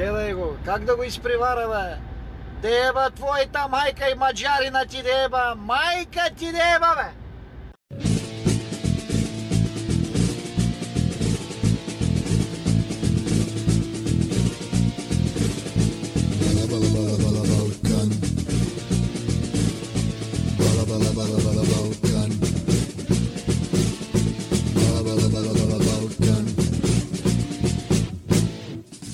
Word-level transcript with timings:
Колего, 0.00 0.56
как 0.64 0.84
да 0.84 0.96
го 0.96 1.02
изпревара, 1.02 1.68
бе? 1.68 1.98
Деба, 2.62 3.10
твоята 3.10 3.68
майка 3.68 4.10
и 4.10 4.14
маджарина 4.14 4.86
ти 4.86 5.02
деба, 5.02 5.54
майка 5.56 6.30
ти 6.38 6.46
деба, 6.46 6.94
бе! 6.96 7.19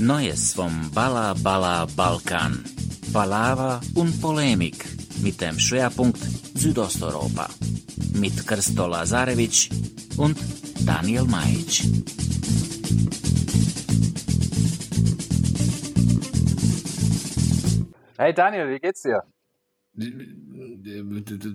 Neues 0.07 0.55
vom 0.55 0.89
Balla 0.95 1.35
Balla 1.43 1.85
Balkan. 1.97 2.63
Balava 3.13 3.81
und 3.97 4.21
Polemik 4.23 4.87
mit 5.21 5.41
dem 5.41 5.59
Schwerpunkt 5.59 6.21
Südosteuropa. 6.55 7.49
Mit 8.15 8.47
Krsto 8.47 8.87
Lazarevic 8.87 9.69
und 10.17 10.39
Daniel 10.87 11.25
Majic. 11.25 11.83
Hey 18.17 18.33
Daniel, 18.33 18.71
wie 18.71 18.79
geht's 18.79 19.03
dir? 19.03 19.25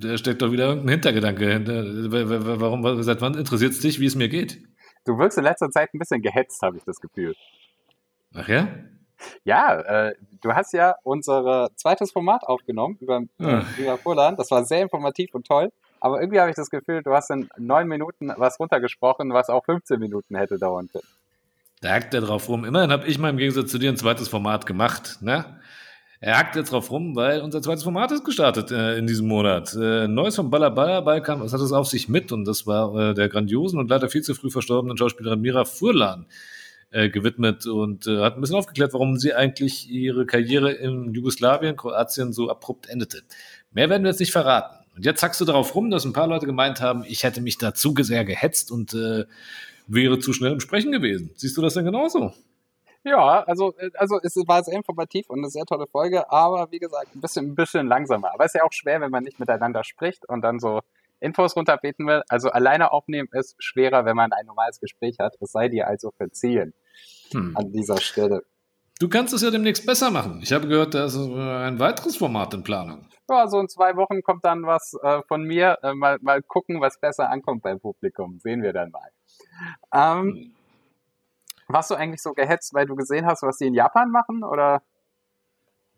Da 0.01 0.17
steckt 0.17 0.41
doch 0.41 0.51
wieder 0.51 0.65
irgendein 0.65 0.89
Hintergedanke 0.89 1.53
hinter. 1.53 1.85
Warum, 2.59 3.01
seit 3.01 3.21
wann 3.21 3.35
interessiert 3.35 3.71
es 3.71 3.79
dich, 3.79 4.01
wie 4.01 4.07
es 4.07 4.15
mir 4.15 4.27
geht? 4.27 4.61
Du 5.05 5.17
wirkst 5.17 5.37
in 5.37 5.45
letzter 5.45 5.69
Zeit 5.69 5.93
ein 5.93 5.99
bisschen 5.99 6.21
gehetzt, 6.21 6.61
habe 6.61 6.75
ich 6.75 6.83
das 6.83 6.97
Gefühl. 6.97 7.33
Ach 8.33 8.47
ja? 8.47 8.67
Ja, 9.43 9.79
äh, 9.79 10.15
du 10.41 10.53
hast 10.53 10.73
ja 10.73 10.95
unser 11.03 11.69
zweites 11.75 12.11
Format 12.11 12.43
aufgenommen 12.43 12.97
über, 12.99 13.21
äh, 13.39 13.61
über. 13.77 14.33
Das 14.37 14.51
war 14.51 14.65
sehr 14.65 14.81
informativ 14.81 15.33
und 15.35 15.45
toll. 15.45 15.71
Aber 15.99 16.19
irgendwie 16.19 16.39
habe 16.39 16.49
ich 16.49 16.55
das 16.55 16.71
Gefühl, 16.71 17.03
du 17.03 17.13
hast 17.13 17.29
in 17.29 17.47
neun 17.57 17.87
Minuten 17.87 18.33
was 18.35 18.59
runtergesprochen, 18.59 19.31
was 19.33 19.49
auch 19.49 19.63
15 19.65 19.99
Minuten 19.99 20.35
hätte 20.35 20.57
dauern 20.57 20.89
können. 20.91 21.07
Da 21.81 21.93
hackt 21.93 22.13
er 22.13 22.21
drauf 22.21 22.49
rum. 22.49 22.65
Immerhin 22.65 22.91
habe 22.91 23.07
ich 23.07 23.19
mal 23.19 23.29
im 23.29 23.37
Gegensatz 23.37 23.71
zu 23.71 23.77
dir 23.77 23.89
ein 23.89 23.97
zweites 23.97 24.27
Format 24.27 24.65
gemacht. 24.65 25.19
Ne? 25.21 25.59
Er 26.19 26.37
hackt 26.37 26.55
jetzt 26.55 26.71
drauf 26.71 26.91
rum, 26.91 27.15
weil 27.15 27.41
unser 27.41 27.61
zweites 27.61 27.83
Format 27.83 28.11
ist 28.11 28.23
gestartet 28.23 28.71
äh, 28.71 28.97
in 28.97 29.07
diesem 29.07 29.27
Monat. 29.27 29.75
Äh, 29.75 30.07
Neues 30.07 30.35
vom 30.35 30.49
Baller 30.49 30.71
Baller 30.71 31.01
Balkan, 31.01 31.41
was 31.41 31.53
hat 31.53 31.61
es 31.61 31.71
auf 31.71 31.87
sich 31.87 32.09
mit? 32.09 32.31
Und 32.31 32.45
das 32.45 32.65
war 32.65 32.95
äh, 32.95 33.13
der 33.13 33.29
grandiosen 33.29 33.79
und 33.79 33.89
leider 33.89 34.09
viel 34.09 34.21
zu 34.21 34.33
früh 34.33 34.51
verstorbenen 34.51 34.97
Schauspielerin 34.97 35.41
Mira 35.41 35.65
Furlan 35.65 36.27
äh, 36.91 37.09
gewidmet 37.09 37.65
und 37.65 38.07
äh, 38.07 38.19
hat 38.19 38.35
ein 38.35 38.41
bisschen 38.41 38.57
aufgeklärt, 38.57 38.93
warum 38.93 39.17
sie 39.17 39.33
eigentlich 39.33 39.89
ihre 39.89 40.25
Karriere 40.25 40.71
in 40.71 41.13
Jugoslawien, 41.13 41.75
Kroatien 41.75 42.33
so 42.33 42.49
abrupt 42.49 42.89
endete. 42.89 43.21
Mehr 43.71 43.89
werden 43.89 44.03
wir 44.03 44.09
jetzt 44.09 44.19
nicht 44.19 44.31
verraten. 44.31 44.77
Und 44.95 45.05
jetzt 45.05 45.21
sagst 45.21 45.39
du 45.39 45.45
darauf 45.45 45.73
rum, 45.73 45.89
dass 45.89 46.03
ein 46.03 46.13
paar 46.13 46.27
Leute 46.27 46.45
gemeint 46.45 46.81
haben, 46.81 47.03
ich 47.07 47.23
hätte 47.23 47.41
mich 47.41 47.57
da 47.57 47.73
zu 47.73 47.95
sehr 47.99 48.25
gehetzt 48.25 48.71
und 48.71 48.93
äh, 48.93 49.25
wäre 49.87 50.19
zu 50.19 50.33
schnell 50.33 50.51
im 50.51 50.59
Sprechen 50.59 50.91
gewesen. 50.91 51.31
Siehst 51.35 51.55
du 51.57 51.61
das 51.61 51.73
denn 51.75 51.85
genauso? 51.85 52.33
Ja, 53.03 53.43
also, 53.43 53.73
äh, 53.77 53.89
also 53.95 54.19
es 54.21 54.35
war 54.47 54.63
sehr 54.63 54.75
informativ 54.75 55.29
und 55.29 55.39
eine 55.39 55.49
sehr 55.49 55.65
tolle 55.65 55.87
Folge, 55.87 56.29
aber 56.29 56.71
wie 56.71 56.79
gesagt, 56.79 57.15
ein 57.15 57.21
bisschen, 57.21 57.47
ein 57.47 57.55
bisschen 57.55 57.87
langsamer. 57.87 58.33
Aber 58.33 58.45
es 58.45 58.53
ist 58.53 58.59
ja 58.59 58.65
auch 58.65 58.73
schwer, 58.73 59.01
wenn 59.01 59.11
man 59.11 59.23
nicht 59.23 59.39
miteinander 59.39 59.83
spricht 59.83 60.27
und 60.27 60.41
dann 60.41 60.59
so 60.59 60.81
Infos 61.21 61.55
runterbeten 61.55 62.05
will. 62.07 62.23
Also 62.27 62.49
alleine 62.49 62.91
aufnehmen 62.91 63.29
ist 63.31 63.55
schwerer, 63.59 64.05
wenn 64.05 64.15
man 64.15 64.31
ein 64.33 64.45
normales 64.45 64.79
Gespräch 64.79 65.17
hat. 65.19 65.35
Es 65.39 65.51
sei 65.51 65.69
dir 65.69 65.87
also 65.87 66.11
verziehen 66.11 66.73
hm. 67.31 67.55
an 67.55 67.71
dieser 67.71 67.97
Stelle. 67.97 68.43
Du 68.99 69.09
kannst 69.09 69.33
es 69.33 69.41
ja 69.41 69.49
demnächst 69.49 69.85
besser 69.85 70.11
machen. 70.11 70.41
Ich 70.43 70.53
habe 70.53 70.67
gehört, 70.67 70.93
da 70.93 71.05
ist 71.05 71.15
ein 71.15 71.79
weiteres 71.79 72.17
Format 72.17 72.53
in 72.53 72.63
Planung. 72.63 73.07
Ja, 73.29 73.47
so 73.47 73.59
in 73.59 73.67
zwei 73.67 73.95
Wochen 73.95 74.21
kommt 74.21 74.45
dann 74.45 74.63
was 74.63 74.93
äh, 75.01 75.21
von 75.27 75.43
mir. 75.43 75.79
Äh, 75.81 75.93
mal, 75.93 76.19
mal 76.21 76.43
gucken, 76.43 76.81
was 76.81 76.99
besser 76.99 77.29
ankommt 77.29 77.63
beim 77.63 77.79
Publikum. 77.79 78.37
Sehen 78.39 78.61
wir 78.61 78.73
dann 78.73 78.91
mal. 78.91 79.09
Ähm, 79.93 80.33
hm. 80.33 80.55
Warst 81.67 81.89
du 81.89 81.95
eigentlich 81.95 82.21
so 82.21 82.33
gehetzt, 82.33 82.73
weil 82.73 82.85
du 82.85 82.95
gesehen 82.95 83.25
hast, 83.25 83.43
was 83.43 83.57
die 83.57 83.67
in 83.67 83.73
Japan 83.73 84.11
machen? 84.11 84.43
Oder? 84.43 84.83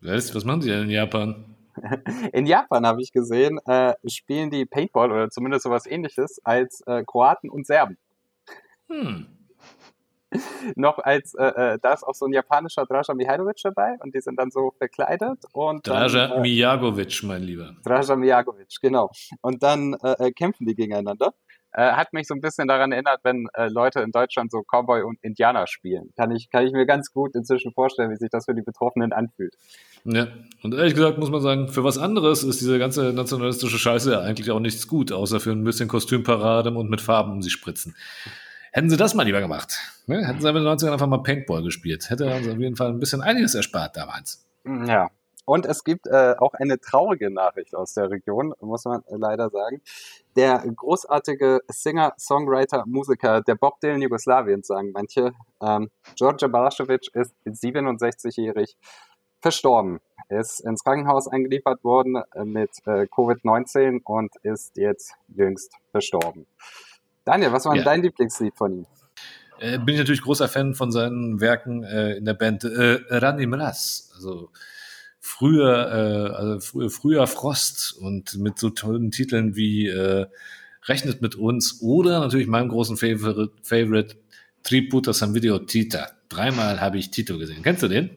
Was, 0.00 0.34
was 0.34 0.44
machen 0.44 0.60
die 0.60 0.68
denn 0.68 0.84
in 0.84 0.90
Japan? 0.90 1.53
In 2.32 2.46
Japan 2.46 2.86
habe 2.86 3.02
ich 3.02 3.12
gesehen, 3.12 3.58
äh, 3.66 3.94
spielen 4.06 4.50
die 4.50 4.64
Paintball 4.64 5.10
oder 5.10 5.30
zumindest 5.30 5.64
sowas 5.64 5.86
ähnliches 5.86 6.40
als 6.44 6.82
äh, 6.86 7.04
Kroaten 7.04 7.50
und 7.50 7.66
Serben. 7.66 7.98
Hm. 8.88 9.26
Noch 10.76 10.98
als, 10.98 11.34
äh, 11.34 11.44
äh, 11.44 11.78
da 11.80 11.92
ist 11.92 12.04
auch 12.04 12.14
so 12.14 12.26
ein 12.26 12.32
japanischer 12.32 12.86
Draža 12.86 13.14
Mihailovic 13.14 13.58
dabei 13.62 13.96
und 14.00 14.14
die 14.14 14.20
sind 14.20 14.38
dann 14.38 14.50
so 14.50 14.72
verkleidet. 14.78 15.38
und 15.52 15.86
Draža 15.86 16.28
dann, 16.28 16.38
äh, 16.38 16.40
Mijagovic, 16.40 17.22
mein 17.22 17.42
Lieber. 17.42 17.76
Draža 17.84 18.16
Mijagovic, 18.16 18.80
genau. 18.80 19.10
Und 19.40 19.62
dann 19.62 19.94
äh, 20.02 20.32
kämpfen 20.32 20.66
die 20.66 20.74
gegeneinander. 20.74 21.34
Äh, 21.76 21.92
hat 21.92 22.12
mich 22.12 22.28
so 22.28 22.34
ein 22.34 22.40
bisschen 22.40 22.68
daran 22.68 22.92
erinnert, 22.92 23.20
wenn 23.24 23.48
äh, 23.54 23.66
Leute 23.66 24.00
in 24.00 24.12
Deutschland 24.12 24.52
so 24.52 24.62
Cowboy 24.62 25.02
und 25.02 25.18
Indianer 25.22 25.66
spielen. 25.66 26.12
Kann 26.16 26.30
ich, 26.30 26.48
kann 26.48 26.64
ich 26.64 26.72
mir 26.72 26.86
ganz 26.86 27.12
gut 27.12 27.34
inzwischen 27.34 27.72
vorstellen, 27.72 28.12
wie 28.12 28.16
sich 28.16 28.30
das 28.30 28.44
für 28.44 28.54
die 28.54 28.62
Betroffenen 28.62 29.12
anfühlt. 29.12 29.56
Ja, 30.04 30.28
und 30.62 30.72
ehrlich 30.72 30.94
gesagt 30.94 31.18
muss 31.18 31.30
man 31.30 31.40
sagen, 31.40 31.68
für 31.68 31.82
was 31.82 31.98
anderes 31.98 32.44
ist 32.44 32.60
diese 32.60 32.78
ganze 32.78 33.12
nationalistische 33.12 33.78
Scheiße 33.78 34.12
ja 34.12 34.20
eigentlich 34.20 34.52
auch 34.52 34.60
nichts 34.60 34.86
gut, 34.86 35.10
außer 35.10 35.40
für 35.40 35.50
ein 35.50 35.64
bisschen 35.64 35.88
Kostümparade 35.88 36.70
und 36.70 36.90
mit 36.90 37.00
Farben 37.00 37.32
um 37.32 37.42
sie 37.42 37.50
spritzen. 37.50 37.96
Hätten 38.70 38.88
sie 38.88 38.96
das 38.96 39.14
mal 39.14 39.24
lieber 39.24 39.40
gemacht. 39.40 39.74
Ne? 40.06 40.24
Hätten 40.24 40.40
sie 40.40 40.48
in 40.48 40.54
den 40.54 40.64
90ern 40.64 40.92
einfach 40.92 41.06
mal 41.08 41.22
Paintball 41.22 41.62
gespielt. 41.64 42.08
Hätte 42.08 42.26
uns 42.26 42.46
auf 42.46 42.58
jeden 42.58 42.76
Fall 42.76 42.90
ein 42.90 43.00
bisschen 43.00 43.20
einiges 43.20 43.56
erspart 43.56 43.96
damals. 43.96 44.46
Ja, 44.64 45.10
und 45.44 45.66
es 45.66 45.84
gibt 45.84 46.06
äh, 46.06 46.34
auch 46.38 46.54
eine 46.54 46.80
traurige 46.80 47.30
Nachricht 47.30 47.74
aus 47.74 47.94
der 47.94 48.10
Region, 48.10 48.54
muss 48.60 48.84
man 48.84 49.02
leider 49.08 49.50
sagen. 49.50 49.82
Der 50.36 50.58
großartige 50.58 51.60
Singer, 51.68 52.14
Songwriter, 52.18 52.84
Musiker 52.86 53.42
der 53.42 53.54
Bob 53.54 53.80
Dylan 53.80 54.02
Jugoslawiens, 54.02 54.66
sagen 54.66 54.92
manche, 54.92 55.32
ähm, 55.60 55.90
George 56.16 56.46
Balašević 56.46 57.10
ist 57.14 57.34
67-jährig 57.46 58.76
verstorben. 59.40 60.00
Er 60.28 60.40
ist 60.40 60.60
ins 60.60 60.82
Krankenhaus 60.82 61.28
eingeliefert 61.28 61.84
worden 61.84 62.22
äh, 62.34 62.44
mit 62.44 62.70
äh, 62.86 63.02
Covid-19 63.02 64.00
und 64.04 64.34
ist 64.42 64.76
jetzt 64.76 65.14
jüngst 65.28 65.72
verstorben. 65.90 66.46
Daniel, 67.24 67.52
was 67.52 67.66
war 67.66 67.76
ja. 67.76 67.82
dein 67.82 68.02
Lieblingslied 68.02 68.54
von 68.56 68.78
ihm? 68.78 68.86
Äh, 69.58 69.78
bin 69.78 69.94
ich 69.94 69.98
natürlich 69.98 70.22
großer 70.22 70.48
Fan 70.48 70.74
von 70.74 70.90
seinen 70.90 71.40
Werken 71.40 71.84
äh, 71.84 72.14
in 72.16 72.24
der 72.24 72.34
Band 72.34 72.64
äh, 72.64 73.00
Rani 73.08 73.46
Mraz. 73.46 74.10
Also 74.14 74.50
früher, 75.24 75.88
äh, 75.90 76.34
also 76.34 76.60
früher, 76.60 76.90
früher 76.90 77.26
Frost 77.26 77.96
und 77.98 78.36
mit 78.36 78.58
so 78.58 78.68
tollen 78.68 79.10
Titeln 79.10 79.56
wie 79.56 79.88
äh, 79.88 80.26
Rechnet 80.84 81.22
mit 81.22 81.34
uns 81.34 81.80
oder 81.80 82.20
natürlich 82.20 82.46
meinem 82.46 82.68
großen 82.68 82.98
Favorite, 82.98 83.52
Favorite 83.62 84.16
Triputa 84.64 85.14
San 85.14 85.34
Video 85.34 85.58
Tita. 85.60 86.10
Dreimal 86.28 86.78
habe 86.82 86.98
ich 86.98 87.10
Tito 87.10 87.38
gesehen. 87.38 87.62
Kennst 87.62 87.82
du 87.82 87.88
den? 87.88 88.10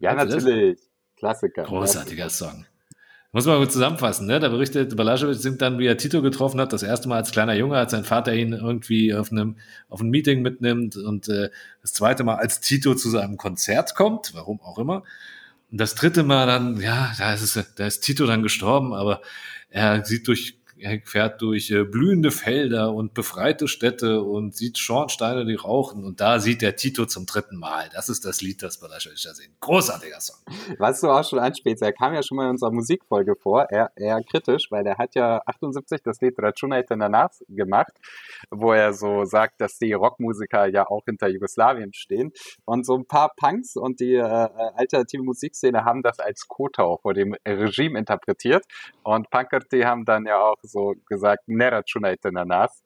Ja, 0.00 0.14
Kennst 0.14 0.34
natürlich. 0.34 0.78
Klassiker. 1.16 1.64
Großartiger 1.64 2.22
Klassiker. 2.22 2.52
Song. 2.52 2.66
Muss 3.32 3.44
man 3.44 3.58
gut 3.58 3.70
zusammenfassen, 3.70 4.26
ne? 4.26 4.40
Da 4.40 4.48
berichtet 4.48 4.96
Balaschewitsch 4.96 5.40
singt 5.40 5.60
dann, 5.60 5.78
wie 5.78 5.86
er 5.86 5.98
Tito 5.98 6.22
getroffen 6.22 6.58
hat, 6.58 6.72
das 6.72 6.82
erste 6.82 7.08
Mal 7.10 7.16
als 7.16 7.32
kleiner 7.32 7.54
Junge, 7.54 7.76
als 7.76 7.92
sein 7.92 8.04
Vater 8.04 8.34
ihn 8.34 8.54
irgendwie 8.54 9.12
auf 9.12 9.30
einem, 9.30 9.56
auf 9.90 10.00
ein 10.00 10.08
Meeting 10.08 10.40
mitnimmt 10.40 10.96
und 10.96 11.28
äh, 11.28 11.50
das 11.82 11.92
zweite 11.92 12.24
Mal 12.24 12.36
als 12.36 12.60
Tito 12.60 12.94
zu 12.94 13.10
seinem 13.10 13.36
Konzert 13.36 13.94
kommt, 13.94 14.32
warum 14.34 14.60
auch 14.62 14.78
immer. 14.78 15.04
Das 15.70 15.94
dritte 15.94 16.22
Mal 16.22 16.46
dann, 16.46 16.80
ja, 16.80 17.12
da 17.18 17.32
ist 17.32 17.42
es, 17.42 17.74
da 17.74 17.86
ist 17.86 18.00
Tito 18.00 18.26
dann 18.26 18.42
gestorben, 18.42 18.92
aber 18.92 19.20
er 19.68 20.04
sieht 20.04 20.26
durch 20.26 20.59
fährt 21.04 21.40
durch 21.42 21.70
äh, 21.70 21.84
blühende 21.84 22.30
Felder 22.30 22.92
und 22.92 23.14
befreite 23.14 23.68
Städte 23.68 24.22
und 24.22 24.54
sieht 24.54 24.78
Schornsteine, 24.78 25.44
die 25.44 25.54
rauchen. 25.54 26.04
Und 26.04 26.20
da 26.20 26.38
sieht 26.38 26.62
der 26.62 26.76
Tito 26.76 27.06
zum 27.06 27.26
dritten 27.26 27.56
Mal. 27.56 27.88
Das 27.92 28.08
ist 28.08 28.24
das 28.24 28.40
Lied, 28.40 28.62
das 28.62 28.80
wir 28.82 28.88
da 28.88 28.98
sehen. 28.98 29.54
Großartiger 29.60 30.20
Song. 30.20 30.36
Was 30.78 31.00
du 31.00 31.08
auch 31.08 31.24
schon 31.24 31.38
anspielst, 31.38 31.82
er 31.82 31.92
kam 31.92 32.14
ja 32.14 32.22
schon 32.22 32.36
mal 32.36 32.44
in 32.44 32.50
unserer 32.50 32.72
Musikfolge 32.72 33.36
vor, 33.36 33.70
eher, 33.70 33.90
eher 33.96 34.22
kritisch, 34.22 34.70
weil 34.70 34.86
er 34.86 34.98
hat 34.98 35.14
ja 35.14 35.42
78 35.46 36.00
das 36.02 36.20
Lied 36.20 36.38
Računajte 36.38 36.96
na 36.96 37.08
nas 37.08 37.44
gemacht, 37.48 37.92
wo 38.50 38.72
er 38.72 38.92
so 38.92 39.24
sagt, 39.24 39.60
dass 39.60 39.78
die 39.78 39.92
Rockmusiker 39.92 40.66
ja 40.66 40.86
auch 40.88 41.04
hinter 41.04 41.28
Jugoslawien 41.28 41.92
stehen. 41.92 42.32
Und 42.64 42.86
so 42.86 42.96
ein 42.96 43.06
paar 43.06 43.32
Punks 43.36 43.76
und 43.76 44.00
die 44.00 44.14
äh, 44.14 44.22
alternative 44.22 45.22
Musikszene 45.22 45.84
haben 45.84 46.02
das 46.02 46.18
als 46.18 46.48
Kotau 46.48 46.98
vor 46.98 47.14
dem 47.14 47.34
Regime 47.46 47.98
interpretiert. 47.98 48.64
Und 49.02 49.30
Pankerti 49.30 49.82
haben 49.82 50.04
dann 50.04 50.26
ja 50.26 50.40
auch 50.40 50.56
so 50.70 50.94
gesagt, 51.06 51.48
Nerachunajte 51.48 52.30
na 52.32 52.44
nas, 52.44 52.82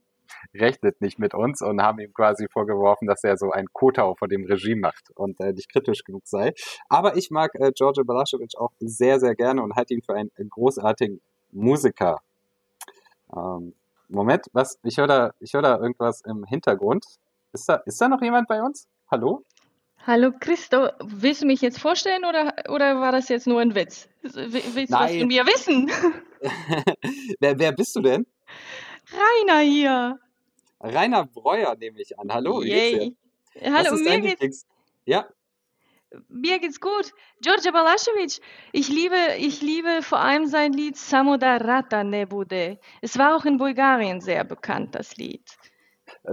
rechnet 0.55 1.01
nicht 1.01 1.19
mit 1.19 1.35
uns 1.35 1.63
und 1.63 1.83
haben 1.83 1.99
ihm 2.01 2.13
quasi 2.13 2.47
vorgeworfen, 2.51 3.07
dass 3.07 3.25
er 3.25 3.37
so 3.37 3.51
ein 3.51 3.67
Kotau 3.73 4.15
vor 4.15 4.29
dem 4.29 4.45
Regime 4.45 4.81
macht 4.81 5.11
und 5.15 5.41
äh, 5.41 5.53
nicht 5.53 5.71
kritisch 5.71 6.05
genug 6.05 6.23
sei. 6.27 6.53
Aber 6.89 7.17
ich 7.17 7.31
mag 7.31 7.55
äh, 7.55 7.73
George 7.73 8.05
Balaschewitsch 8.05 8.57
auch 8.57 8.73
sehr, 8.81 9.21
sehr 9.21 9.35
gerne 9.35 9.63
und 9.63 9.75
halte 9.77 9.95
ihn 9.95 10.03
für 10.03 10.15
einen 10.15 10.31
großartigen 10.51 11.21
Musiker. 11.53 12.21
Ähm, 13.35 13.75
Moment, 14.09 14.47
was? 14.53 14.79
Ich 14.83 14.99
höre 14.99 15.07
da, 15.07 15.33
ich 15.41 15.55
höre 15.55 15.63
da 15.63 15.79
irgendwas 15.79 16.21
im 16.23 16.45
Hintergrund. 16.45 17.05
Ist 17.53 17.69
da, 17.69 17.77
ist 17.87 18.01
da 18.01 18.09
noch 18.09 18.21
jemand 18.21 18.49
bei 18.49 18.63
uns? 18.63 18.87
Hallo? 19.11 19.43
Hallo 20.07 20.33
Christo, 20.39 20.89
willst 21.01 21.43
du 21.43 21.47
mich 21.47 21.63
jetzt 21.63 21.81
vorstellen 21.81 22.25
oder, 22.27 22.55
oder 22.69 23.01
war 23.01 23.11
das 23.11 23.31
jetzt 23.31 23.47
nur 23.47 23.61
ein 23.61 23.75
Witz? 23.75 24.09
Willst 24.23 24.93
du 24.93 24.97
was 24.97 25.17
von 25.17 25.27
mir 25.29 25.47
wissen? 25.47 25.91
wer, 27.41 27.59
wer 27.59 27.73
bist 27.73 27.97
du 27.97 28.03
denn? 28.03 28.27
Rainer 29.13 29.61
hier. 29.61 30.19
Rainer 30.81 31.25
Breuer 31.25 31.75
nehme 31.77 32.01
ich 32.01 32.19
an. 32.19 32.31
Hallo, 32.31 32.63
wie 32.63 32.69
geht's 32.69 33.17
dir? 33.55 33.73
Hallo, 33.73 33.97
mir 33.97 34.21
geht's, 34.21 34.41
Lieblings... 34.41 34.67
Ja, 35.07 35.27
mir 36.29 36.59
geht's 36.59 36.81
gut. 36.81 37.13
George 37.41 37.71
Balašević, 37.71 38.41
ich 38.73 38.89
liebe, 38.89 39.17
ich 39.39 39.63
liebe 39.63 40.03
vor 40.03 40.19
allem 40.19 40.47
sein 40.47 40.73
Lied 40.73 40.97
Samoda 40.97 41.57
Rata 41.57 42.05
Nebude. 42.05 42.79
Es 43.01 43.19
war 43.19 43.37
auch 43.37 43.45
in 43.45 43.57
Bulgarien 43.57 44.21
sehr 44.21 44.45
bekannt, 44.45 44.95
das 44.95 45.17
Lied. 45.17 45.45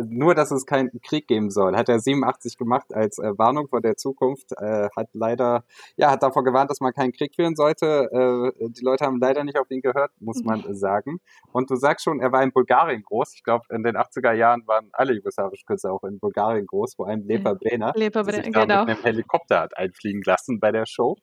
Nur, 0.06 0.36
dass 0.36 0.52
es 0.52 0.66
keinen 0.66 0.90
Krieg 1.02 1.28
geben 1.28 1.50
soll. 1.50 1.76
Hat 1.76 1.90
er 1.90 2.00
87 2.00 2.58
gemacht 2.58 2.94
als 2.94 3.20
äh, 3.20 3.38
Warnung 3.38 3.68
vor 3.68 3.82
der 3.82 3.98
Zukunft. 3.98 4.52
Äh, 4.58 4.90
hat 4.96 5.10
leider, 5.14 5.64
ja, 5.98 6.12
hat 6.12 6.24
davor 6.24 6.44
gewarnt, 6.44 6.70
dass 6.70 6.80
man 6.80 6.94
keinen 6.94 7.12
Krieg 7.12 7.36
führen 7.36 7.56
sollte. 7.56 8.54
Äh, 8.60 8.70
die 8.70 8.84
Leute 8.84 9.06
haben 9.06 9.20
leider 9.20 9.44
nicht 9.44 9.58
auf 9.58 9.70
ihn 9.70 9.82
gehört, 9.82 10.12
muss 10.20 10.44
man 10.44 10.64
äh, 10.64 10.74
sagen. 10.74 11.20
Und 11.52 11.70
du 11.70 11.76
sagst 11.76 12.06
schon, 12.06 12.20
er 12.20 12.32
war 12.32 12.44
in 12.44 12.52
Bulgarien 12.52 13.04
groß. 13.04 13.34
Ich 13.36 13.44
glaube, 13.44 13.66
in 13.70 13.84
den 13.84 13.98
80er 13.98 14.34
Jahren 14.34 14.66
waren 14.68 14.90
alle 14.94 15.14
jugoslawischen 15.14 15.66
Künstler 15.66 15.94
auch 15.94 16.04
in 16.04 16.20
Bulgarien 16.20 16.66
groß, 16.66 16.96
vor 16.96 17.08
allem 17.08 17.26
Lepa 17.26 17.54
Brena. 17.54 17.92
Lepa 17.96 18.24
sich 18.24 18.42
Brena, 18.42 18.52
da 18.52 18.62
genau. 18.62 18.80
mit 18.86 18.90
einem 18.96 19.04
Helikopter 19.04 19.62
hat 19.62 19.78
einfliegen 19.78 20.22
lassen 20.26 20.60
bei 20.60 20.72
der 20.72 20.86
Show. 20.86 21.18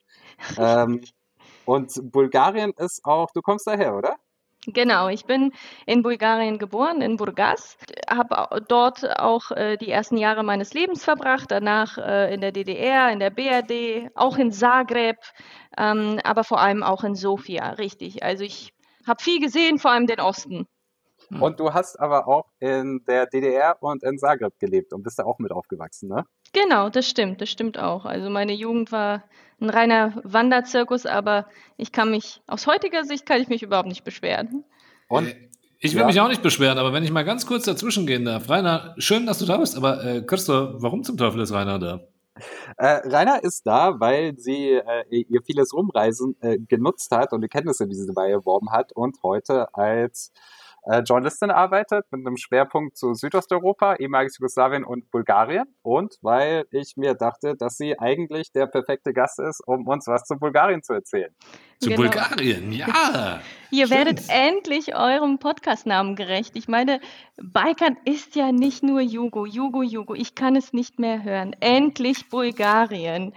ähm, 0.57 1.01
und 1.65 1.91
Bulgarien 2.11 2.73
ist 2.77 3.01
auch, 3.03 3.31
du 3.33 3.41
kommst 3.41 3.67
daher, 3.67 3.95
oder? 3.95 4.15
Genau, 4.65 5.07
ich 5.07 5.25
bin 5.25 5.53
in 5.85 6.03
Bulgarien 6.03 6.57
geboren, 6.57 7.01
in 7.01 7.15
Burgas, 7.15 7.77
habe 8.09 8.61
dort 8.67 9.17
auch 9.17 9.51
äh, 9.51 9.77
die 9.77 9.89
ersten 9.89 10.17
Jahre 10.17 10.43
meines 10.43 10.73
Lebens 10.73 11.03
verbracht, 11.03 11.49
danach 11.49 11.97
äh, 11.97 12.33
in 12.33 12.41
der 12.41 12.51
DDR, 12.51 13.09
in 13.11 13.19
der 13.19 13.29
BRD, 13.29 14.11
auch 14.15 14.37
in 14.37 14.51
Zagreb, 14.51 15.17
ähm, 15.77 16.19
aber 16.25 16.43
vor 16.43 16.59
allem 16.59 16.83
auch 16.83 17.05
in 17.05 17.15
Sofia, 17.15 17.69
richtig. 17.71 18.21
Also 18.21 18.43
ich 18.43 18.73
habe 19.07 19.23
viel 19.23 19.39
gesehen, 19.39 19.79
vor 19.79 19.91
allem 19.91 20.07
den 20.07 20.19
Osten. 20.19 20.67
Und 21.39 21.59
du 21.59 21.73
hast 21.73 21.99
aber 21.99 22.27
auch 22.27 22.51
in 22.59 23.03
der 23.07 23.27
DDR 23.27 23.77
und 23.81 24.03
in 24.03 24.17
Zagreb 24.17 24.57
gelebt 24.59 24.93
und 24.93 25.03
bist 25.03 25.19
da 25.19 25.23
auch 25.23 25.39
mit 25.39 25.51
aufgewachsen, 25.51 26.09
ne? 26.09 26.25
Genau, 26.53 26.89
das 26.89 27.07
stimmt, 27.07 27.41
das 27.41 27.49
stimmt 27.49 27.77
auch. 27.77 28.05
Also 28.05 28.29
meine 28.29 28.53
Jugend 28.53 28.91
war 28.91 29.23
ein 29.61 29.69
reiner 29.69 30.19
Wanderzirkus, 30.23 31.05
aber 31.05 31.47
ich 31.77 31.91
kann 31.91 32.11
mich, 32.11 32.41
aus 32.47 32.65
heutiger 32.65 33.03
Sicht 33.03 33.25
kann 33.25 33.41
ich 33.41 33.49
mich 33.49 33.61
überhaupt 33.61 33.87
nicht 33.89 34.03
beschweren. 34.03 34.63
Und 35.07 35.27
Äh, 35.27 35.35
Ich 35.81 35.93
will 35.93 36.01
Ja. 36.01 36.07
mich 36.07 36.19
auch 36.19 36.27
nicht 36.27 36.41
beschweren, 36.41 36.77
aber 36.77 36.91
wenn 36.91 37.05
ich 37.05 37.11
mal 37.11 37.23
ganz 37.23 37.45
kurz 37.45 37.63
dazwischen 37.63 38.05
gehen 38.05 38.25
darf. 38.25 38.49
Rainer, 38.49 38.95
schön, 38.97 39.25
dass 39.25 39.39
du 39.39 39.45
da 39.45 39.55
bist, 39.57 39.77
aber 39.77 40.03
äh, 40.03 40.21
Christoph, 40.23 40.75
warum 40.81 41.03
zum 41.05 41.15
Teufel 41.15 41.39
ist 41.41 41.53
Rainer 41.53 41.79
da? 41.79 42.01
Äh, 42.77 43.07
Rainer 43.07 43.41
ist 43.43 43.65
da, 43.65 43.97
weil 43.99 44.37
sie 44.37 44.71
äh, 44.73 45.21
ihr 45.29 45.41
vieles 45.45 45.73
Rumreisen 45.73 46.35
äh, 46.41 46.57
genutzt 46.57 47.11
hat 47.11 47.31
und 47.31 47.41
die 47.41 47.47
Kenntnisse, 47.47 47.87
die 47.87 47.95
sie 47.95 48.07
dabei 48.07 48.29
erworben 48.29 48.71
hat 48.71 48.91
und 48.91 49.23
heute 49.23 49.73
als 49.73 50.33
äh, 50.89 51.01
Journalistin 51.01 51.51
arbeitet 51.51 52.05
mit 52.11 52.25
einem 52.25 52.37
Schwerpunkt 52.37 52.97
zu 52.97 53.13
Südosteuropa, 53.13 53.95
ehemaliges 53.95 54.37
Jugoslawien 54.39 54.83
und 54.83 55.11
Bulgarien 55.11 55.65
und 55.83 56.15
weil 56.21 56.65
ich 56.71 56.93
mir 56.97 57.13
dachte, 57.13 57.55
dass 57.55 57.77
sie 57.77 57.99
eigentlich 57.99 58.51
der 58.51 58.65
perfekte 58.65 59.13
Gast 59.13 59.39
ist, 59.39 59.61
um 59.67 59.87
uns 59.87 60.07
was 60.07 60.23
zu 60.23 60.37
Bulgarien 60.37 60.81
zu 60.81 60.93
erzählen. 60.93 61.33
Zu 61.79 61.89
Genau. 61.89 62.01
Bulgarien, 62.01 62.71
ja. 62.71 62.87
Ihr 63.71 63.85
Stimmt. 63.85 63.91
werdet 63.91 64.21
endlich 64.29 64.95
eurem 64.95 65.37
Podcastnamen 65.37 66.15
gerecht. 66.15 66.55
Ich 66.55 66.67
meine, 66.67 66.99
Balkan 67.41 67.97
ist 68.05 68.35
ja 68.35 68.51
nicht 68.51 68.81
nur 68.81 68.99
Jugo, 68.99 69.45
Jugo, 69.45 69.83
Jugo. 69.83 70.15
Ich 70.15 70.33
kann 70.33 70.55
es 70.55 70.73
nicht 70.73 70.97
mehr 70.99 71.23
hören. 71.23 71.55
Endlich 71.59 72.29
Bulgarien. 72.29 73.33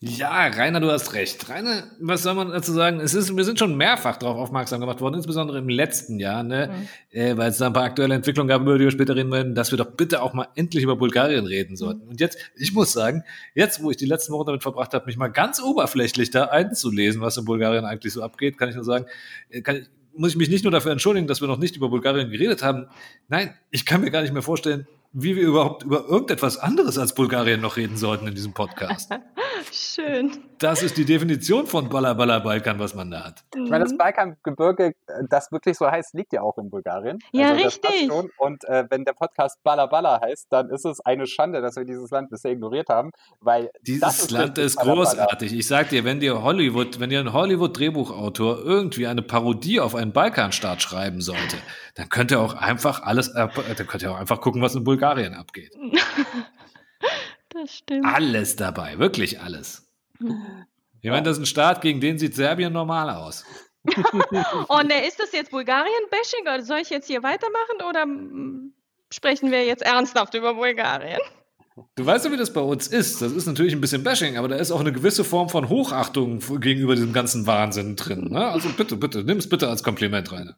Ja, 0.00 0.46
Rainer, 0.46 0.80
du 0.80 0.90
hast 0.90 1.12
recht. 1.14 1.48
Rainer, 1.48 1.84
was 2.00 2.22
soll 2.22 2.34
man 2.34 2.50
dazu 2.50 2.72
sagen? 2.72 3.00
Es 3.00 3.14
ist, 3.14 3.36
wir 3.36 3.44
sind 3.44 3.58
schon 3.58 3.76
mehrfach 3.76 4.16
darauf 4.16 4.36
aufmerksam 4.36 4.80
gemacht 4.80 5.00
worden, 5.00 5.16
insbesondere 5.16 5.58
im 5.58 5.68
letzten 5.68 6.20
Jahr, 6.20 6.42
ne? 6.42 6.86
äh, 7.10 7.36
weil 7.36 7.50
es 7.50 7.58
da 7.58 7.66
ein 7.66 7.72
paar 7.72 7.82
aktuelle 7.82 8.14
Entwicklungen 8.14 8.48
gab, 8.48 8.62
über 8.62 8.78
die 8.78 8.84
wir 8.84 8.90
später 8.92 9.16
reden 9.16 9.32
werden, 9.32 9.54
dass 9.54 9.72
wir 9.72 9.78
doch 9.78 9.90
bitte 9.90 10.22
auch 10.22 10.34
mal 10.34 10.48
endlich 10.54 10.84
über 10.84 10.94
Bulgarien 10.96 11.46
reden 11.46 11.76
sollten. 11.76 12.06
Und 12.06 12.20
jetzt, 12.20 12.38
ich 12.56 12.72
muss 12.72 12.92
sagen, 12.92 13.24
jetzt, 13.54 13.82
wo 13.82 13.90
ich 13.90 13.96
die 13.96 14.06
letzten 14.06 14.32
Wochen 14.32 14.46
damit 14.46 14.62
verbracht 14.62 14.94
habe, 14.94 15.06
mich 15.06 15.16
mal 15.16 15.28
ganz 15.28 15.60
oberflächlich 15.60 16.30
da 16.30 16.44
einzulesen, 16.44 17.20
was 17.20 17.36
in 17.36 17.44
Bulgarien 17.44 17.84
eigentlich 17.84 18.12
so 18.12 18.22
abgeht, 18.22 18.56
kann 18.56 18.68
ich 18.68 18.76
nur 18.76 18.84
sagen, 18.84 19.06
äh, 19.50 19.62
kann 19.62 19.86
muss 20.18 20.30
ich 20.30 20.36
mich 20.36 20.48
nicht 20.48 20.64
nur 20.64 20.72
dafür 20.72 20.90
entschuldigen, 20.90 21.28
dass 21.28 21.40
wir 21.40 21.46
noch 21.48 21.58
nicht 21.58 21.76
über 21.76 21.88
Bulgarien 21.88 22.30
geredet 22.30 22.62
haben. 22.62 22.86
Nein, 23.28 23.54
ich 23.70 23.86
kann 23.86 24.00
mir 24.00 24.10
gar 24.10 24.22
nicht 24.22 24.32
mehr 24.32 24.42
vorstellen, 24.42 24.88
wie 25.20 25.34
wir 25.36 25.42
überhaupt 25.42 25.82
über 25.82 26.04
irgendetwas 26.08 26.58
anderes 26.58 26.96
als 26.98 27.14
Bulgarien 27.14 27.60
noch 27.60 27.76
reden 27.76 27.96
sollten 27.96 28.26
in 28.28 28.34
diesem 28.34 28.52
Podcast. 28.54 29.10
Schön. 29.72 30.30
Das 30.58 30.82
ist 30.82 30.96
die 30.96 31.04
Definition 31.04 31.66
von 31.66 31.88
Balla 31.88 32.14
Balla 32.14 32.38
Balkan, 32.38 32.78
was 32.78 32.94
man 32.94 33.10
da 33.10 33.24
hat. 33.24 33.44
Ich 33.54 33.68
meine, 33.70 33.84
das 33.84 33.92
Mhm. 33.92 33.98
Balkangebirge, 33.98 34.92
das 35.28 35.50
wirklich 35.52 35.76
so 35.76 35.90
heißt, 35.90 36.14
liegt 36.14 36.32
ja 36.32 36.42
auch 36.42 36.56
in 36.58 36.70
Bulgarien. 36.70 37.18
Ja, 37.32 37.50
also 37.50 37.64
richtig. 37.64 38.06
Schon. 38.08 38.30
Und 38.38 38.64
äh, 38.64 38.84
wenn 38.90 39.04
der 39.04 39.12
Podcast 39.12 39.58
Balla 39.62 39.86
Balla 39.86 40.20
heißt, 40.20 40.46
dann 40.50 40.70
ist 40.70 40.84
es 40.84 41.00
eine 41.00 41.26
Schande, 41.26 41.60
dass 41.60 41.76
wir 41.76 41.84
dieses 41.84 42.10
Land 42.10 42.30
bisher 42.30 42.52
ignoriert 42.52 42.88
haben, 42.88 43.10
weil 43.40 43.64
das 43.74 43.82
Dieses 43.82 44.18
ist 44.20 44.30
Land 44.30 44.58
ist 44.58 44.76
Balla 44.76 44.94
Balla. 44.94 45.04
großartig. 45.04 45.52
Ich 45.52 45.66
sag 45.66 45.88
dir, 45.90 46.04
wenn 46.04 46.20
dir 46.20 46.42
Hollywood, 46.42 47.00
wenn 47.00 47.10
dir 47.10 47.20
ein 47.20 47.32
Hollywood-Drehbuchautor 47.32 48.58
irgendwie 48.64 49.06
eine 49.06 49.22
Parodie 49.22 49.80
auf 49.80 49.94
einen 49.94 50.12
Balkanstaat 50.12 50.80
schreiben 50.82 51.20
sollte, 51.20 51.56
dann 51.96 52.08
könnt 52.08 52.30
ihr 52.30 52.40
auch 52.40 52.54
einfach 52.54 53.02
alles, 53.02 53.28
äh, 53.28 53.48
dann 53.76 53.86
könnt 53.86 54.02
ihr 54.02 54.12
auch 54.12 54.18
einfach 54.18 54.40
gucken, 54.40 54.62
was 54.62 54.74
in 54.74 54.84
Bulgarien 54.84 55.07
abgeht. 55.34 55.72
Das 57.50 57.76
stimmt. 57.76 58.04
Alles 58.04 58.56
dabei, 58.56 58.98
wirklich 58.98 59.40
alles. 59.40 59.88
Ich 61.00 61.10
meine, 61.10 61.22
das 61.22 61.36
ist 61.36 61.44
ein 61.44 61.46
Staat, 61.46 61.80
gegen 61.80 62.00
den 62.00 62.18
sieht 62.18 62.34
Serbien 62.34 62.72
normal 62.72 63.08
aus. 63.08 63.44
Und 64.68 64.88
ne, 64.88 65.06
ist 65.06 65.20
das 65.20 65.30
jetzt 65.30 65.52
Bulgarien-Bashing 65.52 66.42
oder 66.42 66.62
soll 66.62 66.78
ich 66.78 66.90
jetzt 66.90 67.06
hier 67.06 67.22
weitermachen 67.22 67.88
oder 67.88 68.04
mm, 68.04 68.72
sprechen 69.12 69.52
wir 69.52 69.64
jetzt 69.64 69.82
ernsthaft 69.82 70.34
über 70.34 70.54
Bulgarien? 70.54 71.20
Du 71.96 72.06
weißt 72.06 72.24
ja, 72.24 72.32
wie 72.32 72.36
das 72.36 72.52
bei 72.52 72.60
uns 72.60 72.86
ist. 72.88 73.22
Das 73.22 73.32
ist 73.32 73.46
natürlich 73.46 73.74
ein 73.74 73.80
bisschen 73.80 74.04
Bashing, 74.04 74.36
aber 74.36 74.48
da 74.48 74.56
ist 74.56 74.70
auch 74.70 74.80
eine 74.80 74.92
gewisse 74.92 75.24
Form 75.24 75.48
von 75.48 75.68
Hochachtung 75.68 76.40
gegenüber 76.60 76.94
diesem 76.94 77.12
ganzen 77.12 77.46
Wahnsinn 77.46 77.96
drin. 77.96 78.28
Ne? 78.30 78.46
Also 78.46 78.68
bitte, 78.70 78.96
bitte, 78.96 79.24
nimm 79.24 79.38
es 79.38 79.48
bitte 79.48 79.68
als 79.68 79.82
Kompliment 79.82 80.32
rein. 80.32 80.54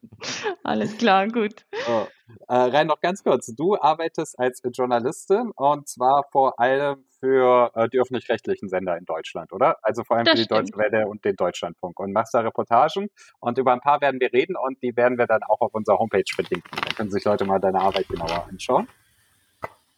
Alles 0.65 0.97
klar, 0.99 1.29
gut. 1.29 1.65
So. 1.87 2.09
Äh, 2.49 2.55
rein 2.55 2.87
noch 2.87 3.01
ganz 3.01 3.25
kurz. 3.25 3.47
Du 3.57 3.77
arbeitest 3.77 4.39
als 4.39 4.63
Journalistin 4.73 5.51
und 5.57 5.89
zwar 5.89 6.25
vor 6.31 6.61
allem 6.61 7.05
für 7.19 7.71
äh, 7.75 7.89
die 7.89 8.01
öffentlich-rechtlichen 8.01 8.69
Sender 8.69 8.97
in 8.97 9.05
Deutschland, 9.05 9.53
oder? 9.53 9.77
Also 9.83 10.05
vor 10.05 10.17
allem 10.17 10.25
Das 10.25 10.33
für 10.33 10.37
die 10.39 10.45
stimmt. 10.45 10.75
Deutsche 10.75 10.79
Welle 10.79 11.07
und 11.09 11.25
den 11.25 11.37
Deutschlandfunk 11.37 11.99
und 12.01 12.13
machst 12.13 12.35
da 12.35 12.41
Reportagen 12.41 13.09
und 13.41 13.59
über 13.59 13.73
ein 13.73 13.81
paar 13.81 14.01
werden 14.01 14.21
wir 14.21 14.33
reden 14.33 14.57
und 14.57 14.83
die 14.83 14.97
werden 14.97 15.19
wir 15.19 15.27
dann 15.27 15.43
auch 15.43 15.61
auf 15.61 15.75
unserer 15.75 15.99
Homepage 15.99 16.25
verlinken. 16.35 16.71
Da 16.85 16.95
können 16.95 17.11
sich 17.11 17.25
Leute 17.25 17.45
mal 17.45 17.59
deine 17.59 17.81
Arbeit 17.81 18.09
genauer 18.09 18.47
anschauen. 18.49 18.89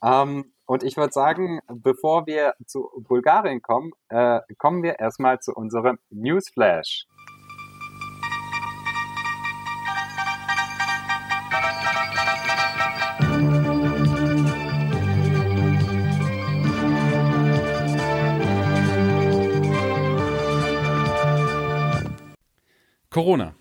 Ähm, 0.02 0.51
und 0.66 0.82
ich 0.82 0.96
würde 0.96 1.12
sagen, 1.12 1.60
bevor 1.68 2.26
wir 2.26 2.54
zu 2.66 2.88
Bulgarien 2.96 3.62
kommen, 3.62 3.92
äh, 4.08 4.40
kommen 4.58 4.82
wir 4.82 4.98
erstmal 4.98 5.40
zu 5.40 5.52
unserem 5.52 5.98
Newsflash. 6.10 7.06
Corona. 23.10 23.54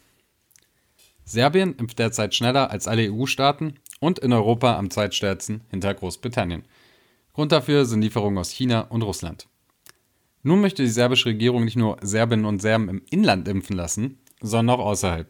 Serbien 1.25 1.75
impft 1.75 2.00
derzeit 2.00 2.34
schneller 2.34 2.72
als 2.72 2.88
alle 2.88 3.12
EU-Staaten 3.12 3.79
und 4.00 4.17
in 4.20 4.31
Europa 4.31 4.77
am 4.77 4.89
zweitstärksten 4.89 5.62
hinter 5.70 5.93
Großbritannien. 5.93 6.63
Grund 7.41 7.53
dafür 7.53 7.86
sind 7.86 8.03
Lieferungen 8.03 8.38
aus 8.38 8.51
China 8.51 8.81
und 8.81 9.01
Russland. 9.01 9.48
Nun 10.43 10.62
möchte 10.62 10.83
die 10.83 10.89
serbische 10.89 11.29
Regierung 11.29 11.65
nicht 11.65 11.75
nur 11.75 11.98
Serbinnen 12.03 12.45
und 12.45 12.62
Serben 12.62 12.88
im 12.88 13.01
Inland 13.10 13.48
impfen 13.48 13.75
lassen, 13.75 14.19
sondern 14.41 14.79
auch 14.79 14.86
außerhalb. 14.86 15.27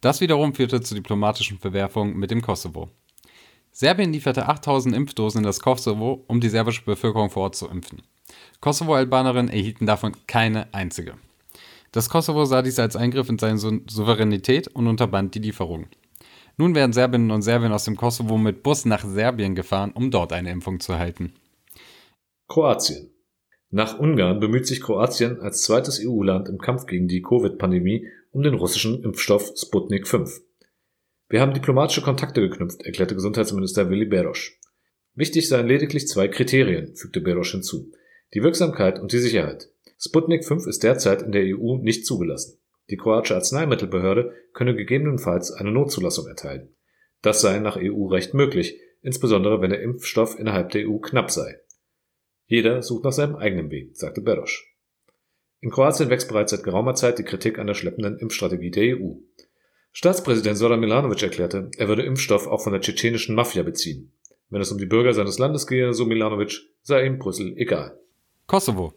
Das 0.00 0.22
wiederum 0.22 0.54
führte 0.54 0.80
zu 0.80 0.94
diplomatischen 0.94 1.58
Verwerfungen 1.58 2.16
mit 2.16 2.30
dem 2.30 2.40
Kosovo. 2.40 2.88
Serbien 3.72 4.10
lieferte 4.10 4.48
8000 4.48 4.96
Impfdosen 4.96 5.40
in 5.40 5.44
das 5.44 5.60
Kosovo, 5.60 6.24
um 6.28 6.40
die 6.40 6.48
serbische 6.48 6.82
Bevölkerung 6.86 7.28
vor 7.28 7.42
Ort 7.42 7.56
zu 7.56 7.68
impfen. 7.68 8.00
Kosovo-Albanerinnen 8.62 9.52
erhielten 9.52 9.84
davon 9.84 10.16
keine 10.26 10.72
einzige. 10.72 11.16
Das 11.92 12.08
Kosovo 12.08 12.46
sah 12.46 12.62
dies 12.62 12.78
als 12.78 12.96
Eingriff 12.96 13.28
in 13.28 13.38
seine 13.38 13.58
Sou- 13.58 13.82
Souveränität 13.86 14.68
und 14.68 14.86
unterband 14.86 15.34
die 15.34 15.40
Lieferung. 15.40 15.88
Nun 16.56 16.74
werden 16.74 16.92
Serbinnen 16.92 17.30
und 17.30 17.42
Serben 17.42 17.72
aus 17.72 17.84
dem 17.84 17.96
Kosovo 17.96 18.38
mit 18.38 18.62
Bus 18.62 18.84
nach 18.84 19.04
Serbien 19.04 19.54
gefahren, 19.54 19.92
um 19.92 20.10
dort 20.10 20.32
eine 20.32 20.50
Impfung 20.50 20.80
zu 20.80 20.92
erhalten. 20.92 21.32
Kroatien. 22.48 23.10
Nach 23.70 23.98
Ungarn 23.98 24.38
bemüht 24.38 24.66
sich 24.66 24.80
Kroatien 24.80 25.40
als 25.40 25.62
zweites 25.62 26.00
EU-Land 26.00 26.48
im 26.48 26.58
Kampf 26.58 26.86
gegen 26.86 27.08
die 27.08 27.22
Covid-Pandemie 27.22 28.06
um 28.30 28.42
den 28.42 28.54
russischen 28.54 29.02
Impfstoff 29.02 29.52
Sputnik 29.56 30.06
5. 30.06 30.42
Wir 31.28 31.40
haben 31.40 31.54
diplomatische 31.54 32.02
Kontakte 32.02 32.40
geknüpft, 32.40 32.82
erklärte 32.82 33.16
Gesundheitsminister 33.16 33.90
Willy 33.90 34.04
Berosch. 34.04 34.60
Wichtig 35.14 35.48
seien 35.48 35.66
lediglich 35.66 36.06
zwei 36.06 36.28
Kriterien, 36.28 36.94
fügte 36.94 37.20
Berosch 37.20 37.52
hinzu. 37.52 37.90
Die 38.34 38.42
Wirksamkeit 38.42 39.00
und 39.00 39.12
die 39.12 39.18
Sicherheit. 39.18 39.70
Sputnik 39.98 40.44
5 40.44 40.66
ist 40.66 40.82
derzeit 40.84 41.22
in 41.22 41.32
der 41.32 41.42
EU 41.56 41.78
nicht 41.78 42.06
zugelassen. 42.06 42.58
Die 42.90 42.96
kroatische 42.96 43.34
Arzneimittelbehörde 43.34 44.32
könne 44.52 44.74
gegebenenfalls 44.74 45.52
eine 45.52 45.70
Notzulassung 45.70 46.26
erteilen. 46.26 46.74
Das 47.22 47.40
sei 47.40 47.58
nach 47.58 47.76
EU-Recht 47.78 48.34
möglich, 48.34 48.78
insbesondere 49.00 49.60
wenn 49.60 49.70
der 49.70 49.82
Impfstoff 49.82 50.38
innerhalb 50.38 50.70
der 50.70 50.88
EU 50.88 50.98
knapp 50.98 51.30
sei. 51.30 51.60
Jeder 52.46 52.82
sucht 52.82 53.04
nach 53.04 53.12
seinem 53.12 53.36
eigenen 53.36 53.70
Weg, 53.70 53.96
sagte 53.96 54.20
Berosch. 54.20 54.70
In 55.60 55.70
Kroatien 55.70 56.10
wächst 56.10 56.28
bereits 56.28 56.50
seit 56.50 56.62
geraumer 56.62 56.94
Zeit 56.94 57.18
die 57.18 57.24
Kritik 57.24 57.58
an 57.58 57.66
der 57.66 57.74
schleppenden 57.74 58.18
Impfstrategie 58.18 58.70
der 58.70 58.98
EU. 58.98 59.14
Staatspräsident 59.92 60.58
Zoran 60.58 60.80
Milanovic 60.80 61.22
erklärte, 61.22 61.70
er 61.78 61.88
würde 61.88 62.02
Impfstoff 62.02 62.46
auch 62.46 62.62
von 62.62 62.72
der 62.72 62.82
tschetschenischen 62.82 63.34
Mafia 63.34 63.62
beziehen. 63.62 64.12
Wenn 64.50 64.60
es 64.60 64.70
um 64.70 64.78
die 64.78 64.86
Bürger 64.86 65.14
seines 65.14 65.38
Landes 65.38 65.66
gehe, 65.66 65.94
so 65.94 66.04
Milanovic, 66.04 66.60
sei 66.82 67.06
ihm 67.06 67.18
Brüssel 67.18 67.56
egal. 67.56 67.98
Kosovo. 68.46 68.92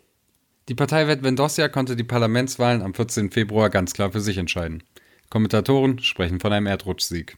Die 0.70 0.76
Partei 0.76 1.08
Vetvendosia 1.08 1.70
konnte 1.70 1.96
die 1.96 2.04
Parlamentswahlen 2.04 2.82
am 2.82 2.94
14. 2.94 3.32
Februar 3.32 3.70
ganz 3.70 3.94
klar 3.94 4.12
für 4.12 4.20
sich 4.20 4.38
entscheiden. 4.38 4.84
Kommentatoren 5.30 6.00
sprechen 6.00 6.42
von 6.42 6.52
einem 6.52 6.68
Erdrutschsieg. 6.68 7.38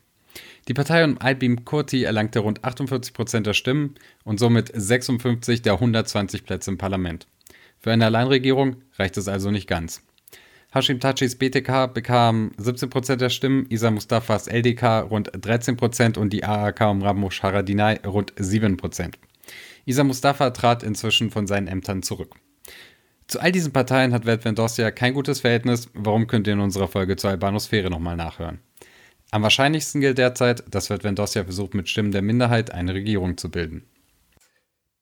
Die 0.68 0.74
Partei 0.74 1.06
um 1.06 1.20
Albim 1.20 1.64
Kurti 1.64 2.06
erlangte 2.06 2.40
rund 2.40 2.64
48 2.64 3.14
Prozent 3.14 3.46
der 3.46 3.54
Stimmen 3.54 3.94
und 4.24 4.40
somit 4.40 4.72
56 4.74 5.62
der 5.62 5.74
120 5.74 6.44
Plätze 6.44 6.72
im 6.72 6.80
Parlament. 6.80 7.28
Für 7.80 7.92
eine 7.92 8.08
Alleinregierung 8.08 8.78
reicht 8.98 9.16
es 9.18 9.28
also 9.28 9.52
nicht 9.52 9.68
ganz. 9.68 10.02
Hashim 10.74 11.00
Tachis 11.00 11.36
BTK 11.36 11.94
bekam 11.94 12.52
17 12.58 12.90
Prozent 12.90 13.22
der 13.22 13.30
Stimmen, 13.30 13.68
Isa 13.70 13.92
Mustafas 13.92 14.48
LDK 14.48 15.02
rund 15.02 15.30
13 15.40 15.78
Prozent 15.78 16.18
und 16.18 16.34
die 16.34 16.44
AAK 16.44 16.82
um 16.82 17.04
Ramush 17.04 17.44
Haradinaj 17.44 18.00
rund 18.08 18.34
7 18.38 18.76
Prozent. 18.78 19.20
Isa 19.86 20.04
Mustafa 20.04 20.50
trat 20.50 20.82
inzwischen 20.82 21.30
von 21.30 21.46
seinen 21.46 21.68
Ämtern 21.68 22.02
zurück. 22.02 22.36
Zu 23.30 23.40
all 23.40 23.52
diesen 23.52 23.72
Parteien 23.72 24.12
hat 24.12 24.26
Veltvendosja 24.26 24.90
kein 24.90 25.14
gutes 25.14 25.42
Verhältnis, 25.42 25.88
warum 25.94 26.26
könnt 26.26 26.48
ihr 26.48 26.54
in 26.54 26.60
unserer 26.60 26.88
Folge 26.88 27.16
zur 27.16 27.30
Albanosphäre 27.30 27.92
nochmal 27.92 28.18
nachhören. 28.18 28.60
Am 29.30 29.44
wahrscheinlichsten 29.44 30.02
gilt 30.02 30.18
derzeit, 30.18 30.64
dass 30.72 30.90
Veltvendosja 30.90 31.44
versucht, 31.44 31.76
mit 31.76 31.88
Stimmen 31.88 32.12
der 32.12 32.24
Minderheit 32.24 32.72
eine 32.72 32.96
Regierung 32.96 33.38
zu 33.38 33.52
bilden. 33.52 33.88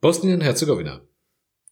Bosnien-Herzegowina. 0.01 0.99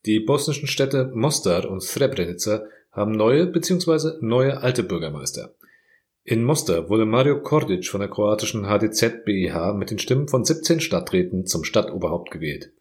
Die 0.06 0.22
bosnischen 0.22 0.70
Städte 0.70 1.12
Mostar 1.14 1.70
und 1.70 1.84
Srebrenica 1.84 2.64
haben 2.90 3.12
neue 3.12 3.48
bzw. 3.48 4.20
neue 4.22 4.62
alte 4.62 4.84
Bürgermeister. 4.84 5.56
In 6.24 6.46
Mostar 6.46 6.90
wurde 6.90 7.06
Mario 7.06 7.42
Kordic 7.42 7.86
von 7.86 8.00
der 8.00 8.10
kroatischen 8.10 8.66
HDZ 8.66 9.26
BIH 9.26 9.74
mit 9.74 9.92
den 9.92 10.00
Stimmen 10.00 10.30
von 10.30 10.46
17 10.46 10.80
Stadträten 10.80 11.46
zum 11.46 11.66
Stadtoberhaupt 11.66 12.32
gewählt. 12.32 12.72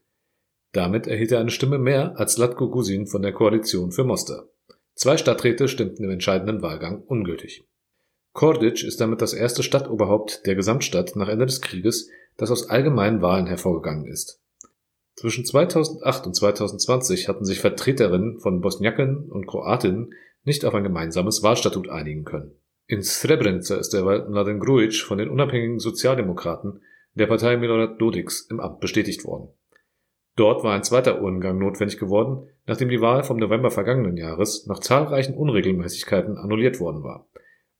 Damit 0.74 1.06
erhielt 1.06 1.30
er 1.30 1.38
eine 1.38 1.52
Stimme 1.52 1.78
mehr 1.78 2.18
als 2.18 2.36
Latko 2.36 2.68
Gusin 2.68 3.06
von 3.06 3.22
der 3.22 3.32
Koalition 3.32 3.92
für 3.92 4.02
Mostar. 4.02 4.48
Zwei 4.96 5.16
Stadträte 5.16 5.68
stimmten 5.68 6.02
im 6.02 6.10
entscheidenden 6.10 6.62
Wahlgang 6.62 7.00
ungültig. 7.06 7.64
Kordic 8.32 8.82
ist 8.82 9.00
damit 9.00 9.22
das 9.22 9.34
erste 9.34 9.62
Stadtoberhaupt 9.62 10.44
der 10.46 10.56
Gesamtstadt 10.56 11.14
nach 11.14 11.28
Ende 11.28 11.46
des 11.46 11.60
Krieges, 11.60 12.10
das 12.36 12.50
aus 12.50 12.68
allgemeinen 12.68 13.22
Wahlen 13.22 13.46
hervorgegangen 13.46 14.06
ist. 14.06 14.42
Zwischen 15.14 15.44
2008 15.44 16.26
und 16.26 16.34
2020 16.34 17.28
hatten 17.28 17.44
sich 17.44 17.60
Vertreterinnen 17.60 18.40
von 18.40 18.60
Bosniaken 18.60 19.30
und 19.30 19.46
Kroatinnen 19.46 20.12
nicht 20.42 20.64
auf 20.64 20.74
ein 20.74 20.82
gemeinsames 20.82 21.44
Wahlstatut 21.44 21.88
einigen 21.88 22.24
können. 22.24 22.50
In 22.88 23.04
Srebrenica 23.04 23.76
ist 23.76 23.90
derweil 23.90 24.28
Mladen 24.28 24.58
Grujic 24.58 24.96
von 24.96 25.18
den 25.18 25.30
unabhängigen 25.30 25.78
Sozialdemokraten 25.78 26.82
der 27.14 27.28
Partei 27.28 27.56
Milorad 27.56 28.00
Dodiks 28.00 28.48
im 28.50 28.58
Amt 28.58 28.80
bestätigt 28.80 29.24
worden. 29.24 29.50
Dort 30.36 30.64
war 30.64 30.74
ein 30.74 30.82
zweiter 30.82 31.22
Urnengang 31.22 31.58
notwendig 31.58 31.98
geworden, 31.98 32.48
nachdem 32.66 32.88
die 32.88 33.00
Wahl 33.00 33.22
vom 33.22 33.36
November 33.36 33.70
vergangenen 33.70 34.16
Jahres 34.16 34.66
nach 34.66 34.80
zahlreichen 34.80 35.34
Unregelmäßigkeiten 35.34 36.36
annulliert 36.36 36.80
worden 36.80 37.04
war. 37.04 37.28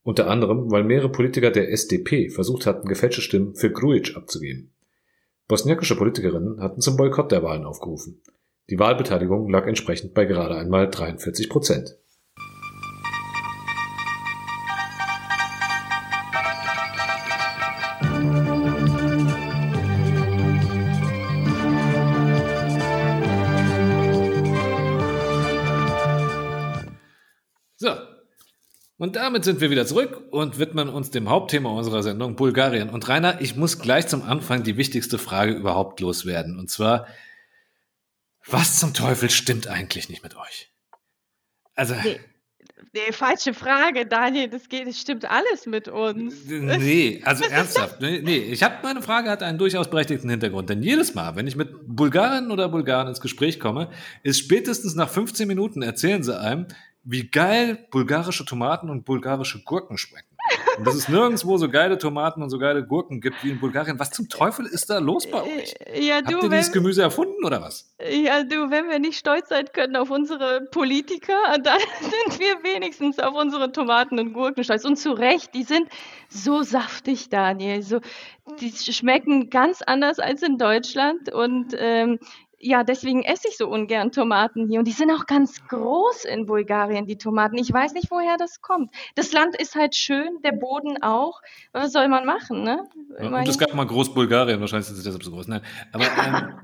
Unter 0.03 0.29
anderem, 0.29 0.71
weil 0.71 0.85
mehrere 0.85 1.11
Politiker 1.11 1.51
der 1.51 1.71
SDP 1.71 2.29
versucht 2.29 2.67
hatten, 2.67 2.89
gefälschte 2.89 3.23
Stimmen 3.23 3.55
für 3.55 3.71
Grujic 3.71 4.17
abzugeben. 4.17 4.73
Bosniakische 5.49 5.97
Politikerinnen 5.97 6.61
hatten 6.61 6.81
zum 6.81 6.97
Boykott 6.97 7.33
der 7.33 7.43
Wahlen 7.43 7.65
aufgerufen. 7.65 8.23
Die 8.71 8.79
Wahlbeteiligung 8.79 9.51
lag 9.51 9.67
entsprechend 9.67 10.15
bei 10.15 10.25
gerade 10.25 10.57
einmal 10.57 10.89
43 10.89 11.49
Prozent. 11.51 11.99
Und 29.05 29.17
damit 29.17 29.45
sind 29.45 29.61
wir 29.61 29.69
wieder 29.69 29.85
zurück 29.85 30.23
und 30.31 30.59
widmen 30.59 30.89
uns 30.89 31.11
dem 31.11 31.29
Hauptthema 31.29 31.69
unserer 31.69 32.03
Sendung, 32.03 32.37
Bulgarien. 32.37 32.89
Und 32.89 33.07
Rainer, 33.07 33.39
ich 33.43 33.55
muss 33.55 33.79
gleich 33.79 34.07
zum 34.07 34.23
Anfang 34.23 34.63
die 34.63 34.79
wichtigste 34.79 35.19
Frage 35.19 35.53
überhaupt 35.53 36.01
loswerden. 36.01 36.59
Und 36.59 36.71
zwar, 36.71 37.07
was 38.47 38.81
zum 38.81 38.95
Teufel 38.95 39.29
stimmt 39.29 39.67
eigentlich 39.67 40.09
nicht 40.09 40.23
mit 40.23 40.39
euch? 40.39 40.71
Also. 41.75 41.95
Nee. 42.03 42.19
Nee, 42.95 43.13
falsche 43.13 43.53
Frage, 43.53 44.07
Daniel. 44.07 44.49
Das 44.49 44.71
geht, 44.71 44.87
das 44.87 44.99
stimmt 44.99 45.31
alles 45.31 45.67
mit 45.67 45.87
uns. 45.89 46.47
Nee, 46.47 47.21
also 47.27 47.45
ernsthaft. 47.51 48.01
Nee, 48.01 48.23
nee. 48.23 48.39
ich 48.39 48.63
habe 48.63 48.77
meine 48.83 49.03
Frage 49.03 49.29
hat 49.29 49.43
einen 49.43 49.59
durchaus 49.59 49.91
berechtigten 49.91 50.31
Hintergrund. 50.31 50.71
Denn 50.71 50.83
jedes 50.83 51.15
Mal, 51.15 51.37
wenn 51.37 51.47
ich 51.47 51.57
mit 51.57 51.75
Bulgaren 51.87 52.51
oder 52.51 52.71
Bulgaren 52.71 53.09
ins 53.09 53.21
Gespräch 53.21 53.61
komme, 53.61 53.91
ist 54.23 54.39
spätestens 54.39 54.95
nach 54.95 55.11
15 55.11 55.47
Minuten 55.47 55.83
erzählen 55.83 56.23
sie 56.23 56.41
einem, 56.41 56.69
wie 57.05 57.29
geil 57.29 57.87
bulgarische 57.91 58.45
Tomaten 58.45 58.91
und 58.91 59.05
bulgarische 59.05 59.63
Gurken 59.63 59.99
schmecken. 59.99 60.35
Und 60.77 60.87
dass 60.87 60.95
es 60.95 61.09
nirgendwo 61.09 61.57
so 61.57 61.71
geile 61.71 61.99
Tomaten 61.99 62.43
und 62.43 62.51
so 62.51 62.59
geile 62.59 62.85
Gurken 62.85 63.21
gibt 63.21 63.43
wie 63.45 63.51
in 63.51 63.61
Bulgarien. 63.61 63.99
Was 63.99 64.11
zum 64.11 64.29
Teufel 64.29 64.67
ist 64.67 64.91
da 64.91 64.99
los 64.99 65.27
bei 65.31 65.43
euch? 65.43 65.75
Ja, 65.95 66.21
du, 66.21 66.35
Habt 66.35 66.45
ihr 66.45 66.51
dieses 66.51 66.73
Gemüse 66.73 67.03
erfunden 67.03 67.45
oder 67.45 67.63
was? 67.63 67.95
Ja, 68.11 68.43
du, 68.43 68.71
wenn 68.71 68.89
wir 68.89 68.99
nicht 68.99 69.19
stolz 69.19 69.49
sein 69.49 69.67
können 69.73 69.97
auf 69.97 70.11
unsere 70.11 70.63
Politiker, 70.71 71.37
dann 71.63 71.79
sind 72.01 72.41
wir 72.41 72.57
wenigstens 72.63 73.19
auf 73.19 73.35
unsere 73.35 73.73
Tomaten 73.73 74.19
und 74.19 74.33
Gurken 74.33 74.65
stolz. 74.65 74.85
Und 74.85 74.97
zu 74.97 75.13
Recht, 75.13 75.55
die 75.55 75.63
sind 75.63 75.89
so 76.29 76.63
saftig, 76.63 77.29
Daniel. 77.29 77.83
So, 77.83 78.01
die 78.61 78.71
schmecken 78.71 79.51
ganz 79.51 79.81
anders 79.81 80.19
als 80.19 80.43
in 80.43 80.59
Deutschland. 80.59 81.33
Und 81.33 81.75
ähm, 81.79 82.19
ja, 82.65 82.83
deswegen 82.83 83.23
esse 83.23 83.49
ich 83.49 83.57
so 83.57 83.69
ungern 83.69 84.11
Tomaten 84.11 84.69
hier. 84.69 84.79
Und 84.79 84.87
die 84.87 84.93
sind 84.93 85.11
auch 85.11 85.27
ganz 85.27 85.67
groß 85.69 86.25
in 86.25 86.47
Bulgarien, 86.47 87.07
die 87.07 87.17
Tomaten. 87.17 87.59
Ich 87.59 87.71
weiß 87.71 87.93
nicht, 87.93 88.11
woher 88.11 88.37
das 88.39 88.63
kommt. 88.63 88.91
Das 89.15 89.33
Land 89.33 89.55
ist 89.61 89.75
halt 89.75 89.95
schön, 89.95 90.41
der 90.43 90.53
Boden 90.53 91.03
auch. 91.03 91.43
Was 91.73 91.93
soll 91.93 92.09
man 92.09 92.25
machen, 92.25 92.63
ne? 92.63 92.89
Ja, 93.21 93.29
und 93.29 93.49
es 93.49 93.59
gab 93.59 93.75
mal 93.75 93.87
Groß-Bulgarien, 93.87 94.61
wahrscheinlich 94.61 94.89
ist 94.89 94.97
es 94.97 95.05
deshalb 95.05 95.23
so 95.23 95.31
groß. 95.31 95.47
Nein, 95.49 95.61
aber, 95.93 96.05
ähm, 96.05 96.55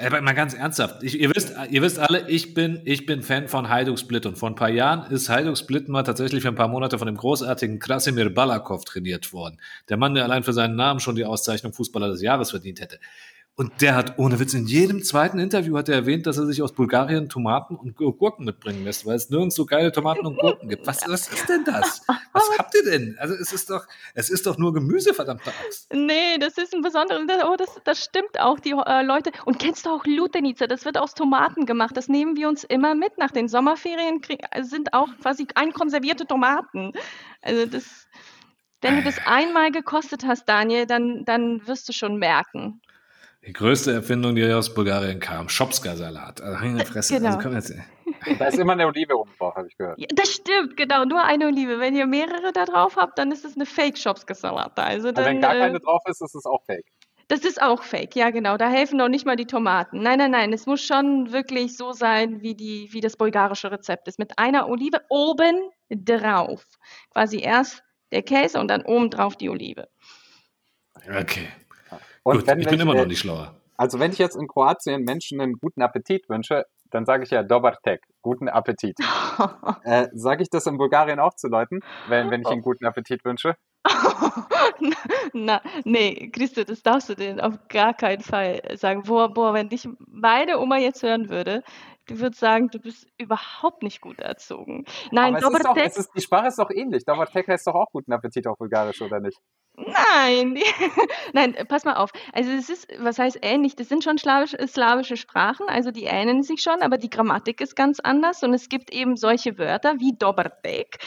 aber 0.06 0.20
mal 0.20 0.34
ganz 0.34 0.54
ernsthaft. 0.54 1.02
Ich, 1.02 1.18
ihr, 1.20 1.34
wisst, 1.34 1.52
ihr 1.68 1.82
wisst 1.82 1.98
alle, 1.98 2.28
ich 2.28 2.54
bin, 2.54 2.80
ich 2.84 3.06
bin 3.06 3.22
Fan 3.22 3.48
von 3.48 3.68
Hajduk 3.68 3.98
Split. 3.98 4.24
Und 4.24 4.38
vor 4.38 4.48
ein 4.48 4.54
paar 4.54 4.70
Jahren 4.70 5.10
ist 5.10 5.28
Hajduk 5.28 5.58
Split 5.58 5.88
mal 5.88 6.04
tatsächlich 6.04 6.42
für 6.42 6.48
ein 6.48 6.54
paar 6.54 6.68
Monate 6.68 6.96
von 6.98 7.06
dem 7.06 7.16
großartigen 7.16 7.80
Krasimir 7.80 8.32
Balakov 8.32 8.84
trainiert 8.84 9.32
worden. 9.32 9.58
Der 9.88 9.96
Mann, 9.96 10.14
der 10.14 10.22
allein 10.22 10.44
für 10.44 10.52
seinen 10.52 10.76
Namen 10.76 11.00
schon 11.00 11.16
die 11.16 11.24
Auszeichnung 11.24 11.72
Fußballer 11.72 12.08
des 12.08 12.22
Jahres 12.22 12.50
verdient 12.50 12.80
hätte. 12.80 13.00
Und 13.58 13.80
der 13.80 13.94
hat 13.94 14.18
ohne 14.18 14.38
Witz 14.38 14.52
in 14.52 14.66
jedem 14.66 15.02
zweiten 15.02 15.38
Interview 15.38 15.78
hat 15.78 15.88
er 15.88 15.94
erwähnt, 15.94 16.26
dass 16.26 16.36
er 16.36 16.44
sich 16.44 16.60
aus 16.60 16.74
Bulgarien 16.74 17.30
Tomaten 17.30 17.74
und 17.74 17.96
Gurken 17.96 18.44
mitbringen 18.44 18.84
lässt, 18.84 19.06
weil 19.06 19.16
es 19.16 19.30
nirgends 19.30 19.54
so 19.54 19.64
geile 19.64 19.92
Tomaten 19.92 20.26
und 20.26 20.38
Gurken 20.38 20.68
gibt. 20.68 20.86
Was, 20.86 21.08
was 21.08 21.28
ist 21.28 21.48
denn 21.48 21.64
das? 21.64 22.02
Was 22.34 22.50
habt 22.58 22.74
ihr 22.74 22.84
denn? 22.84 23.16
Also 23.18 23.34
es 23.34 23.54
ist 23.54 23.70
doch, 23.70 23.86
es 24.12 24.28
ist 24.28 24.46
doch 24.46 24.58
nur 24.58 24.74
Gemüse, 24.74 25.14
verdammte 25.14 25.50
Axt. 25.64 25.90
Nee, 25.90 26.36
das 26.38 26.58
ist 26.58 26.74
ein 26.74 26.82
besonderes, 26.82 27.22
oh, 27.46 27.56
das, 27.56 27.80
das 27.84 28.04
stimmt 28.04 28.38
auch, 28.38 28.60
die 28.60 28.72
äh, 28.72 29.02
Leute. 29.02 29.30
Und 29.46 29.58
kennst 29.58 29.86
du 29.86 29.90
auch 29.90 30.04
Lutenica? 30.04 30.66
Das 30.66 30.84
wird 30.84 30.98
aus 30.98 31.14
Tomaten 31.14 31.64
gemacht. 31.64 31.96
Das 31.96 32.08
nehmen 32.08 32.36
wir 32.36 32.50
uns 32.50 32.62
immer 32.62 32.94
mit. 32.94 33.16
Nach 33.16 33.30
den 33.30 33.48
Sommerferien 33.48 34.20
sind 34.60 34.92
auch 34.92 35.08
quasi 35.22 35.46
einkonservierte 35.54 36.26
Tomaten. 36.26 36.92
Also 37.40 37.64
das, 37.64 38.06
wenn 38.82 38.96
du 38.96 39.02
das 39.02 39.18
einmal 39.24 39.72
gekostet 39.72 40.26
hast, 40.26 40.46
Daniel, 40.46 40.84
dann, 40.84 41.24
dann 41.24 41.66
wirst 41.66 41.88
du 41.88 41.94
schon 41.94 42.18
merken. 42.18 42.82
Die 43.46 43.52
größte 43.52 43.92
Erfindung, 43.92 44.34
die 44.34 44.44
aus 44.52 44.74
Bulgarien 44.74 45.20
kam, 45.20 45.48
Schopska-Salat. 45.48 46.40
Also, 46.40 46.84
Fresse. 46.84 47.14
Genau. 47.14 47.36
Also, 47.36 47.74
da 48.38 48.46
ist 48.46 48.58
immer 48.58 48.72
eine 48.72 48.86
Olive 48.86 49.16
oben 49.16 49.30
drauf, 49.38 49.54
habe 49.54 49.68
ich 49.68 49.76
gehört. 49.76 49.98
Ja, 50.00 50.08
das 50.14 50.32
stimmt, 50.32 50.76
genau, 50.76 51.04
nur 51.04 51.22
eine 51.22 51.46
Olive. 51.46 51.78
Wenn 51.78 51.94
ihr 51.94 52.06
mehrere 52.06 52.52
da 52.52 52.64
drauf 52.64 52.96
habt, 52.96 53.18
dann 53.18 53.30
ist 53.30 53.44
es 53.44 53.54
eine 53.54 53.64
Fake-Schopska-Salat. 53.64 54.78
Also 54.78 55.14
wenn 55.14 55.40
gar 55.40 55.54
äh, 55.54 55.60
keine 55.60 55.78
drauf 55.78 56.02
ist, 56.06 56.20
ist 56.22 56.34
es 56.34 56.44
auch 56.44 56.64
Fake. 56.64 56.86
Das 57.28 57.40
ist 57.40 57.60
auch 57.60 57.82
Fake, 57.82 58.14
ja 58.16 58.30
genau. 58.30 58.56
Da 58.56 58.68
helfen 58.68 58.98
noch 58.98 59.08
nicht 59.08 59.26
mal 59.26 59.36
die 59.36 59.46
Tomaten. 59.46 60.00
Nein, 60.00 60.18
nein, 60.18 60.30
nein. 60.30 60.52
Es 60.52 60.66
muss 60.66 60.80
schon 60.80 61.32
wirklich 61.32 61.76
so 61.76 61.92
sein, 61.92 62.42
wie, 62.42 62.54
die, 62.54 62.88
wie 62.92 63.00
das 63.00 63.16
bulgarische 63.16 63.70
Rezept 63.70 64.06
ist. 64.08 64.18
Mit 64.18 64.38
einer 64.38 64.68
Olive 64.68 65.02
oben 65.08 65.70
drauf. 65.90 66.64
Quasi 67.12 67.40
erst 67.40 67.82
der 68.12 68.22
Käse 68.22 68.60
und 68.60 68.68
dann 68.68 68.82
oben 68.82 69.10
drauf 69.10 69.36
die 69.36 69.50
Olive. 69.50 69.88
Okay. 71.08 71.48
Und 72.26 72.38
Gut, 72.38 72.46
wenn 72.48 72.58
ich 72.58 72.66
bin 72.66 72.74
ich, 72.74 72.80
immer 72.80 72.94
noch 72.94 73.06
nicht 73.06 73.20
schlauer. 73.20 73.54
Also 73.76 74.00
wenn 74.00 74.10
ich 74.10 74.18
jetzt 74.18 74.34
in 74.34 74.48
Kroatien 74.48 75.04
Menschen 75.04 75.40
einen 75.40 75.52
guten 75.60 75.80
Appetit 75.80 76.28
wünsche, 76.28 76.64
dann 76.90 77.06
sage 77.06 77.22
ich 77.22 77.30
ja 77.30 77.44
Dobartek, 77.44 78.02
guten 78.20 78.48
Appetit. 78.48 78.98
Äh, 79.84 80.08
sage 80.14 80.42
ich 80.42 80.48
das 80.48 80.66
in 80.66 80.78
Bulgarien 80.78 81.20
auch 81.20 81.34
zu 81.34 81.46
Leuten, 81.46 81.80
wenn, 82.08 82.30
wenn 82.30 82.40
ich 82.40 82.50
ihnen 82.50 82.62
guten 82.62 82.86
Appetit 82.86 83.22
wünsche? 83.24 83.54
Na, 85.34 85.60
nee, 85.84 86.30
Christo, 86.30 86.64
das 86.64 86.82
darfst 86.82 87.10
du 87.10 87.14
denen 87.14 87.38
auf 87.38 87.58
gar 87.68 87.92
keinen 87.92 88.22
Fall 88.22 88.62
sagen. 88.76 89.02
Boah, 89.02 89.32
boah, 89.32 89.52
wenn 89.52 89.68
dich 89.68 89.86
meine 89.98 90.58
Oma 90.58 90.78
jetzt 90.78 91.02
hören 91.02 91.28
würde, 91.28 91.62
die 92.08 92.18
würde 92.18 92.34
sagen, 92.34 92.68
du 92.70 92.80
bist 92.80 93.06
überhaupt 93.18 93.82
nicht 93.82 94.00
gut 94.00 94.18
erzogen. 94.18 94.86
Nein, 95.12 95.36
Aber 95.36 95.52
es 95.52 95.58
ist 95.58 95.64
doch, 95.66 95.76
es 95.76 95.96
ist, 95.98 96.10
die 96.16 96.22
Sprache 96.22 96.48
ist 96.48 96.58
doch 96.58 96.70
ähnlich. 96.70 97.04
Dobartek 97.04 97.46
heißt 97.46 97.66
doch 97.66 97.74
auch 97.74 97.90
guten 97.92 98.12
Appetit 98.12 98.46
auf 98.46 98.56
Bulgarisch, 98.56 99.02
oder 99.02 99.20
nicht? 99.20 99.38
Nein, 99.76 100.58
nein, 101.32 101.54
äh, 101.54 101.64
pass 101.64 101.84
mal 101.84 101.94
auf. 101.94 102.10
Also 102.32 102.50
es 102.50 102.68
ist, 102.68 102.88
was 102.98 103.18
heißt 103.18 103.38
ähnlich? 103.42 103.76
Das 103.76 103.88
sind 103.88 104.04
schon 104.04 104.18
slawische, 104.18 104.66
slawische 104.66 105.16
Sprachen, 105.16 105.68
also 105.68 105.90
die 105.90 106.04
ähneln 106.04 106.42
sich 106.42 106.62
schon, 106.62 106.82
aber 106.82 106.98
die 106.98 107.10
Grammatik 107.10 107.60
ist 107.60 107.76
ganz 107.76 108.00
anders 108.00 108.42
und 108.42 108.54
es 108.54 108.68
gibt 108.68 108.92
eben 108.92 109.16
solche 109.16 109.58
Wörter 109.58 109.98
wie 109.98 110.12
Dobertek, 110.16 110.98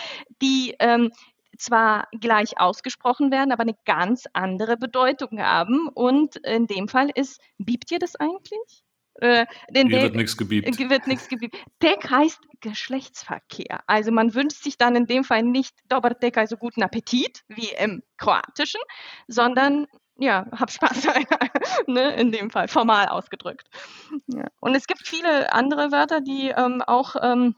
die 0.41 0.75
ähm, 0.79 1.11
zwar 1.57 2.07
gleich 2.19 2.59
ausgesprochen 2.59 3.31
werden, 3.31 3.51
aber 3.51 3.63
eine 3.63 3.77
ganz 3.85 4.25
andere 4.33 4.77
Bedeutung 4.77 5.39
haben. 5.39 5.87
Und 5.89 6.37
in 6.37 6.67
dem 6.67 6.87
Fall 6.87 7.09
ist, 7.13 7.41
biebt 7.57 7.91
ihr 7.91 7.99
das 7.99 8.15
eigentlich? 8.15 8.83
Äh, 9.21 9.45
denn 9.69 9.87
Hier 9.87 10.03
wird 10.03 10.15
nichts 10.15 10.37
gebiebt. 10.37 10.79
äh, 10.79 10.89
wird 10.89 11.07
nichts 11.07 11.27
gebiebt. 11.27 11.57
Tek 11.79 12.09
heißt 12.09 12.39
Geschlechtsverkehr. 12.61 13.81
Also 13.87 14.11
man 14.11 14.33
wünscht 14.33 14.63
sich 14.63 14.77
dann 14.77 14.95
in 14.95 15.07
dem 15.07 15.23
Fall 15.23 15.43
nicht 15.43 15.75
Dobertek, 15.89 16.37
also 16.37 16.57
guten 16.57 16.83
Appetit, 16.83 17.43
wie 17.47 17.69
im 17.79 18.03
Kroatischen, 18.17 18.81
sondern 19.27 19.87
ja, 20.19 20.45
hab 20.51 20.69
Spaß, 20.69 21.07
ne, 21.87 22.13
in 22.15 22.31
dem 22.31 22.49
Fall, 22.49 22.67
formal 22.67 23.07
ausgedrückt. 23.07 23.67
Ja. 24.27 24.47
Und 24.59 24.75
es 24.75 24.85
gibt 24.85 25.07
viele 25.07 25.53
andere 25.53 25.91
Wörter, 25.91 26.19
die 26.19 26.49
ähm, 26.49 26.81
auch 26.81 27.15
ähm, 27.21 27.55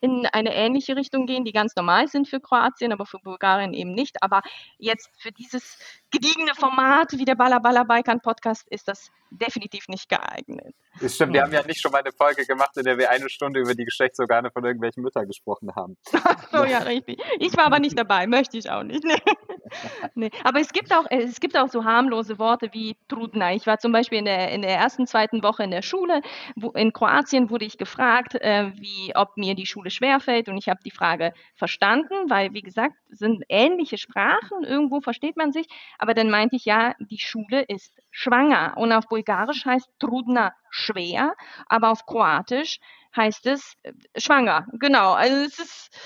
in 0.00 0.26
eine 0.32 0.54
ähnliche 0.54 0.96
Richtung 0.96 1.26
gehen, 1.26 1.44
die 1.44 1.52
ganz 1.52 1.74
normal 1.76 2.08
sind 2.08 2.28
für 2.28 2.40
Kroatien, 2.40 2.92
aber 2.92 3.06
für 3.06 3.18
Bulgarien 3.18 3.74
eben 3.74 3.92
nicht. 3.92 4.22
Aber 4.22 4.42
jetzt 4.78 5.10
für 5.20 5.32
dieses 5.32 5.78
gediegene 6.10 6.54
Format 6.54 7.12
wie 7.12 7.24
der 7.24 7.34
Balla 7.34 7.58
Balla 7.58 7.84
Balkan 7.84 8.20
Podcast 8.20 8.66
ist 8.68 8.88
das 8.88 9.10
definitiv 9.30 9.88
nicht 9.88 10.08
geeignet. 10.08 10.74
Das 11.00 11.14
stimmt, 11.14 11.34
wir 11.34 11.42
haben 11.42 11.52
ja 11.52 11.64
nicht 11.64 11.80
schon 11.80 11.92
mal 11.92 11.98
eine 11.98 12.12
Folge 12.12 12.44
gemacht, 12.46 12.76
in 12.76 12.84
der 12.84 12.98
wir 12.98 13.10
eine 13.10 13.28
Stunde 13.28 13.60
über 13.60 13.74
die 13.74 13.84
Geschlechtsorgane 13.84 14.50
von 14.50 14.64
irgendwelchen 14.64 15.02
Müttern 15.02 15.26
gesprochen 15.26 15.74
haben. 15.76 15.96
So, 16.04 16.18
ja, 16.64 16.78
richtig. 16.78 17.22
Ich 17.38 17.56
war 17.56 17.66
aber 17.66 17.78
nicht 17.78 17.98
dabei, 17.98 18.26
möchte 18.26 18.58
ich 18.58 18.70
auch 18.70 18.82
nicht. 18.82 19.04
Nee. 20.14 20.30
Aber 20.44 20.60
es 20.60 20.72
gibt, 20.72 20.92
auch, 20.92 21.06
äh, 21.10 21.22
es 21.22 21.40
gibt 21.40 21.56
auch 21.56 21.68
so 21.68 21.84
harmlose 21.84 22.38
Worte 22.38 22.70
wie 22.72 22.96
Trudna. 23.08 23.54
Ich 23.54 23.66
war 23.66 23.78
zum 23.78 23.92
Beispiel 23.92 24.18
in 24.18 24.24
der, 24.24 24.50
in 24.50 24.62
der 24.62 24.76
ersten, 24.76 25.06
zweiten 25.06 25.42
Woche 25.42 25.64
in 25.64 25.70
der 25.70 25.82
Schule. 25.82 26.22
Wo, 26.56 26.70
in 26.70 26.92
Kroatien 26.92 27.50
wurde 27.50 27.64
ich 27.64 27.78
gefragt, 27.78 28.34
äh, 28.36 28.72
wie, 28.74 29.12
ob 29.14 29.36
mir 29.36 29.54
die 29.54 29.66
Schule 29.66 29.90
schwerfällt. 29.90 30.48
Und 30.48 30.56
ich 30.56 30.68
habe 30.68 30.80
die 30.84 30.90
Frage 30.90 31.32
verstanden, 31.54 32.14
weil, 32.28 32.52
wie 32.52 32.62
gesagt, 32.62 32.94
sind 33.10 33.44
ähnliche 33.48 33.98
Sprachen. 33.98 34.64
Irgendwo 34.64 35.00
versteht 35.00 35.36
man 35.36 35.52
sich. 35.52 35.66
Aber 35.98 36.14
dann 36.14 36.30
meinte 36.30 36.56
ich, 36.56 36.64
ja, 36.64 36.94
die 36.98 37.18
Schule 37.18 37.62
ist 37.62 37.94
schwanger. 38.10 38.74
Und 38.76 38.92
auf 38.92 39.06
Bulgarisch 39.08 39.64
heißt 39.64 39.88
Trudna 39.98 40.52
schwer, 40.70 41.34
aber 41.68 41.90
auf 41.90 42.06
Kroatisch 42.06 42.78
heißt 43.16 43.46
es 43.46 43.74
äh, 43.82 43.92
schwanger. 44.16 44.66
Genau. 44.72 45.12
Also 45.12 45.36
es 45.36 45.58
ist 45.58 46.00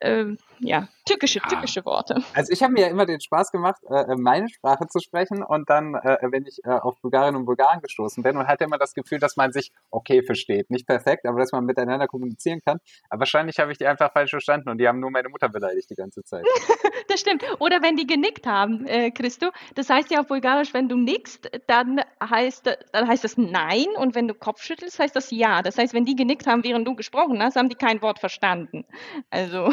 ähm, 0.00 0.38
ja 0.58 0.88
tückische, 1.06 1.38
Ja. 1.38 1.48
tückische 1.48 1.84
Worte. 1.84 2.22
Also 2.34 2.52
ich 2.52 2.62
habe 2.62 2.72
mir 2.72 2.82
ja 2.82 2.86
immer 2.88 3.06
den 3.06 3.20
Spaß 3.20 3.52
gemacht, 3.52 3.80
äh, 3.88 4.16
meine 4.16 4.48
Sprache 4.48 4.86
zu 4.88 4.98
sprechen 5.00 5.42
und 5.42 5.70
dann, 5.70 5.94
äh, 5.94 6.18
wenn 6.30 6.44
ich 6.46 6.58
äh, 6.64 6.70
auf 6.70 7.00
Bulgarien 7.00 7.36
und 7.36 7.44
Bulgaren 7.44 7.80
gestoßen 7.80 8.22
bin 8.22 8.36
und 8.36 8.46
hatte 8.48 8.64
immer 8.64 8.78
das 8.78 8.92
Gefühl, 8.94 9.18
dass 9.18 9.36
man 9.36 9.52
sich 9.52 9.70
okay 9.90 10.22
versteht. 10.22 10.70
Nicht 10.70 10.86
perfekt, 10.86 11.24
aber 11.26 11.38
dass 11.38 11.52
man 11.52 11.64
miteinander 11.64 12.08
kommunizieren 12.08 12.60
kann. 12.64 12.78
Aber 13.08 13.20
wahrscheinlich 13.20 13.58
habe 13.58 13.70
ich 13.72 13.78
die 13.78 13.86
einfach 13.86 14.12
falsch 14.12 14.30
verstanden 14.30 14.68
und 14.68 14.78
die 14.78 14.88
haben 14.88 14.98
nur 15.00 15.10
meine 15.10 15.28
Mutter 15.28 15.48
beleidigt 15.48 15.88
die 15.90 15.94
ganze 15.94 16.22
Zeit. 16.24 16.44
Das 17.08 17.20
stimmt. 17.20 17.44
Oder 17.60 17.82
wenn 17.82 17.94
die 17.96 18.06
genickt 18.06 18.46
haben, 18.46 18.84
äh, 18.86 19.12
Christo. 19.12 19.50
Das 19.76 19.88
heißt 19.88 20.10
ja 20.10 20.20
auf 20.20 20.26
Bulgarisch, 20.26 20.74
wenn 20.74 20.88
du 20.88 20.96
nickst, 20.96 21.48
dann 21.68 22.00
heißt, 22.22 22.66
dann 22.92 23.06
heißt 23.08 23.22
das 23.22 23.36
Nein 23.36 23.86
und 23.96 24.16
wenn 24.16 24.26
du 24.26 24.34
Kopf 24.34 24.60
schüttelst, 24.62 24.98
heißt 24.98 25.14
das 25.14 25.30
Ja. 25.30 25.62
Das 25.62 25.78
heißt, 25.78 25.94
wenn 25.94 26.04
die 26.04 26.16
genickt 26.16 26.46
haben, 26.48 26.64
während 26.64 26.86
du 26.86 26.96
gesprochen 26.96 27.40
hast, 27.42 27.54
haben 27.54 27.68
die 27.68 27.76
kein 27.76 28.02
Wort 28.02 28.18
verstanden. 28.18 28.84
Also, 29.30 29.72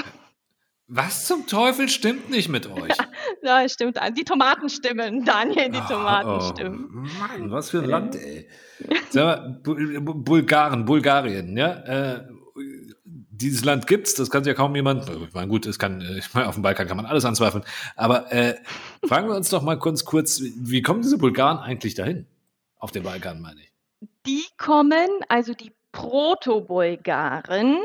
Was 0.96 1.26
zum 1.26 1.48
Teufel 1.48 1.90
stimmt 1.90 2.30
nicht 2.30 2.50
mit 2.50 2.68
euch? 2.72 2.94
ja, 3.42 3.68
stimmt. 3.68 3.98
Die 4.16 4.24
Tomaten 4.24 4.70
stimmen, 4.70 5.26
Daniel, 5.26 5.70
die 5.72 5.80
Tomaten 5.80 6.30
oh, 6.30 6.52
stimmen. 6.52 7.10
Mann, 7.20 7.50
was 7.52 7.72
für 7.72 7.80
ein 7.80 7.86
Land, 7.90 8.16
ey. 8.16 8.48
Sag 9.10 9.26
mal, 9.26 9.60
Bu- 9.64 9.76
Bu- 10.02 10.14
Bulgaren, 10.24 10.86
Bulgarien, 10.86 11.58
ja. 11.58 11.72
Äh, 12.14 12.28
dieses 13.06 13.66
Land 13.66 13.88
gibt's, 13.88 14.14
das 14.14 14.30
kann 14.30 14.44
ja 14.44 14.54
kaum 14.54 14.76
jemand. 14.76 15.10
Ich 15.10 15.34
meine, 15.34 15.48
gut, 15.48 15.66
es 15.66 15.80
kann, 15.80 16.02
äh, 16.02 16.20
ich 16.20 16.32
meine, 16.34 16.48
auf 16.48 16.54
dem 16.54 16.62
Balkan 16.64 16.88
kann 16.88 16.98
man 16.98 17.08
alles 17.08 17.26
anzweifeln. 17.26 17.64
Aber 17.96 18.32
äh, 18.32 18.56
fragen 19.04 19.28
wir 19.28 19.36
uns 19.36 19.50
doch 19.50 19.64
mal 19.64 19.78
kurz 19.80 20.06
kurz, 20.06 20.42
wie 20.42 20.82
kommen 20.84 21.02
diese 21.02 21.18
Bulgaren 21.18 21.58
eigentlich 21.58 21.96
dahin? 21.96 22.28
Auf 22.78 22.92
den 22.92 23.02
Balkan, 23.04 23.42
meine 23.42 23.60
ich. 23.62 23.72
Die 24.28 24.44
kommen, 24.58 25.08
also 25.28 25.54
die 25.54 25.72
Proto-Bulgaren, 25.92 27.78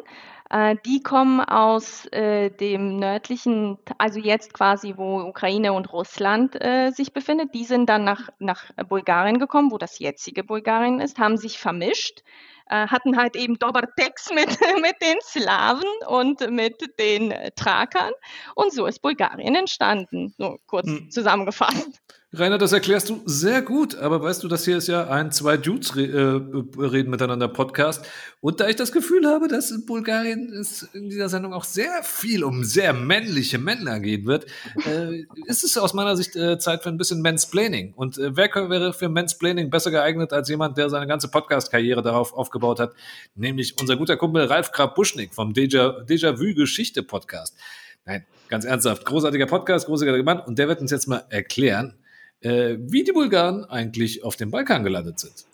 die 0.87 1.03
kommen 1.03 1.41
aus 1.41 2.07
äh, 2.07 2.51
dem 2.51 2.97
nördlichen, 2.97 3.79
also 3.99 4.19
jetzt 4.19 4.55
quasi, 4.55 4.95
wo 4.97 5.21
Ukraine 5.21 5.75
und 5.75 5.93
Russland 5.93 6.57
äh, 6.65 6.91
sich 6.91 7.13
befindet. 7.13 7.55
Die 7.55 7.65
sind 7.65 7.89
dann 7.89 8.05
nach, 8.05 8.31
nach 8.39 8.65
Bulgarien 8.89 9.39
gekommen, 9.39 9.71
wo 9.71 9.77
das 9.79 9.99
jetzige 9.99 10.45
Bulgarien 10.45 11.01
ist, 11.01 11.19
haben 11.19 11.37
sich 11.37 11.59
vermischt, 11.59 12.23
äh, 12.71 12.87
hatten 12.87 13.17
halt 13.19 13.37
eben 13.37 13.59
Dobertex 13.59 14.31
mit, 14.35 14.49
mit 14.81 14.97
den 15.03 15.17
Slawen 15.23 15.85
und 16.07 16.51
mit 16.51 16.99
den 16.99 17.31
äh, 17.31 17.51
Thrakern. 17.53 18.13
Und 18.55 18.73
so 18.73 18.87
ist 18.87 19.01
Bulgarien 19.03 19.55
entstanden, 19.55 20.35
so 20.39 20.59
kurz 20.67 20.87
Hm. 20.87 21.11
zusammengefasst. 21.11 22.01
Rainer, 22.31 22.59
das 22.59 22.73
erklärst 22.73 23.09
du 23.09 23.23
sehr 23.25 23.63
gut, 23.63 23.95
aber 23.97 24.21
weißt 24.21 24.45
du, 24.45 24.49
das 24.49 24.67
hier 24.67 24.77
ist 24.77 24.87
ja 24.87 25.09
ein 25.09 25.33
zwei 25.33 25.57
Dudes 25.57 25.97
re 25.97 26.03
äh, 26.03 26.79
reden 26.79 27.09
miteinander 27.09 27.49
Podcast. 27.49 28.05
Und 28.43 28.61
da 28.61 28.69
ich 28.69 28.77
das 28.77 28.93
Gefühl 28.93 29.27
habe, 29.27 29.49
dass 29.49 29.71
in 29.71 29.87
Bulgarien 29.87 30.53
es 30.53 30.83
in 30.93 31.09
dieser 31.09 31.31
Sendung 31.31 31.55
auch 31.55 31.65
sehr 31.65 32.03
viel 32.03 32.45
um 32.45 32.65
sehr 32.65 32.93
männliche 32.93 33.57
Männer 33.57 33.99
gehen 34.01 34.27
wird, 34.27 34.45
äh, 34.87 35.25
ist 35.47 35.65
es 35.65 35.79
aus 35.79 35.95
meiner 35.95 36.19
Sicht 36.19 36.37
äh, 36.37 36.59
Zeit 36.59 36.83
für 36.83 36.91
ein 36.91 36.99
bisschen 36.99 37.23
Mansplaining. 37.23 37.95
Und 37.95 38.19
äh, 38.19 38.37
wer 38.37 38.51
wäre 38.69 38.93
für 38.93 39.09
Mansplaining 39.09 39.71
besser 39.71 39.91
geeignet 39.91 40.35
als 40.35 40.51
jemand, 40.51 40.77
der 40.77 40.91
seine 40.91 41.07
ganze 41.07 41.29
Podcast-Karriere 41.29 42.03
darauf 42.03 42.35
aufgebaut 42.35 42.79
hat, 42.79 42.93
nämlich 43.37 43.75
unser 43.81 43.97
guter 43.97 44.19
Kumpel 44.19 44.45
Ralf 44.45 44.71
Krab-Buschnick 44.73 45.33
vom 45.33 45.53
Déjà- 45.55 46.05
Déjà-vu-Geschichte-Podcast. 46.05 47.57
Nein, 48.05 48.27
ganz 48.49 48.67
ernsthaft, 48.67 49.07
großartiger 49.07 49.47
Podcast, 49.47 49.87
großartiger 49.87 50.23
Mann. 50.23 50.41
Und 50.41 50.59
der 50.59 50.69
wird 50.69 50.83
uns 50.83 50.91
jetzt 50.91 51.09
mal 51.09 51.25
erklären, 51.31 51.95
äh, 52.41 52.77
wie 52.79 53.05
die 53.05 53.13
Bulgaren 53.13 53.65
eigentlich 53.65 54.25
auf 54.25 54.37
dem 54.37 54.51
Balkan 54.51 54.85
gelandet 54.85 55.19
sind. 55.19 55.45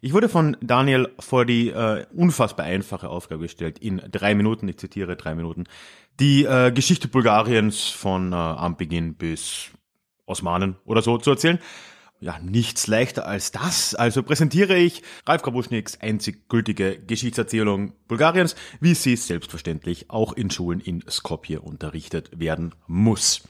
Ich 0.00 0.12
wurde 0.12 0.28
von 0.28 0.56
Daniel 0.60 1.08
vor 1.18 1.44
die 1.44 1.70
äh, 1.70 2.06
unfassbar 2.14 2.66
einfache 2.66 3.08
Aufgabe 3.08 3.42
gestellt, 3.42 3.78
in 3.78 4.00
drei 4.10 4.34
Minuten, 4.34 4.68
ich 4.68 4.76
zitiere 4.78 5.16
drei 5.16 5.34
Minuten, 5.34 5.64
die 6.20 6.44
äh, 6.44 6.70
Geschichte 6.70 7.08
Bulgariens 7.08 7.88
von 7.88 8.32
äh, 8.32 8.36
Anbeginn 8.36 9.14
bis 9.14 9.70
Osmanen 10.26 10.76
oder 10.84 11.02
so 11.02 11.18
zu 11.18 11.30
erzählen. 11.30 11.58
Ja, 12.20 12.38
nichts 12.40 12.88
leichter 12.88 13.26
als 13.26 13.52
das. 13.52 13.94
Also 13.94 14.24
präsentiere 14.24 14.76
ich 14.76 15.02
Ralf 15.24 15.42
Krabuschniks 15.42 16.00
einzig 16.00 16.48
gültige 16.48 16.98
Geschichtserzählung 16.98 17.92
Bulgariens, 18.08 18.56
wie 18.80 18.94
sie 18.94 19.14
selbstverständlich 19.14 20.10
auch 20.10 20.32
in 20.32 20.50
Schulen 20.50 20.80
in 20.80 21.04
Skopje 21.08 21.60
unterrichtet 21.60 22.30
werden 22.38 22.74
muss. 22.88 23.42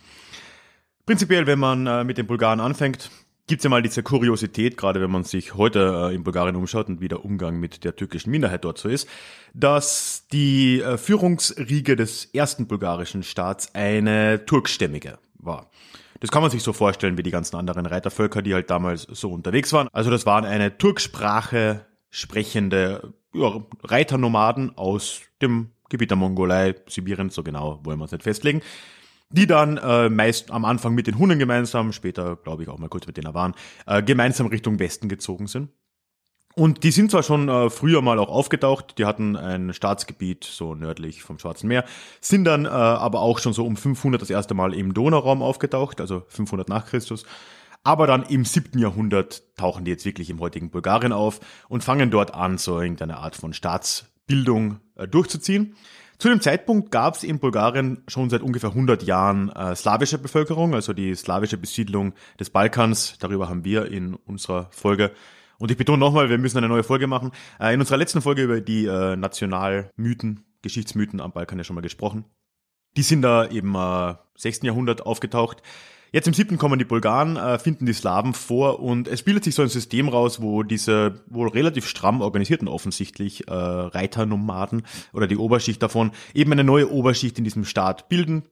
Prinzipiell, 1.08 1.46
wenn 1.46 1.58
man 1.58 1.86
äh, 1.86 2.04
mit 2.04 2.18
den 2.18 2.26
Bulgaren 2.26 2.60
anfängt, 2.60 3.10
gibt's 3.46 3.64
ja 3.64 3.70
mal 3.70 3.80
diese 3.80 4.02
Kuriosität, 4.02 4.76
gerade 4.76 5.00
wenn 5.00 5.10
man 5.10 5.24
sich 5.24 5.54
heute 5.54 6.10
äh, 6.10 6.14
in 6.14 6.22
Bulgarien 6.22 6.54
umschaut 6.54 6.86
und 6.90 7.00
wie 7.00 7.08
der 7.08 7.24
Umgang 7.24 7.58
mit 7.58 7.82
der 7.82 7.96
türkischen 7.96 8.30
Minderheit 8.30 8.62
dort 8.62 8.76
so 8.76 8.90
ist, 8.90 9.08
dass 9.54 10.26
die 10.30 10.82
äh, 10.82 10.98
Führungsriege 10.98 11.96
des 11.96 12.26
ersten 12.26 12.66
bulgarischen 12.66 13.22
Staats 13.22 13.74
eine 13.74 14.44
turkstämmige 14.44 15.18
war. 15.38 15.70
Das 16.20 16.30
kann 16.30 16.42
man 16.42 16.50
sich 16.50 16.62
so 16.62 16.74
vorstellen 16.74 17.16
wie 17.16 17.22
die 17.22 17.30
ganzen 17.30 17.56
anderen 17.56 17.86
Reitervölker, 17.86 18.42
die 18.42 18.52
halt 18.52 18.68
damals 18.68 19.04
so 19.04 19.32
unterwegs 19.32 19.72
waren. 19.72 19.88
Also 19.92 20.10
das 20.10 20.26
waren 20.26 20.44
eine 20.44 20.76
Turksprache 20.76 21.86
sprechende 22.10 23.14
ja, 23.32 23.64
Reiternomaden 23.82 24.76
aus 24.76 25.22
dem 25.40 25.70
Gebiet 25.88 26.10
der 26.10 26.18
Mongolei, 26.18 26.74
Sibirien, 26.86 27.30
so 27.30 27.42
genau 27.42 27.80
wollen 27.82 27.98
wir 27.98 28.04
es 28.04 28.12
nicht 28.12 28.24
festlegen 28.24 28.60
die 29.30 29.46
dann 29.46 29.76
äh, 29.76 30.08
meist 30.08 30.50
am 30.50 30.64
Anfang 30.64 30.94
mit 30.94 31.06
den 31.06 31.18
Hunnen 31.18 31.38
gemeinsam, 31.38 31.92
später 31.92 32.36
glaube 32.36 32.62
ich 32.62 32.68
auch 32.68 32.78
mal 32.78 32.88
kurz 32.88 33.06
mit 33.06 33.16
den 33.16 33.26
Awaren, 33.26 33.54
äh, 33.86 34.02
gemeinsam 34.02 34.46
Richtung 34.46 34.78
Westen 34.78 35.08
gezogen 35.08 35.46
sind. 35.46 35.70
Und 36.54 36.82
die 36.82 36.90
sind 36.90 37.10
zwar 37.10 37.22
schon 37.22 37.48
äh, 37.48 37.70
früher 37.70 38.02
mal 38.02 38.18
auch 38.18 38.30
aufgetaucht, 38.30 38.98
die 38.98 39.04
hatten 39.04 39.36
ein 39.36 39.72
Staatsgebiet 39.72 40.42
so 40.42 40.74
nördlich 40.74 41.22
vom 41.22 41.38
Schwarzen 41.38 41.68
Meer, 41.68 41.84
sind 42.20 42.44
dann 42.44 42.64
äh, 42.64 42.68
aber 42.68 43.20
auch 43.20 43.38
schon 43.38 43.52
so 43.52 43.64
um 43.64 43.76
500 43.76 44.20
das 44.20 44.30
erste 44.30 44.54
Mal 44.54 44.74
im 44.74 44.92
Donauraum 44.92 45.40
aufgetaucht, 45.40 46.00
also 46.00 46.24
500 46.28 46.68
nach 46.68 46.86
Christus. 46.86 47.24
Aber 47.84 48.08
dann 48.08 48.24
im 48.24 48.44
siebten 48.44 48.80
Jahrhundert 48.80 49.56
tauchen 49.56 49.84
die 49.84 49.92
jetzt 49.92 50.04
wirklich 50.04 50.30
im 50.30 50.40
heutigen 50.40 50.70
Bulgarien 50.70 51.12
auf 51.12 51.38
und 51.68 51.84
fangen 51.84 52.10
dort 52.10 52.34
an, 52.34 52.58
so 52.58 52.80
irgendeine 52.80 53.18
Art 53.18 53.36
von 53.36 53.52
Staatsbildung 53.52 54.80
äh, 54.96 55.06
durchzuziehen. 55.06 55.76
Zu 56.18 56.28
dem 56.28 56.40
Zeitpunkt 56.40 56.90
gab 56.90 57.14
es 57.14 57.22
in 57.22 57.38
Bulgarien 57.38 58.02
schon 58.08 58.28
seit 58.28 58.42
ungefähr 58.42 58.70
100 58.70 59.04
Jahren 59.04 59.50
äh, 59.50 59.76
slawische 59.76 60.18
Bevölkerung, 60.18 60.74
also 60.74 60.92
die 60.92 61.14
slawische 61.14 61.56
Besiedlung 61.56 62.12
des 62.40 62.50
Balkans. 62.50 63.16
Darüber 63.20 63.48
haben 63.48 63.64
wir 63.64 63.86
in 63.86 64.14
unserer 64.14 64.68
Folge 64.72 65.12
und 65.58 65.70
ich 65.70 65.76
betone 65.76 65.98
nochmal, 65.98 66.30
wir 66.30 66.38
müssen 66.38 66.58
eine 66.58 66.68
neue 66.68 66.84
Folge 66.84 67.06
machen. 67.06 67.32
Äh, 67.60 67.74
in 67.74 67.80
unserer 67.80 67.98
letzten 67.98 68.22
Folge 68.22 68.42
über 68.42 68.60
die 68.60 68.86
äh, 68.86 69.16
Nationalmythen, 69.16 70.44
Geschichtsmythen 70.62 71.20
am 71.20 71.32
Balkan 71.32 71.58
ja 71.58 71.64
schon 71.64 71.74
mal 71.74 71.82
gesprochen. 71.82 72.24
Die 72.96 73.02
sind 73.02 73.22
da 73.22 73.46
eben 73.48 73.74
äh, 73.74 74.14
6. 74.36 74.62
Jahrhundert 74.62 75.04
aufgetaucht. 75.04 75.62
Jetzt 76.12 76.26
im 76.26 76.34
siebten 76.34 76.58
kommen 76.58 76.78
die 76.78 76.84
Bulgaren, 76.84 77.36
äh, 77.36 77.58
finden 77.58 77.86
die 77.86 77.92
Slawen 77.92 78.34
vor 78.34 78.80
und 78.80 79.08
es 79.08 79.22
bildet 79.22 79.44
sich 79.44 79.54
so 79.54 79.62
ein 79.62 79.68
System 79.68 80.08
raus, 80.08 80.40
wo 80.40 80.62
diese 80.62 81.20
wohl 81.26 81.48
relativ 81.48 81.86
stramm 81.86 82.20
organisierten 82.20 82.68
offensichtlich 82.68 83.46
äh, 83.46 83.52
Reiternomaden 83.52 84.82
oder 85.12 85.26
die 85.26 85.36
Oberschicht 85.36 85.82
davon 85.82 86.12
eben 86.34 86.52
eine 86.52 86.64
neue 86.64 86.90
Oberschicht 86.90 87.38
in 87.38 87.44
diesem 87.44 87.64
Staat 87.64 88.08
bilden 88.08 88.44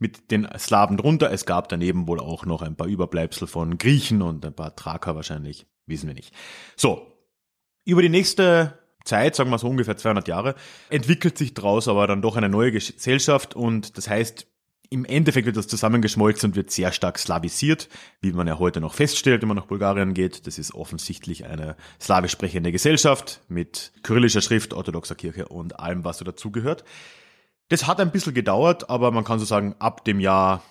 mit 0.00 0.30
den 0.30 0.48
Slawen 0.58 0.96
drunter. 0.96 1.30
Es 1.30 1.46
gab 1.46 1.68
daneben 1.68 2.08
wohl 2.08 2.20
auch 2.20 2.46
noch 2.46 2.62
ein 2.62 2.76
paar 2.76 2.88
Überbleibsel 2.88 3.46
von 3.46 3.78
Griechen 3.78 4.22
und 4.22 4.44
ein 4.44 4.54
paar 4.54 4.74
Thraker 4.74 5.14
wahrscheinlich, 5.14 5.66
wissen 5.86 6.06
wir 6.06 6.14
nicht. 6.14 6.34
So, 6.76 7.06
über 7.84 8.02
die 8.02 8.08
nächste 8.08 8.78
Zeit, 9.04 9.36
sagen 9.36 9.50
wir 9.50 9.58
so 9.58 9.68
ungefähr 9.68 9.96
200 9.96 10.26
Jahre, 10.26 10.54
entwickelt 10.88 11.36
sich 11.36 11.52
daraus 11.52 11.88
aber 11.88 12.06
dann 12.06 12.22
doch 12.22 12.36
eine 12.36 12.48
neue 12.48 12.72
Gesellschaft 12.72 13.54
und 13.54 13.98
das 13.98 14.08
heißt, 14.08 14.46
im 14.94 15.04
Endeffekt 15.04 15.46
wird 15.46 15.56
das 15.56 15.66
zusammengeschmolzen 15.66 16.50
und 16.50 16.56
wird 16.56 16.70
sehr 16.70 16.92
stark 16.92 17.18
slavisiert, 17.18 17.88
wie 18.20 18.32
man 18.32 18.46
ja 18.46 18.60
heute 18.60 18.80
noch 18.80 18.94
feststellt, 18.94 19.42
wenn 19.42 19.48
man 19.48 19.56
nach 19.56 19.66
Bulgarien 19.66 20.14
geht. 20.14 20.46
Das 20.46 20.56
ist 20.56 20.72
offensichtlich 20.72 21.46
eine 21.46 21.74
slawisch 22.00 22.30
sprechende 22.30 22.70
Gesellschaft 22.70 23.40
mit 23.48 23.90
kyrillischer 24.04 24.40
Schrift, 24.40 24.72
orthodoxer 24.72 25.16
Kirche 25.16 25.48
und 25.48 25.80
allem, 25.80 26.04
was 26.04 26.18
so 26.18 26.24
dazugehört. 26.24 26.84
Das 27.70 27.88
hat 27.88 27.98
ein 27.98 28.12
bisschen 28.12 28.34
gedauert, 28.34 28.88
aber 28.88 29.10
man 29.10 29.24
kann 29.24 29.40
so 29.40 29.44
sagen, 29.44 29.74
ab 29.80 30.04
dem 30.04 30.20
Jahr 30.20 30.62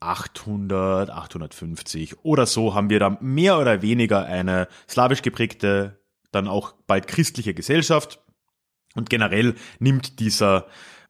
800, 0.00 1.10
850 1.10 2.24
oder 2.24 2.46
so 2.46 2.74
haben 2.74 2.88
wir 2.88 3.00
dann 3.00 3.18
mehr 3.20 3.58
oder 3.58 3.82
weniger 3.82 4.24
eine 4.24 4.68
slawisch 4.88 5.20
geprägte, 5.20 6.00
dann 6.32 6.48
auch 6.48 6.72
bald 6.86 7.06
christliche 7.06 7.52
Gesellschaft. 7.52 8.18
Und 8.94 9.10
generell 9.10 9.56
nimmt 9.78 10.20
dieser 10.20 10.64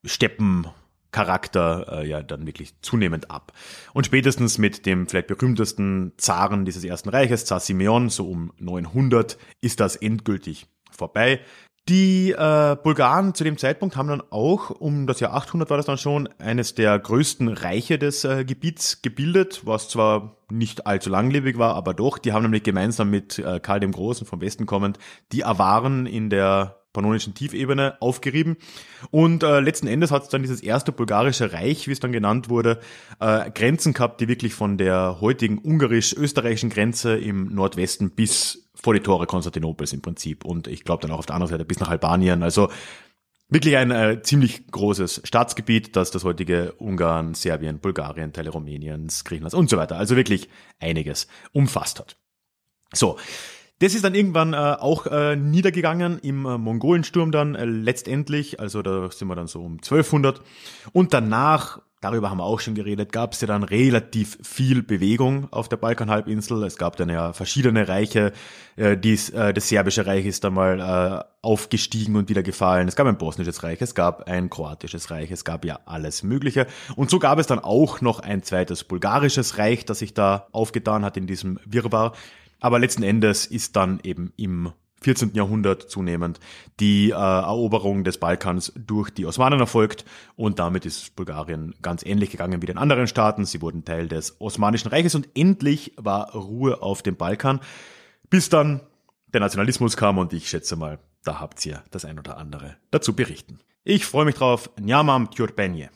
Steppen 0.05 0.67
Charakter 1.11 2.01
äh, 2.01 2.09
ja 2.09 2.23
dann 2.23 2.47
wirklich 2.47 2.75
zunehmend 2.83 3.31
ab. 3.31 3.53
Und 3.95 4.07
spätestens 4.07 4.59
mit 4.59 4.87
dem 4.87 5.07
vielleicht 5.07 5.29
berühmtesten 5.29 6.13
Zaren 6.17 6.65
dieses 6.65 6.85
Ersten 6.85 7.09
Reiches, 7.09 7.45
Zar 7.45 7.61
Simeon, 7.61 8.09
so 8.09 8.29
um 8.29 8.53
900, 8.59 9.39
ist 9.61 9.81
das 9.81 9.97
endgültig 9.97 10.67
vorbei. 10.91 11.41
Die 11.89 12.33
äh, 12.33 12.77
Bulgaren 12.83 13.35
zu 13.35 13.45
dem 13.45 13.57
Zeitpunkt 13.57 13.97
haben 13.97 14.09
dann 14.09 14.23
auch, 14.29 14.69
um 14.69 15.07
das 15.07 15.21
Jahr 15.21 15.33
800 15.33 15.71
war 15.71 15.79
das 15.79 15.87
dann 15.87 15.97
schon, 15.97 16.29
eines 16.39 16.75
der 16.75 16.99
größten 16.99 17.49
Reiche 17.49 17.99
des 17.99 18.25
äh, 18.25 18.45
Gebiets 18.45 19.01
gebildet, 19.01 19.63
was 19.65 19.89
zwar 19.89 20.37
nicht 20.51 20.87
allzu 20.87 21.09
langlebig 21.09 21.57
war, 21.57 21.75
aber 21.77 21.95
doch. 21.95 22.19
Die 22.19 22.35
haben 22.35 22.43
nämlich 22.43 22.63
gemeinsam 22.63 23.09
mit 23.09 23.39
äh, 23.39 23.59
Karl 23.61 23.81
dem 23.81 23.93
Großen 23.93 24.27
vom 24.27 24.43
Westen 24.43 24.67
kommend 24.67 24.99
die 25.33 25.47
Awaren 25.47 26.05
in 26.05 26.29
der 26.29 26.79
pannonischen 26.99 27.35
Tiefebene 27.35 27.97
aufgerieben. 28.01 28.57
Und 29.13 29.45
äh, 29.45 29.61
letzten 29.61 29.87
Endes 29.87 30.11
hat 30.11 30.25
es 30.25 30.29
dann 30.29 30.43
dieses 30.43 30.61
erste 30.61 30.91
bulgarische 30.91 31.53
Reich, 31.53 31.87
wie 31.87 31.93
es 31.93 32.01
dann 32.01 32.11
genannt 32.11 32.49
wurde, 32.49 32.81
äh, 33.21 33.51
Grenzen 33.53 33.93
gehabt, 33.93 34.21
die 34.21 34.27
wirklich 34.27 34.53
von 34.55 34.79
der 34.79 35.21
heutigen 35.21 35.59
ungarisch-österreichischen 35.59 36.71
Grenze 36.71 37.17
im 37.17 37.55
Nordwesten 37.55 38.11
bis 38.11 38.69
vor 38.75 38.95
die 38.95 39.01
Tore 39.01 39.27
Konstantinopels 39.27 39.93
im 39.93 40.03
Prinzip. 40.03 40.45
Und 40.45 40.67
ich 40.67 40.83
glaube 40.83 41.03
dann 41.03 41.13
auch 41.13 41.21
auf 41.21 41.27
der 41.27 41.37
anderen 41.37 41.53
Seite 41.53 41.65
bis 41.65 41.79
nach 41.79 41.89
Albanien. 41.89 42.43
Also 42.43 42.69
wirklich 43.49 43.77
ein 43.77 43.93
äh, 43.93 44.21
ziemlich 44.23 44.67
großes 44.67 45.23
Staatsgebiet, 45.23 45.95
das 45.95 46.11
das 46.11 46.25
heutige 46.25 46.73
Ungarn, 46.79 47.35
Serbien, 47.35 47.79
Bulgarien, 47.79 48.33
Teile 48.33 48.51
Rumäniens, 48.51 49.25
Griechenlands 49.25 49.55
und 49.55 49.71
so 49.71 49.77
weiter, 49.77 49.97
also 49.97 50.17
wirklich 50.17 50.49
einiges 50.81 51.29
umfasst 51.53 52.01
hat. 52.01 52.17
So, 52.93 53.19
das 53.81 53.95
ist 53.95 54.05
dann 54.05 54.15
irgendwann 54.15 54.55
äh, 54.55 54.57
auch 54.57 55.07
äh, 55.07 55.37
niedergegangen 55.37 56.19
im 56.19 56.45
äh, 56.47 56.59
Mongolensturm 56.59 57.31
dann 57.31 57.55
äh, 57.55 57.65
letztendlich, 57.65 58.59
also 58.59 58.83
da 58.83 59.11
sind 59.11 59.29
wir 59.29 59.37
dann 59.37 59.47
so 59.47 59.63
um 59.63 59.75
1200. 59.75 60.41
Und 60.93 61.15
danach, 61.15 61.81
darüber 62.01 62.29
haben 62.31 62.39
wir 62.39 62.45
auch 62.45 62.59
schon 62.59 62.75
geredet, 62.75 63.13
gab 63.13 63.35
es 63.35 63.41
ja 63.41 63.47
dann 63.47 63.63
relativ 63.63 64.39
viel 64.43 64.83
Bewegung 64.83 65.47
auf 65.53 65.69
der 65.69 65.77
Balkanhalbinsel. 65.77 66.65
Es 66.65 66.77
gab 66.77 66.97
dann 66.97 67.09
ja 67.09 67.33
verschiedene 67.33 67.87
Reiche. 67.87 68.33
Äh, 68.75 68.97
dies, 68.97 69.31
äh, 69.31 69.55
das 69.55 69.69
serbische 69.69 70.07
Reich 70.07 70.27
ist 70.27 70.43
dann 70.43 70.55
mal 70.55 70.81
äh, 70.81 71.25
aufgestiegen 71.41 72.17
und 72.17 72.29
wieder 72.29 72.43
gefallen. 72.43 72.89
Es 72.89 72.97
gab 72.97 73.07
ein 73.07 73.17
bosnisches 73.17 73.63
Reich, 73.63 73.81
es 73.81 73.95
gab 73.95 74.27
ein 74.29 74.51
kroatisches 74.51 75.13
Reich, 75.13 75.31
es 75.31 75.45
gab 75.45 75.65
ja 75.65 75.79
alles 75.87 76.25
Mögliche. 76.25 76.67
Und 76.97 77.11
so 77.11 77.21
gab 77.21 77.39
es 77.39 77.47
dann 77.47 77.61
auch 77.61 78.01
noch 78.01 78.19
ein 78.19 78.43
zweites 78.43 78.83
bulgarisches 78.83 79.57
Reich, 79.57 79.85
das 79.85 80.01
sich 80.01 80.15
da 80.15 80.49
aufgetan 80.51 81.05
hat 81.05 81.17
in 81.17 81.29
diesem 81.29 81.61
Wirrwarr. 81.65 82.13
Aber 82.61 82.79
letzten 82.79 83.03
Endes 83.03 83.47
ist 83.47 83.77
dann 83.77 84.01
eben 84.03 84.33
im 84.37 84.73
14. 85.03 85.35
Jahrhundert 85.35 85.89
zunehmend 85.91 86.41
die 86.81 87.11
äh, 87.11 87.15
Eroberung 87.15 88.05
des 88.05 88.19
Balkans 88.19 88.73
durch 88.77 89.11
die 89.11 89.27
Osmanen 89.27 89.61
erfolgt 89.61 90.05
und 90.37 90.59
damit 90.59 90.87
ist 90.87 91.15
Bulgarien 91.15 91.75
ganz 91.83 92.05
ähnlich 92.05 92.31
gegangen 92.31 92.63
wie 92.63 92.67
den 92.67 92.79
anderen 92.79 93.07
Staaten. 93.07 93.45
Sie 93.45 93.63
wurden 93.63 93.85
Teil 93.85 94.09
des 94.09 94.41
Osmanischen 94.41 94.89
Reiches 94.89 95.15
und 95.15 95.29
endlich 95.35 95.93
war 95.97 96.33
Ruhe 96.33 96.83
auf 96.83 97.03
dem 97.03 97.17
Balkan, 97.17 97.61
bis 98.29 98.49
dann 98.49 98.81
der 99.29 99.41
Nationalismus 99.41 99.97
kam 99.97 100.19
und 100.19 100.33
ich 100.33 100.49
schätze 100.49 100.75
mal, 100.75 100.99
da 101.23 101.41
habt 101.41 101.65
ihr 101.67 101.83
das 101.91 102.05
ein 102.05 102.19
oder 102.19 102.39
andere 102.39 102.77
dazu 102.91 103.15
berichten. 103.15 103.61
Ich 103.85 104.05
freue 104.05 104.25
mich 104.25 104.35
drauf. 104.35 104.71
Njamam 104.81 105.31
Tjurpenje. 105.31 105.91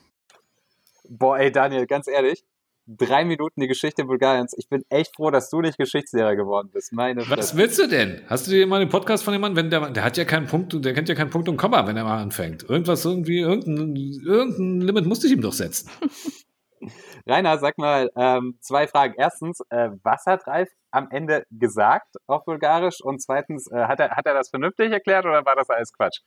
Boah, 1.09 1.39
ey 1.39 1.51
Daniel, 1.51 1.87
ganz 1.87 2.07
ehrlich, 2.09 2.45
drei 2.87 3.25
Minuten 3.25 3.61
die 3.61 3.69
Geschichte 3.69 4.05
Bulgariens. 4.05 4.55
Ich 4.57 4.69
bin 4.69 4.85
echt 4.89 5.17
froh, 5.17 5.31
dass 5.31 5.51
du 5.51 5.61
nicht 5.61 5.79
Geschichtslehrer 5.79 6.37
geworden 6.37 6.71
bist. 6.73 6.93
Meine 6.93 7.21
Was 7.23 7.29
Fresse. 7.29 7.57
willst 7.57 7.79
du 7.79 7.87
denn? 7.87 8.23
Hast 8.29 8.47
du 8.47 8.51
dir 8.51 8.67
mal 8.67 8.81
den 8.81 8.89
Podcast 8.89 9.25
von 9.25 9.33
jemandem, 9.33 9.65
wenn 9.65 9.71
der, 9.71 9.91
der 9.91 10.05
hat 10.05 10.17
ja 10.17 10.25
keinen 10.25 10.47
Punkt, 10.47 10.85
der 10.85 10.95
kennt 10.95 11.09
ja 11.09 11.15
keinen 11.15 11.31
Punkt 11.31 11.49
und 11.49 11.57
Komma, 11.57 11.87
wenn 11.87 11.97
er 11.97 12.05
mal 12.05 12.21
anfängt. 12.21 12.69
Irgendwas 12.69 13.05
irgendwie, 13.05 13.41
irgendein, 13.41 13.95
irgendein 13.97 14.81
Limit 14.81 15.07
musste 15.07 15.27
ich 15.27 15.33
ihm 15.33 15.43
doch 15.43 15.53
setzen. 15.53 15.91
Rainer, 17.27 17.59
sag 17.59 17.79
mal 17.79 18.11
ähm, 18.17 18.59
zwei 18.61 18.89
Fragen. 18.89 19.15
Erstens, 19.17 19.61
äh, 19.71 19.91
was 20.03 20.27
hat 20.27 20.47
Ralf 20.47 20.69
am 20.91 21.09
Ende 21.11 21.47
gesagt 21.51 22.17
auf 22.27 22.45
Bulgarisch? 22.45 23.01
Und 23.01 23.23
zweitens, 23.23 23.71
äh, 23.71 23.85
hat, 23.85 24.01
er, 24.01 24.11
hat 24.11 24.27
er 24.27 24.35
das 24.35 24.51
vernünftig 24.51 24.91
erklärt 24.91 25.25
oder 25.25 25.45
war 25.45 25.55
das 25.55 25.71
alles 25.71 25.93
Quatsch? 25.93 26.21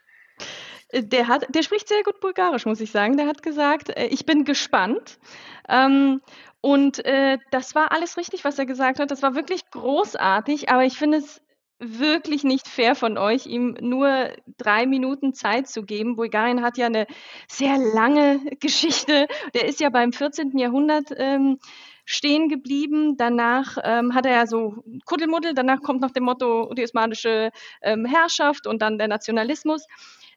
Der, 0.95 1.27
hat, 1.27 1.45
der 1.53 1.63
spricht 1.63 1.87
sehr 1.87 2.03
gut 2.03 2.19
Bulgarisch, 2.19 2.65
muss 2.65 2.79
ich 2.79 2.91
sagen. 2.91 3.17
Der 3.17 3.27
hat 3.27 3.43
gesagt, 3.43 3.89
äh, 3.89 4.07
ich 4.07 4.25
bin 4.25 4.45
gespannt. 4.45 5.19
Ähm, 5.67 6.21
und 6.61 7.03
äh, 7.05 7.37
das 7.51 7.75
war 7.75 7.91
alles 7.91 8.17
richtig, 8.17 8.43
was 8.43 8.57
er 8.57 8.65
gesagt 8.65 8.99
hat. 8.99 9.11
Das 9.11 9.21
war 9.21 9.35
wirklich 9.35 9.69
großartig, 9.71 10.69
aber 10.69 10.85
ich 10.85 10.97
finde 10.97 11.17
es 11.17 11.41
wirklich 11.79 12.43
nicht 12.43 12.67
fair 12.67 12.95
von 12.95 13.17
euch, 13.17 13.45
ihm 13.45 13.75
nur 13.81 14.29
drei 14.57 14.85
Minuten 14.85 15.33
Zeit 15.33 15.67
zu 15.67 15.83
geben. 15.83 16.15
Bulgarien 16.15 16.61
hat 16.61 16.77
ja 16.77 16.85
eine 16.85 17.05
sehr 17.47 17.77
lange 17.77 18.39
Geschichte. 18.59 19.27
Der 19.53 19.65
ist 19.65 19.79
ja 19.79 19.89
beim 19.89 20.13
14. 20.13 20.57
Jahrhundert 20.57 21.09
ähm, 21.17 21.59
stehen 22.05 22.49
geblieben. 22.49 23.17
Danach 23.17 23.77
ähm, 23.83 24.15
hat 24.15 24.25
er 24.25 24.33
ja 24.33 24.47
so 24.47 24.83
Kuddelmuddel. 25.05 25.53
Danach 25.53 25.81
kommt 25.81 26.01
noch 26.01 26.11
dem 26.11 26.23
Motto 26.23 26.73
die 26.73 26.83
osmanische 26.83 27.51
ähm, 27.81 28.05
Herrschaft 28.05 28.67
und 28.67 28.81
dann 28.81 28.97
der 28.97 29.07
Nationalismus. 29.07 29.85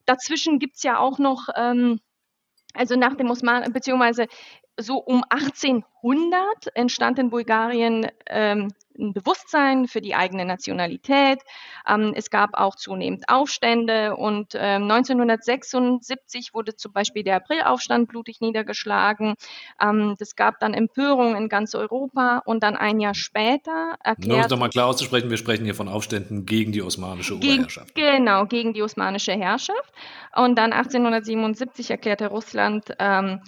Dazwischen 0.09 0.59
gibt 0.59 0.77
es 0.77 0.83
ja 0.83 0.99
auch 0.99 1.19
noch, 1.19 1.49
ähm, 1.55 2.01
also 2.75 2.97
nach 2.97 3.15
dem 3.15 3.31
Osman, 3.31 3.73
beziehungsweise 3.73 4.27
so 4.79 4.97
um 4.99 5.23
1800 5.29 6.75
entstand 6.75 7.19
in 7.19 7.31
Bulgarien 7.31 8.07
ähm, 8.27 8.69
ein 8.99 9.13
Bewusstsein 9.13 9.87
für 9.87 10.01
die 10.01 10.15
eigene 10.15 10.45
Nationalität. 10.45 11.41
Ähm, 11.87 12.13
es 12.15 12.31
gab 12.31 12.51
auch 12.55 12.77
zunehmend 12.77 13.29
Aufstände 13.29 14.17
und 14.17 14.55
ähm, 14.55 14.91
1976 14.91 16.55
wurde 16.55 16.77
zum 16.77 16.93
Beispiel 16.93 17.23
der 17.23 17.37
Aprilaufstand 17.37 18.09
blutig 18.09 18.41
niedergeschlagen. 18.41 19.35
Ähm, 19.81 20.17
es 20.19 20.37
gab 20.37 20.61
dann 20.61 20.75
Empörung 20.75 21.37
in 21.37 21.49
ganz 21.49 21.75
Europa 21.75 22.43
und 22.45 22.63
dann 22.63 22.77
ein 22.77 23.01
Jahr 23.01 23.15
später 23.15 23.97
erklärt... 24.03 24.29
Nur 24.29 24.37
um 24.37 24.43
es 24.43 24.51
nochmal 24.51 24.71
klar 24.71 24.89
auszusprechen, 24.89 25.31
wir 25.31 25.37
sprechen 25.37 25.65
hier 25.65 25.75
von 25.75 25.89
Aufständen 25.89 26.47
gegen 26.47 26.73
die 26.73 26.83
osmanische 26.83 27.37
Oberherrschaft. 27.37 27.95
genau, 27.95 28.47
gegen 28.47 28.75
die 28.75 28.83
osmanische 28.83 29.33
Herrschaft. 29.33 29.93
Und 30.35 30.57
dann 30.57 30.73
1877 30.73 31.91
erklärte 31.91 32.29
Russland 32.29 32.93
ähm, 32.99 33.41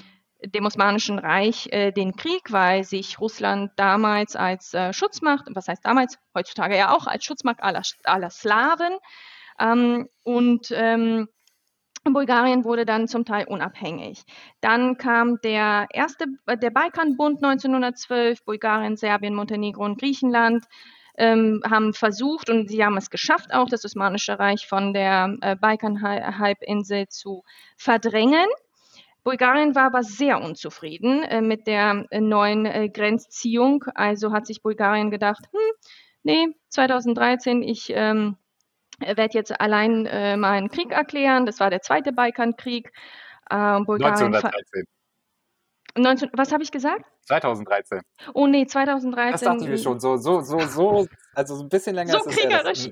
dem 0.44 0.66
Osmanischen 0.66 1.18
Reich 1.18 1.68
äh, 1.72 1.92
den 1.92 2.16
Krieg, 2.16 2.50
weil 2.50 2.84
sich 2.84 3.20
Russland 3.20 3.72
damals 3.76 4.36
als 4.36 4.74
äh, 4.74 4.92
Schutzmacht, 4.92 5.46
was 5.54 5.68
heißt 5.68 5.84
damals, 5.84 6.18
heutzutage 6.34 6.76
ja 6.76 6.94
auch 6.94 7.06
als 7.06 7.24
Schutzmacht 7.24 7.62
aller, 7.62 7.82
aller 8.04 8.30
Slawen 8.30 8.96
ähm, 9.58 10.08
und 10.22 10.72
ähm, 10.72 11.28
Bulgarien 12.04 12.64
wurde 12.64 12.86
dann 12.86 13.08
zum 13.08 13.24
Teil 13.24 13.46
unabhängig. 13.46 14.24
Dann 14.60 14.96
kam 14.96 15.38
der 15.42 15.86
erste, 15.92 16.24
der 16.48 16.70
Balkanbund 16.70 17.44
1912, 17.44 18.44
Bulgarien, 18.44 18.96
Serbien, 18.96 19.34
Montenegro 19.34 19.84
und 19.84 20.00
Griechenland 20.00 20.64
ähm, 21.18 21.62
haben 21.68 21.92
versucht 21.92 22.48
und 22.48 22.70
sie 22.70 22.82
haben 22.82 22.96
es 22.96 23.10
geschafft, 23.10 23.52
auch 23.52 23.68
das 23.68 23.84
Osmanische 23.84 24.38
Reich 24.38 24.66
von 24.66 24.94
der 24.94 25.36
äh, 25.42 25.56
Balkanhalbinsel 25.56 27.08
zu 27.08 27.44
verdrängen. 27.76 28.46
Bulgarien 29.22 29.74
war 29.74 29.84
aber 29.84 30.02
sehr 30.02 30.40
unzufrieden 30.42 31.22
äh, 31.22 31.40
mit 31.40 31.66
der 31.66 32.06
äh, 32.10 32.20
neuen 32.20 32.66
äh, 32.66 32.88
Grenzziehung. 32.88 33.84
Also 33.94 34.32
hat 34.32 34.46
sich 34.46 34.62
Bulgarien 34.62 35.10
gedacht, 35.10 35.48
hm, 35.52 35.72
nee, 36.22 36.48
2013, 36.68 37.62
ich 37.62 37.92
ähm, 37.94 38.36
werde 38.98 39.34
jetzt 39.34 39.60
allein 39.60 40.06
äh, 40.06 40.36
meinen 40.36 40.68
Krieg 40.68 40.92
erklären. 40.92 41.46
Das 41.46 41.60
war 41.60 41.70
der 41.70 41.82
zweite 41.82 42.12
Balkankrieg. 42.12 42.92
Äh, 43.50 43.80
Bulgarien 43.80 44.34
1913. 44.34 44.84
19, 45.96 46.30
was 46.32 46.52
habe 46.52 46.62
ich 46.62 46.70
gesagt? 46.70 47.04
2013. 47.26 48.00
Oh 48.34 48.46
nee, 48.46 48.66
2013. 48.66 49.32
Das 49.32 49.40
dachte 49.40 49.64
ich 49.64 49.70
mir 49.70 49.78
schon. 49.78 50.00
So, 50.00 50.16
so, 50.16 50.40
so, 50.40 50.58
so, 50.60 51.06
also 51.34 51.56
so 51.56 51.62
ein 51.62 51.68
bisschen 51.68 51.94
länger 51.94 52.12
so 52.12 52.28
ist 52.28 52.36
kriegerisch. 52.36 52.90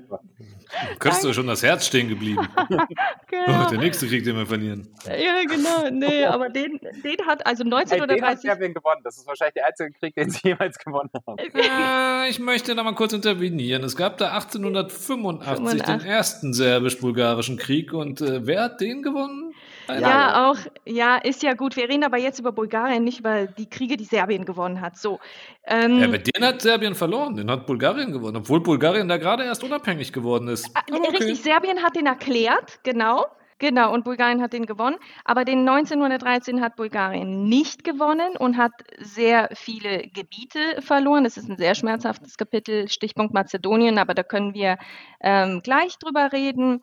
Kriegst 0.99 1.23
du 1.23 1.33
schon 1.33 1.47
das 1.47 1.63
Herz 1.63 1.87
stehen 1.87 2.09
geblieben. 2.09 2.47
genau. 3.27 3.65
Oh, 3.65 3.69
der 3.69 3.79
nächste 3.79 4.07
Krieg, 4.07 4.23
den 4.23 4.35
wir 4.35 4.45
verlieren. 4.45 4.87
Ja, 5.05 5.41
genau. 5.43 5.89
Nee, 5.91 6.25
aber 6.25 6.49
den, 6.49 6.79
den 7.03 7.17
hat 7.25 7.45
also 7.45 7.63
1930. 7.63 8.07
Den 8.07 8.23
hat 8.23 8.41
Serbien 8.41 8.73
gewonnen. 8.73 9.01
Das 9.03 9.17
ist 9.17 9.27
wahrscheinlich 9.27 9.55
der 9.55 9.65
einzige 9.65 9.91
Krieg, 9.91 10.15
den 10.15 10.29
sie 10.29 10.49
jemals 10.49 10.77
gewonnen 10.77 11.09
haben. 11.27 11.37
Äh, 11.37 12.29
ich 12.29 12.39
möchte 12.39 12.75
da 12.75 12.83
mal 12.83 12.95
kurz 12.95 13.13
intervenieren. 13.13 13.83
Es 13.83 13.95
gab 13.95 14.17
da 14.17 14.31
1885 14.33 15.57
85. 15.57 15.81
den 15.83 16.01
ersten 16.01 16.53
serbisch-bulgarischen 16.53 17.57
Krieg 17.57 17.93
und 17.93 18.21
äh, 18.21 18.45
wer 18.45 18.63
hat 18.63 18.79
den 18.79 19.01
gewonnen? 19.01 19.48
Ja, 19.89 20.49
auch, 20.49 20.57
ja, 20.85 21.17
ist 21.17 21.43
ja 21.43 21.53
gut. 21.53 21.75
Wir 21.75 21.89
reden 21.89 22.03
aber 22.03 22.17
jetzt 22.17 22.39
über 22.39 22.51
Bulgarien, 22.51 23.03
nicht 23.03 23.19
über 23.19 23.47
die 23.47 23.69
Kriege, 23.69 23.97
die 23.97 24.05
Serbien 24.05 24.45
gewonnen 24.45 24.81
hat. 24.81 24.97
So. 24.97 25.19
Ähm, 25.65 25.99
ja, 25.99 26.07
aber 26.07 26.17
den 26.17 26.45
hat 26.45 26.61
Serbien 26.61 26.95
verloren, 26.95 27.35
den 27.35 27.49
hat 27.49 27.65
Bulgarien 27.65 28.11
gewonnen, 28.11 28.37
obwohl 28.37 28.61
Bulgarien 28.61 29.07
da 29.07 29.17
gerade 29.17 29.43
erst 29.43 29.63
unabhängig 29.63 30.13
geworden 30.13 30.47
ist. 30.47 30.67
Äh, 30.67 30.93
okay. 30.93 31.17
Richtig, 31.17 31.41
Serbien 31.41 31.83
hat 31.83 31.95
den 31.95 32.05
erklärt, 32.05 32.79
genau. 32.83 33.25
Genau, 33.59 33.93
und 33.93 34.05
Bulgarien 34.05 34.41
hat 34.41 34.53
den 34.53 34.65
gewonnen. 34.65 34.95
Aber 35.25 35.43
den 35.43 35.67
1913 35.67 36.61
hat 36.61 36.77
Bulgarien 36.77 37.43
nicht 37.49 37.83
gewonnen 37.83 38.37
und 38.37 38.55
hat 38.55 38.71
sehr 38.99 39.49
viele 39.53 40.07
Gebiete 40.13 40.81
verloren. 40.81 41.25
Das 41.25 41.35
ist 41.35 41.49
ein 41.49 41.57
sehr 41.57 41.75
schmerzhaftes 41.75 42.37
Kapitel, 42.37 42.87
Stichpunkt 42.87 43.33
Mazedonien, 43.33 43.97
aber 43.97 44.13
da 44.13 44.23
können 44.23 44.53
wir 44.53 44.77
ähm, 45.19 45.59
gleich 45.61 45.97
drüber 45.99 46.31
reden. 46.31 46.81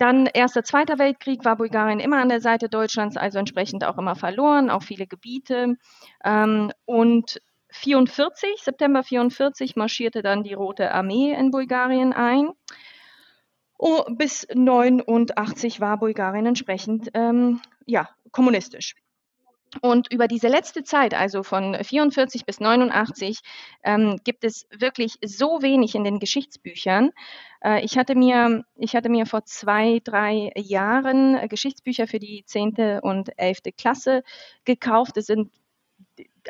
Dann 0.00 0.24
Erster, 0.24 0.64
Zweiter 0.64 0.98
Weltkrieg 0.98 1.44
war 1.44 1.56
Bulgarien 1.56 2.00
immer 2.00 2.22
an 2.22 2.30
der 2.30 2.40
Seite 2.40 2.70
Deutschlands, 2.70 3.18
also 3.18 3.38
entsprechend 3.38 3.84
auch 3.84 3.98
immer 3.98 4.16
verloren, 4.16 4.70
auch 4.70 4.82
viele 4.82 5.06
Gebiete. 5.06 5.76
Ähm, 6.24 6.72
und 6.86 7.42
44, 7.68 8.62
September 8.62 9.02
44 9.02 9.76
marschierte 9.76 10.22
dann 10.22 10.42
die 10.42 10.54
Rote 10.54 10.90
Armee 10.92 11.34
in 11.34 11.50
Bulgarien 11.50 12.14
ein. 12.14 12.48
Oh, 13.76 14.04
bis 14.08 14.46
89 14.54 15.82
war 15.82 15.98
Bulgarien 15.98 16.46
entsprechend 16.46 17.10
ähm, 17.12 17.60
ja, 17.84 18.08
kommunistisch. 18.32 18.94
Und 19.82 20.12
über 20.12 20.26
diese 20.26 20.48
letzte 20.48 20.82
Zeit, 20.82 21.14
also 21.14 21.42
von 21.42 21.76
44 21.82 22.44
bis 22.44 22.60
89, 22.60 23.38
ähm, 23.84 24.18
gibt 24.24 24.44
es 24.44 24.66
wirklich 24.70 25.14
so 25.24 25.62
wenig 25.62 25.94
in 25.94 26.04
den 26.04 26.18
Geschichtsbüchern. 26.18 27.10
Äh, 27.62 27.84
ich, 27.84 27.96
hatte 27.96 28.16
mir, 28.16 28.64
ich 28.76 28.96
hatte 28.96 29.08
mir 29.08 29.26
vor 29.26 29.44
zwei, 29.44 30.00
drei 30.02 30.50
Jahren 30.56 31.48
Geschichtsbücher 31.48 32.08
für 32.08 32.18
die 32.18 32.44
10. 32.44 33.00
und 33.02 33.30
11. 33.38 33.60
Klasse 33.76 34.22
gekauft. 34.64 35.16
Es 35.16 35.26
sind 35.26 35.52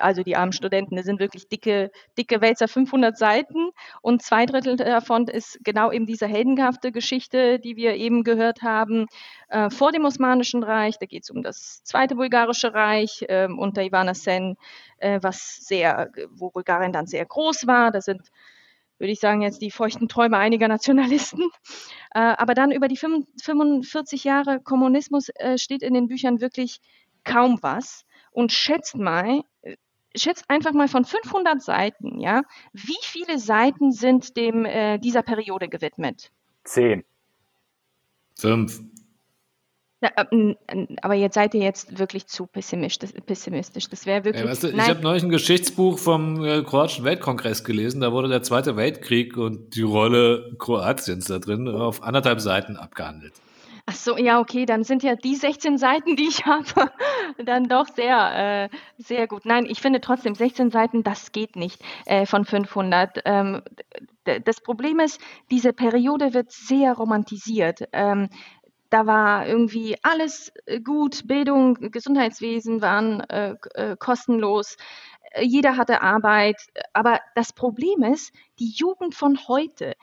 also 0.01 0.23
die 0.23 0.37
armen 0.37 0.53
Studenten, 0.53 0.97
das 0.97 1.07
sind 1.07 1.21
wirklich 1.21 1.49
dicke, 1.49 1.91
dicke 2.19 2.41
Wälzer, 2.41 2.69
500 2.69 3.17
Seiten 3.17 3.71
und 4.03 4.23
zwei 4.23 4.47
Drittel 4.47 4.77
davon 4.77 5.29
ist 5.29 5.59
genau 5.65 5.93
eben 5.93 6.07
diese 6.07 6.27
heldenhafte 6.27 6.93
Geschichte, 6.93 7.59
die 7.59 7.77
wir 7.77 7.95
eben 7.95 8.25
gehört 8.25 8.63
haben, 8.63 9.07
äh, 9.49 9.71
vor 9.71 9.93
dem 9.93 10.05
Osmanischen 10.05 10.63
Reich. 10.63 10.99
Da 10.99 11.07
geht 11.07 11.25
es 11.25 11.31
um 11.31 11.43
das 11.43 11.83
Zweite 11.85 12.15
Bulgarische 12.15 12.75
Reich 12.75 13.25
äh, 13.29 13.49
unter 13.49 13.83
Ivana 13.83 14.15
Sen, 14.15 14.57
äh, 14.99 15.19
was 15.23 15.57
sehr, 15.61 16.11
wo 16.31 16.51
Bulgarien 16.51 16.93
dann 16.93 17.07
sehr 17.07 17.25
groß 17.25 17.67
war. 17.67 17.91
Da 17.91 18.01
sind 18.01 18.31
würde 19.01 19.13
ich 19.13 19.21
sagen, 19.21 19.41
jetzt 19.41 19.63
die 19.63 19.71
feuchten 19.71 20.09
Träume 20.09 20.37
einiger 20.37 20.69
Nationalisten. 20.69 21.51
Äh, 22.13 22.19
aber 22.19 22.55
dann 22.55 22.71
über 22.71 22.89
die 22.89 22.97
45 22.99 24.25
Jahre 24.25 24.61
Kommunismus 24.61 25.29
äh, 25.37 25.59
steht 25.59 25.83
in 25.83 25.95
den 25.95 26.09
Büchern 26.09 26.41
wirklich 26.41 26.81
kaum 27.25 27.59
was 27.63 28.05
und 28.33 28.53
schätzt 28.53 28.97
mal, 28.97 29.43
schätzt 30.17 30.45
einfach 30.49 30.73
mal 30.73 30.89
von 30.89 31.05
500 31.05 31.63
Seiten, 31.63 32.19
ja, 32.19 32.43
wie 32.73 32.99
viele 33.03 33.39
Seiten 33.39 33.93
sind 33.93 34.37
dem 34.37 34.65
äh, 34.65 34.99
dieser 34.99 35.23
Periode 35.23 35.69
gewidmet? 35.69 36.31
Zehn. 36.65 37.05
Fünf. 38.39 38.81
Ja, 40.03 40.11
äh, 40.17 40.55
aber 41.03 41.15
jetzt 41.15 41.35
seid 41.35 41.55
ihr 41.55 41.63
jetzt 41.63 41.99
wirklich 41.99 42.27
zu 42.27 42.47
pessimistisch. 42.47 43.11
pessimistisch. 43.27 43.89
Das 43.89 44.07
wäre 44.07 44.25
wirklich. 44.25 44.45
Ja, 44.45 44.51
weißt 44.51 44.63
du, 44.65 44.69
ich 44.69 44.89
habe 44.89 45.03
neulich 45.03 45.23
ein 45.23 45.29
Geschichtsbuch 45.29 45.99
vom 45.99 46.43
äh, 46.43 46.63
kroatischen 46.63 47.05
Weltkongress 47.05 47.65
gelesen. 47.65 48.01
Da 48.01 48.11
wurde 48.11 48.29
der 48.29 48.43
Zweite 48.43 48.77
Weltkrieg 48.77 49.37
und 49.37 49.75
die 49.77 49.83
Rolle 49.83 50.55
Kroatiens 50.59 51.27
da 51.27 51.39
drin 51.39 51.69
auf 51.69 52.03
anderthalb 52.03 52.41
Seiten 52.41 52.77
abgehandelt. 52.77 53.35
Ach 53.93 53.97
so, 53.97 54.17
ja, 54.17 54.39
okay, 54.39 54.67
dann 54.67 54.85
sind 54.85 55.03
ja 55.03 55.17
die 55.17 55.35
16 55.35 55.77
Seiten, 55.77 56.15
die 56.15 56.29
ich 56.29 56.45
habe, 56.47 56.93
dann 57.45 57.65
doch 57.65 57.89
sehr, 57.89 58.69
äh, 58.71 58.77
sehr 58.99 59.27
gut. 59.27 59.45
Nein, 59.45 59.67
ich 59.67 59.81
finde 59.81 60.01
trotzdem 60.01 60.37
16 60.37 60.71
Seiten, 60.71 61.03
das 61.03 61.33
geht 61.33 61.57
nicht 61.57 61.83
äh, 62.07 62.25
von 62.25 62.45
500. 62.45 63.23
Ähm, 63.25 63.63
das 64.45 64.61
Problem 64.61 65.01
ist, 65.01 65.21
diese 65.51 65.73
Periode 65.73 66.35
wird 66.35 66.53
sehr 66.53 66.93
romantisiert. 66.93 67.89
Ähm, 67.93 68.29
da 68.91 69.07
war 69.07 69.49
irgendwie 69.49 69.97
alles 70.03 70.53
äh, 70.67 70.79
gut, 70.79 71.27
Bildung, 71.27 71.91
Gesundheitswesen 71.91 72.83
waren 72.83 73.19
äh, 73.29 73.57
äh, 73.75 73.97
kostenlos, 73.99 74.77
jeder 75.41 75.77
hatte 75.77 76.01
Arbeit. 76.01 76.61
Aber 76.93 77.21
das 77.35 77.53
Problem 77.53 78.05
ist, 78.05 78.33
die 78.61 78.71
Jugend 78.71 79.17
von 79.17 79.37
heute, 79.49 79.95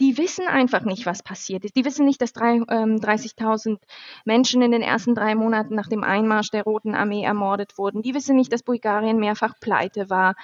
die 0.00 0.18
wissen 0.18 0.46
einfach 0.46 0.82
nicht, 0.82 1.06
was 1.06 1.22
passiert 1.22 1.64
ist. 1.64 1.76
Die 1.76 1.84
wissen 1.84 2.04
nicht, 2.04 2.20
dass 2.20 2.32
ähm, 2.36 2.96
30.000 2.96 3.78
Menschen 4.24 4.62
in 4.62 4.72
den 4.72 4.82
ersten 4.82 5.14
drei 5.14 5.34
Monaten 5.34 5.74
nach 5.74 5.88
dem 5.88 6.02
Einmarsch 6.02 6.50
der 6.50 6.64
Roten 6.64 6.94
Armee 6.94 7.22
ermordet 7.22 7.78
wurden. 7.78 8.02
Die 8.02 8.14
wissen 8.14 8.36
nicht, 8.36 8.52
dass 8.52 8.62
Bulgarien 8.62 9.18
mehrfach 9.18 9.54
pleite 9.60 10.10
war. 10.10 10.34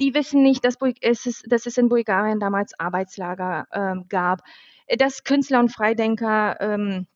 Die 0.00 0.14
wissen 0.14 0.42
nicht, 0.42 0.64
dass, 0.64 0.76
es, 1.00 1.42
dass 1.46 1.66
es 1.66 1.78
in 1.78 1.88
Bulgarien 1.88 2.40
damals 2.40 2.78
Arbeitslager 2.78 3.66
ähm, 3.72 4.06
gab, 4.08 4.40
dass 4.98 5.24
Künstler 5.24 5.60
und 5.60 5.70
Freidenker 5.70 6.60
ähm, 6.60 7.06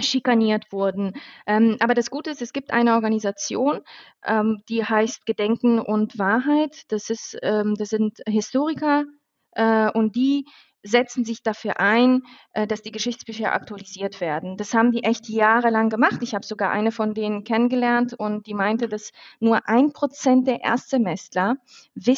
schikaniert 0.00 0.70
wurden. 0.70 1.14
Ähm, 1.46 1.76
aber 1.80 1.94
das 1.94 2.10
Gute 2.10 2.30
ist, 2.30 2.42
es 2.42 2.52
gibt 2.52 2.70
eine 2.70 2.94
Organisation, 2.94 3.80
ähm, 4.24 4.62
die 4.68 4.84
heißt 4.84 5.26
Gedenken 5.26 5.80
und 5.80 6.18
Wahrheit. 6.18 6.82
Das, 6.88 7.10
ist, 7.10 7.36
ähm, 7.42 7.74
das 7.76 7.88
sind 7.88 8.20
Historiker 8.26 9.04
äh, 9.52 9.90
und 9.90 10.14
die 10.14 10.46
setzen 10.82 11.24
sich 11.24 11.42
dafür 11.42 11.80
ein, 11.80 12.22
äh, 12.52 12.66
dass 12.66 12.82
die 12.82 12.92
Geschichtsbücher 12.92 13.52
aktualisiert 13.52 14.20
werden. 14.20 14.56
Das 14.56 14.74
haben 14.74 14.92
die 14.92 15.04
echt 15.04 15.28
jahrelang 15.28 15.88
gemacht. 15.90 16.22
Ich 16.22 16.34
habe 16.34 16.46
sogar 16.46 16.70
eine 16.70 16.92
von 16.92 17.14
denen 17.14 17.44
kennengelernt 17.44 18.14
und 18.14 18.46
die 18.46 18.54
meinte, 18.54 18.88
dass 18.88 19.12
nur 19.40 19.68
ein 19.68 19.92
Prozent 19.92 20.46
der 20.46 20.62
Erstsemestler, 20.62 21.56
äh, 21.96 22.14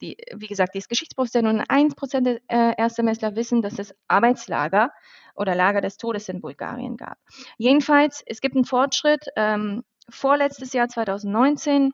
die, 0.00 0.16
wie 0.34 0.46
gesagt, 0.46 0.74
die 0.74 0.78
ist 0.78 0.88
Geschichtsprofessor, 0.88 1.42
nur 1.42 1.64
ein 1.68 1.88
Prozent 1.90 2.26
der 2.26 2.40
äh, 2.48 2.74
Erstsemestler 2.76 3.36
wissen, 3.36 3.62
dass 3.62 3.78
es 3.78 3.94
Arbeitslager 4.08 4.90
oder 5.34 5.54
Lager 5.54 5.80
des 5.80 5.96
Todes 5.96 6.28
in 6.28 6.40
Bulgarien 6.40 6.96
gab. 6.96 7.18
Jedenfalls, 7.56 8.22
es 8.26 8.40
gibt 8.40 8.56
einen 8.56 8.64
Fortschritt. 8.64 9.26
Ähm, 9.36 9.84
vorletztes 10.08 10.72
Jahr 10.72 10.88
2019 10.88 11.92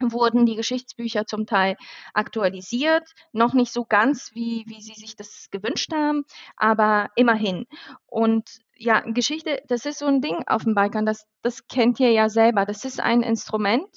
wurden 0.00 0.46
die 0.46 0.56
Geschichtsbücher 0.56 1.26
zum 1.26 1.46
Teil 1.46 1.76
aktualisiert, 2.14 3.08
noch 3.32 3.54
nicht 3.54 3.72
so 3.72 3.84
ganz, 3.84 4.30
wie, 4.34 4.64
wie 4.66 4.80
sie 4.80 4.94
sich 4.94 5.16
das 5.16 5.48
gewünscht 5.50 5.92
haben, 5.92 6.24
aber 6.56 7.10
immerhin. 7.16 7.66
Und 8.06 8.48
ja, 8.76 9.00
Geschichte, 9.00 9.62
das 9.68 9.84
ist 9.84 9.98
so 9.98 10.06
ein 10.06 10.20
Ding 10.20 10.44
auf 10.46 10.64
dem 10.64 10.74
Balkan, 10.74 11.04
das, 11.04 11.26
das 11.42 11.68
kennt 11.68 12.00
ihr 12.00 12.12
ja 12.12 12.28
selber. 12.28 12.64
Das 12.64 12.84
ist 12.84 13.00
ein 13.00 13.22
Instrument 13.22 13.88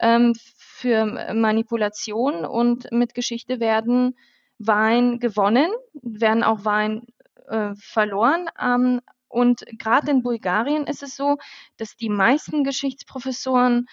ähm, 0.00 0.34
für 0.56 1.04
Manipulation 1.34 2.44
und 2.44 2.90
mit 2.90 3.14
Geschichte 3.14 3.60
werden 3.60 4.16
Wahlen 4.58 5.20
gewonnen, 5.20 5.70
werden 5.94 6.42
auch 6.42 6.64
Wahlen 6.64 7.06
äh, 7.48 7.74
verloren. 7.76 8.48
Ähm, 8.60 9.00
und 9.28 9.64
gerade 9.78 10.10
in 10.10 10.22
Bulgarien 10.22 10.86
ist 10.86 11.02
es 11.04 11.14
so, 11.14 11.36
dass 11.76 11.96
die 11.96 12.08
meisten 12.08 12.64
Geschichtsprofessoren 12.64 13.86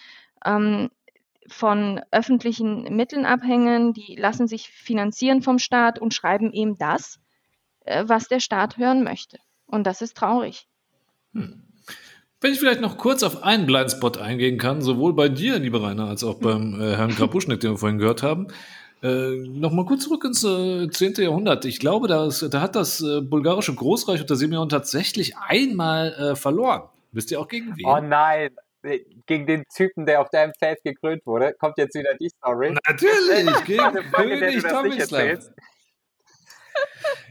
ähm, 0.44 0.90
von 1.48 2.00
öffentlichen 2.10 2.94
Mitteln 2.94 3.26
abhängen, 3.26 3.92
die 3.92 4.16
lassen 4.16 4.46
sich 4.46 4.68
finanzieren 4.68 5.42
vom 5.42 5.58
Staat 5.58 5.98
und 5.98 6.14
schreiben 6.14 6.52
eben 6.52 6.78
das, 6.78 7.18
äh, 7.84 8.04
was 8.06 8.28
der 8.28 8.40
Staat 8.40 8.76
hören 8.76 9.02
möchte. 9.02 9.38
Und 9.66 9.86
das 9.86 10.02
ist 10.02 10.16
traurig. 10.16 10.66
Wenn 11.32 12.52
ich 12.52 12.58
vielleicht 12.58 12.80
noch 12.80 12.98
kurz 12.98 13.22
auf 13.22 13.42
einen 13.42 13.66
Blindspot 13.66 14.18
eingehen 14.18 14.58
kann, 14.58 14.80
sowohl 14.80 15.12
bei 15.12 15.28
dir, 15.28 15.58
lieber 15.58 15.82
Rainer, 15.82 16.08
als 16.08 16.22
auch 16.22 16.38
beim 16.38 16.80
äh, 16.80 16.96
Herrn 16.96 17.10
Krabuschnik, 17.10 17.60
den 17.60 17.72
wir 17.72 17.78
vorhin 17.78 17.98
gehört 17.98 18.22
haben. 18.22 18.48
Äh, 19.02 19.36
Nochmal 19.46 19.84
kurz 19.84 20.04
zurück 20.04 20.24
ins 20.24 20.44
äh, 20.44 20.88
10. 20.88 21.14
Jahrhundert. 21.18 21.64
Ich 21.64 21.78
glaube, 21.80 22.08
da, 22.08 22.26
ist, 22.26 22.42
da 22.52 22.60
hat 22.60 22.76
das 22.76 23.00
äh, 23.00 23.20
bulgarische 23.20 23.74
Großreich 23.74 24.20
unter 24.20 24.36
Simeon 24.36 24.68
tatsächlich 24.68 25.36
einmal 25.36 26.12
äh, 26.14 26.36
verloren. 26.36 26.82
Wisst 27.12 27.30
ihr 27.30 27.40
auch 27.40 27.48
gegen 27.48 27.76
wen? 27.76 27.86
Oh 27.86 28.00
nein, 28.00 28.50
gegen 29.26 29.46
den 29.46 29.64
Typen, 29.74 30.06
der 30.06 30.20
auf 30.20 30.30
deinem 30.30 30.52
Feld 30.58 30.82
gekrönt 30.84 31.26
wurde, 31.26 31.54
kommt 31.58 31.78
jetzt 31.78 31.94
wieder 31.94 32.14
die 32.14 32.28
Story. 32.28 32.74
Natürlich, 32.86 33.64
gegen 33.64 34.10
König 34.12 34.62
Tomislav. 34.62 35.38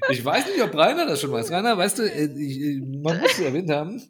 Ich 0.09 0.23
weiß 0.23 0.45
nicht, 0.47 0.61
ob 0.61 0.75
Rainer 0.75 1.05
das 1.05 1.21
schon 1.21 1.31
weiß. 1.31 1.51
Rainer, 1.51 1.77
weißt 1.77 1.99
du, 1.99 2.03
äh, 2.03 2.25
ich, 2.25 2.59
äh, 2.61 2.81
man 3.01 3.19
muss 3.19 3.31
es 3.33 3.39
erwähnt 3.39 3.69
haben, 3.69 4.01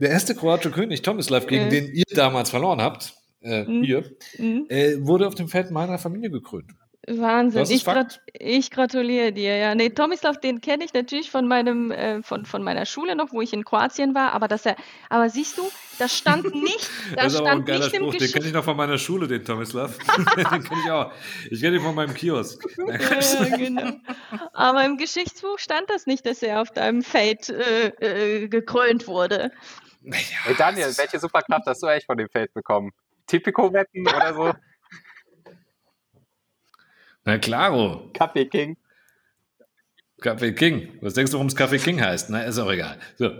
der 0.00 0.10
erste 0.10 0.34
kroatische 0.34 0.70
König 0.72 1.02
Tomislav, 1.02 1.46
gegen 1.46 1.66
Äh. 1.66 1.70
den 1.70 1.92
ihr 1.94 2.04
damals 2.14 2.50
verloren 2.50 2.80
habt, 2.82 3.14
äh, 3.40 3.64
Mhm. 3.64 3.84
ihr, 3.84 4.04
Mhm. 4.38 4.66
äh, 4.68 4.96
wurde 5.00 5.26
auf 5.26 5.34
dem 5.34 5.48
Feld 5.48 5.70
meiner 5.70 5.98
Familie 5.98 6.30
gekrönt. 6.30 6.72
Wahnsinn. 7.08 7.64
Ich, 7.68 7.84
grat 7.84 8.20
ich 8.32 8.70
gratuliere 8.70 9.32
dir. 9.32 9.56
Ja, 9.56 9.74
nee, 9.74 9.88
Tomislav, 9.88 10.38
den 10.38 10.60
kenne 10.60 10.84
ich 10.84 10.92
natürlich 10.92 11.30
von 11.30 11.48
meinem 11.48 11.90
äh, 11.90 12.22
von, 12.22 12.44
von 12.44 12.62
meiner 12.62 12.84
Schule 12.84 13.16
noch, 13.16 13.32
wo 13.32 13.40
ich 13.40 13.52
in 13.54 13.64
Kroatien 13.64 14.14
war. 14.14 14.32
Aber 14.32 14.48
dass 14.48 14.66
er, 14.66 14.76
aber 15.08 15.30
siehst 15.30 15.56
du, 15.56 15.62
das 15.98 16.16
stand 16.16 16.54
nicht, 16.54 16.90
Das 17.14 17.24
das 17.24 17.32
ist 17.32 17.40
aber 17.40 17.50
ein 17.50 17.52
stand 17.52 17.66
geiler 17.66 17.84
nicht 17.86 17.94
im 17.94 18.02
Spruch, 18.02 18.14
den 18.16 18.32
kenne 18.32 18.46
ich 18.46 18.52
noch 18.52 18.64
von 18.64 18.76
meiner 18.76 18.98
Schule, 18.98 19.26
den 19.26 19.44
Tomislav. 19.44 19.96
den 20.36 20.44
kenne 20.44 20.80
ich 20.84 20.90
auch. 20.90 21.12
Ich 21.50 21.60
kenne 21.60 21.76
ihn 21.76 21.82
von 21.82 21.94
meinem 21.94 22.14
Kiosk. 22.14 22.64
Ja, 22.80 23.56
genau. 23.56 23.92
Aber 24.52 24.84
im 24.84 24.96
Geschichtsbuch 24.96 25.58
stand 25.58 25.88
das 25.88 26.06
nicht, 26.06 26.26
dass 26.26 26.42
er 26.42 26.60
auf 26.60 26.70
deinem 26.70 27.02
Feld 27.02 27.48
äh, 27.48 27.88
äh, 28.42 28.48
gekrönt 28.48 29.06
wurde. 29.06 29.50
Hey 30.04 30.54
Daniel, 30.56 30.92
welche 30.96 31.18
Superkraft 31.18 31.66
hast 31.66 31.82
du 31.82 31.86
eigentlich 31.86 32.06
von 32.06 32.16
dem 32.16 32.28
Feld 32.28 32.52
bekommen? 32.52 32.90
Tipico-Wetten 33.26 34.06
oder 34.08 34.34
so? 34.34 34.52
Na 37.24 37.38
klaro, 37.38 38.10
Kaffee 38.14 38.46
King? 38.46 38.76
Kaffee 40.20 40.52
King. 40.54 40.98
Was 41.00 41.14
denkst 41.14 41.30
du, 41.32 41.36
warum 41.38 41.46
es 41.48 41.56
Kaffee 41.56 41.78
King 41.78 42.00
heißt? 42.00 42.30
Na, 42.30 42.42
ist 42.42 42.58
auch 42.58 42.70
egal. 42.70 42.98
So. 43.16 43.30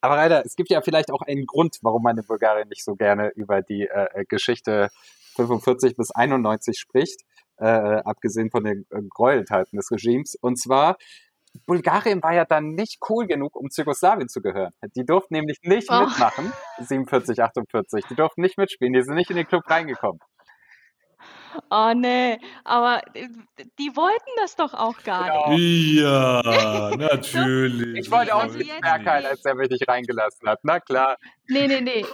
Aber 0.00 0.16
Rainer, 0.16 0.42
es 0.44 0.54
gibt 0.54 0.70
ja 0.70 0.80
vielleicht 0.82 1.10
auch 1.10 1.22
einen 1.22 1.46
Grund, 1.46 1.78
warum 1.82 2.02
man 2.02 2.16
in 2.16 2.24
Bulgarien 2.24 2.68
nicht 2.68 2.84
so 2.84 2.94
gerne 2.94 3.30
über 3.34 3.60
die 3.62 3.88
äh, 3.88 4.24
Geschichte 4.28 4.88
45 5.34 5.96
bis 5.96 6.12
91 6.12 6.78
spricht, 6.78 7.22
äh, 7.58 7.64
abgesehen 7.66 8.50
von 8.50 8.62
den 8.64 8.86
äh, 8.90 9.00
Gräueltaten 9.08 9.76
des 9.76 9.90
Regimes. 9.90 10.36
Und 10.40 10.60
zwar, 10.60 10.96
Bulgarien 11.66 12.22
war 12.22 12.32
ja 12.34 12.44
dann 12.44 12.74
nicht 12.74 12.98
cool 13.08 13.26
genug, 13.26 13.56
um 13.56 13.68
zu 13.68 13.80
Jugoslawien 13.82 14.28
zu 14.28 14.40
gehören. 14.42 14.72
Die 14.94 15.04
durften 15.04 15.34
nämlich 15.34 15.58
nicht 15.62 15.88
Oh. 15.90 16.06
mitmachen, 16.06 16.52
47, 16.78 17.42
48. 17.42 18.04
Die 18.10 18.14
durften 18.14 18.42
nicht 18.42 18.58
mitspielen, 18.58 18.92
die 18.92 19.02
sind 19.02 19.14
nicht 19.16 19.30
in 19.30 19.36
den 19.36 19.46
Club 19.48 19.68
reingekommen. 19.68 20.20
Oh 21.70 21.92
nee, 21.94 22.38
aber 22.64 23.00
äh, 23.14 23.28
die 23.78 23.94
wollten 23.96 24.30
das 24.36 24.56
doch 24.56 24.74
auch 24.74 25.02
gar 25.02 25.24
Genau. 25.24 25.50
nicht. 25.50 26.00
Ja, 26.00 26.90
natürlich. 26.96 27.98
Ich 28.06 28.10
wollte 28.10 28.34
auch 28.34 28.46
nicht 28.46 28.80
Bergheil, 28.80 29.26
als 29.26 29.44
er 29.44 29.54
mich 29.54 29.70
nicht 29.70 29.88
reingelassen 29.88 30.48
hat. 30.48 30.60
Na 30.62 30.80
klar. 30.80 31.16
Nee, 31.48 31.66
nee, 31.66 31.80
nee. 31.80 32.06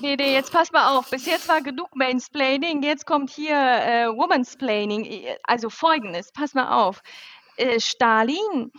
Nee, 0.00 0.16
nee, 0.16 0.32
jetzt 0.32 0.52
pass 0.52 0.72
mal 0.72 0.96
auf. 0.96 1.10
Bis 1.10 1.26
jetzt 1.26 1.48
war 1.48 1.60
genug 1.60 1.94
Mansplaining. 1.96 2.82
Jetzt 2.82 3.06
kommt 3.06 3.30
hier 3.30 3.56
äh, 3.56 4.06
Womansplaining. 4.08 5.24
Also 5.42 5.70
folgendes, 5.70 6.32
pass 6.32 6.54
mal 6.54 6.70
auf. 6.86 7.02
Äh, 7.56 7.80
Stalin, 7.80 8.70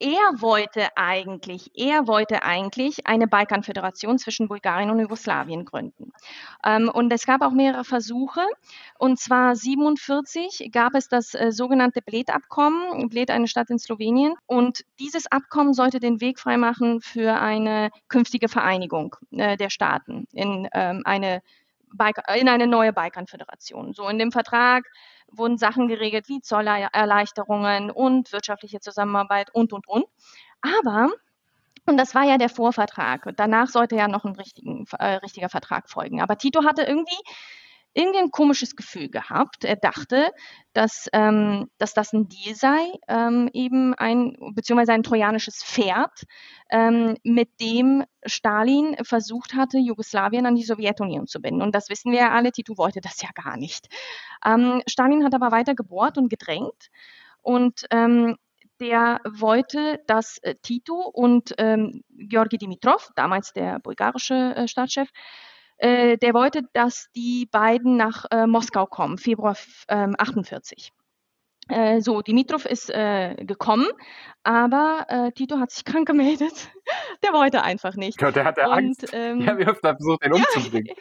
er 0.00 0.40
wollte 0.40 0.96
eigentlich, 0.96 1.70
er 1.74 2.06
wollte 2.06 2.42
eigentlich 2.42 3.06
eine 3.06 3.26
Balkanföderation 3.26 4.18
zwischen 4.18 4.48
Bulgarien 4.48 4.90
und 4.90 5.00
Jugoslawien 5.00 5.64
gründen. 5.64 6.12
Ähm, 6.64 6.88
und 6.88 7.12
es 7.12 7.26
gab 7.26 7.42
auch 7.42 7.52
mehrere 7.52 7.84
Versuche. 7.84 8.42
Und 8.98 9.18
zwar 9.18 9.56
47 9.56 10.70
gab 10.72 10.94
es 10.94 11.08
das 11.08 11.34
äh, 11.34 11.50
sogenannte 11.50 12.00
Bled-Abkommen, 12.02 13.08
Bled 13.08 13.30
eine 13.30 13.48
Stadt 13.48 13.70
in 13.70 13.78
Slowenien. 13.78 14.34
Und 14.46 14.84
dieses 15.00 15.26
Abkommen 15.30 15.74
sollte 15.74 15.98
den 15.98 16.20
Weg 16.20 16.38
freimachen 16.38 17.00
für 17.00 17.40
eine 17.40 17.90
künftige 18.08 18.48
Vereinigung 18.48 19.16
äh, 19.32 19.56
der 19.56 19.70
Staaten 19.70 20.28
in, 20.32 20.68
ähm, 20.72 21.02
eine 21.04 21.42
in 22.36 22.48
eine 22.48 22.66
neue 22.66 22.92
Balkanföderation. 22.92 23.94
So 23.94 24.08
in 24.08 24.18
dem 24.18 24.30
Vertrag 24.30 24.84
wurden 25.30 25.58
Sachen 25.58 25.88
geregelt 25.88 26.28
wie 26.28 26.40
Zollerleichterungen 26.40 27.90
und 27.90 28.32
wirtschaftliche 28.32 28.80
Zusammenarbeit 28.80 29.54
und, 29.54 29.72
und, 29.72 29.86
und. 29.88 30.06
Aber 30.60 31.10
und 31.88 31.96
das 31.96 32.14
war 32.14 32.24
ja 32.24 32.36
der 32.36 32.50
Vorvertrag. 32.50 33.32
Danach 33.36 33.68
sollte 33.68 33.96
ja 33.96 34.08
noch 34.08 34.26
ein 34.26 34.36
äh, 34.98 35.14
richtiger 35.14 35.48
Vertrag 35.48 35.88
folgen. 35.88 36.20
Aber 36.20 36.36
Tito 36.36 36.64
hatte 36.64 36.82
irgendwie, 36.82 37.16
irgendwie 37.94 38.20
ein 38.20 38.30
komisches 38.30 38.76
Gefühl 38.76 39.08
gehabt. 39.08 39.64
Er 39.64 39.76
dachte, 39.76 40.30
dass, 40.72 41.08
ähm, 41.12 41.68
dass 41.78 41.94
das 41.94 42.12
ein 42.12 42.28
Deal 42.28 42.54
sei, 42.54 42.92
ähm, 43.08 43.48
eben 43.52 43.94
ein, 43.94 44.36
beziehungsweise 44.54 44.92
ein 44.92 45.02
trojanisches 45.02 45.64
Pferd, 45.64 46.24
ähm, 46.70 47.16
mit 47.24 47.60
dem 47.60 48.04
Stalin 48.24 48.96
versucht 49.02 49.54
hatte, 49.54 49.78
Jugoslawien 49.78 50.46
an 50.46 50.54
die 50.54 50.64
Sowjetunion 50.64 51.26
zu 51.26 51.40
binden. 51.40 51.62
Und 51.62 51.74
das 51.74 51.88
wissen 51.88 52.12
wir 52.12 52.20
ja 52.20 52.30
alle, 52.30 52.52
Tito 52.52 52.78
wollte 52.78 53.00
das 53.00 53.20
ja 53.22 53.30
gar 53.34 53.56
nicht. 53.56 53.88
Ähm, 54.44 54.82
Stalin 54.86 55.24
hat 55.24 55.34
aber 55.34 55.50
weiter 55.50 55.74
gebohrt 55.74 56.18
und 56.18 56.28
gedrängt. 56.28 56.90
Und 57.42 57.86
ähm, 57.90 58.36
der 58.80 59.20
wollte, 59.24 60.00
dass 60.06 60.38
äh, 60.38 60.54
Tito 60.56 60.94
und 60.94 61.54
ähm, 61.58 62.04
Georgi 62.10 62.58
Dimitrov, 62.58 63.10
damals 63.16 63.52
der 63.52 63.80
bulgarische 63.80 64.54
äh, 64.54 64.68
Staatschef, 64.68 65.08
äh, 65.78 66.16
der 66.18 66.34
wollte, 66.34 66.62
dass 66.72 67.08
die 67.14 67.46
beiden 67.50 67.96
nach 67.96 68.24
äh, 68.30 68.46
Moskau 68.46 68.86
kommen, 68.86 69.18
Februar 69.18 69.56
ähm, 69.88 70.14
48. 70.18 70.92
Äh, 71.68 72.00
so, 72.00 72.22
Dimitrov 72.22 72.64
ist 72.64 72.90
äh, 72.90 73.34
gekommen, 73.44 73.86
aber 74.42 75.04
äh, 75.08 75.32
Tito 75.32 75.58
hat 75.58 75.70
sich 75.70 75.84
krank 75.84 76.06
gemeldet. 76.08 76.70
der 77.22 77.32
wollte 77.32 77.62
einfach 77.62 77.94
nicht. 77.94 78.20
Ja, 78.20 78.30
der 78.30 78.44
hatte 78.44 78.64
Angst. 78.64 79.06
Ähm, 79.12 79.40
Ja, 79.46 79.58
wir 79.58 79.66
haben 79.66 79.76
versucht, 79.76 80.24
ihn 80.24 80.32
umzubringen. 80.32 80.94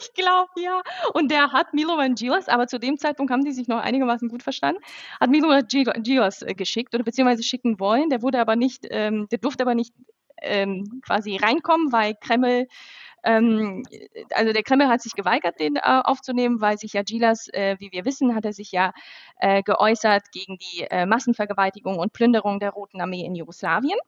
ich 0.00 0.14
glaube, 0.14 0.50
ja. 0.58 0.80
Und 1.12 1.30
der 1.30 1.52
hat 1.52 1.74
Milovan 1.74 2.14
Gilas, 2.14 2.48
aber 2.48 2.66
zu 2.66 2.78
dem 2.78 2.96
Zeitpunkt 2.98 3.30
haben 3.30 3.44
die 3.44 3.52
sich 3.52 3.68
noch 3.68 3.80
einigermaßen 3.80 4.28
gut 4.28 4.42
verstanden, 4.42 4.80
hat 5.20 5.28
Milovan 5.28 5.66
Gilas 5.66 6.44
geschickt 6.56 6.94
oder 6.94 7.04
beziehungsweise 7.04 7.42
schicken 7.42 7.78
wollen. 7.78 8.08
Der 8.08 8.22
wurde 8.22 8.40
aber 8.40 8.56
nicht, 8.56 8.86
ähm, 8.90 9.28
der 9.30 9.38
durfte 9.38 9.64
aber 9.64 9.74
nicht 9.74 9.92
ähm, 10.42 11.00
quasi 11.04 11.36
reinkommen, 11.36 11.92
weil 11.92 12.14
Kreml, 12.20 12.66
ähm, 13.24 13.84
also 14.34 14.52
der 14.52 14.62
Kreml 14.62 14.88
hat 14.88 15.02
sich 15.02 15.12
geweigert, 15.12 15.60
den 15.60 15.76
äh, 15.76 15.80
aufzunehmen, 15.82 16.60
weil 16.60 16.78
sich 16.78 16.92
ja 16.92 17.02
Gilas, 17.02 17.48
äh, 17.48 17.76
wie 17.78 17.92
wir 17.92 18.04
wissen, 18.04 18.34
hat 18.34 18.44
er 18.44 18.52
sich 18.52 18.72
ja 18.72 18.92
äh, 19.38 19.62
geäußert 19.62 20.30
gegen 20.32 20.58
die 20.58 20.82
äh, 20.90 21.06
Massenvergewaltigung 21.06 21.98
und 21.98 22.12
Plünderung 22.12 22.60
der 22.60 22.70
Roten 22.70 23.00
Armee 23.00 23.24
in 23.24 23.34
Jugoslawien. 23.34 23.98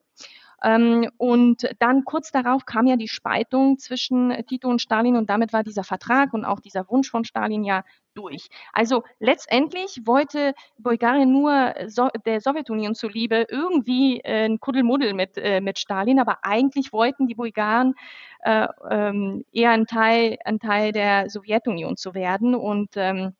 Ähm, 0.65 1.07
und 1.17 1.69
dann 1.77 2.05
kurz 2.05 2.31
darauf 2.31 2.65
kam 2.65 2.87
ja 2.87 2.95
die 2.95 3.07
Spaltung 3.07 3.77
zwischen 3.77 4.33
Tito 4.47 4.67
und 4.67 4.81
Stalin 4.81 5.15
und 5.15 5.29
damit 5.29 5.53
war 5.53 5.63
dieser 5.63 5.83
Vertrag 5.83 6.33
und 6.33 6.43
auch 6.43 6.59
dieser 6.59 6.89
Wunsch 6.89 7.11
von 7.11 7.23
Stalin 7.23 7.63
ja 7.63 7.83
durch. 8.15 8.47
Also 8.73 9.03
letztendlich 9.19 10.01
wollte 10.05 10.53
Bulgarien 10.79 11.31
nur 11.31 11.75
so 11.85 12.09
der 12.25 12.41
Sowjetunion 12.41 12.95
zuliebe 12.95 13.45
irgendwie 13.47 14.21
äh, 14.21 14.45
ein 14.45 14.59
Kuddelmuddel 14.59 15.13
mit, 15.13 15.37
äh, 15.37 15.61
mit 15.61 15.77
Stalin, 15.77 16.19
aber 16.19 16.39
eigentlich 16.41 16.91
wollten 16.91 17.27
die 17.27 17.35
Bulgaren 17.35 17.93
äh, 18.39 18.67
ähm, 18.89 19.45
eher 19.51 19.69
ein 19.69 19.85
Teil, 19.85 20.37
ein 20.45 20.59
Teil 20.59 20.93
der 20.93 21.29
Sowjetunion 21.29 21.95
zu 21.95 22.15
werden 22.15 22.55
und 22.55 22.89
ähm, 22.95 23.35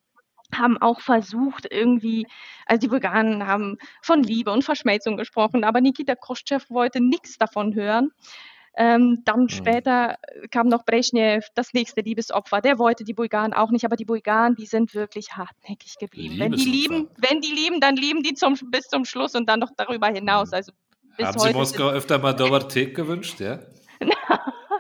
haben 0.58 0.78
auch 0.78 1.02
versucht, 1.02 1.68
irgendwie, 1.70 2.28
also 2.65 2.80
die 2.80 2.88
Bulgaren 2.88 3.48
haben 3.48 3.78
von 4.02 4.24
Liebe 4.24 4.52
und 4.52 4.63
Verschmelzung 4.63 5.18
gesprochen, 5.18 5.63
aber 5.63 5.82
Nikita 5.82 6.15
Khrushchev 6.15 6.65
wollte 6.70 7.02
nichts 7.02 7.38
davon 7.38 7.76
hören. 7.76 8.12
Ähm, 8.78 9.22
dann 9.24 9.48
später 9.48 10.18
kam 10.52 10.68
noch 10.68 10.84
Brezhnev, 10.84 11.48
das 11.56 11.74
nächste 11.74 12.02
Liebesopfer. 12.02 12.60
Der 12.60 12.78
wollte 12.78 13.06
die 13.06 13.13
Bulgaren 13.13 13.54
auch 13.54 13.72
nicht, 13.72 13.86
aber 13.86 13.96
die 13.96 14.04
Bulgaren, 14.04 14.56
die 14.56 14.65
sind 14.65 14.94
wirklich 14.94 15.38
hartnäckig 15.38 15.96
geblieben. 15.98 16.36
Wenn 16.40 16.52
die 16.52 16.65
lieben, 16.65 17.08
wenn 17.17 17.40
die 17.40 17.54
lieben, 17.54 17.79
dann 17.79 17.96
lieben 17.96 18.21
die 18.21 18.34
zum, 18.34 18.56
bis 18.71 18.88
zum 18.88 19.06
Schluss 19.06 19.34
und 19.34 19.48
dann 19.48 19.62
noch 19.62 19.71
darüber 19.77 20.08
hinaus. 20.08 20.52
Also 20.52 20.73
bis 21.15 21.27
Haben 21.27 21.40
Sie 21.40 21.54
Moskau 21.54 21.90
öfter 21.90 22.19
mal 22.19 22.34
Dobertek 22.36 22.96
gewünscht, 22.96 23.40
ja? 23.40 23.60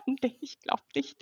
nee, 0.05 0.37
ich 0.41 0.59
glaube 0.59 0.83
nicht. 0.95 1.17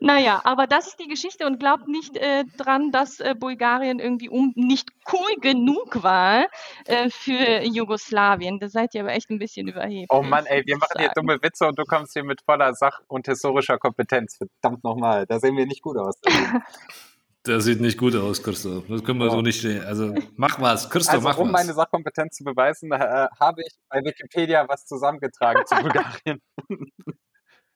Naja, 0.00 0.40
aber 0.44 0.66
das 0.66 0.88
ist 0.88 1.00
die 1.00 1.08
Geschichte 1.08 1.46
und 1.46 1.58
glaubt 1.58 1.88
nicht 1.88 2.16
äh, 2.16 2.44
dran, 2.56 2.90
dass 2.90 3.20
äh, 3.20 3.34
Bulgarien 3.38 3.98
irgendwie 3.98 4.28
um 4.28 4.52
nicht 4.56 4.90
cool 5.12 5.40
genug 5.40 6.02
war 6.02 6.46
äh, 6.86 7.10
für 7.10 7.62
Jugoslawien. 7.64 8.58
Da 8.58 8.68
seid 8.68 8.94
ihr 8.94 9.02
aber 9.02 9.12
echt 9.12 9.30
ein 9.30 9.38
bisschen 9.38 9.68
überheblich. 9.68 10.06
Oh 10.10 10.22
Mann, 10.22 10.46
ey, 10.46 10.62
wir 10.66 10.76
machen 10.78 10.98
hier 10.98 11.10
dumme 11.14 11.42
Witze 11.42 11.66
und 11.66 11.78
du 11.78 11.84
kommst 11.84 12.12
hier 12.12 12.24
mit 12.24 12.42
voller 12.42 12.74
Sach- 12.74 13.02
und 13.08 13.26
historischer 13.26 13.78
Kompetenz. 13.78 14.36
Verdammt 14.36 14.84
nochmal, 14.84 15.26
da 15.26 15.38
sehen 15.38 15.56
wir 15.56 15.66
nicht 15.66 15.82
gut 15.82 15.96
aus. 15.96 16.16
Das 17.44 17.64
sieht 17.64 17.80
nicht 17.80 17.98
gut 17.98 18.14
aus, 18.14 18.40
Christoph. 18.40 18.84
Das 18.88 19.02
können 19.02 19.18
wir 19.18 19.28
so 19.28 19.42
nicht 19.42 19.58
stehen. 19.58 19.84
Also 19.84 20.14
mach 20.36 20.60
was, 20.60 20.88
Christoph, 20.88 21.14
Also 21.14 21.28
mach 21.28 21.38
um 21.38 21.52
was. 21.52 21.64
meine 21.64 21.74
Sachkompetenz 21.74 22.36
zu 22.36 22.44
beweisen, 22.44 22.92
äh, 22.92 23.26
habe 23.40 23.62
ich 23.62 23.74
bei 23.88 23.98
Wikipedia 24.04 24.64
was 24.68 24.84
zusammengetragen 24.86 25.64
zu 25.66 25.74
Bulgarien. 25.82 26.40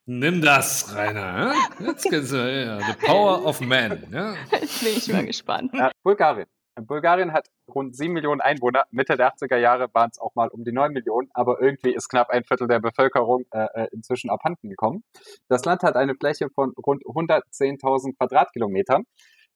Nimm 0.08 0.40
das, 0.40 0.94
Rainer. 0.94 1.52
Jetzt 1.80 2.08
kennst 2.08 2.30
du 2.30 2.36
ja, 2.36 2.78
The 2.78 3.06
Power 3.06 3.44
of 3.44 3.60
Man. 3.60 4.06
Ja? 4.12 4.36
Jetzt 4.52 4.80
bin 4.84 4.92
ich 4.96 5.12
mal 5.12 5.26
gespannt. 5.26 5.74
Äh, 5.74 5.90
Bulgarien. 6.04 6.46
Bulgarien 6.80 7.32
hat 7.32 7.48
rund 7.74 7.96
7 7.96 8.12
Millionen 8.12 8.40
Einwohner. 8.40 8.84
Mitte 8.92 9.16
der 9.16 9.34
80er 9.34 9.56
Jahre 9.56 9.88
waren 9.94 10.10
es 10.12 10.20
auch 10.20 10.32
mal 10.36 10.46
um 10.46 10.62
die 10.62 10.70
9 10.70 10.92
Millionen, 10.92 11.28
aber 11.34 11.60
irgendwie 11.60 11.92
ist 11.92 12.08
knapp 12.08 12.30
ein 12.30 12.44
Viertel 12.44 12.68
der 12.68 12.78
Bevölkerung 12.78 13.46
äh, 13.50 13.66
äh, 13.74 13.88
inzwischen 13.90 14.30
abhanden 14.30 14.70
gekommen. 14.70 15.02
Das 15.48 15.64
Land 15.64 15.82
hat 15.82 15.96
eine 15.96 16.14
Fläche 16.14 16.50
von 16.54 16.72
rund 16.86 17.02
110.000 17.04 18.16
Quadratkilometern. 18.16 19.02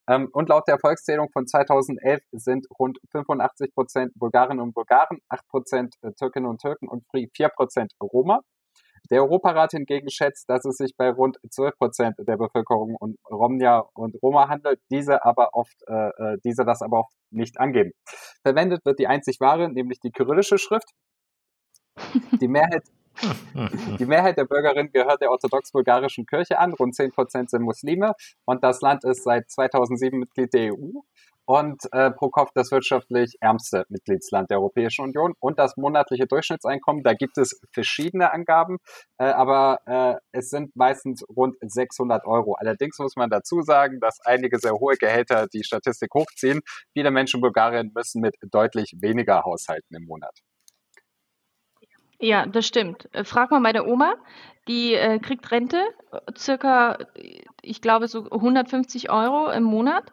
Ähm, 0.09 0.31
und 0.33 0.49
laut 0.49 0.67
der 0.67 0.81
Volkszählung 0.81 1.31
von 1.33 1.47
2011 1.47 2.23
sind 2.33 2.67
rund 2.77 2.99
85 3.13 3.73
Prozent 3.73 4.13
Bulgarinnen 4.17 4.65
und 4.65 4.75
Bulgaren, 4.75 5.21
8 5.29 5.47
Prozent 5.47 5.95
Türkinnen 6.19 6.49
und 6.49 6.61
Türken 6.61 6.89
und 6.89 7.05
4 7.13 7.51
Prozent 7.51 7.93
Roma. 8.03 8.41
Der 9.11 9.23
Europarat 9.23 9.73
hingegen 9.73 10.09
schätzt, 10.11 10.49
dass 10.49 10.65
es 10.65 10.77
sich 10.77 10.97
bei 10.97 11.11
rund 11.11 11.39
12 11.49 11.77
Prozent 11.77 12.17
der 12.19 12.37
Bevölkerung 12.37 12.97
um 13.01 13.17
Romnia 13.29 13.85
und 13.95 14.17
Roma 14.23 14.49
handelt, 14.49 14.81
diese 14.91 15.25
aber 15.25 15.51
oft, 15.55 15.77
äh, 15.89 16.09
äh, 16.09 16.39
diese 16.45 16.65
das 16.65 16.81
aber 16.83 17.01
oft 17.01 17.13
nicht 17.31 17.59
angeben. 17.59 17.93
Verwendet 18.43 18.85
wird 18.85 18.99
die 18.99 19.09
einzig 19.09 19.41
wahre, 19.41 19.69
nämlich 19.69 20.01
die 20.01 20.13
kyrillische 20.13 20.59
Schrift. 20.59 20.91
Die 22.41 22.49
Mehrheit, 22.49 22.85
die 23.99 24.07
Mehrheit 24.07 24.39
der 24.39 24.45
Bürgerinnen 24.45 24.93
gehört 24.93 25.21
der 25.21 25.31
orthodox-bulgarischen 25.31 26.25
Kirche 26.25 26.59
an, 26.59 26.73
rund 26.73 26.95
10 26.95 27.11
Prozent 27.11 27.51
sind 27.51 27.63
Muslime 27.63 28.15
und 28.45 28.63
das 28.63 28.81
Land 28.81 29.05
ist 29.05 29.25
seit 29.25 29.51
2007 29.51 30.19
Mitglied 30.19 30.55
der 30.55 30.73
EU 30.73 31.01
und 31.51 31.83
äh, 31.91 32.13
pro 32.13 32.31
Kopf 32.31 32.51
das 32.55 32.71
wirtschaftlich 32.71 33.35
ärmste 33.41 33.85
Mitgliedsland 33.89 34.51
der 34.51 34.59
Europäischen 34.59 35.05
Union 35.07 35.35
und 35.41 35.59
das 35.59 35.77
monatliche 35.77 36.29
Durchschnittseinkommen. 36.29 37.03
Da 37.03 37.13
gibt 37.13 37.39
es 37.39 37.61
verschiedene 37.73 38.33
Angaben, 38.33 38.77
äh, 39.19 39.25
aber 39.25 39.81
äh, 39.85 40.15
es 40.31 40.51
sind 40.51 40.77
meistens 40.77 41.25
rund 41.29 41.57
600 41.61 42.25
Euro. 42.25 42.55
Allerdings 42.55 43.01
muss 43.01 43.17
man 43.17 43.31
dazu 43.31 43.63
sagen, 43.63 43.99
dass 43.99 44.21
einige 44.25 44.61
sehr 44.61 44.75
hohe 44.75 44.95
Gehälter 44.95 45.49
die 45.53 45.65
Statistik 45.65 46.15
hochziehen. 46.15 46.61
Viele 46.93 47.11
Menschen 47.11 47.39
in 47.39 47.41
Bulgarien 47.41 47.91
müssen 47.97 48.21
mit 48.21 48.37
deutlich 48.49 48.95
weniger 49.01 49.43
haushalten 49.43 49.97
im 49.97 50.05
Monat. 50.05 50.39
Ja, 52.21 52.47
das 52.47 52.67
stimmt. 52.67 53.09
Äh, 53.13 53.25
Frag 53.25 53.51
mal 53.51 53.61
meine 53.61 53.87
Oma, 53.87 54.15
die 54.69 54.95
äh, 54.95 55.19
kriegt 55.19 55.51
Rente, 55.51 55.79
äh, 56.13 56.19
circa, 56.37 56.99
äh, 57.15 57.43
ich 57.63 57.81
glaube, 57.81 58.09
so 58.09 58.31
150 58.31 59.11
Euro 59.11 59.51
im 59.51 59.63
Monat. 59.65 60.05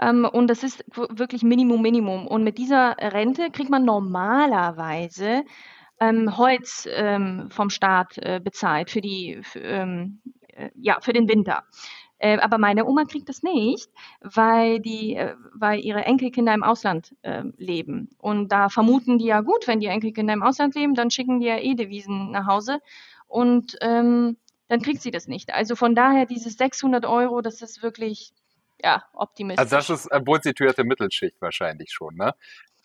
Ähm, 0.00 0.24
und 0.24 0.48
das 0.48 0.62
ist 0.62 0.84
wirklich 0.94 1.42
Minimum, 1.42 1.82
Minimum. 1.82 2.26
Und 2.28 2.44
mit 2.44 2.58
dieser 2.58 2.96
Rente 2.98 3.50
kriegt 3.50 3.70
man 3.70 3.84
normalerweise 3.84 5.42
ähm, 6.00 6.36
Holz 6.36 6.88
ähm, 6.90 7.48
vom 7.50 7.70
Staat 7.70 8.18
äh, 8.18 8.40
bezahlt 8.42 8.90
für 8.90 9.00
die, 9.00 9.40
für, 9.42 9.60
ähm, 9.60 10.22
äh, 10.48 10.70
ja, 10.76 10.98
für 11.00 11.12
den 11.12 11.28
Winter. 11.28 11.64
Äh, 12.18 12.38
aber 12.38 12.58
meine 12.58 12.84
Oma 12.86 13.04
kriegt 13.04 13.28
das 13.28 13.42
nicht, 13.42 13.90
weil 14.20 14.80
die, 14.80 15.14
äh, 15.14 15.34
weil 15.52 15.80
ihre 15.80 16.04
Enkelkinder 16.04 16.52
im 16.52 16.64
Ausland 16.64 17.14
äh, 17.22 17.44
leben. 17.56 18.10
Und 18.18 18.50
da 18.50 18.68
vermuten 18.68 19.18
die 19.18 19.26
ja 19.26 19.40
gut, 19.40 19.66
wenn 19.68 19.80
die 19.80 19.86
Enkelkinder 19.86 20.34
im 20.34 20.42
Ausland 20.42 20.74
leben, 20.74 20.94
dann 20.94 21.10
schicken 21.10 21.40
die 21.40 21.46
ja 21.46 21.58
eh 21.58 21.74
Devisen 21.74 22.32
nach 22.32 22.46
Hause. 22.46 22.80
Und 23.26 23.76
ähm, 23.80 24.36
dann 24.68 24.82
kriegt 24.82 25.02
sie 25.02 25.10
das 25.10 25.28
nicht. 25.28 25.52
Also 25.54 25.76
von 25.76 25.94
daher 25.94 26.26
dieses 26.26 26.54
600 26.54 27.06
Euro, 27.06 27.40
das 27.40 27.62
ist 27.62 27.82
wirklich, 27.82 28.32
ja, 28.82 29.04
optimistisch. 29.12 29.60
Also 29.60 29.76
das 29.76 29.90
ist 29.90 30.12
äh, 30.12 30.20
wohl 30.26 30.42
situierte 30.42 30.84
Mittelschicht 30.84 31.40
wahrscheinlich 31.40 31.90
schon, 31.92 32.16
ne? 32.16 32.34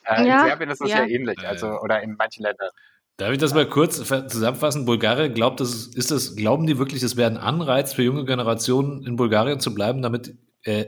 Äh, 0.05 0.27
Ja, 0.27 0.41
in 0.41 0.47
Serbien 0.47 0.69
ist 0.69 0.81
es 0.81 0.89
ja, 0.89 1.03
ja. 1.03 1.07
ähnlich, 1.07 1.47
also 1.47 1.79
oder 1.79 2.01
in 2.01 2.15
manchen 2.15 2.43
Ländern. 2.43 2.69
Darf 3.17 3.31
ich 3.31 3.37
das 3.37 3.53
mal 3.53 3.67
kurz 3.67 3.97
zusammenfassen? 3.97 4.85
Bulgarien 4.85 5.33
glaubt, 5.33 5.59
das 5.59 5.85
ist, 5.87 6.09
das, 6.09 6.35
glauben 6.35 6.65
die 6.65 6.79
wirklich, 6.79 7.01
das 7.01 7.15
wäre 7.15 7.29
ein 7.29 7.37
Anreiz 7.37 7.93
für 7.93 8.01
junge 8.01 8.25
Generationen 8.25 9.05
in 9.05 9.15
Bulgarien 9.15 9.59
zu 9.59 9.73
bleiben, 9.75 10.01
damit 10.01 10.35
äh, 10.63 10.85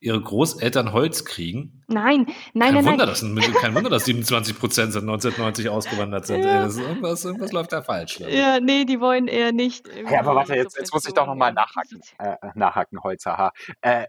ihre 0.00 0.20
Großeltern 0.20 0.92
Holz 0.92 1.24
kriegen? 1.24 1.82
Nein, 1.88 2.26
nein, 2.54 2.74
kein, 2.74 2.74
nein, 2.74 2.74
Wunder, 2.84 3.06
nein. 3.06 3.36
dass, 3.36 3.60
kein 3.60 3.74
Wunder, 3.74 3.90
dass 3.90 4.04
27 4.04 4.58
Prozent 4.58 4.92
seit 4.92 5.02
1990 5.02 5.68
ausgewandert 5.68 6.26
sind. 6.26 6.44
Ja. 6.44 6.60
Ey, 6.60 6.64
das 6.64 6.76
ist 6.76 6.80
irgendwas, 6.80 7.24
irgendwas 7.24 7.52
läuft 7.52 7.72
da 7.72 7.82
falsch. 7.82 8.20
ich. 8.20 8.34
Ja, 8.34 8.60
nee, 8.60 8.84
die 8.84 9.00
wollen 9.00 9.28
eher 9.28 9.52
nicht. 9.52 9.86
Ja, 10.10 10.20
aber 10.20 10.34
warte, 10.34 10.54
jetzt, 10.54 10.78
jetzt 10.78 10.92
muss 10.92 11.06
ich 11.06 11.14
doch 11.14 11.26
nochmal 11.26 11.52
nachhaken. 11.52 12.00
Äh, 12.18 12.36
nachhaken, 12.54 13.02
Holzhaha. 13.02 13.52
Äh, 13.80 14.02
äh, 14.02 14.06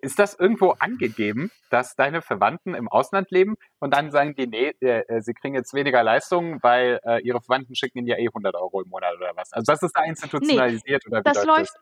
ist 0.00 0.18
das 0.18 0.38
irgendwo 0.38 0.70
angegeben, 0.78 1.50
dass 1.70 1.94
deine 1.94 2.22
Verwandten 2.22 2.74
im 2.74 2.88
Ausland 2.88 3.30
leben 3.30 3.56
und 3.78 3.94
dann 3.94 4.10
sagen 4.10 4.34
die, 4.34 4.46
nee, 4.46 4.74
äh, 4.80 5.02
äh, 5.08 5.20
sie 5.20 5.34
kriegen 5.34 5.54
jetzt 5.54 5.74
weniger 5.74 6.02
Leistungen, 6.02 6.58
weil 6.62 6.98
äh, 7.04 7.20
ihre 7.22 7.40
Verwandten 7.40 7.74
schicken 7.74 7.98
ihnen 7.98 8.08
ja 8.08 8.16
eh 8.16 8.28
100 8.28 8.54
Euro 8.54 8.80
im 8.82 8.88
Monat 8.88 9.14
oder 9.16 9.32
was? 9.36 9.52
Also 9.52 9.70
das 9.72 9.82
ist 9.82 9.92
da 9.94 10.04
institutionalisiert 10.04 11.06
oder 11.06 11.20
wie 11.20 11.24
Das 11.24 11.44
läuft 11.44 11.58
läuft. 11.58 11.76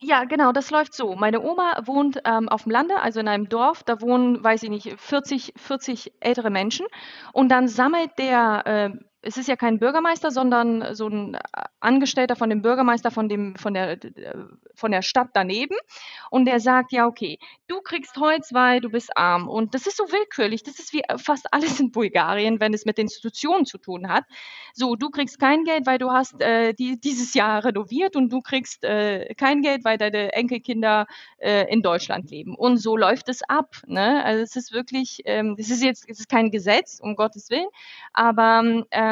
Ja, 0.00 0.24
genau, 0.24 0.52
das 0.52 0.70
läuft 0.70 0.94
so. 0.94 1.16
Meine 1.16 1.40
Oma 1.40 1.82
wohnt 1.84 2.20
ähm, 2.24 2.48
auf 2.48 2.62
dem 2.62 2.70
Lande, 2.70 3.00
also 3.00 3.18
in 3.18 3.26
einem 3.26 3.48
Dorf. 3.48 3.82
Da 3.82 4.00
wohnen, 4.00 4.42
weiß 4.42 4.62
ich 4.62 4.70
nicht, 4.70 4.94
40, 5.00 5.54
40 5.56 6.12
ältere 6.20 6.50
Menschen. 6.50 6.86
Und 7.32 7.48
dann 7.48 7.66
sammelt 7.66 8.12
der, 8.16 8.62
äh, 8.64 8.90
es 9.20 9.36
ist 9.36 9.48
ja 9.48 9.56
kein 9.56 9.78
Bürgermeister, 9.78 10.30
sondern 10.30 10.94
so 10.94 11.08
ein 11.08 11.34
äh, 11.34 11.40
Angestellter 11.80 12.36
von 12.36 12.50
dem 12.50 12.62
Bürgermeister 12.62 13.10
von, 13.10 13.28
dem, 13.28 13.56
von, 13.56 13.74
der, 13.74 13.92
äh, 13.92 14.34
von 14.74 14.92
der 14.92 15.02
Stadt 15.02 15.30
daneben. 15.32 15.76
Und 16.30 16.44
der 16.44 16.60
sagt, 16.60 16.92
ja, 16.92 17.06
okay, 17.06 17.38
du 17.66 17.80
kriegst 17.80 18.16
Holz, 18.16 18.52
weil 18.52 18.80
du 18.80 18.90
bist 18.90 19.16
arm. 19.16 19.48
Und 19.48 19.74
das 19.74 19.86
ist 19.86 19.96
so 19.96 20.04
willkürlich. 20.04 20.62
Das 20.62 20.78
ist 20.78 20.92
wie 20.92 21.02
äh, 21.02 21.18
fast 21.18 21.46
alles 21.52 21.80
in 21.80 21.90
Bulgarien, 21.90 22.60
wenn 22.60 22.72
es 22.72 22.84
mit 22.84 22.98
Institutionen 22.98 23.66
zu 23.66 23.78
tun 23.78 24.08
hat. 24.08 24.24
So, 24.72 24.94
du 24.94 25.10
kriegst 25.10 25.40
kein 25.40 25.64
Geld, 25.64 25.86
weil 25.86 25.98
du 25.98 26.12
hast 26.12 26.40
äh, 26.40 26.72
die, 26.74 27.00
dieses 27.00 27.34
Jahr 27.34 27.64
renoviert 27.64 28.14
und 28.14 28.32
du 28.32 28.40
kriegst 28.40 28.84
äh, 28.84 29.34
kein 29.34 29.62
Geld, 29.62 29.84
weil 29.84 29.98
deine 29.98 30.32
Enkelkinder 30.32 31.06
äh, 31.38 31.70
in 31.72 31.82
Deutschland 31.82 32.30
leben. 32.30 32.54
Und 32.54 32.76
so 32.76 32.96
läuft 32.96 33.28
es 33.28 33.42
ab. 33.42 33.76
Ne? 33.86 34.24
Also 34.24 34.42
es 34.42 34.54
ist 34.54 34.72
wirklich, 34.72 35.22
ähm, 35.24 35.56
es 35.58 35.70
ist 35.70 35.82
jetzt, 35.82 36.08
es 36.08 36.20
ist 36.20 36.28
kein 36.28 36.52
Gesetz, 36.52 37.00
um 37.02 37.16
Gottes 37.16 37.50
Willen, 37.50 37.68
aber 38.12 38.84
ähm, 38.92 39.07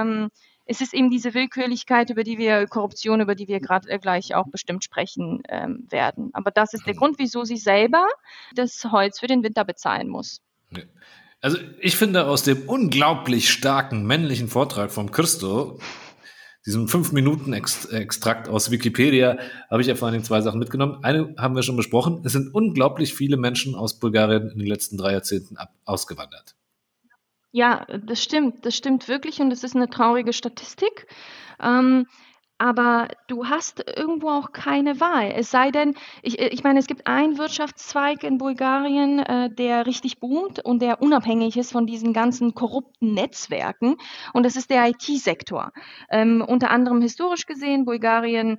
es 0.66 0.80
ist 0.80 0.94
eben 0.94 1.10
diese 1.10 1.32
Willkürlichkeit, 1.32 2.10
über 2.10 2.24
die 2.24 2.38
wir, 2.38 2.66
Korruption, 2.66 3.20
über 3.20 3.34
die 3.34 3.46
wir 3.46 3.60
gerade 3.60 3.88
äh, 3.88 3.98
gleich 3.98 4.34
auch 4.34 4.48
bestimmt 4.48 4.82
sprechen 4.82 5.42
ähm, 5.48 5.86
werden. 5.88 6.30
Aber 6.32 6.50
das 6.50 6.74
ist 6.74 6.86
der 6.86 6.94
Grund, 6.94 7.18
wieso 7.18 7.44
sie 7.44 7.56
selber 7.56 8.06
das 8.54 8.84
Holz 8.84 9.20
für 9.20 9.28
den 9.28 9.44
Winter 9.44 9.64
bezahlen 9.64 10.08
muss. 10.08 10.40
Also 11.40 11.58
ich 11.80 11.96
finde 11.96 12.26
aus 12.26 12.42
dem 12.42 12.68
unglaublich 12.68 13.50
starken 13.50 14.04
männlichen 14.04 14.48
Vortrag 14.48 14.90
von 14.90 15.12
Christo, 15.12 15.78
diesem 16.66 16.86
5-Minuten-Extrakt 16.86 18.48
aus 18.48 18.72
Wikipedia, 18.72 19.38
habe 19.70 19.82
ich 19.82 19.86
ja 19.86 19.94
vor 19.94 20.06
allen 20.06 20.14
Dingen 20.14 20.24
zwei 20.24 20.40
Sachen 20.40 20.58
mitgenommen. 20.58 20.98
Eine 21.04 21.32
haben 21.38 21.54
wir 21.54 21.62
schon 21.62 21.76
besprochen. 21.76 22.22
Es 22.24 22.32
sind 22.32 22.52
unglaublich 22.52 23.14
viele 23.14 23.36
Menschen 23.36 23.76
aus 23.76 24.00
Bulgarien 24.00 24.50
in 24.50 24.58
den 24.58 24.66
letzten 24.66 24.96
drei 24.96 25.12
Jahrzehnten 25.12 25.56
ab 25.56 25.72
ausgewandert. 25.84 26.55
Ja, 27.52 27.84
das 27.86 28.22
stimmt, 28.22 28.66
das 28.66 28.76
stimmt 28.76 29.08
wirklich 29.08 29.40
und 29.40 29.50
es 29.52 29.64
ist 29.64 29.76
eine 29.76 29.88
traurige 29.88 30.32
Statistik. 30.32 31.06
Ähm, 31.60 32.06
aber 32.58 33.08
du 33.28 33.46
hast 33.48 33.84
irgendwo 33.96 34.30
auch 34.30 34.52
keine 34.52 34.98
Wahl. 34.98 35.30
Es 35.36 35.50
sei 35.50 35.70
denn, 35.70 35.94
ich, 36.22 36.38
ich 36.38 36.64
meine, 36.64 36.78
es 36.78 36.86
gibt 36.86 37.06
einen 37.06 37.36
Wirtschaftszweig 37.36 38.24
in 38.24 38.38
Bulgarien, 38.38 39.18
äh, 39.18 39.50
der 39.54 39.84
richtig 39.86 40.20
boomt 40.20 40.64
und 40.64 40.80
der 40.80 41.02
unabhängig 41.02 41.56
ist 41.58 41.72
von 41.72 41.86
diesen 41.86 42.14
ganzen 42.14 42.54
korrupten 42.54 43.12
Netzwerken. 43.12 43.96
Und 44.32 44.44
das 44.46 44.56
ist 44.56 44.70
der 44.70 44.88
IT-Sektor. 44.88 45.70
Ähm, 46.10 46.42
unter 46.46 46.70
anderem 46.70 47.02
historisch 47.02 47.44
gesehen, 47.44 47.84
Bulgarien 47.84 48.58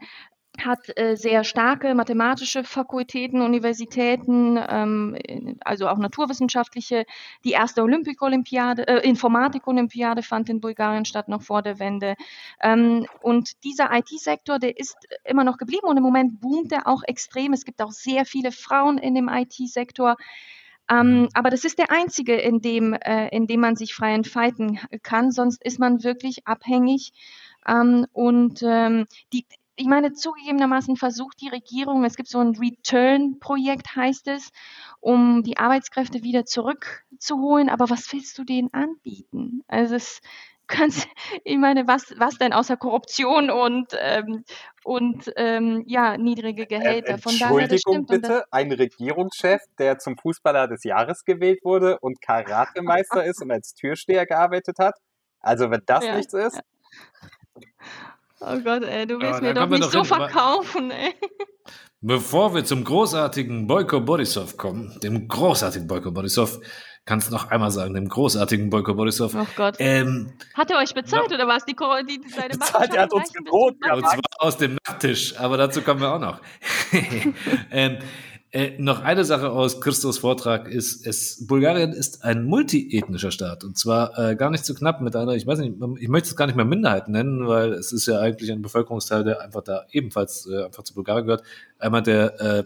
hat 0.66 0.98
äh, 0.98 1.16
sehr 1.16 1.44
starke 1.44 1.94
mathematische 1.96 2.64
Fakultäten, 2.64 3.42
Universitäten, 3.42 4.60
ähm, 4.70 5.58
also 5.62 5.88
auch 5.88 5.98
naturwissenschaftliche. 5.98 7.06
Die 7.44 7.52
erste 7.52 7.84
Olympik-Olympiade, 7.84 8.88
äh, 8.88 9.08
Informatik-Olympiade 9.08 10.24
fand 10.24 10.50
in 10.50 10.60
Bulgarien 10.62 11.06
statt, 11.06 11.28
noch 11.28 11.42
vor 11.42 11.62
der 11.62 11.80
Wende. 11.80 12.16
Ähm, 12.62 13.08
und 13.22 13.64
dieser 13.64 13.90
IT-Sektor, 13.92 14.60
der 14.60 14.78
ist 14.78 14.98
immer 15.24 15.44
noch 15.44 15.58
geblieben 15.58 15.88
und 15.88 15.98
im 15.98 16.04
Moment 16.04 16.42
boomt 16.42 16.72
er 16.72 16.88
auch 16.88 17.04
extrem. 17.04 17.54
Es 17.54 17.66
gibt 17.66 17.82
auch 17.82 17.92
sehr 17.92 18.26
viele 18.26 18.52
Frauen 18.52 18.98
in 18.98 19.16
dem 19.16 19.30
IT-Sektor. 19.30 20.16
Ähm, 20.90 21.28
aber 21.34 21.50
das 21.50 21.66
ist 21.66 21.80
der 21.80 21.92
einzige, 21.92 22.36
in 22.36 22.62
dem, 22.62 22.94
äh, 22.94 23.28
in 23.30 23.48
dem 23.48 23.60
man 23.60 23.76
sich 23.76 23.94
frei 23.94 24.14
entfalten 24.14 24.80
kann. 25.04 25.32
Sonst 25.32 25.64
ist 25.64 25.80
man 25.80 26.04
wirklich 26.04 26.48
abhängig. 26.48 27.12
Ähm, 27.68 28.06
und 28.14 28.62
ähm, 28.64 29.06
die, 29.34 29.46
ich 29.78 29.86
meine, 29.86 30.12
zugegebenermaßen 30.12 30.98
versucht 30.98 31.40
die 31.40 31.50
Regierung, 31.50 32.04
es 32.04 32.16
gibt 32.16 32.30
so 32.30 32.40
ein 32.40 32.56
Return-Projekt, 32.56 33.96
heißt 33.96 34.28
es, 34.28 34.50
um 35.00 35.44
die 35.44 35.58
Arbeitskräfte 35.58 36.24
wieder 36.24 36.46
zurückzuholen. 36.46 37.70
Aber 37.70 37.90
was 37.90 38.12
willst 38.12 38.38
du 38.40 38.44
denen 38.44 38.74
anbieten? 38.74 39.62
Also 39.68 39.96
es, 39.96 40.20
kannst, 40.66 41.08
ich 41.44 41.58
meine, 41.58 41.88
was, 41.88 42.14
was 42.18 42.38
denn 42.40 42.54
außer 42.54 42.76
Korruption 42.76 43.52
und, 43.52 43.94
ähm, 44.00 44.44
und 44.84 45.32
ähm, 45.36 45.84
ja, 45.86 46.18
niedrige 46.18 46.66
Gehälter. 46.66 47.20
Von 47.20 47.38
daher, 47.38 47.68
Entschuldigung 47.68 48.06
das, 48.08 48.22
bitte, 48.22 48.44
ein 48.52 48.72
Regierungschef, 48.72 49.62
der 49.78 50.00
zum 50.00 50.18
Fußballer 50.18 50.68
des 50.68 50.84
Jahres 50.86 51.24
gewählt 51.24 51.60
wurde 51.64 52.00
und 52.00 52.20
Karatemeister 52.22 53.24
ist 53.26 53.44
und 53.44 53.52
als 53.52 53.76
Türsteher 53.76 54.26
gearbeitet 54.26 54.80
hat. 54.80 54.96
Also 55.40 55.70
wenn 55.70 55.82
das 55.86 56.04
Ja, 56.04 56.16
nichts 56.18 56.34
ist, 56.34 56.62
oh 58.42 58.60
Gott, 58.64 58.84
ey, 58.84 59.08
du 59.08 59.20
willst 59.20 59.42
Ja, 59.42 59.48
mir 59.48 59.54
doch 59.54 59.68
nicht 59.68 59.84
doch 59.84 59.92
so 59.92 60.00
hin, 60.00 60.06
verkaufen, 60.06 60.92
ey. 60.92 61.14
Bevor 62.02 62.54
wir 62.54 62.64
zum 62.64 62.84
großartigen 62.84 63.66
Boyko 63.68 64.02
Borisov 64.02 64.56
kommen, 64.56 65.00
dem 65.02 65.28
großartigen 65.28 65.88
Boyko 65.88 66.12
Borisov, 66.12 66.60
kannst 67.06 67.32
noch 67.32 67.50
einmal 67.50 67.72
sagen, 67.72 67.96
dem 67.96 68.08
großartigen 68.08 68.70
Boyko 68.70 68.94
Borisov. 68.94 69.34
Oh 69.34 69.48
Gott. 69.56 69.78
Ähm, 69.80 70.34
Hat 70.54 70.70
er 70.70 70.78
euch 70.78 70.94
bezahlt 70.94 71.32
oder 71.34 71.48
was? 71.48 71.66
Die, 71.66 71.76
die, 71.76 72.22
die 72.22 72.30
seine 72.30 72.50
Bezahlt, 72.50 72.94
er 72.94 73.04
hat 73.04 73.14
uns 73.14 73.34
gedroht, 73.34 73.76
ja, 73.84 73.96
und 73.96 74.08
zwar 74.08 74.20
aus 74.38 74.58
dem 74.58 74.78
Nachttisch, 74.86 75.40
aber 75.40 75.58
dazu 75.58 75.82
kommen 75.82 76.02
wir 76.02 76.14
auch 76.14 76.20
noch. 76.20 76.40
ähm, 77.72 77.98
äh, 78.52 78.78
noch 78.78 79.02
eine 79.02 79.26
Sache 79.26 79.52
aus 79.52 79.82
Christos 79.82 80.20
Vortrag 80.20 80.70
ist, 80.70 81.06
es, 81.06 81.46
Bulgarien 81.48 81.92
ist 81.92 82.24
ein 82.24 82.46
multiethnischer 82.46 83.32
Staat 83.32 83.64
und 83.64 83.78
zwar 83.78 84.18
äh, 84.18 84.36
gar 84.36 84.50
nicht 84.50 84.66
so 84.66 84.74
knapp 84.74 85.02
mit 85.02 85.16
einer, 85.16 85.34
ich 85.34 85.46
weiß 85.46 85.60
nicht, 85.60 85.76
ich 86.00 86.08
möchte 86.08 86.30
es 86.30 86.36
gar 86.36 86.46
nicht 86.46 86.56
mehr 86.56 86.66
Minderheit 86.66 87.10
nennen, 87.10 87.48
weil 87.48 87.74
es 87.74 87.92
ist 87.92 88.06
ja 88.06 88.20
eigentlich 88.20 88.52
ein 88.52 88.62
Bevölkerungsteil, 88.62 89.24
der 89.24 89.42
einfach 89.42 89.64
da 89.64 89.86
ebenfalls 89.92 90.48
äh, 90.48 90.66
einfach 90.66 90.84
zu 90.84 90.94
Bulgarien 90.94 91.26
gehört. 91.26 91.44
Einmal 91.78 92.04
der 92.04 92.40
äh, 92.40 92.64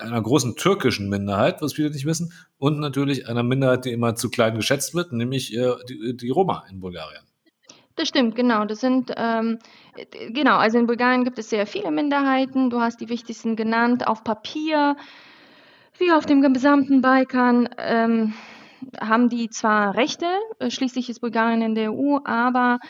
einer 0.00 0.20
großen 0.20 0.56
türkischen 0.56 1.08
Minderheit, 1.08 1.60
was 1.60 1.72
viele 1.72 1.90
nicht 1.90 2.06
wissen, 2.06 2.32
und 2.58 2.78
natürlich 2.78 3.28
einer 3.28 3.42
Minderheit, 3.42 3.84
die 3.84 3.92
immer 3.92 4.14
zu 4.14 4.30
klein 4.30 4.54
geschätzt 4.54 4.94
wird, 4.94 5.12
nämlich 5.12 5.56
äh, 5.56 5.72
die, 5.88 6.16
die 6.16 6.30
Roma 6.30 6.64
in 6.70 6.80
Bulgarien. 6.80 7.22
Das 7.96 8.08
stimmt, 8.08 8.36
genau. 8.36 8.64
Das 8.64 8.80
sind, 8.80 9.12
ähm, 9.16 9.58
äh, 9.58 9.66
genau, 10.10 10.56
also 10.56 10.78
in 10.78 10.86
Bulgarien 10.86 11.24
gibt 11.24 11.38
es 11.38 11.50
sehr 11.50 11.66
viele 11.66 11.90
Minderheiten. 11.90 12.70
Du 12.70 12.80
hast 12.80 13.00
die 13.00 13.08
wichtigsten 13.08 13.56
genannt. 13.56 14.06
Auf 14.06 14.24
Papier, 14.24 14.96
wie 15.98 16.12
auf 16.12 16.26
dem 16.26 16.40
gesamten 16.42 17.00
Balkan, 17.00 17.68
ähm, 17.78 18.34
haben 19.00 19.28
die 19.28 19.48
zwar 19.48 19.94
Rechte, 19.94 20.26
äh, 20.58 20.70
schließlich 20.70 21.08
ist 21.08 21.20
Bulgarien 21.20 21.62
in 21.62 21.74
der 21.74 21.92
EU, 21.92 22.18
aber 22.24 22.80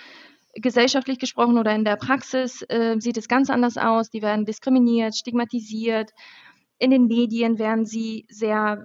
gesellschaftlich 0.55 1.19
gesprochen 1.19 1.59
oder 1.59 1.75
in 1.75 1.85
der 1.85 1.97
Praxis 1.97 2.63
äh, 2.69 2.97
sieht 2.99 3.17
es 3.17 3.29
ganz 3.29 3.51
anders 3.51 3.77
aus. 3.79 4.11
Die 4.11 4.23
werden 4.23 4.45
diskriminiert, 4.45 5.17
stigmatisiert. 5.17 6.11
In 6.79 6.91
den 6.91 7.07
Medien 7.07 7.59
werden 7.59 7.87
sie 7.87 8.27
sehr 8.29 8.85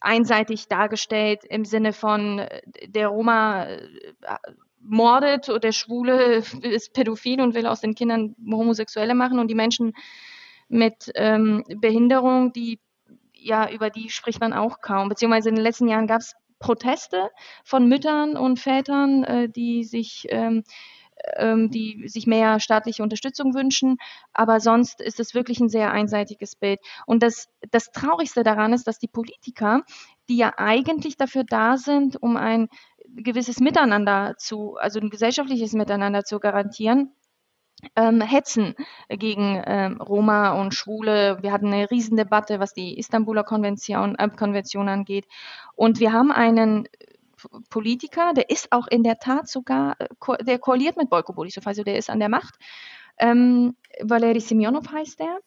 einseitig 0.00 0.68
dargestellt 0.68 1.44
im 1.48 1.64
Sinne 1.64 1.92
von 1.92 2.40
äh, 2.40 2.60
der 2.86 3.08
Roma 3.08 3.64
äh, 3.64 3.88
mordet 4.80 5.48
oder 5.48 5.60
der 5.60 5.72
Schwule 5.72 6.42
ist 6.62 6.92
pädophil 6.92 7.40
und 7.40 7.54
will 7.54 7.66
aus 7.66 7.80
den 7.80 7.94
Kindern 7.94 8.34
Homosexuelle 8.50 9.14
machen 9.14 9.38
und 9.38 9.48
die 9.48 9.54
Menschen 9.54 9.94
mit 10.68 11.10
ähm, 11.14 11.64
Behinderung, 11.80 12.52
die 12.52 12.80
ja 13.32 13.70
über 13.70 13.90
die 13.90 14.10
spricht 14.10 14.40
man 14.40 14.52
auch 14.52 14.80
kaum. 14.80 15.08
Beziehungsweise 15.08 15.48
in 15.48 15.54
den 15.54 15.64
letzten 15.64 15.88
Jahren 15.88 16.06
gab 16.06 16.20
es 16.20 16.34
Proteste 16.58 17.30
von 17.64 17.88
Müttern 17.88 18.36
und 18.36 18.58
Vätern, 18.58 19.24
äh, 19.24 19.48
die 19.48 19.84
sich 19.84 20.26
ähm, 20.30 20.64
ähm, 21.36 21.70
die 21.70 22.08
sich 22.08 22.26
mehr 22.26 22.60
staatliche 22.60 23.02
Unterstützung 23.02 23.54
wünschen. 23.54 23.96
Aber 24.32 24.60
sonst 24.60 25.00
ist 25.00 25.20
es 25.20 25.34
wirklich 25.34 25.60
ein 25.60 25.68
sehr 25.68 25.90
einseitiges 25.90 26.56
Bild. 26.56 26.80
Und 27.06 27.22
das, 27.22 27.48
das 27.70 27.90
Traurigste 27.90 28.42
daran 28.42 28.72
ist, 28.72 28.86
dass 28.86 28.98
die 28.98 29.08
Politiker, 29.08 29.82
die 30.28 30.36
ja 30.36 30.54
eigentlich 30.56 31.16
dafür 31.16 31.44
da 31.44 31.76
sind, 31.76 32.22
um 32.22 32.36
ein 32.36 32.68
gewisses 33.16 33.60
Miteinander 33.60 34.34
zu, 34.38 34.76
also 34.76 35.00
ein 35.00 35.10
gesellschaftliches 35.10 35.72
Miteinander 35.72 36.24
zu 36.24 36.38
garantieren, 36.38 37.12
ähm, 37.94 38.20
hetzen 38.20 38.74
gegen 39.08 39.62
ähm, 39.66 40.00
Roma 40.00 40.60
und 40.60 40.74
Schwule. 40.74 41.38
Wir 41.42 41.52
hatten 41.52 41.72
eine 41.72 41.90
Riesendebatte, 41.90 42.58
was 42.58 42.72
die 42.72 42.98
Istanbuler 42.98 43.44
Konvention, 43.44 44.16
äh, 44.16 44.28
Konvention 44.30 44.88
angeht. 44.88 45.26
Und 45.74 46.00
wir 46.00 46.12
haben 46.12 46.32
einen 46.32 46.88
Politiker, 47.68 48.32
der 48.32 48.50
ist 48.50 48.72
auch 48.72 48.86
in 48.86 49.02
der 49.02 49.18
Tat 49.18 49.48
sogar, 49.48 49.96
äh, 49.98 50.08
ko 50.18 50.36
der 50.36 50.58
koaliert 50.58 50.96
mit 50.96 51.10
Boyko 51.10 51.32
Borisov, 51.32 51.66
also 51.66 51.82
der 51.82 51.98
ist 51.98 52.10
an 52.10 52.18
der 52.18 52.28
Macht. 52.28 52.54
Ähm, 53.18 53.76
Valeri 54.00 54.40
Semyonov 54.40 54.90
heißt 54.90 55.20
der, 55.20 55.38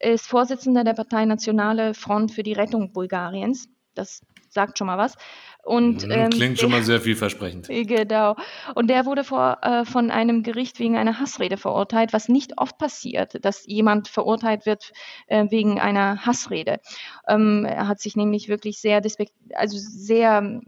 ist 0.00 0.26
Vorsitzender 0.26 0.84
der 0.84 0.94
Partei 0.94 1.24
Nationale 1.24 1.94
Front 1.94 2.32
für 2.32 2.42
die 2.42 2.52
Rettung 2.52 2.92
Bulgariens. 2.92 3.68
Das 3.94 4.22
sagt 4.48 4.78
schon 4.78 4.86
mal 4.86 4.98
was. 4.98 5.16
Und, 5.64 6.04
Mhm, 6.04 6.10
ähm, 6.12 6.30
Klingt 6.30 6.58
schon 6.58 6.70
mal 6.70 6.82
sehr 6.82 7.00
vielversprechend. 7.00 7.68
Genau. 7.92 8.36
Und 8.74 8.88
der 8.88 9.06
wurde 9.06 9.24
vor, 9.24 9.58
äh, 9.62 9.84
von 9.84 10.10
einem 10.10 10.42
Gericht 10.42 10.78
wegen 10.78 10.96
einer 10.96 11.18
Hassrede 11.18 11.56
verurteilt, 11.56 12.12
was 12.12 12.28
nicht 12.28 12.58
oft 12.58 12.78
passiert, 12.78 13.44
dass 13.44 13.66
jemand 13.66 14.08
verurteilt 14.08 14.66
wird 14.66 14.92
äh, 15.26 15.46
wegen 15.50 15.80
einer 15.80 16.26
Hassrede. 16.26 16.80
Ähm, 17.28 17.64
er 17.64 17.88
hat 17.88 18.00
sich 18.00 18.16
nämlich 18.16 18.48
wirklich 18.48 18.80
sehr, 18.80 19.00
despekt 19.00 19.32
also 19.54 19.76
sehr, 19.78 20.60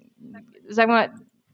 sagen 0.68 0.90
wir 0.90 0.96
mal, 0.96 1.10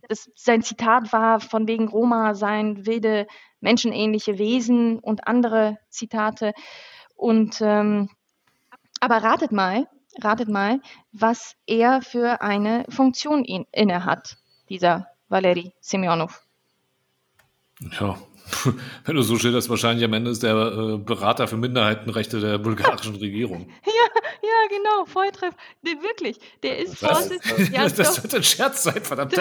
das, 0.09 0.29
sein 0.35 0.62
Zitat 0.62 1.12
war 1.12 1.41
von 1.41 1.68
wegen 1.68 1.89
Roma 1.89 2.35
seien 2.35 2.85
wilde, 2.85 3.27
menschenähnliche 3.61 4.39
Wesen 4.39 4.99
und 4.99 5.27
andere 5.29 5.79
Zitate. 5.89 6.53
Und 7.14 7.61
ähm, 7.61 8.09
aber 9.01 9.18
ratet 9.23 9.53
mal, 9.53 9.87
ratet 10.22 10.48
mal, 10.48 10.80
was 11.12 11.56
er 11.66 12.02
für 12.02 12.40
eine 12.42 12.84
Funktion 12.88 13.44
in, 13.44 13.66
inne 13.72 14.04
hat, 14.04 14.36
dieser 14.68 15.08
Valeri 15.28 15.72
Semyonov. 15.80 16.42
Ja, 18.00 18.18
wenn 19.04 19.16
du 19.16 19.22
so 19.22 19.38
schilderst, 19.38 19.70
wahrscheinlich 19.70 20.04
am 20.04 20.12
Ende 20.12 20.30
ist 20.30 20.42
der 20.42 20.54
äh, 20.54 20.98
Berater 20.98 21.46
für 21.48 21.56
Minderheitenrechte 21.56 22.40
der 22.40 22.58
bulgarischen 22.58 23.16
Regierung. 23.16 23.68
Ja, 23.86 24.22
ja, 24.42 24.76
genau, 24.76 25.04
Volltreff. 25.04 25.54
Der, 25.82 26.02
wirklich, 26.02 26.38
der 26.62 26.78
ist 26.78 27.02
Was? 27.02 27.28
Vorsitzender. 27.28 27.70
Ja, 27.72 27.88
das 27.88 28.16
doch, 28.16 28.22
wird 28.22 28.34
ein 28.34 28.42
Scherz 28.42 28.82
sein, 28.82 29.02
verdammt. 29.04 29.36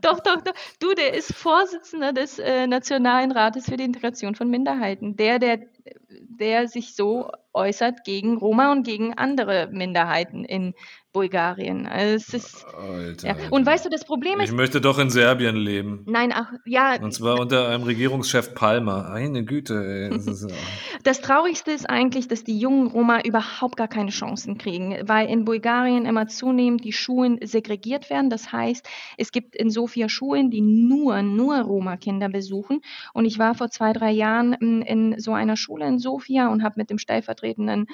doch, 0.00 0.20
doch, 0.20 0.42
doch. 0.42 0.52
Du, 0.78 0.94
der 0.94 1.14
ist 1.14 1.34
Vorsitzender 1.34 2.12
des 2.12 2.38
äh, 2.38 2.66
Nationalen 2.66 3.32
Rates 3.32 3.66
für 3.66 3.76
die 3.76 3.84
Integration 3.84 4.34
von 4.34 4.50
Minderheiten. 4.50 5.16
Der, 5.16 5.38
der, 5.38 5.60
der 6.08 6.68
sich 6.68 6.94
so 6.94 7.30
äußert 7.52 8.04
gegen 8.04 8.38
Roma 8.38 8.72
und 8.72 8.84
gegen 8.84 9.14
andere 9.14 9.68
Minderheiten 9.70 10.44
in 10.44 10.74
Bulgarien. 11.12 11.86
Also 11.86 12.36
ist, 12.36 12.64
Alter, 12.64 13.26
ja. 13.26 13.34
Alter. 13.34 13.52
Und 13.52 13.66
weißt 13.66 13.84
du, 13.84 13.90
das 13.90 14.04
Problem 14.04 14.40
ich 14.40 14.48
ist, 14.48 14.54
möchte 14.54 14.80
doch 14.80 14.98
in 14.98 15.10
Serbien 15.10 15.56
leben. 15.56 16.04
nein, 16.06 16.32
ach, 16.34 16.52
ja, 16.64 16.98
Und 17.00 17.12
zwar 17.12 17.38
unter 17.38 17.68
einem 17.68 17.82
Regierungschef 17.82 18.54
Palmer. 18.54 19.10
Eine 19.10 19.44
Güte, 19.44 19.74
ey. 19.74 20.18
Das 20.24 20.46
Das 21.02 21.20
Traurigste 21.20 21.72
ist 21.72 21.88
eigentlich, 21.90 22.28
dass 22.28 22.44
die 22.44 22.58
jungen 22.58 22.86
Roma 22.86 23.20
überhaupt 23.22 23.76
gar 23.76 23.88
keine 23.88 24.10
Chancen 24.10 24.56
kriegen, 24.56 24.96
weil 25.06 25.28
in 25.28 25.44
Bulgarien 25.44 26.06
immer 26.06 26.28
zunehmend 26.28 26.84
die 26.84 26.92
Schulen 26.92 27.38
segregiert 27.42 28.08
werden. 28.08 28.30
Das 28.30 28.52
heißt, 28.52 28.88
es 29.18 29.32
gibt 29.32 29.54
in 29.56 29.68
Sofia 29.68 30.08
Schulen, 30.08 30.50
die 30.50 30.62
nur, 30.62 31.22
nur 31.22 31.58
Roma-Kinder 31.58 32.28
besuchen. 32.28 32.80
Und 33.12 33.26
ich 33.26 33.38
war 33.38 33.54
vor 33.54 33.68
zwei, 33.68 33.92
drei 33.92 34.12
Jahren 34.12 34.54
in, 34.54 34.82
in 34.82 35.20
so 35.20 35.32
einer 35.32 35.56
Schule 35.56 35.71
in 35.80 35.98
Sofia 35.98 36.48
und 36.48 36.62
habe 36.62 36.74
mit 36.76 36.90
dem 36.90 36.98
stellvertretenden 36.98 37.86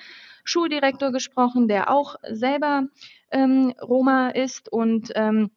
Schuldirektor 0.45 1.13
gesprochen, 1.13 1.69
der 1.69 1.91
auch 1.91 2.17
selber 2.29 2.89
ähm, 3.31 3.75
Roma 3.81 4.31
ist 4.31 4.73
und 4.73 5.13
ähm, 5.15 5.51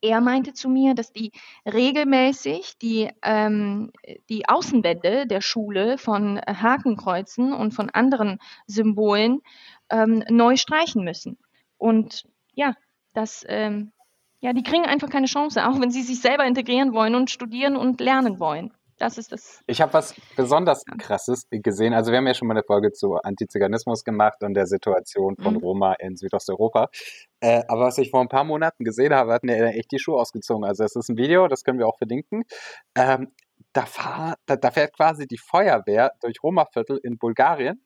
er 0.00 0.20
meinte 0.20 0.52
zu 0.52 0.68
mir, 0.68 0.94
dass 0.94 1.12
die 1.12 1.32
regelmäßig 1.66 2.78
die, 2.78 3.10
ähm, 3.22 3.92
die 4.28 4.48
Außenwände 4.48 5.26
der 5.26 5.40
Schule 5.40 5.98
von 5.98 6.40
Hakenkreuzen 6.46 7.52
und 7.52 7.72
von 7.72 7.90
anderen 7.90 8.38
Symbolen 8.66 9.40
ähm, 9.90 10.24
neu 10.30 10.56
streichen 10.56 11.04
müssen. 11.04 11.38
Und 11.78 12.24
ja, 12.54 12.74
das, 13.12 13.44
ähm, 13.48 13.92
ja, 14.40 14.52
die 14.52 14.62
kriegen 14.62 14.84
einfach 14.84 15.10
keine 15.10 15.26
Chance, 15.26 15.66
auch 15.66 15.80
wenn 15.80 15.90
sie 15.90 16.02
sich 16.02 16.20
selber 16.20 16.44
integrieren 16.46 16.92
wollen 16.92 17.14
und 17.14 17.30
studieren 17.30 17.76
und 17.76 18.00
lernen 18.00 18.40
wollen. 18.40 18.72
Das 19.02 19.18
ist 19.18 19.32
das. 19.32 19.60
Ich 19.66 19.80
habe 19.82 19.92
was 19.94 20.14
besonders 20.36 20.84
Krasses 20.96 21.48
gesehen. 21.50 21.92
Also 21.92 22.12
wir 22.12 22.18
haben 22.18 22.26
ja 22.28 22.34
schon 22.34 22.46
mal 22.46 22.54
eine 22.54 22.62
Folge 22.62 22.92
zu 22.92 23.16
Antiziganismus 23.16 24.04
gemacht 24.04 24.44
und 24.44 24.54
der 24.54 24.66
Situation 24.68 25.34
von 25.42 25.54
Mhm. 25.54 25.60
Roma 25.60 25.94
in 25.94 26.14
Südosteuropa. 26.16 26.88
Äh, 27.40 27.64
aber 27.66 27.86
was 27.86 27.98
ich 27.98 28.10
vor 28.12 28.20
ein 28.20 28.28
paar 28.28 28.44
Monaten 28.44 28.84
gesehen 28.84 29.12
habe, 29.12 29.32
hat 29.32 29.42
mir 29.42 29.56
echt 29.74 29.90
die 29.90 29.98
Schuhe 29.98 30.20
ausgezogen. 30.20 30.64
Also 30.64 30.84
es 30.84 30.94
ist 30.94 31.08
ein 31.08 31.16
Video, 31.16 31.48
das 31.48 31.64
können 31.64 31.80
wir 31.80 31.88
auch 31.88 31.98
verlinken. 31.98 32.44
Ähm, 32.94 33.32
da, 33.72 33.86
fahr, 33.86 34.36
da, 34.46 34.54
da 34.54 34.70
fährt 34.70 34.94
quasi 34.94 35.26
die 35.26 35.38
Feuerwehr 35.38 36.12
durch 36.20 36.40
Roma-Viertel 36.40 37.00
in 37.02 37.18
Bulgarien 37.18 37.84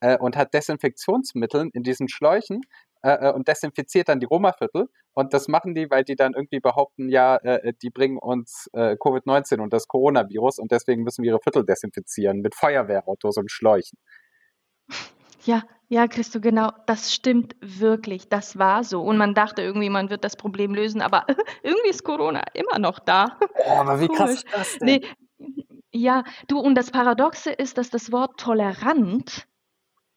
äh, 0.00 0.18
und 0.18 0.36
hat 0.36 0.52
Desinfektionsmittel 0.52 1.70
in 1.72 1.82
diesen 1.82 2.10
Schläuchen 2.10 2.60
äh, 3.02 3.32
und 3.32 3.48
desinfiziert 3.48 4.08
dann 4.08 4.20
die 4.20 4.26
Roma-Viertel. 4.26 4.88
Und 5.14 5.34
das 5.34 5.48
machen 5.48 5.74
die, 5.74 5.90
weil 5.90 6.04
die 6.04 6.16
dann 6.16 6.34
irgendwie 6.34 6.60
behaupten, 6.60 7.08
ja, 7.08 7.36
äh, 7.36 7.72
die 7.82 7.90
bringen 7.90 8.18
uns 8.18 8.68
äh, 8.72 8.96
Covid-19 8.96 9.60
und 9.60 9.72
das 9.72 9.88
Coronavirus 9.88 10.58
und 10.58 10.70
deswegen 10.70 11.02
müssen 11.02 11.22
wir 11.22 11.32
ihre 11.32 11.40
Viertel 11.40 11.64
desinfizieren 11.64 12.40
mit 12.40 12.54
Feuerwehrautos 12.54 13.36
und 13.36 13.50
Schläuchen. 13.50 13.98
Ja, 15.44 15.62
ja, 15.88 16.06
Christo, 16.06 16.40
genau, 16.40 16.70
das 16.86 17.14
stimmt 17.14 17.56
wirklich. 17.60 18.28
Das 18.28 18.58
war 18.58 18.84
so. 18.84 19.00
Und 19.00 19.16
man 19.16 19.34
dachte 19.34 19.62
irgendwie, 19.62 19.88
man 19.88 20.10
wird 20.10 20.22
das 20.22 20.36
Problem 20.36 20.74
lösen, 20.74 21.00
aber 21.00 21.24
irgendwie 21.62 21.88
ist 21.88 22.04
Corona 22.04 22.42
immer 22.52 22.78
noch 22.78 22.98
da. 22.98 23.38
Oh, 23.66 23.70
aber 23.70 24.00
wie 24.00 24.08
krass 24.08 24.18
Komisch. 24.18 24.44
ist 24.44 24.54
das 24.54 24.78
denn? 24.78 24.86
Nee, 24.86 25.00
ja, 25.90 26.24
du, 26.46 26.58
und 26.58 26.74
das 26.74 26.90
Paradoxe 26.90 27.50
ist, 27.50 27.78
dass 27.78 27.88
das 27.88 28.12
Wort 28.12 28.38
tolerant 28.38 29.48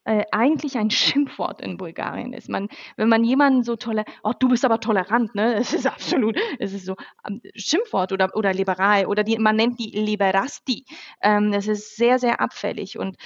äh, 0.03 0.23
eigentlich 0.31 0.77
ein 0.77 0.89
Schimpfwort 0.91 1.61
in 1.61 1.77
Bulgarien 1.77 2.33
ist. 2.33 2.49
Man, 2.49 2.69
wenn 2.97 3.09
man 3.09 3.23
jemanden 3.23 3.63
so 3.63 3.75
tolerant, 3.75 4.09
oh, 4.23 4.33
du 4.37 4.49
bist 4.49 4.65
aber 4.65 4.79
tolerant, 4.79 5.35
ne? 5.35 5.55
Es 5.61 5.73
ist 5.73 5.87
absolut, 5.87 6.37
es 6.59 6.73
ist 6.73 6.85
so 6.85 6.95
ähm, 7.27 7.41
Schimpfwort 7.55 8.11
oder, 8.11 8.35
oder 8.35 8.53
liberal 8.53 9.05
oder 9.05 9.23
die, 9.23 9.37
man 9.37 9.55
nennt 9.55 9.79
die 9.79 9.91
Liberasti. 9.91 10.85
Ähm, 11.21 11.51
das 11.51 11.67
ist 11.67 11.95
sehr, 11.95 12.19
sehr 12.19 12.41
abfällig 12.41 12.97
und 12.97 13.17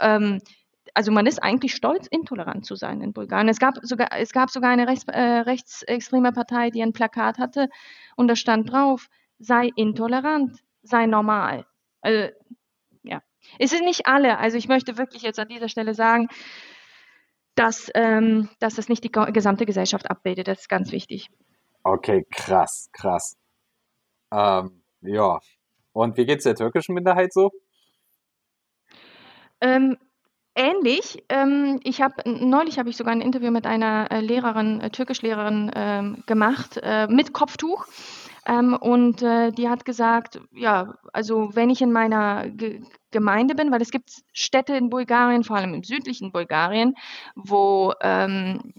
ähm, 0.00 0.40
also 0.94 1.12
man 1.12 1.26
ist 1.26 1.42
eigentlich 1.42 1.74
stolz, 1.74 2.06
intolerant 2.08 2.64
zu 2.66 2.74
sein 2.74 3.02
in 3.02 3.12
Bulgarien. 3.12 3.48
Es 3.48 3.58
gab 3.58 3.78
sogar, 3.82 4.08
es 4.18 4.32
gab 4.32 4.50
sogar 4.50 4.70
eine 4.70 4.88
rechts, 4.88 5.04
äh, 5.08 5.20
rechtsextreme 5.20 6.32
Partei, 6.32 6.70
die 6.70 6.82
ein 6.82 6.92
Plakat 6.92 7.38
hatte 7.38 7.68
und 8.16 8.28
da 8.28 8.36
stand 8.36 8.72
drauf, 8.72 9.08
sei 9.38 9.70
intolerant, 9.76 10.58
sei 10.82 11.06
normal. 11.06 11.66
Also. 12.00 12.30
Es 13.58 13.70
sind 13.70 13.84
nicht 13.84 14.06
alle, 14.06 14.38
also 14.38 14.56
ich 14.56 14.68
möchte 14.68 14.98
wirklich 14.98 15.22
jetzt 15.22 15.38
an 15.38 15.48
dieser 15.48 15.68
Stelle 15.68 15.94
sagen, 15.94 16.28
dass, 17.54 17.90
ähm, 17.94 18.48
dass 18.60 18.76
das 18.76 18.88
nicht 18.88 19.02
die 19.02 19.10
gesamte 19.10 19.66
Gesellschaft 19.66 20.10
abbildet. 20.10 20.46
Das 20.48 20.60
ist 20.60 20.68
ganz 20.68 20.92
wichtig. 20.92 21.28
Okay, 21.82 22.24
krass, 22.30 22.88
krass. 22.92 23.36
Ähm, 24.32 24.82
ja. 25.00 25.38
Und 25.92 26.16
wie 26.16 26.26
geht's 26.26 26.44
der 26.44 26.54
türkischen 26.54 26.94
Minderheit 26.94 27.32
so? 27.32 27.50
Ähm, 29.60 29.96
ähnlich. 30.54 31.24
Ähm, 31.28 31.80
ich 31.82 32.00
habe 32.00 32.14
neulich 32.26 32.78
habe 32.78 32.90
ich 32.90 32.96
sogar 32.96 33.12
ein 33.12 33.20
Interview 33.20 33.50
mit 33.50 33.66
einer 33.66 34.10
äh, 34.10 34.20
Lehrerin, 34.20 34.80
äh, 34.80 34.90
Türkischlehrerin 34.90 35.70
ähm, 35.74 36.22
gemacht 36.26 36.78
äh, 36.82 37.08
mit 37.08 37.32
Kopftuch. 37.32 37.86
Ähm, 38.48 38.74
und 38.74 39.22
äh, 39.22 39.52
die 39.52 39.68
hat 39.68 39.84
gesagt, 39.84 40.40
ja, 40.52 40.94
also 41.12 41.50
wenn 41.54 41.68
ich 41.70 41.82
in 41.82 41.92
meiner 41.92 42.48
Ge 42.50 42.80
Gemeinde 43.10 43.54
bin, 43.54 43.70
weil 43.72 43.80
es 43.80 43.90
gibt 43.90 44.10
Städte 44.34 44.74
in 44.76 44.90
Bulgarien, 44.90 45.42
vor 45.42 45.56
allem 45.56 45.72
im 45.72 45.82
südlichen 45.82 46.30
Bulgarien, 46.30 46.94
wo 47.34 47.94
ähm, 48.02 48.74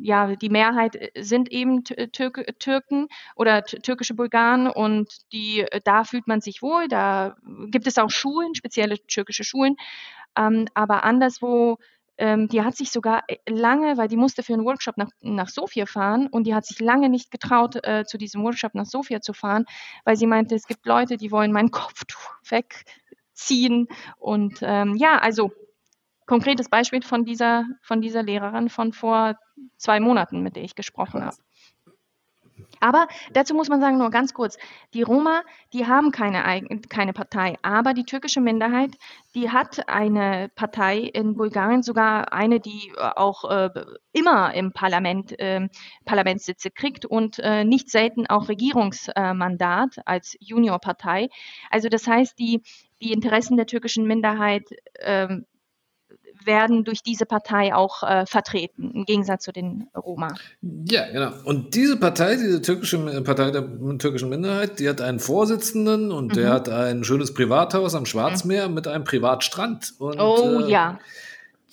ja 0.00 0.36
die 0.36 0.48
Mehrheit 0.48 0.96
sind 1.18 1.50
eben 1.50 1.82
Türk 1.82 2.44
Türken 2.60 3.08
oder 3.34 3.64
türkische 3.64 4.14
Bulgaren 4.14 4.68
und 4.68 5.08
die 5.32 5.66
da 5.82 6.04
fühlt 6.04 6.28
man 6.28 6.40
sich 6.40 6.62
wohl. 6.62 6.86
Da 6.86 7.34
gibt 7.66 7.88
es 7.88 7.98
auch 7.98 8.10
Schulen, 8.10 8.54
spezielle 8.54 8.96
türkische 9.08 9.42
Schulen, 9.42 9.74
ähm, 10.36 10.66
aber 10.74 11.02
anderswo 11.04 11.78
ähm, 12.18 12.48
die 12.48 12.62
hat 12.62 12.76
sich 12.76 12.90
sogar 12.90 13.22
lange, 13.48 13.96
weil 13.96 14.08
die 14.08 14.16
musste 14.16 14.42
für 14.42 14.52
einen 14.52 14.64
Workshop 14.64 14.96
nach, 14.96 15.10
nach 15.20 15.48
Sofia 15.48 15.86
fahren 15.86 16.26
und 16.26 16.46
die 16.46 16.54
hat 16.54 16.66
sich 16.66 16.80
lange 16.80 17.08
nicht 17.08 17.30
getraut, 17.30 17.76
äh, 17.84 18.04
zu 18.04 18.18
diesem 18.18 18.42
Workshop 18.42 18.74
nach 18.74 18.86
Sofia 18.86 19.20
zu 19.20 19.32
fahren, 19.32 19.64
weil 20.04 20.16
sie 20.16 20.26
meinte, 20.26 20.54
es 20.54 20.66
gibt 20.66 20.84
Leute, 20.84 21.16
die 21.16 21.30
wollen 21.30 21.52
mein 21.52 21.70
Kopftuch 21.70 22.32
wegziehen. 22.48 23.88
Und 24.18 24.58
ähm, 24.62 24.96
ja, 24.96 25.18
also 25.18 25.52
konkretes 26.26 26.68
Beispiel 26.68 27.02
von 27.02 27.24
dieser, 27.24 27.64
von 27.82 28.00
dieser 28.00 28.22
Lehrerin 28.22 28.68
von 28.68 28.92
vor 28.92 29.36
zwei 29.76 30.00
Monaten, 30.00 30.42
mit 30.42 30.56
der 30.56 30.64
ich 30.64 30.74
gesprochen 30.74 31.24
habe. 31.24 31.36
Aber 32.80 33.08
dazu 33.32 33.54
muss 33.54 33.68
man 33.68 33.80
sagen, 33.80 33.98
nur 33.98 34.10
ganz 34.10 34.34
kurz, 34.34 34.58
die 34.94 35.02
Roma, 35.02 35.42
die 35.72 35.86
haben 35.86 36.12
keine, 36.12 36.42
keine 36.88 37.12
Partei, 37.12 37.56
aber 37.62 37.94
die 37.94 38.04
türkische 38.04 38.40
Minderheit, 38.40 38.90
die 39.34 39.50
hat 39.50 39.88
eine 39.88 40.50
Partei 40.54 40.98
in 40.98 41.36
Bulgarien, 41.36 41.82
sogar 41.82 42.32
eine, 42.32 42.60
die 42.60 42.92
auch 42.96 43.44
äh, 43.50 43.70
immer 44.12 44.54
im 44.54 44.72
Parlament 44.72 45.38
äh, 45.38 45.68
Parlamentssitze 46.04 46.70
kriegt 46.70 47.04
und 47.04 47.38
äh, 47.38 47.64
nicht 47.64 47.90
selten 47.90 48.26
auch 48.26 48.48
Regierungsmandat 48.48 49.98
als 50.04 50.36
Juniorpartei. 50.40 51.28
Also 51.70 51.88
das 51.88 52.06
heißt, 52.06 52.38
die, 52.38 52.62
die 53.02 53.12
Interessen 53.12 53.56
der 53.56 53.66
türkischen 53.66 54.06
Minderheit 54.06 54.64
ähm, 55.00 55.46
werden 56.44 56.84
durch 56.84 57.02
diese 57.02 57.26
Partei 57.26 57.74
auch 57.74 58.02
äh, 58.02 58.26
vertreten, 58.26 58.90
im 58.92 59.04
Gegensatz 59.04 59.44
zu 59.44 59.52
den 59.52 59.88
Roma. 59.96 60.34
Ja, 60.62 61.10
genau. 61.10 61.32
Und 61.44 61.74
diese 61.74 61.96
Partei, 61.96 62.36
diese 62.36 62.62
türkische 62.62 62.98
Partei 63.22 63.50
der 63.50 63.64
türkischen 63.98 64.28
Minderheit, 64.28 64.78
die 64.78 64.88
hat 64.88 65.00
einen 65.00 65.18
Vorsitzenden 65.18 66.12
und 66.12 66.28
mhm. 66.28 66.34
der 66.34 66.50
hat 66.50 66.68
ein 66.68 67.04
schönes 67.04 67.34
Privathaus 67.34 67.94
am 67.94 68.06
Schwarzmeer 68.06 68.68
mhm. 68.68 68.74
mit 68.74 68.88
einem 68.88 69.04
Privatstrand. 69.04 69.94
Und, 69.98 70.20
oh 70.20 70.60
äh, 70.60 70.70
ja. 70.70 70.98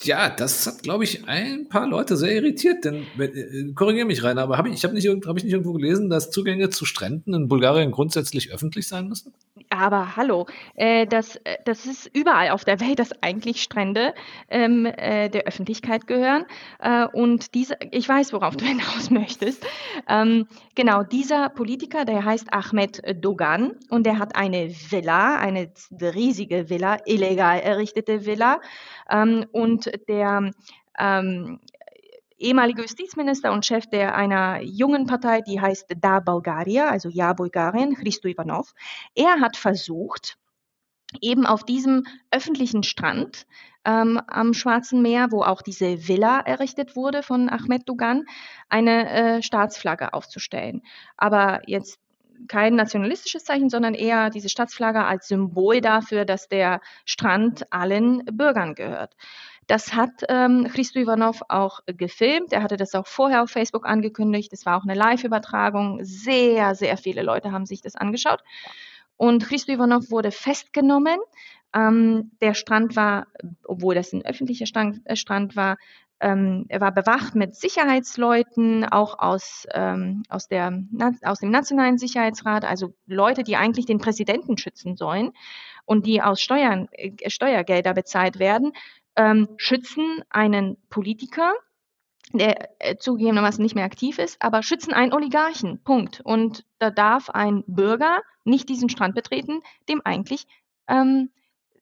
Ja, 0.03 0.30
das 0.30 0.68
hat, 0.68 0.84
glaube 0.84 1.05
ich, 1.05 1.28
ein 1.28 1.70
paar 1.70 1.88
Leute 1.88 2.18
sehr 2.18 2.36
irritiert. 2.36 2.84
Denn, 2.84 3.05
äh, 3.18 3.72
korrigiere 3.74 4.05
mich 4.05 4.24
rein, 4.24 4.38
aber 4.38 4.57
habe 4.57 4.70
ich, 4.70 4.76
ich 4.76 4.84
habe 4.84 4.93
nicht, 4.93 5.07
hab 5.07 5.38
ich 5.38 5.43
nicht 5.43 5.53
irgendwo 5.53 5.74
gelesen, 5.74 6.09
dass 6.09 6.32
Zugänge 6.32 6.70
zu 6.70 6.86
Stränden 6.86 7.34
in 7.34 7.47
Bulgarien 7.47 7.91
grundsätzlich 7.91 8.51
öffentlich 8.51 8.88
sein 8.88 9.07
müssen? 9.07 9.34
Aber 9.70 10.16
hallo, 10.16 10.45
äh, 10.76 11.05
das, 11.07 11.39
das 11.66 11.86
ist 11.86 12.09
überall 12.13 12.49
auf 12.49 12.66
der 12.66 12.80
Welt, 12.80 12.99
dass 12.99 13.11
eigentlich 13.24 13.61
Strände 13.63 14.13
ähm, 14.49 14.86
äh, 14.86 15.30
der 15.30 15.43
Öffentlichkeit 15.43 16.07
gehören. 16.07 16.45
Äh, 16.80 17.05
und 17.07 17.53
diese, 17.53 17.78
ich 17.91 18.07
weiß, 18.07 18.34
worauf 18.34 18.55
du 18.55 18.66
hinaus 18.66 19.09
möchtest. 19.09 19.66
Ähm, 20.07 20.47
genau, 20.76 21.03
dieser 21.03 21.49
Politiker, 21.49 22.05
der 22.05 22.24
heißt 22.24 22.53
Ahmed 22.53 23.01
Dogan 23.24 23.74
und 23.89 24.05
der 24.05 24.20
hat 24.20 24.36
eine 24.36 24.70
Villa, 24.70 25.38
eine 25.38 25.72
riesige 26.01 26.70
Villa, 26.70 26.97
illegal 27.05 27.59
errichtete 27.59 28.26
Villa. 28.26 28.59
Ähm, 29.09 29.45
und 29.51 29.91
der 30.07 30.51
ähm, 30.97 31.59
ehemalige 32.45 32.83
Justizminister 32.83 33.51
und 33.51 33.65
Chef 33.65 33.87
der 33.87 34.15
einer 34.15 34.61
jungen 34.61 35.07
Partei, 35.07 35.41
die 35.41 35.59
heißt 35.59 35.87
Da 35.99 36.19
Bulgaria, 36.19 36.89
also 36.89 37.09
Ja 37.09 37.33
Bulgarien, 37.33 37.95
Christo 37.95 38.27
Ivanov, 38.27 38.73
er 39.15 39.41
hat 39.41 39.57
versucht, 39.57 40.37
eben 41.21 41.45
auf 41.45 41.63
diesem 41.63 42.05
öffentlichen 42.31 42.83
Strand 42.83 43.45
ähm, 43.85 44.19
am 44.27 44.53
Schwarzen 44.53 45.01
Meer, 45.01 45.31
wo 45.31 45.43
auch 45.43 45.61
diese 45.61 46.07
Villa 46.07 46.39
errichtet 46.39 46.95
wurde 46.95 47.23
von 47.23 47.49
Ahmed 47.49 47.87
Dogan, 47.87 48.25
eine 48.69 49.09
äh, 49.09 49.41
Staatsflagge 49.41 50.13
aufzustellen. 50.13 50.81
Aber 51.17 51.61
jetzt 51.67 51.99
kein 52.47 52.75
nationalistisches 52.75 53.45
Zeichen, 53.45 53.69
sondern 53.69 53.93
eher 53.93 54.29
diese 54.29 54.49
Staatsflagge 54.49 55.03
als 55.03 55.27
Symbol 55.27 55.81
dafür, 55.81 56.25
dass 56.25 56.47
der 56.47 56.81
Strand 57.05 57.71
allen 57.71 58.25
Bürgern 58.25 58.75
gehört. 58.75 59.15
Das 59.68 59.93
hat 59.93 60.24
ähm, 60.30 60.68
Christo 60.72 60.99
Ivanov 60.99 61.41
auch 61.49 61.80
gefilmt. 61.88 62.53
Er 62.53 62.61
hatte 62.61 62.78
das 62.78 62.93
auch 62.93 63.07
vorher 63.07 63.41
auf 63.41 63.49
Facebook 63.49 63.88
angekündigt. 63.88 64.53
Es 64.53 64.66
war 64.66 64.78
auch 64.78 64.84
eine 64.84 64.93
Live-Übertragung. 64.93 65.99
Sehr, 66.03 66.76
sehr 66.76 66.97
viele 66.97 67.24
Leute 67.24 67.51
haben 67.51 67.66
sich 67.66 67.82
das 67.82 67.95
angeschaut. 67.95 68.41
Und 69.18 69.45
Christo 69.45 69.72
Ivanov 69.72 70.11
wurde 70.11 70.32
festgenommen. 70.32 71.18
Ähm, 71.74 72.32
der 72.41 72.53
Strand 72.53 72.95
war, 72.95 73.28
obwohl 73.63 73.95
das 73.95 74.13
ein 74.13 74.24
öffentlicher 74.26 74.66
Strand, 74.66 75.01
äh, 75.05 75.16
Strand 75.16 75.55
war, 75.55 75.78
ähm, 76.22 76.66
er 76.70 76.80
war 76.80 76.93
bewacht 76.93 77.36
mit 77.36 77.55
Sicherheitsleuten, 77.55 78.86
auch 78.86 79.20
aus, 79.20 79.68
ähm, 79.74 80.24
aus, 80.30 80.47
der, 80.47 80.82
aus 81.24 81.39
dem 81.39 81.49
Nationalen 81.51 81.97
Sicherheitsrat, 81.97 82.63
also 82.63 82.93
Leute, 83.05 83.43
die 83.43 83.57
eigentlich 83.57 83.86
den 83.86 83.97
Präsidenten 83.97 84.57
schützen 84.57 84.95
sollen 84.95 85.34
und 85.84 86.05
die 86.05 86.22
aus 86.22 86.39
Steuern, 86.39 86.88
äh, 86.93 87.30
Steuergelder 87.30 87.93
bezahlt 87.93 88.39
werden, 88.39 88.72
ähm, 89.16 89.49
schützen 89.57 90.24
einen 90.30 90.78
Politiker, 90.89 91.53
der 92.34 92.70
äh, 92.80 92.97
zugegebenermaßen 92.97 93.61
nicht 93.61 93.76
mehr 93.76 93.86
aktiv 93.86 94.20
ist, 94.20 94.41
aber 94.41 94.63
schützen 94.63 94.93
einen 94.93 95.13
Oligarchen. 95.13 95.82
Punkt. 95.84 96.22
Und 96.22 96.66
da 96.80 96.89
darf 96.89 97.30
ein 97.30 97.63
Bürger 97.68 98.22
nicht 98.43 98.70
diesen 98.70 98.89
Strand 98.89 99.16
betreten, 99.16 99.61
dem 99.89 100.01
eigentlich 100.03 100.47
ähm, 100.88 101.30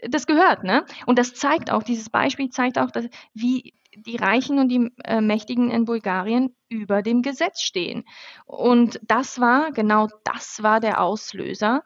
das 0.07 0.27
gehört. 0.27 0.63
Ne? 0.63 0.85
Und 1.05 1.17
das 1.17 1.33
zeigt 1.33 1.71
auch, 1.71 1.83
dieses 1.83 2.09
Beispiel 2.09 2.49
zeigt 2.49 2.77
auch, 2.77 2.91
dass, 2.91 3.07
wie 3.33 3.73
die 3.95 4.15
Reichen 4.15 4.59
und 4.59 4.69
die 4.69 4.91
äh, 5.03 5.21
Mächtigen 5.21 5.69
in 5.69 5.85
Bulgarien 5.85 6.55
über 6.67 7.01
dem 7.01 7.21
Gesetz 7.21 7.61
stehen. 7.61 8.03
Und 8.45 8.99
das 9.03 9.39
war, 9.39 9.71
genau 9.71 10.07
das 10.23 10.63
war 10.63 10.79
der 10.79 11.01
Auslöser 11.01 11.83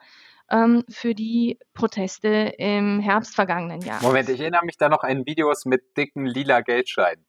ähm, 0.52 0.84
für 0.90 1.14
die 1.14 1.60
Proteste 1.74 2.54
im 2.58 3.00
Herbst 3.00 3.36
vergangenen 3.36 3.82
Jahres. 3.82 4.04
Moment, 4.04 4.30
ich 4.30 4.40
erinnere 4.40 4.66
mich 4.66 4.78
da 4.78 4.90
noch 4.90 5.04
an 5.04 5.26
Videos 5.26 5.66
mit 5.66 5.98
dicken 5.98 6.26
lila 6.26 6.62
Geldscheinen. 6.62 7.26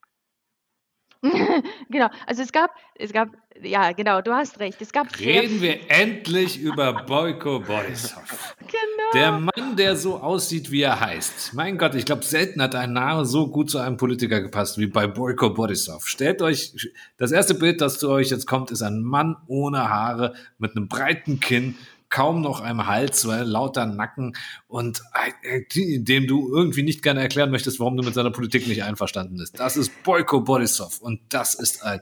genau, 1.91 2.09
also 2.27 2.43
es 2.43 2.53
gab, 2.53 2.71
es 2.95 3.13
gab, 3.13 3.31
ja, 3.61 3.91
genau, 3.91 4.21
du 4.21 4.33
hast 4.33 4.61
recht. 4.61 4.81
Es 4.81 4.93
gab 4.93 5.19
Reden 5.19 5.61
wir 5.61 5.91
endlich 5.91 6.61
über 6.61 6.93
Boyko 6.93 7.61
Borisov. 7.61 8.55
Genau. 8.69 9.11
Der 9.15 9.33
Mann, 9.33 9.77
der 9.77 9.97
so 9.97 10.19
aussieht, 10.19 10.71
wie 10.71 10.83
er 10.83 11.01
heißt. 11.01 11.55
Mein 11.55 11.79
Gott, 11.79 11.95
ich 11.95 12.05
glaube, 12.05 12.23
selten 12.23 12.61
hat 12.61 12.75
ein 12.75 12.93
Name 12.93 13.25
so 13.25 13.49
gut 13.49 13.71
zu 13.71 13.79
einem 13.79 13.97
Politiker 13.97 14.43
gepasst 14.43 14.77
wie 14.77 14.87
bei 14.87 15.07
Boyko 15.07 15.51
Borisov. 15.51 16.07
Stellt 16.07 16.43
euch, 16.43 16.91
das 17.17 17.33
erste 17.33 17.55
Bild, 17.55 17.81
das 17.81 17.99
zu 17.99 18.11
euch 18.11 18.29
jetzt 18.29 18.47
kommt, 18.47 18.71
ist 18.71 18.83
ein 18.83 19.01
Mann 19.01 19.37
ohne 19.47 19.89
Haare 19.89 20.35
mit 20.59 20.77
einem 20.77 20.87
breiten 20.87 21.41
Kinn, 21.41 21.77
kaum 22.11 22.41
noch 22.41 22.61
einem 22.61 22.87
Hals, 22.87 23.27
weil 23.27 23.45
lauter 23.45 23.87
Nacken 23.87 24.37
und 24.67 25.03
äh, 25.43 25.63
dem 25.99 26.27
du 26.27 26.55
irgendwie 26.55 26.83
nicht 26.83 27.03
gerne 27.03 27.21
erklären 27.21 27.51
möchtest, 27.51 27.81
warum 27.81 27.97
du 27.97 28.03
mit 28.03 28.15
seiner 28.15 28.31
Politik 28.31 28.67
nicht 28.67 28.83
einverstanden 28.83 29.37
bist. 29.37 29.59
Das 29.61 29.77
ist 29.77 30.03
Boyko 30.03 30.41
Borisov 30.41 31.01
und 31.01 31.21
das 31.29 31.55
ist 31.55 31.83
ein 31.83 32.01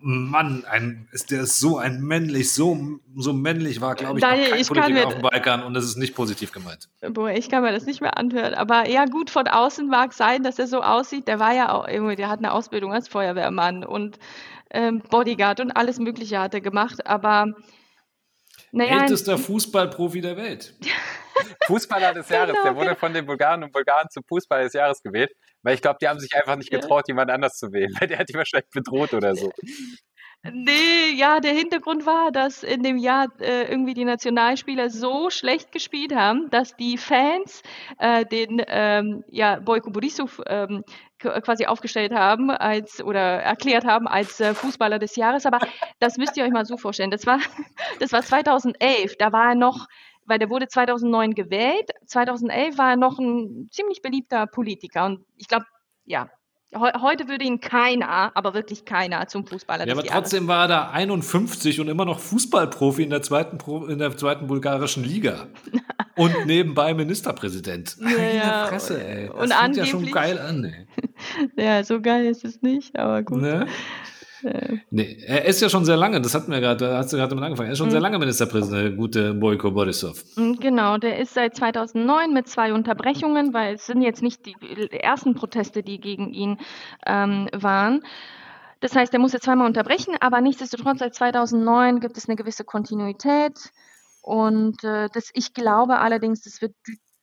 Mann, 0.00 0.64
ein, 0.68 1.08
ist, 1.12 1.30
der 1.30 1.42
ist 1.42 1.60
so 1.60 1.78
ein 1.78 2.00
männlich, 2.00 2.52
so, 2.52 2.98
so 3.14 3.32
männlich 3.32 3.80
war, 3.80 3.94
glaube 3.94 4.18
ich, 4.18 4.24
Daniel, 4.24 4.44
noch 4.44 4.50
kein 4.50 4.60
ich 4.60 4.68
Politiker 4.68 4.92
mir, 4.92 5.06
auf 5.06 5.14
dem 5.14 5.22
Balkan 5.22 5.62
und 5.62 5.74
das 5.74 5.84
ist 5.84 5.96
nicht 5.96 6.14
positiv 6.14 6.52
gemeint. 6.52 6.88
Boah, 7.12 7.30
ich 7.30 7.48
kann 7.48 7.62
mir 7.62 7.72
das 7.72 7.86
nicht 7.86 8.00
mehr 8.00 8.18
anhören. 8.18 8.54
Aber 8.54 8.88
ja, 8.88 9.04
gut, 9.06 9.30
von 9.30 9.46
außen 9.46 9.88
mag 9.88 10.12
sein, 10.14 10.42
dass 10.42 10.58
er 10.58 10.66
so 10.66 10.82
aussieht. 10.82 11.28
Der 11.28 11.38
war 11.38 11.54
ja 11.54 11.72
auch 11.72 11.86
irgendwie, 11.86 12.16
der 12.16 12.28
hat 12.28 12.40
eine 12.40 12.52
Ausbildung 12.52 12.92
als 12.92 13.08
Feuerwehrmann 13.08 13.84
und 13.84 14.18
ähm, 14.70 15.00
Bodyguard 15.10 15.60
und 15.60 15.70
alles 15.70 15.98
Mögliche 15.98 16.40
hat 16.40 16.54
er 16.54 16.60
gemacht. 16.60 17.06
Aber 17.06 17.54
naja, 18.72 19.02
Ältester 19.02 19.38
Fußballprofi 19.38 20.20
der 20.20 20.36
Welt. 20.36 20.74
Fußballer 21.66 22.14
des 22.14 22.28
Jahres. 22.28 22.52
Genau, 22.52 22.64
der 22.64 22.74
wurde 22.74 22.86
genau. 22.88 22.98
von 22.98 23.12
den 23.12 23.26
Bulgaren 23.26 23.62
und 23.62 23.72
Bulgaren 23.72 24.08
zum 24.10 24.24
Fußballer 24.24 24.64
des 24.64 24.72
Jahres 24.72 25.02
gewählt, 25.02 25.30
weil 25.62 25.74
ich 25.74 25.82
glaube, 25.82 25.98
die 26.00 26.08
haben 26.08 26.18
sich 26.18 26.34
einfach 26.34 26.56
nicht 26.56 26.70
getraut, 26.70 27.04
ja. 27.06 27.12
jemand 27.12 27.30
anders 27.30 27.56
zu 27.58 27.72
wählen, 27.72 27.92
weil 28.00 28.08
der 28.08 28.18
hat 28.18 28.28
die 28.28 28.34
wahrscheinlich 28.34 28.70
bedroht 28.70 29.14
oder 29.14 29.36
so. 29.36 29.52
Nee, 30.50 31.12
ja, 31.14 31.38
der 31.38 31.52
Hintergrund 31.52 32.04
war, 32.04 32.32
dass 32.32 32.64
in 32.64 32.82
dem 32.82 32.98
Jahr 32.98 33.28
äh, 33.38 33.70
irgendwie 33.70 33.94
die 33.94 34.04
Nationalspieler 34.04 34.90
so 34.90 35.30
schlecht 35.30 35.70
gespielt 35.70 36.12
haben, 36.12 36.50
dass 36.50 36.76
die 36.76 36.98
Fans 36.98 37.62
äh, 38.00 38.26
den 38.26 38.60
ähm, 38.66 39.22
ja, 39.28 39.60
Boyko 39.60 39.92
Borisov 39.92 40.40
ähm, 40.46 40.82
quasi 41.22 41.66
aufgestellt 41.66 42.12
haben 42.12 42.50
als 42.50 43.02
oder 43.02 43.20
erklärt 43.20 43.84
haben 43.84 44.06
als 44.06 44.40
äh, 44.40 44.54
Fußballer 44.54 44.98
des 44.98 45.16
Jahres. 45.16 45.46
Aber 45.46 45.58
das 45.98 46.18
müsst 46.18 46.36
ihr 46.36 46.44
euch 46.44 46.52
mal 46.52 46.64
so 46.64 46.76
vorstellen. 46.76 47.10
Das 47.10 47.26
war, 47.26 47.38
das 48.00 48.12
war 48.12 48.22
2011. 48.22 49.16
Da 49.18 49.32
war 49.32 49.50
er 49.50 49.54
noch 49.54 49.86
weil 50.24 50.38
der 50.38 50.50
wurde 50.50 50.68
2009 50.68 51.34
gewählt. 51.34 51.90
2011 52.06 52.78
war 52.78 52.90
er 52.90 52.96
noch 52.96 53.18
ein 53.18 53.68
ziemlich 53.72 54.02
beliebter 54.02 54.46
Politiker 54.46 55.04
und 55.04 55.26
ich 55.36 55.48
glaube, 55.48 55.66
ja, 56.04 56.30
heute 56.74 57.28
würde 57.28 57.44
ihn 57.44 57.60
keiner, 57.60 58.32
aber 58.34 58.54
wirklich 58.54 58.84
keiner 58.84 59.26
zum 59.28 59.46
Fußballer 59.46 59.86
Ja, 59.86 59.92
aber 59.92 60.04
trotzdem 60.04 60.48
war 60.48 60.64
er 60.64 60.68
da 60.68 60.90
51 60.90 61.80
und 61.80 61.88
immer 61.88 62.04
noch 62.04 62.18
Fußballprofi 62.18 63.02
in 63.02 63.10
der 63.10 63.22
zweiten, 63.22 63.58
Pro, 63.58 63.86
in 63.86 63.98
der 63.98 64.16
zweiten 64.16 64.46
bulgarischen 64.46 65.04
Liga. 65.04 65.46
und 66.16 66.46
nebenbei 66.46 66.94
Ministerpräsident. 66.94 67.96
Meine 68.00 68.36
ja, 68.36 68.66
Fresse, 68.66 69.02
ey. 69.02 69.28
Das 69.28 69.42
und 69.42 69.52
fängt 69.52 69.76
ja 69.76 69.86
schon 69.86 70.10
geil 70.10 70.38
an, 70.38 70.64
ey. 70.64 70.86
ja, 71.56 71.84
so 71.84 72.00
geil 72.00 72.26
ist 72.26 72.44
es 72.44 72.62
nicht, 72.62 72.98
aber 72.98 73.22
gut. 73.22 73.42
Ne? 73.42 73.66
Nee, 74.90 75.16
er 75.26 75.44
ist 75.44 75.60
ja 75.60 75.68
schon 75.68 75.84
sehr 75.84 75.96
lange, 75.96 76.20
das 76.20 76.34
hatten 76.34 76.50
wir 76.50 76.60
gerade, 76.60 76.84
da 76.84 76.98
hast 76.98 77.12
du 77.12 77.16
gerade 77.16 77.30
damit 77.30 77.44
angefangen, 77.44 77.68
er 77.68 77.72
ist 77.72 77.78
schon 77.78 77.88
mhm. 77.88 77.92
sehr 77.92 78.00
lange 78.00 78.18
Ministerpräsident, 78.18 78.82
der 78.82 78.90
gute 78.92 79.34
Boyko 79.34 79.70
Borisov. 79.70 80.24
Mhm, 80.36 80.58
genau, 80.58 80.98
der 80.98 81.18
ist 81.18 81.34
seit 81.34 81.56
2009 81.56 82.32
mit 82.32 82.48
zwei 82.48 82.72
Unterbrechungen, 82.72 83.54
weil 83.54 83.74
es 83.74 83.86
sind 83.86 84.02
jetzt 84.02 84.22
nicht 84.22 84.46
die 84.46 84.56
ersten 84.90 85.34
Proteste, 85.34 85.82
die 85.82 86.00
gegen 86.00 86.32
ihn 86.32 86.58
ähm, 87.06 87.48
waren. 87.52 88.02
Das 88.80 88.96
heißt, 88.96 89.14
er 89.14 89.20
musste 89.20 89.38
zweimal 89.38 89.68
unterbrechen, 89.68 90.16
aber 90.20 90.40
nichtsdestotrotz 90.40 90.98
seit 90.98 91.14
2009 91.14 92.00
gibt 92.00 92.16
es 92.16 92.28
eine 92.28 92.36
gewisse 92.36 92.64
Kontinuität. 92.64 93.70
Und 94.22 94.82
äh, 94.82 95.08
das, 95.12 95.30
ich 95.34 95.54
glaube 95.54 95.98
allerdings, 95.98 96.42
das 96.42 96.60
wird 96.60 96.74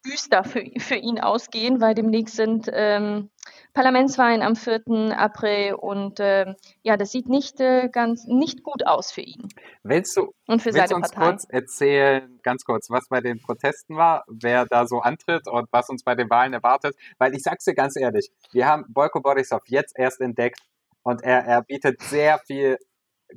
düster 0.06 0.44
für, 0.44 0.64
für 0.78 0.96
ihn 0.96 1.20
ausgehen, 1.20 1.82
weil 1.82 1.94
demnächst 1.94 2.36
sind 2.36 2.70
ähm, 2.72 3.30
Parlamentswahlen 3.74 4.42
am 4.42 4.56
4. 4.56 5.18
April 5.18 5.74
und 5.74 6.20
äh, 6.20 6.56
ja, 6.82 6.98
das 6.98 7.12
sieht 7.12 7.28
nicht 7.28 7.60
äh, 7.60 7.90
ganz 7.92 8.26
nicht 8.26 8.64
gut 8.64 8.86
aus 8.86 9.12
für 9.12 9.22
ihn. 9.22 9.50
Willst 9.84 10.16
du, 10.18 10.34
und 10.48 10.62
für 10.62 10.74
willst 10.74 10.90
seine 10.90 10.96
uns 10.96 11.12
Partei. 11.12 11.32
kurz 11.32 11.46
erzählen, 11.50 12.40
ganz 12.44 12.64
kurz, 12.64 12.90
was 12.90 13.08
bei 13.10 13.22
den 13.22 13.42
Protesten 13.42 13.96
war, 13.96 14.24
wer 14.28 14.66
da 14.66 14.88
so 14.88 15.00
antritt 15.00 15.48
und 15.48 15.68
was 15.72 15.90
uns 15.90 16.04
bei 16.04 16.16
den 16.16 16.30
Wahlen 16.30 16.54
erwartet? 16.54 16.96
Weil 17.18 17.36
ich 17.36 17.44
sag's 17.44 17.66
dir 17.66 17.76
ganz 17.76 17.96
ehrlich, 17.96 18.30
wir 18.52 18.68
haben 18.68 18.86
Boyko 18.88 19.22
Borisov 19.22 19.62
jetzt 19.68 19.98
erst 19.98 20.22
entdeckt 20.22 20.60
und 21.04 21.22
er, 21.24 21.46
er 21.46 21.62
bietet 21.64 22.02
sehr 22.02 22.40
viel 22.40 22.78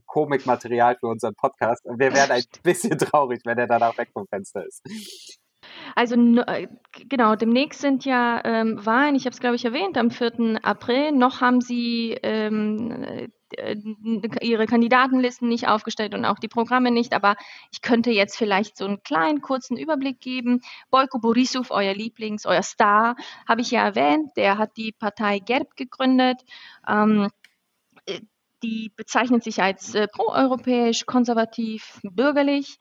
Komikmaterial 0.06 0.96
für 0.98 1.06
unseren 1.06 1.34
Podcast 1.34 1.84
und 1.84 1.98
wir 1.98 2.14
werden 2.14 2.30
ein 2.30 2.44
bisschen 2.62 2.98
traurig, 2.98 3.40
wenn 3.44 3.58
er 3.58 3.66
danach 3.66 3.96
weg 3.98 4.10
vom 4.12 4.26
Fenster 4.26 4.64
ist. 4.66 4.82
Also 5.95 6.16
äh, 6.16 6.68
genau, 7.09 7.36
demnächst 7.36 7.80
sind 7.80 8.05
ja 8.05 8.40
ähm, 8.45 8.84
Wahlen, 8.84 9.14
ich 9.14 9.24
habe 9.24 9.34
es 9.34 9.40
glaube 9.40 9.57
ich 9.57 9.64
erwähnt, 9.64 9.97
am 9.99 10.11
4. 10.11 10.61
April. 10.62 11.12
Noch 11.12 11.40
haben 11.40 11.61
sie 11.61 12.16
ähm, 12.22 13.28
äh, 13.57 13.76
ihre 14.40 14.66
Kandidatenlisten 14.66 15.49
nicht 15.49 15.68
aufgestellt 15.68 16.14
und 16.14 16.24
auch 16.24 16.38
die 16.38 16.49
Programme 16.49 16.90
nicht, 16.90 17.12
aber 17.14 17.36
ich 17.70 17.82
könnte 17.82 18.11
jetzt 18.11 18.36
vielleicht 18.36 18.76
so 18.76 18.84
einen 18.84 19.03
kleinen 19.03 19.40
kurzen 19.40 19.76
Überblick 19.76 20.20
geben. 20.20 20.61
Boyko 20.90 21.18
Borisov, 21.18 21.70
euer 21.70 21.95
Lieblings, 21.95 22.47
euer 22.47 22.62
Star, 22.62 23.16
habe 23.49 23.61
ich 23.61 23.70
ja 23.70 23.84
erwähnt, 23.84 24.30
der 24.36 24.59
hat 24.59 24.76
die 24.76 24.93
Partei 24.93 25.38
GERB 25.38 25.76
gegründet. 25.76 26.40
Ähm, 26.88 27.24
äh, 27.24 27.28
die 28.62 28.92
bezeichnet 28.96 29.44
sich 29.44 29.62
als 29.62 29.94
äh, 29.94 30.08
proeuropäisch, 30.08 31.06
konservativ, 31.06 32.00
bürgerlich. 32.02 32.78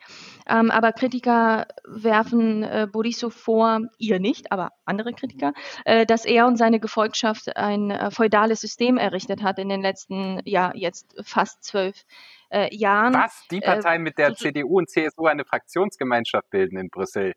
Ähm, 0.48 0.72
aber 0.72 0.92
Kritiker 0.94 1.68
werfen 1.86 2.64
äh, 2.64 2.88
Borisov 2.92 3.34
vor, 3.34 3.82
ihr 3.98 4.20
nicht, 4.20 4.52
aber 4.52 4.72
andere 4.86 5.14
Kritiker, 5.14 5.54
äh, 5.86 6.06
dass 6.06 6.26
er 6.26 6.48
und 6.48 6.58
seine 6.58 6.80
Gefolgschaft 6.80 7.56
ein 7.56 7.92
äh, 7.92 8.12
feudales 8.12 8.62
System 8.62 8.98
errichtet 8.98 9.42
hat 9.44 9.60
in 9.60 9.70
den 9.70 9.82
letzten, 9.82 10.42
ja, 10.46 10.72
jetzt 10.76 11.16
fast 11.24 11.64
zwölf 11.64 12.04
äh, 12.52 12.74
Jahren. 12.76 13.14
Was? 13.14 13.46
Die 13.50 13.62
Partei, 13.62 13.98
mit 13.98 14.18
der 14.18 14.36
CDU 14.36 14.78
und 14.78 14.90
CSU 14.90 15.26
eine 15.26 15.46
Fraktionsgemeinschaft 15.46 16.50
bilden 16.50 16.78
in 16.78 16.90
Brüssel? 16.90 17.34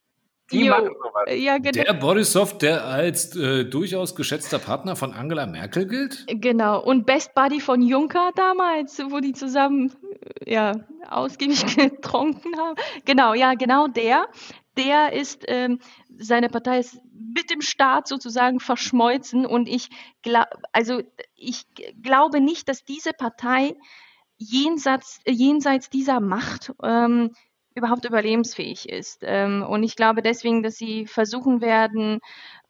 Die 0.52 0.66
jo, 0.66 0.70
machen 0.70 0.90
sowas. 1.02 1.24
Ja, 1.34 1.58
genau. 1.58 1.84
Der 1.84 1.94
Borisov, 1.94 2.58
der 2.58 2.84
als 2.84 3.34
äh, 3.34 3.64
durchaus 3.64 4.14
geschätzter 4.14 4.58
Partner 4.58 4.94
von 4.94 5.12
Angela 5.12 5.46
Merkel 5.46 5.86
gilt? 5.86 6.26
Genau. 6.28 6.82
Und 6.82 7.06
Best 7.06 7.34
Buddy 7.34 7.60
von 7.60 7.80
Juncker 7.80 8.30
damals, 8.36 8.98
wo 9.08 9.20
die 9.20 9.32
zusammen 9.32 9.94
ja, 10.44 10.72
ausgiebig 11.08 11.64
getrunken 11.76 12.58
haben. 12.58 12.76
Genau, 13.04 13.34
ja, 13.34 13.54
genau 13.54 13.88
der. 13.88 14.26
Der 14.76 15.12
ist, 15.12 15.44
ähm, 15.46 15.78
seine 16.18 16.48
Partei 16.48 16.80
ist 16.80 17.00
mit 17.34 17.50
dem 17.50 17.60
Staat 17.60 18.08
sozusagen 18.08 18.60
verschmolzen 18.60 19.46
und 19.46 19.68
ich 19.68 19.88
glaube, 20.22 20.48
also 20.72 21.00
ich 21.34 21.64
glaube 22.02 22.40
nicht, 22.40 22.68
dass 22.68 22.84
diese 22.84 23.12
Partei 23.12 23.76
jenseits, 24.36 25.20
jenseits 25.26 25.90
dieser 25.90 26.20
Macht 26.20 26.72
ähm, 26.82 27.30
überhaupt 27.74 28.04
überlebensfähig 28.04 28.88
ist. 28.88 29.22
Ähm, 29.22 29.62
und 29.62 29.82
ich 29.82 29.96
glaube 29.96 30.22
deswegen, 30.22 30.62
dass 30.62 30.76
sie 30.76 31.06
versuchen 31.06 31.60
werden, 31.60 32.20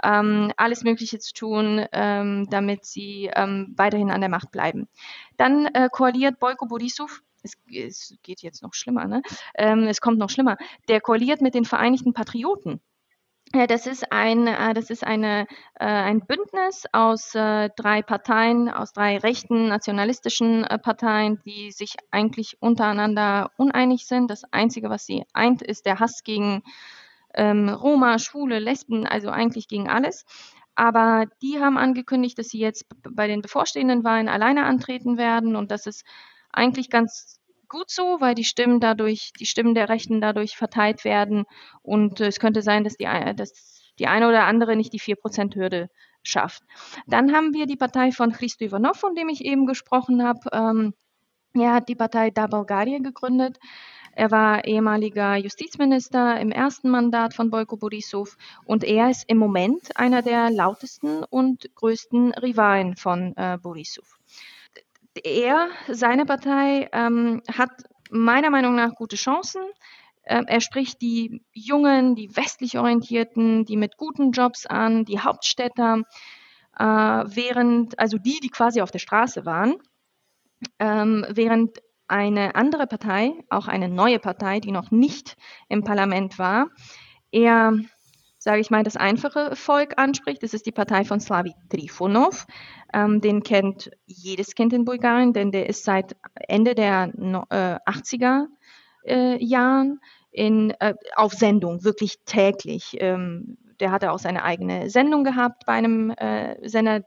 ähm, 0.03 0.53
alles 0.57 0.83
Mögliche 0.83 1.19
zu 1.19 1.33
tun, 1.35 1.87
ähm, 1.93 2.47
damit 2.51 2.85
sie 2.85 3.31
weiterhin 3.35 4.11
an 4.11 4.21
der 4.21 4.31
Macht 4.31 4.51
bleiben. 4.51 4.89
Dann 5.37 5.67
äh, 5.67 5.89
koaliert 5.91 6.39
Boyko 6.39 6.67
Borisov 6.67 7.23
es, 7.45 7.55
es, 7.73 8.17
geht 8.23 8.43
jetzt 8.43 8.63
noch 8.63 8.75
schlimmer, 8.75 9.07
ne? 9.07 9.23
Ähm, 9.55 9.87
es 9.87 10.01
kommt 10.01 10.19
noch 10.19 10.31
schlimmer. 10.31 10.57
Der 10.89 11.01
koaliert 11.01 11.41
mit 11.43 11.55
den 11.55 11.65
Vereinigten 11.65 12.15
Patrioten. 12.15 12.81
Das 13.55 13.87
ist 13.87 14.11
ein, 14.11 14.49
äh, 14.49 14.75
das 14.75 14.91
ist 14.91 15.05
eine, 15.05 15.47
äh, 15.79 15.85
ein 15.85 16.27
Bündnis 16.27 16.87
aus 16.91 17.37
äh, 17.37 17.71
drei 17.77 18.03
Parteien, 18.03 18.69
aus 18.69 18.93
drei 18.93 19.17
rechten 19.19 19.69
nationalistischen 19.69 20.67
Parteien, 20.83 21.41
die 21.47 21.71
sich 21.71 21.95
eigentlich 22.11 22.57
untereinander 22.61 23.53
uneinig 23.57 24.07
sind. 24.07 24.29
Das 24.29 24.43
Einzige, 24.51 24.91
was 24.91 25.07
sie 25.07 25.25
eint, 25.33 25.63
ist 25.63 25.87
der 25.87 26.01
Hass 26.01 26.25
gegen 26.25 26.65
ähm, 27.35 27.69
Roma, 27.69 28.19
Schwule, 28.19 28.59
Lesben, 28.59 29.07
also 29.07 29.31
eigentlich 29.31 29.69
gegen 29.69 29.89
alles. 29.89 30.25
Aber 30.75 31.27
die 31.41 31.61
haben 31.61 31.79
angekündigt, 31.79 32.37
dass 32.37 32.49
sie 32.49 32.59
jetzt 32.59 32.87
bei 33.09 33.29
den 33.29 33.41
bevorstehenden 33.41 34.03
Wahlen 34.03 34.29
alleine 34.29 34.65
antreten 34.65 35.17
werden 35.17 35.55
und 35.55 35.71
das 35.71 35.87
ist 35.87 36.05
eigentlich 36.53 36.91
ganz 36.91 37.41
gut 37.75 37.91
so, 37.91 38.21
weil 38.21 38.35
die 38.35 38.45
Stimmen 38.45 38.81
dadurch, 38.81 39.33
die 39.39 39.47
Stimmen 39.47 39.75
der 39.75 39.89
Rechten 39.89 40.21
dadurch 40.21 40.57
verteilt 40.57 41.05
werden. 41.05 41.45
Und 41.83 42.21
äh, 42.21 42.29
es 42.29 42.39
könnte 42.39 42.63
sein, 42.63 42.85
dass 42.85 42.97
die, 42.97 43.05
dass 43.37 43.83
die 43.99 44.07
eine 44.07 44.29
oder 44.29 44.45
andere 44.45 44.77
nicht 44.77 44.93
die 44.93 45.01
4%-Hürde 45.01 45.89
schafft. 46.23 46.63
Dann 47.07 47.35
haben 47.35 47.53
wir 47.53 47.67
die 47.67 47.77
Partei 47.77 48.13
von 48.13 48.33
Christo 48.33 48.65
Ivanov, 48.65 48.97
von 48.97 49.15
dem 49.15 49.29
ich 49.29 49.45
eben 49.45 49.67
gesprochen 49.67 50.25
habe. 50.25 50.41
Ähm, 50.53 50.95
er 51.53 51.75
hat 51.75 51.89
die 51.89 51.95
Partei 51.95 52.31
Da 52.31 52.47
Bulgaria 52.47 52.99
gegründet. 52.99 53.59
Er 54.17 54.31
war 54.31 54.65
ehemaliger 54.65 55.37
Justizminister 55.37 56.41
im 56.41 56.53
ersten 56.53 56.89
Mandat 56.89 57.35
von 57.35 57.51
Boyko 57.51 57.77
Borisov 57.77 58.37
und 58.65 58.85
er 58.85 59.11
ist 59.11 59.25
im 59.29 59.39
Moment 59.39 59.97
einer 59.97 60.23
der 60.23 60.51
lautesten 60.51 61.25
und 61.25 61.69
größten 61.75 62.33
Rivalen 62.35 62.97
von 62.97 63.37
äh, 63.37 63.59
Borisov 63.61 64.21
er, 65.23 65.69
seine 65.89 66.27
Partei, 66.27 66.89
ähm, 66.93 67.43
hat 67.53 67.71
meiner 68.11 68.51
Meinung 68.51 68.75
nach 68.75 68.95
gute 68.95 69.17
Chancen. 69.17 69.63
Ähm, 70.27 70.47
er 70.47 70.61
spricht 70.61 71.03
die 71.03 71.43
Jungen, 71.53 72.15
die 72.15 72.35
westlich 72.37 72.79
Orientierten, 72.79 73.65
die 73.65 73.77
mit 73.77 73.97
guten 73.97 74.33
Jobs 74.33 74.67
an, 74.67 75.05
die 75.05 75.21
Hauptstädter, 75.21 76.03
äh, 76.79 76.85
während, 76.85 77.99
also 77.99 78.19
die, 78.19 78.41
die 78.43 78.49
quasi 78.49 78.81
auf 78.81 78.91
der 78.91 78.99
Straße 78.99 79.45
waren, 79.45 79.77
ähm, 80.79 81.27
während 81.29 81.81
eine 82.09 82.55
andere 82.55 82.87
Partei, 82.87 83.33
auch 83.49 83.69
eine 83.69 83.89
neue 83.89 84.19
Partei, 84.19 84.61
die 84.61 84.73
noch 84.73 84.91
nicht 84.91 85.37
im 85.69 85.85
Parlament 85.85 86.39
war, 86.39 86.69
eher, 87.31 87.75
sage 88.45 88.61
ich 88.61 88.71
mal, 88.71 88.83
das 88.83 88.99
einfache 88.99 89.57
Volk 89.57 89.95
anspricht. 89.97 90.43
Das 90.43 90.53
ist 90.53 90.67
die 90.67 90.73
Partei 90.73 91.07
von 91.07 91.19
Slavi 91.19 91.55
Trifonov. 91.71 92.47
Ähm, 92.93 93.23
den 93.23 93.43
kennt 93.43 93.91
jedes 94.05 94.55
Kind 94.55 94.75
in 94.75 94.85
Bulgarien, 94.85 95.33
denn 95.33 95.51
der 95.51 95.67
ist 95.67 95.83
seit 95.85 96.15
Ende 96.35 96.75
der 96.75 97.11
äh, 97.15 97.91
80er 97.91 98.49
äh, 99.07 99.43
Jahren 99.43 99.99
in, 100.31 100.73
äh, 100.79 100.93
auf 101.17 101.33
Sendung, 101.33 101.85
wirklich 101.85 102.19
täglich. 102.27 102.99
Ähm, 103.01 103.57
der 103.81 103.91
hatte 103.91 104.13
auch 104.13 104.19
seine 104.19 104.45
eigene 104.45 104.91
Sendung 104.91 105.25
gehabt 105.25 105.65
bei 105.65 105.73
einem 105.73 106.11
äh, 106.11 106.69
Sender, 106.69 107.01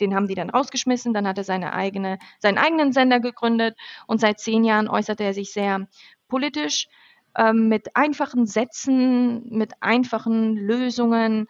den 0.00 0.14
haben 0.14 0.28
die 0.28 0.34
dann 0.34 0.48
rausgeschmissen, 0.48 1.12
dann 1.12 1.28
hat 1.28 1.36
er 1.36 1.44
seine 1.44 1.74
eigene, 1.74 2.18
seinen 2.38 2.56
eigenen 2.56 2.92
Sender 2.94 3.20
gegründet 3.20 3.76
und 4.06 4.18
seit 4.18 4.40
zehn 4.40 4.64
Jahren 4.64 4.88
äußert 4.88 5.20
er 5.20 5.34
sich 5.34 5.52
sehr 5.52 5.86
politisch 6.26 6.88
ähm, 7.36 7.68
mit 7.68 7.96
einfachen 7.96 8.46
Sätzen, 8.46 9.48
mit 9.50 9.72
einfachen 9.80 10.56
Lösungen. 10.56 11.46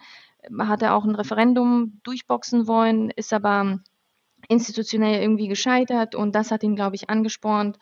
Hat 0.58 0.82
er 0.82 0.94
auch 0.94 1.04
ein 1.04 1.14
Referendum 1.14 2.00
durchboxen 2.02 2.66
wollen, 2.66 3.10
ist 3.10 3.32
aber 3.32 3.80
institutionell 4.48 5.20
irgendwie 5.20 5.48
gescheitert 5.48 6.14
und 6.14 6.34
das 6.34 6.50
hat 6.50 6.62
ihn, 6.62 6.76
glaube 6.76 6.96
ich, 6.96 7.10
angespornt. 7.10 7.78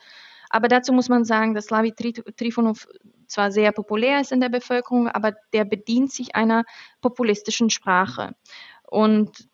Aber 0.49 0.67
dazu 0.67 0.93
muss 0.93 1.09
man 1.09 1.25
sagen, 1.25 1.53
dass 1.53 1.65
Slavi 1.65 1.93
Trifonov 1.93 2.87
zwar 3.27 3.51
sehr 3.51 3.71
populär 3.71 4.19
ist 4.19 4.31
in 4.31 4.41
der 4.41 4.49
Bevölkerung, 4.49 5.07
aber 5.07 5.33
der 5.53 5.63
bedient 5.63 6.11
sich 6.11 6.35
einer 6.35 6.63
populistischen 7.01 7.69
Sprache. 7.69 8.35
Und 8.83 9.48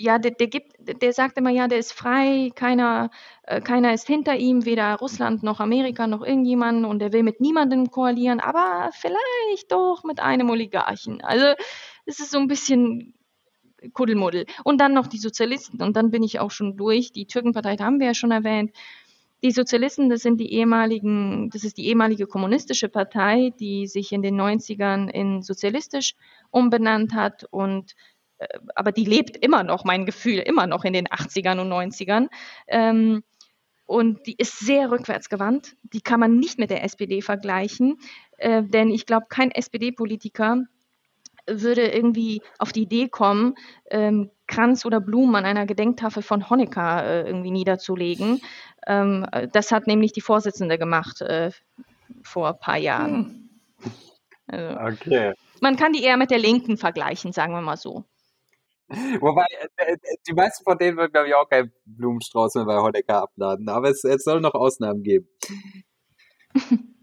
ja, 0.00 0.18
der, 0.18 0.30
der, 0.32 0.46
gibt, 0.46 0.72
der 0.78 1.12
sagt 1.12 1.36
immer, 1.36 1.50
ja, 1.50 1.68
der 1.68 1.78
ist 1.78 1.92
frei, 1.92 2.50
keiner, 2.54 3.10
äh, 3.42 3.60
keiner 3.60 3.92
ist 3.92 4.06
hinter 4.06 4.34
ihm, 4.36 4.64
weder 4.64 4.96
Russland 4.96 5.42
noch 5.42 5.60
Amerika 5.60 6.06
noch 6.06 6.24
irgendjemand 6.24 6.86
und 6.86 7.02
er 7.02 7.12
will 7.12 7.22
mit 7.22 7.40
niemandem 7.40 7.90
koalieren, 7.90 8.40
aber 8.40 8.90
vielleicht 8.92 9.70
doch 9.70 10.02
mit 10.04 10.20
einem 10.20 10.48
Oligarchen. 10.48 11.20
Also 11.22 11.54
es 12.06 12.18
ist 12.18 12.30
so 12.30 12.38
ein 12.38 12.48
bisschen 12.48 13.14
Kuddelmuddel. 13.92 14.46
Und 14.64 14.80
dann 14.80 14.94
noch 14.94 15.06
die 15.06 15.18
Sozialisten 15.18 15.82
und 15.82 15.96
dann 15.96 16.10
bin 16.10 16.22
ich 16.22 16.40
auch 16.40 16.50
schon 16.50 16.76
durch. 16.76 17.12
Die 17.12 17.26
Türkenpartei 17.26 17.76
haben 17.76 18.00
wir 18.00 18.06
ja 18.06 18.14
schon 18.14 18.30
erwähnt. 18.30 18.72
Die 19.42 19.52
Sozialisten, 19.52 20.10
das 20.10 20.20
sind 20.20 20.38
die 20.38 20.52
ehemaligen, 20.52 21.50
das 21.50 21.64
ist 21.64 21.78
die 21.78 21.86
ehemalige 21.86 22.26
kommunistische 22.26 22.88
Partei, 22.88 23.52
die 23.58 23.86
sich 23.86 24.12
in 24.12 24.22
den 24.22 24.38
90ern 24.38 25.10
in 25.10 25.42
sozialistisch 25.42 26.14
umbenannt 26.50 27.14
hat 27.14 27.44
und 27.50 27.94
aber 28.74 28.92
die 28.92 29.04
lebt 29.04 29.36
immer 29.36 29.62
noch, 29.62 29.84
mein 29.84 30.06
Gefühl, 30.06 30.38
immer 30.38 30.66
noch 30.66 30.84
in 30.84 30.92
den 30.92 31.08
80ern 31.08 31.60
und 31.60 31.68
90ern. 31.68 32.28
Ähm, 32.68 33.22
und 33.86 34.26
die 34.26 34.36
ist 34.38 34.60
sehr 34.60 34.90
rückwärtsgewandt. 34.90 35.76
Die 35.82 36.00
kann 36.00 36.20
man 36.20 36.36
nicht 36.36 36.58
mit 36.58 36.70
der 36.70 36.84
SPD 36.84 37.22
vergleichen, 37.22 37.98
äh, 38.38 38.62
denn 38.62 38.90
ich 38.90 39.04
glaube, 39.04 39.26
kein 39.28 39.50
SPD-Politiker 39.50 40.64
würde 41.46 41.88
irgendwie 41.88 42.42
auf 42.58 42.72
die 42.72 42.82
Idee 42.82 43.08
kommen, 43.08 43.54
ähm, 43.90 44.30
Kranz 44.46 44.84
oder 44.84 45.00
Blumen 45.00 45.34
an 45.36 45.44
einer 45.44 45.66
Gedenktafel 45.66 46.22
von 46.22 46.48
Honecker 46.48 47.04
äh, 47.04 47.26
irgendwie 47.26 47.50
niederzulegen. 47.50 48.40
Ähm, 48.86 49.26
das 49.52 49.72
hat 49.72 49.86
nämlich 49.86 50.12
die 50.12 50.20
Vorsitzende 50.20 50.78
gemacht 50.78 51.20
äh, 51.22 51.50
vor 52.22 52.48
ein 52.48 52.58
paar 52.58 52.78
Jahren. 52.78 53.50
Hm. 53.82 53.86
Also, 54.46 54.80
okay. 54.80 55.34
Man 55.60 55.76
kann 55.76 55.92
die 55.92 56.02
eher 56.02 56.16
mit 56.16 56.30
der 56.30 56.38
Linken 56.38 56.76
vergleichen, 56.76 57.32
sagen 57.32 57.52
wir 57.52 57.60
mal 57.60 57.76
so. 57.76 58.04
Wobei, 59.20 59.46
äh, 59.76 59.92
äh, 59.92 59.96
die 60.26 60.32
meisten 60.32 60.64
von 60.64 60.76
denen 60.76 60.96
würden, 60.96 61.12
glaube 61.12 61.28
ich, 61.28 61.34
auch 61.34 61.48
keinen 61.48 61.72
Blumenstrauß 61.84 62.56
mehr 62.56 62.64
bei 62.64 62.78
Honecker 62.78 63.22
abladen. 63.22 63.68
Aber 63.68 63.88
es, 63.88 64.02
es 64.02 64.24
soll 64.24 64.40
noch 64.40 64.54
Ausnahmen 64.54 65.02
geben. 65.02 65.28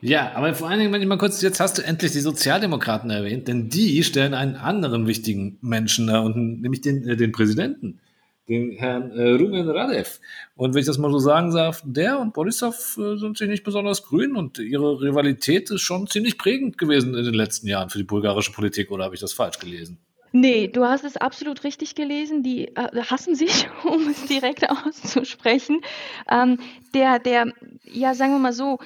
Ja, 0.00 0.32
aber 0.34 0.54
vor 0.54 0.68
allen 0.68 0.80
Dingen, 0.80 0.92
wenn 0.92 1.00
ich 1.00 1.08
mal 1.08 1.16
kurz, 1.16 1.40
jetzt 1.40 1.60
hast 1.60 1.78
du 1.78 1.82
endlich 1.82 2.12
die 2.12 2.20
Sozialdemokraten 2.20 3.08
erwähnt, 3.08 3.48
denn 3.48 3.70
die 3.70 4.02
stellen 4.04 4.34
einen 4.34 4.54
anderen 4.54 5.06
wichtigen 5.06 5.56
Menschen 5.62 6.08
da 6.08 6.20
unten, 6.20 6.60
nämlich 6.60 6.82
den, 6.82 7.08
äh, 7.08 7.16
den 7.16 7.32
Präsidenten, 7.32 8.00
den 8.48 8.72
Herrn 8.72 9.10
äh, 9.12 9.30
Rumen 9.30 9.68
Radev. 9.68 10.20
Und 10.54 10.74
wenn 10.74 10.80
ich 10.80 10.86
das 10.86 10.98
mal 10.98 11.10
so 11.10 11.18
sagen 11.18 11.52
darf, 11.52 11.82
der 11.84 12.20
und 12.20 12.34
Borisov 12.34 12.98
äh, 12.98 13.16
sind 13.16 13.38
sich 13.38 13.48
nicht 13.48 13.64
besonders 13.64 14.02
grün 14.02 14.36
und 14.36 14.58
ihre 14.58 15.00
Rivalität 15.00 15.70
ist 15.70 15.80
schon 15.80 16.06
ziemlich 16.06 16.38
prägend 16.38 16.78
gewesen 16.78 17.14
in 17.14 17.24
den 17.24 17.34
letzten 17.34 17.66
Jahren 17.68 17.90
für 17.90 17.98
die 17.98 18.04
bulgarische 18.04 18.52
Politik, 18.52 18.90
oder 18.90 19.04
habe 19.04 19.14
ich 19.14 19.20
das 19.20 19.32
falsch 19.32 19.58
gelesen? 19.58 19.98
Nee, 20.36 20.66
du 20.66 20.84
hast 20.84 21.04
es 21.04 21.16
absolut 21.16 21.62
richtig 21.62 21.94
gelesen. 21.94 22.42
Die 22.42 22.66
äh, 22.74 23.02
hassen 23.08 23.36
sich, 23.36 23.68
um 23.84 24.08
es 24.08 24.26
direkt 24.26 24.68
auszusprechen. 24.68 25.80
Ähm, 26.28 26.58
der, 26.92 27.20
der, 27.20 27.52
ja, 27.84 28.14
sagen 28.14 28.32
wir 28.32 28.40
mal 28.40 28.52
so, 28.52 28.78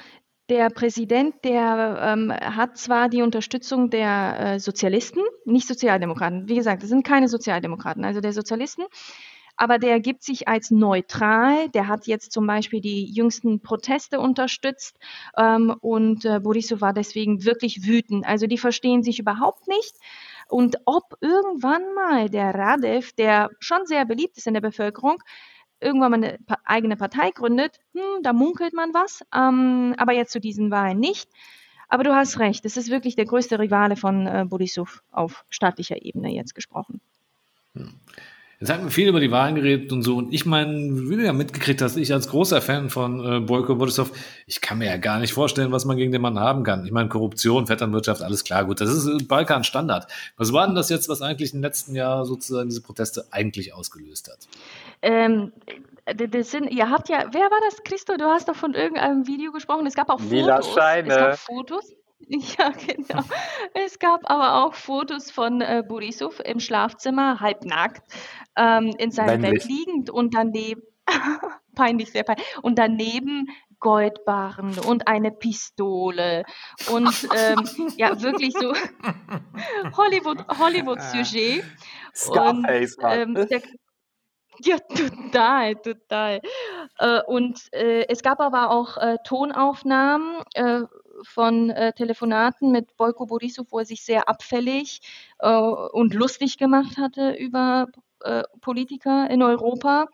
der 0.49 0.69
Präsident, 0.69 1.35
der 1.43 1.99
ähm, 2.01 2.31
hat 2.31 2.77
zwar 2.77 3.09
die 3.09 3.21
Unterstützung 3.21 3.89
der 3.89 4.39
äh, 4.39 4.59
Sozialisten, 4.59 5.21
nicht 5.45 5.67
Sozialdemokraten. 5.67 6.47
Wie 6.47 6.55
gesagt, 6.55 6.83
das 6.83 6.89
sind 6.89 7.05
keine 7.05 7.27
Sozialdemokraten, 7.27 8.05
also 8.05 8.21
der 8.21 8.33
Sozialisten. 8.33 8.83
Aber 9.61 9.77
der 9.77 9.99
gibt 9.99 10.23
sich 10.23 10.47
als 10.47 10.71
neutral. 10.71 11.67
Der 11.69 11.89
hat 11.89 12.07
jetzt 12.07 12.31
zum 12.31 12.47
Beispiel 12.47 12.79
die 12.79 13.03
jüngsten 13.03 13.59
Proteste 13.61 14.21
unterstützt 14.21 14.97
ähm, 15.37 15.75
und 15.81 16.23
äh, 16.23 16.39
Borisov 16.39 16.79
war 16.79 16.93
deswegen 16.93 17.43
wirklich 17.43 17.85
wütend. 17.85 18.25
Also 18.25 18.47
die 18.47 18.57
verstehen 18.57 19.03
sich 19.03 19.19
überhaupt 19.19 19.67
nicht. 19.67 19.93
Und 20.47 20.77
ob 20.85 21.17
irgendwann 21.19 21.93
mal 21.93 22.29
der 22.29 22.55
Radev, 22.55 23.11
der 23.11 23.49
schon 23.59 23.85
sehr 23.85 24.05
beliebt 24.05 24.37
ist 24.37 24.47
in 24.47 24.53
der 24.53 24.61
Bevölkerung, 24.61 25.21
irgendwann 25.81 26.11
mal 26.11 26.23
eine 26.23 26.39
eigene 26.63 26.95
Partei 26.95 27.31
gründet, 27.31 27.79
hm, 27.93 28.23
da 28.23 28.31
munkelt 28.31 28.73
man 28.73 28.93
was, 28.93 29.25
ähm, 29.35 29.93
aber 29.97 30.13
jetzt 30.13 30.31
zu 30.31 30.39
diesen 30.39 30.71
Wahlen 30.71 31.01
nicht. 31.01 31.29
Aber 31.89 32.05
du 32.05 32.15
hast 32.15 32.39
recht, 32.39 32.63
es 32.63 32.77
ist 32.77 32.89
wirklich 32.89 33.17
der 33.17 33.25
größte 33.25 33.59
Rivale 33.59 33.97
von 33.97 34.25
äh, 34.25 34.45
Borisov 34.47 35.03
auf 35.11 35.43
staatlicher 35.49 36.01
Ebene 36.01 36.33
jetzt 36.33 36.55
gesprochen. 36.55 37.01
Hm. 37.73 37.99
Jetzt 38.59 38.73
haben 38.73 38.83
wir 38.83 38.91
viel 38.91 39.07
über 39.07 39.21
die 39.21 39.31
Wahlen 39.31 39.55
geredet 39.55 39.93
und 39.93 40.03
so. 40.03 40.17
Und 40.17 40.33
ich 40.33 40.45
meine, 40.45 41.09
wie 41.09 41.15
du 41.15 41.23
ja 41.23 41.31
mitgekriegt 41.31 41.81
hast, 41.81 41.95
ich 41.95 42.11
als 42.11 42.27
großer 42.27 42.61
Fan 42.61 42.89
von 42.89 43.25
äh, 43.25 43.39
Boyko 43.39 43.75
Borisov, 43.75 44.11
ich 44.47 44.59
kann 44.59 44.79
mir 44.79 44.87
ja 44.87 44.97
gar 44.97 45.19
nicht 45.19 45.31
vorstellen, 45.31 45.71
was 45.71 45.85
man 45.85 45.95
gegen 45.95 46.11
den 46.11 46.21
Mann 46.21 46.37
haben 46.37 46.63
kann. 46.63 46.85
Ich 46.85 46.91
meine, 46.91 47.07
Korruption, 47.07 47.67
Vetternwirtschaft, 47.67 48.21
alles 48.21 48.43
klar, 48.43 48.65
gut. 48.65 48.81
Das 48.81 48.89
ist 48.89 49.07
äh, 49.07 49.23
Balkan-Standard. 49.23 50.11
Was 50.35 50.51
war 50.51 50.67
denn 50.67 50.75
das 50.75 50.89
jetzt, 50.89 51.07
was 51.07 51.21
eigentlich 51.21 51.53
im 51.53 51.61
letzten 51.61 51.95
Jahr 51.95 52.25
sozusagen 52.25 52.67
diese 52.67 52.81
Proteste 52.81 53.27
eigentlich 53.31 53.73
ausgelöst 53.73 54.29
hat? 54.29 54.39
Ähm, 55.01 55.53
das 56.13 56.51
sind, 56.51 56.69
ihr 56.69 56.89
habt 56.89 57.07
ja, 57.07 57.27
wer 57.31 57.41
war 57.41 57.59
das, 57.69 57.81
Christo? 57.85 58.17
Du 58.17 58.25
hast 58.25 58.49
doch 58.49 58.55
von 58.55 58.73
irgendeinem 58.73 59.25
Video 59.25 59.53
gesprochen. 59.53 59.85
Es 59.87 59.95
gab 59.95 60.09
auch 60.09 60.19
Lila 60.19 60.57
Fotos. 60.57 60.73
Scheine. 60.73 61.07
Es 61.07 61.15
gab 61.15 61.37
Fotos. 61.37 61.93
Ja, 62.57 62.69
genau. 62.69 63.23
Es 63.73 63.97
gab 63.97 64.29
aber 64.29 64.63
auch 64.63 64.73
Fotos 64.73 65.31
von 65.31 65.61
äh, 65.61 65.83
Borisov 65.87 66.39
im 66.43 66.59
Schlafzimmer, 66.59 67.39
halbnackt, 67.39 68.03
ähm, 68.55 68.93
in 68.97 69.11
seinem 69.11 69.41
Bett 69.41 69.65
liegend 69.65 70.09
und 70.09 70.35
daneben, 70.35 70.81
peinlich, 71.75 72.11
sehr 72.11 72.23
peinlich, 72.23 72.45
und 72.61 72.77
daneben 72.77 73.47
Goldbarren 73.79 74.77
und 74.79 75.07
eine 75.07 75.31
Pistole 75.31 76.43
und 76.91 77.29
ähm, 77.33 77.93
ja, 77.95 78.21
wirklich 78.21 78.53
so 78.53 78.73
Hollywood, 79.97 80.45
Hollywood-Sujet. 80.59 81.63
Scarface, 82.13 82.97
und, 82.97 83.05
ähm, 83.05 83.33
der, 83.35 83.61
ja, 84.61 84.77
total, 84.79 85.75
total. 85.75 86.41
Äh, 86.97 87.21
und 87.27 87.71
äh, 87.71 88.05
es 88.09 88.21
gab 88.21 88.41
aber 88.41 88.71
auch 88.71 88.97
äh, 88.97 89.17
Tonaufnahmen 89.23 90.43
äh, 90.53 90.81
von 91.23 91.69
äh, 91.69 91.93
Telefonaten 91.93 92.71
mit 92.71 92.95
Boyko 92.97 93.25
Borisov, 93.25 93.67
wo 93.71 93.79
er 93.79 93.85
sich 93.85 94.03
sehr 94.03 94.29
abfällig 94.29 95.01
äh, 95.39 95.49
und 95.49 96.13
lustig 96.13 96.57
gemacht 96.57 96.97
hatte 96.97 97.31
über 97.31 97.87
Politiker 98.59 99.29
in 99.29 99.41
Europa. 99.41 100.07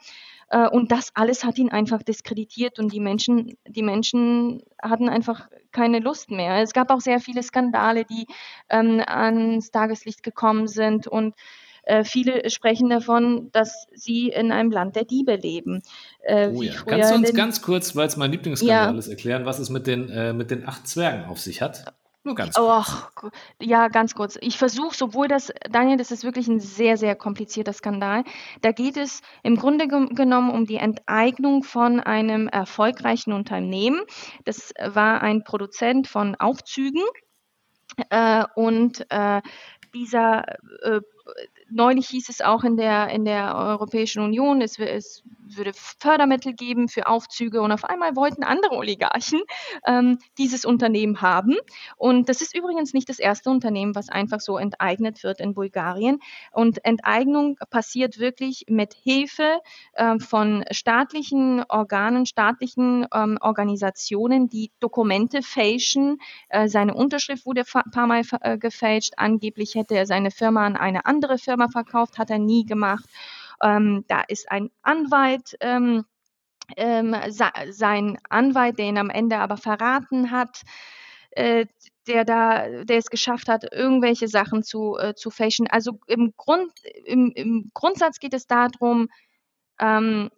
und 0.72 0.92
das 0.92 1.10
alles 1.16 1.44
hat 1.44 1.58
ihn 1.58 1.72
einfach 1.72 2.04
diskreditiert 2.04 2.78
und 2.78 2.94
die 2.94 3.00
Menschen, 3.00 3.58
die 3.68 3.82
Menschen 3.82 4.62
hatten 4.80 5.10
einfach 5.10 5.50
keine 5.72 5.98
Lust 5.98 6.30
mehr. 6.30 6.62
Es 6.62 6.74
gab 6.74 6.92
auch 6.92 7.02
sehr 7.02 7.20
viele 7.20 7.42
Skandale, 7.42 8.06
die 8.06 8.28
ähm, 8.70 9.02
ans 9.08 9.72
Tageslicht 9.72 10.22
gekommen 10.22 10.68
sind 10.68 11.08
und 11.08 11.34
äh, 11.86 12.04
viele 12.04 12.50
sprechen 12.50 12.90
davon, 12.90 13.50
dass 13.52 13.88
sie 13.94 14.30
in 14.30 14.52
einem 14.52 14.72
Land 14.72 14.96
der 14.96 15.06
Diebe 15.06 15.36
leben. 15.36 15.82
Äh, 16.22 16.50
oh 16.54 16.62
ja. 16.62 16.74
Kannst 16.86 17.12
du 17.12 17.16
uns 17.16 17.34
ganz 17.34 17.62
kurz, 17.62 17.96
weil 17.96 18.08
es 18.08 18.18
mein 18.18 18.32
Lieblingsskandal 18.32 18.94
ja. 18.94 19.00
ist, 19.00 19.08
erklären, 19.08 19.46
was 19.46 19.60
es 19.60 19.70
mit 19.70 19.88
den, 19.88 20.10
äh, 20.10 20.34
mit 20.34 20.52
den 20.52 20.68
acht 20.68 20.88
Zwergen 20.88 21.26
auf 21.26 21.40
sich 21.40 21.62
hat? 21.62 21.96
Nur 22.26 22.34
ganz 22.34 22.56
kurz. 22.56 23.12
Oh, 23.24 23.30
ja, 23.62 23.88
ganz 23.88 24.16
kurz. 24.16 24.36
Ich 24.42 24.58
versuche, 24.58 24.96
sowohl 24.96 25.28
das, 25.28 25.54
Daniel, 25.70 25.98
das 25.98 26.10
ist 26.10 26.24
wirklich 26.24 26.48
ein 26.48 26.60
sehr, 26.60 26.98
sehr 26.98 27.16
komplizierter 27.16 27.72
Skandal. 27.72 28.24
Da 28.62 28.72
geht 28.72 28.98
es 28.98 29.22
im 29.44 29.58
Grunde 29.58 29.88
genommen 29.88 30.50
um 30.50 30.66
die 30.66 30.78
Enteignung 30.78 31.62
von 31.62 32.00
einem 32.00 32.48
erfolgreichen 32.48 33.32
Unternehmen. 33.32 34.02
Das 34.44 34.74
war 34.84 35.22
ein 35.22 35.44
Produzent 35.44 36.08
von 36.08 36.34
Aufzügen. 36.34 37.04
Äh, 38.10 38.46
und 38.56 39.06
äh, 39.12 39.42
dieser 39.94 40.46
äh, 40.82 41.02
neulich 41.70 42.08
hieß 42.08 42.30
es 42.30 42.42
auch 42.42 42.64
in 42.64 42.78
der, 42.78 43.10
in 43.10 43.26
der 43.26 43.56
Europäischen 43.56 44.22
Union, 44.22 44.62
es, 44.62 44.80
es 44.80 45.24
würde 45.48 45.72
Fördermittel 45.74 46.54
geben 46.54 46.88
für 46.88 47.08
Aufzüge 47.08 47.62
und 47.62 47.72
auf 47.72 47.84
einmal 47.84 48.16
wollten 48.16 48.44
andere 48.44 48.76
Oligarchen 48.76 49.42
ähm, 49.86 50.20
dieses 50.38 50.66
Unternehmen 50.66 51.22
haben. 51.22 51.56
Und 51.98 52.30
das 52.30 52.42
ist 52.42 52.56
übrigens 52.56 52.94
nicht 52.94 53.10
das 53.10 53.20
erste 53.20 53.50
Unternehmen, 53.50 53.96
was 53.96 54.10
einfach 54.10 54.40
so 54.40 54.58
enteignet 54.58 55.24
wird 55.24 55.40
in 55.40 55.54
Bulgarien. 55.54 56.20
Und 56.52 56.84
Enteignung 56.84 57.58
passiert 57.70 58.20
wirklich 58.20 58.66
mit 58.68 58.94
Hilfe 58.94 59.60
äh, 59.94 60.18
von 60.20 60.66
staatlichen 60.72 61.64
Organen, 61.70 62.26
staatlichen 62.26 63.08
ähm, 63.14 63.38
Organisationen, 63.42 64.50
die 64.50 64.72
Dokumente 64.80 65.42
fälschen. 65.42 66.18
Äh, 66.50 66.68
seine 66.68 66.94
Unterschrift 66.94 67.46
wurde 67.46 67.64
ein 67.74 67.92
paar 67.92 68.08
Mal 68.08 68.24
äh, 68.42 68.58
gefälscht. 68.58 69.14
Angeblich 69.18 69.76
hätte 69.76 69.96
er 69.96 70.06
seine 70.06 70.32
Firma 70.32 70.66
an 70.66 70.76
eine 70.76 71.06
andere 71.06 71.15
Firma 71.38 71.68
verkauft, 71.68 72.18
hat 72.18 72.30
er 72.30 72.40
nie 72.40 72.66
gemacht. 72.66 73.06
Ähm, 73.62 74.06
da 74.08 74.22
ist 74.22 74.52
ein 74.52 74.70
Anwalt, 74.82 75.56
ähm, 75.62 76.06
ähm, 76.78 77.16
sein 77.72 78.18
Anwalt, 78.30 78.80
der 78.80 78.86
ihn 78.88 78.98
am 78.98 79.10
Ende 79.10 79.38
aber 79.38 79.58
verraten 79.58 80.32
hat, 80.32 80.62
äh, 81.32 81.66
der 82.08 82.26
da, 82.26 82.84
der 82.84 82.98
es 82.98 83.10
geschafft 83.10 83.50
hat, 83.50 83.72
irgendwelche 83.72 84.28
Sachen 84.28 84.64
zu, 84.64 84.98
äh, 84.98 85.16
zu 85.16 85.30
fälschen. 85.32 85.68
Also 85.68 86.00
im, 86.08 86.34
Grund, 86.38 86.72
im, 87.06 87.32
im 87.36 87.72
Grundsatz 87.74 88.20
geht 88.20 88.34
es 88.34 88.48
darum, 88.48 89.10
ähm, 89.80 90.30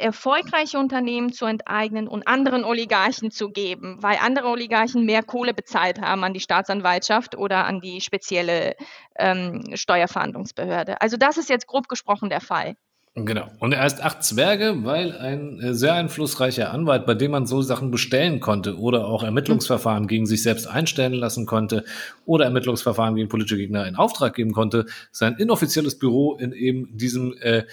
erfolgreiche 0.00 0.78
Unternehmen 0.78 1.32
zu 1.32 1.44
enteignen 1.44 2.08
und 2.08 2.26
anderen 2.26 2.64
Oligarchen 2.64 3.30
zu 3.30 3.50
geben, 3.50 3.98
weil 4.00 4.18
andere 4.20 4.48
Oligarchen 4.48 5.04
mehr 5.04 5.22
Kohle 5.22 5.54
bezahlt 5.54 6.00
haben 6.00 6.24
an 6.24 6.34
die 6.34 6.40
Staatsanwaltschaft 6.40 7.36
oder 7.36 7.66
an 7.66 7.80
die 7.80 8.00
spezielle 8.00 8.74
ähm, 9.18 9.64
Steuerverhandlungsbehörde. 9.74 11.00
Also 11.00 11.16
das 11.16 11.36
ist 11.36 11.48
jetzt 11.48 11.66
grob 11.66 11.88
gesprochen 11.88 12.30
der 12.30 12.40
Fall. 12.40 12.76
Genau. 13.16 13.50
Und 13.58 13.72
er 13.72 13.82
heißt 13.82 14.02
Acht 14.04 14.22
Zwerge, 14.22 14.84
weil 14.84 15.16
ein 15.18 15.60
äh, 15.60 15.74
sehr 15.74 15.94
einflussreicher 15.94 16.72
Anwalt, 16.72 17.06
bei 17.06 17.14
dem 17.14 17.32
man 17.32 17.44
so 17.44 17.60
Sachen 17.60 17.90
bestellen 17.90 18.38
konnte 18.38 18.78
oder 18.78 19.06
auch 19.06 19.24
Ermittlungsverfahren 19.24 20.06
gegen 20.06 20.26
sich 20.26 20.44
selbst 20.44 20.66
einstellen 20.66 21.14
lassen 21.14 21.44
konnte 21.44 21.84
oder 22.24 22.44
Ermittlungsverfahren 22.44 23.16
gegen 23.16 23.28
politische 23.28 23.56
Gegner 23.56 23.86
in 23.88 23.96
Auftrag 23.96 24.34
geben 24.34 24.52
konnte, 24.52 24.86
sein 25.10 25.34
inoffizielles 25.38 25.98
Büro 25.98 26.36
in 26.36 26.52
eben 26.52 26.96
diesem 26.96 27.34
äh, 27.40 27.64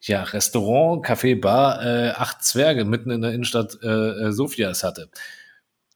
ja, 0.00 0.22
Restaurant, 0.22 1.04
Café, 1.04 1.38
Bar, 1.38 1.84
äh, 1.84 2.10
acht 2.10 2.42
Zwerge 2.42 2.84
mitten 2.84 3.10
in 3.10 3.20
der 3.20 3.32
Innenstadt 3.32 3.78
äh, 3.82 3.88
äh 3.88 4.32
Sofias 4.32 4.82
hatte. 4.82 5.10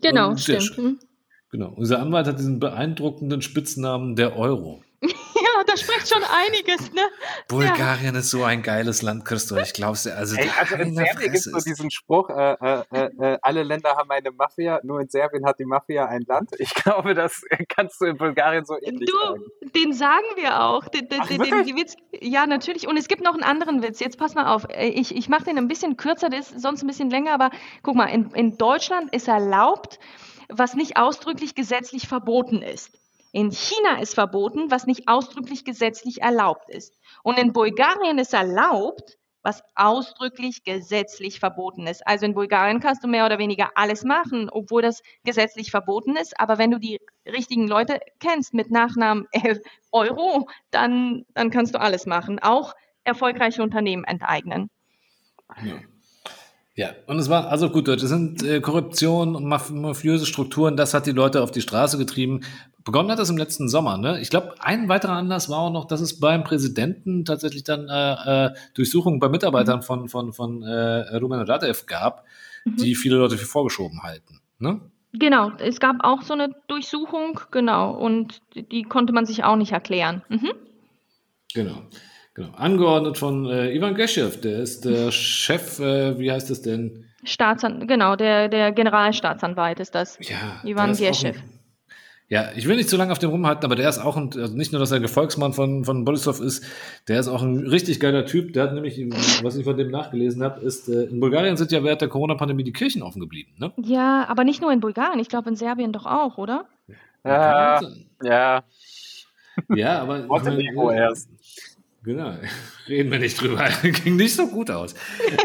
Genau, 0.01 0.31
Und 0.31 0.41
stimmt. 0.41 0.77
Der, 0.77 0.95
genau. 1.51 1.73
Unser 1.75 2.01
Anwalt 2.01 2.27
hat 2.27 2.39
diesen 2.39 2.61
beeindruckenden 2.61 3.41
Spitznamen 3.41 4.17
der 4.17 4.37
Euro. 4.37 4.83
Da 5.75 5.81
spricht 5.81 6.09
schon 6.09 6.23
einiges, 6.23 6.93
ne? 6.93 7.03
Bulgarien 7.49 8.15
ja. 8.15 8.21
ist 8.21 8.31
so 8.31 8.45
ein 8.45 8.63
geiles 8.63 9.03
Land, 9.03 9.25
Christoph. 9.25 9.63
Ich 9.63 9.73
glaube 9.73 9.95
es 9.95 10.07
also, 10.07 10.37
also 10.59 10.75
in 10.77 10.95
Serbien 10.95 11.33
gibt 11.33 11.35
es 11.35 11.45
so 11.45 11.59
diesen 11.59 11.91
Spruch, 11.91 12.31
äh, 12.31 12.53
äh, 12.53 12.85
äh, 12.93 13.33
äh, 13.35 13.39
alle 13.43 13.63
Länder 13.63 13.97
haben 13.97 14.11
eine 14.11 14.31
Mafia, 14.31 14.81
nur 14.85 15.01
in 15.01 15.09
Serbien 15.09 15.45
hat 15.47 15.59
die 15.59 15.65
Mafia 15.65 16.07
ein 16.07 16.23
Land. 16.27 16.51
Ich 16.59 16.75
glaube, 16.75 17.15
das 17.15 17.43
kannst 17.69 18.01
du 18.01 18.07
in 18.07 18.17
Bulgarien 18.17 18.65
so 18.65 18.77
ähnlich 18.81 19.11
du, 19.11 19.19
sagen. 19.19 19.43
Den 19.75 19.93
sagen 19.93 20.25
wir 20.37 20.63
auch. 20.63 20.89
Den, 20.89 21.09
den, 21.09 21.21
Ach, 21.21 21.27
den, 21.27 21.43
den 21.43 21.77
Witz, 21.77 21.95
ja, 22.21 22.47
natürlich. 22.47 22.87
Und 22.87 22.97
es 22.97 23.09
gibt 23.09 23.23
noch 23.23 23.35
einen 23.35 23.43
anderen 23.43 23.83
Witz. 23.83 24.01
Jetzt 24.01 24.19
pass 24.19 24.35
mal 24.35 24.55
auf. 24.55 24.67
Äh, 24.69 24.89
ich, 24.89 25.15
ich 25.15 25.29
mache 25.29 25.45
den 25.45 25.59
ein 25.59 25.69
bisschen 25.69 25.97
kürzer, 25.97 26.29
der 26.29 26.41
ist 26.41 26.61
sonst 26.61 26.83
ein 26.83 26.87
bisschen 26.87 27.11
länger, 27.11 27.33
aber 27.33 27.51
guck 27.83 27.97
mal, 27.97 28.07
in, 28.07 28.31
in 28.31 28.57
Deutschland 28.57 29.15
ist 29.15 29.29
erlaubt, 29.29 29.99
was 30.49 30.75
nicht 30.75 30.97
ausdrücklich 30.97 31.55
gesetzlich 31.55 32.07
verboten 32.09 32.63
ist. 32.63 32.91
In 33.35 33.51
China 33.51 33.99
ist 34.01 34.15
verboten, 34.15 34.71
was 34.71 34.87
nicht 34.87 35.09
ausdrücklich 35.09 35.65
gesetzlich 35.65 36.23
erlaubt 36.23 36.71
ist. 36.71 36.97
Und 37.25 37.37
in 37.37 37.53
Bulgarien 37.53 38.17
ist 38.19 38.33
erlaubt, 38.33 39.19
was 39.43 39.65
ausdrücklich 39.75 40.63
gesetzlich 40.63 41.41
verboten 41.41 41.89
ist. 41.89 42.07
Also 42.07 42.27
in 42.27 42.35
Bulgarien 42.35 42.79
kannst 42.79 43.03
du 43.03 43.09
mehr 43.09 43.27
oder 43.27 43.41
weniger 43.41 43.73
alles 43.75 44.05
machen, 44.05 44.49
obwohl 44.51 44.83
das 44.83 45.03
gesetzlich 45.25 45.73
verboten 45.73 46.15
ist. 46.15 46.39
Aber 46.39 46.59
wenn 46.59 46.71
du 46.71 46.79
die 46.79 47.01
richtigen 47.27 47.67
Leute 47.67 47.99
kennst 48.21 48.55
mit 48.55 48.71
Nachnamen 48.71 49.27
Euro, 49.91 50.49
dann, 50.71 51.25
dann 51.35 51.51
kannst 51.51 51.75
du 51.75 51.81
alles 51.81 52.07
machen. 52.07 52.39
Auch 52.39 52.73
erfolgreiche 53.03 53.65
Unternehmen 53.65 54.05
enteignen. 54.05 54.71
Ja. 55.61 55.81
Ja, 56.77 56.91
und 57.07 57.21
es 57.21 57.29
war 57.29 57.49
also 57.49 57.71
gut 57.71 57.87
Deutsch. 57.87 58.03
Es 58.03 58.09
sind 58.09 58.43
äh, 58.43 58.61
Korruption 58.61 59.37
und 59.37 59.45
maf 59.45 59.71
mafiöse 59.71 60.27
Strukturen, 60.27 60.77
das 60.77 60.93
hat 60.93 61.07
die 61.07 61.13
Leute 61.13 61.43
auf 61.43 61.53
die 61.53 61.61
Straße 61.61 61.99
getrieben. 61.99 62.41
Begonnen 62.83 63.11
hat 63.13 63.21
das 63.21 63.31
im 63.31 63.37
letzten 63.37 63.69
Sommer. 63.69 63.97
Ne? 63.97 64.21
Ich 64.21 64.29
glaube, 64.29 64.57
ein 64.59 64.89
weiterer 64.89 65.13
Anlass 65.13 65.49
war 65.49 65.59
auch 65.59 65.73
noch, 65.73 65.85
dass 65.85 66.01
es 66.01 66.19
beim 66.19 66.43
Präsidenten 66.43 67.25
tatsächlich 67.25 67.63
dann 67.63 67.89
äh, 67.89 68.47
äh, 68.47 68.51
Durchsuchungen 68.75 69.21
bei 69.21 69.29
Mitarbeitern 69.29 69.83
von, 69.83 70.09
von, 70.09 70.33
von 70.33 70.63
äh, 70.63 71.17
Rumen 71.17 71.41
Radev 71.41 71.87
gab, 71.87 72.25
mhm. 72.65 72.77
die 72.77 72.97
viele 72.97 73.17
Leute 73.17 73.39
für 73.39 73.47
vorgeschoben 73.47 74.03
halten. 74.03 74.41
Ne? 74.59 74.81
Genau, 75.13 75.53
es 75.59 75.79
gab 75.79 75.99
auch 76.01 76.23
so 76.23 76.33
eine 76.33 76.51
Durchsuchung, 76.67 77.39
genau, 77.53 77.93
und 77.93 78.43
die 78.55 78.83
konnte 78.83 79.13
man 79.13 79.27
sich 79.27 79.45
auch 79.45 79.55
nicht 79.55 79.71
erklären. 79.71 80.23
Mhm. 80.29 80.51
Genau. 81.55 81.83
Genau. 82.35 82.51
Angeordnet 82.57 83.17
von 83.17 83.47
äh, 83.47 83.73
Ivan 83.75 83.95
Geschew, 83.95 84.31
der 84.43 84.59
ist 84.59 84.85
der 84.85 85.13
Chef, 85.13 85.79
äh, 85.79 86.19
wie 86.19 86.33
heißt 86.33 86.51
das 86.51 86.63
denn? 86.63 87.05
Staatsan 87.23 87.87
genau, 87.87 88.17
der, 88.17 88.49
der 88.49 88.73
Generalstaatsanwalt 88.73 89.79
ist 89.81 89.95
das. 89.95 90.19
Ja. 90.21 90.61
Ivan 90.65 90.97
Geschew. 90.97 91.33
Ja, 92.29 92.49
ich 92.57 92.67
will 92.67 92.77
nicht 92.77 92.89
zu 92.89 92.97
lange 92.97 93.13
auf 93.13 93.19
dem 93.19 93.31
rumhalten, 93.31 93.65
aber 93.65 93.77
der 93.77 93.89
ist 93.89 93.99
auch 93.99 94.17
ein, 94.17 94.31
also 94.35 94.57
nicht 94.57 94.73
nur, 94.73 94.81
dass 94.81 94.91
er 94.91 94.99
Gefolgsmann 94.99 95.53
von, 95.53 95.85
von 95.85 96.05
Borisov 96.05 96.41
ist, 96.41 96.65
der 97.07 97.21
ist 97.21 97.29
auch 97.29 97.43
ein 97.43 97.67
richtig 97.67 98.01
geiler 98.01 98.25
Typ. 98.25 98.55
Der 98.55 98.65
hat 98.65 98.73
nämlich, 98.73 98.99
was 99.43 99.57
ich 99.57 99.65
von 99.65 99.77
dem 99.77 99.91
nachgelesen 99.91 100.43
habe, 100.43 100.61
ist, 100.63 100.89
äh, 100.89 101.05
in 101.05 101.21
Bulgarien 101.21 101.57
sind 101.57 101.71
ja 101.71 101.85
während 101.85 102.01
der 102.01 102.09
Corona-Pandemie 102.09 102.65
die 102.65 102.73
Kirchen 102.73 103.03
offen 103.03 103.21
geblieben, 103.21 103.53
ne? 103.59 103.73
Ja, 103.77 104.27
aber 104.27 104.43
nicht 104.43 104.63
nur 104.63 104.73
in 104.73 104.81
Bulgarien, 104.81 105.21
ich 105.21 105.29
glaube 105.29 105.51
in 105.51 105.57
Serbien 105.57 105.93
doch 105.93 106.07
auch, 106.07 106.39
oder? 106.39 106.67
Ja, 107.25 107.81
ja. 108.23 108.65
Ja, 109.69 110.03
aber. 110.03 110.27
Montenegro 110.27 110.91
erst. 110.91 111.29
Genau, 112.05 112.35
reden 112.89 113.11
wir 113.11 113.19
nicht 113.19 113.41
drüber. 113.41 113.67
Ging 113.83 114.17
nicht 114.17 114.37
so 114.37 114.47
gut 114.47 114.71
aus. 114.71 114.95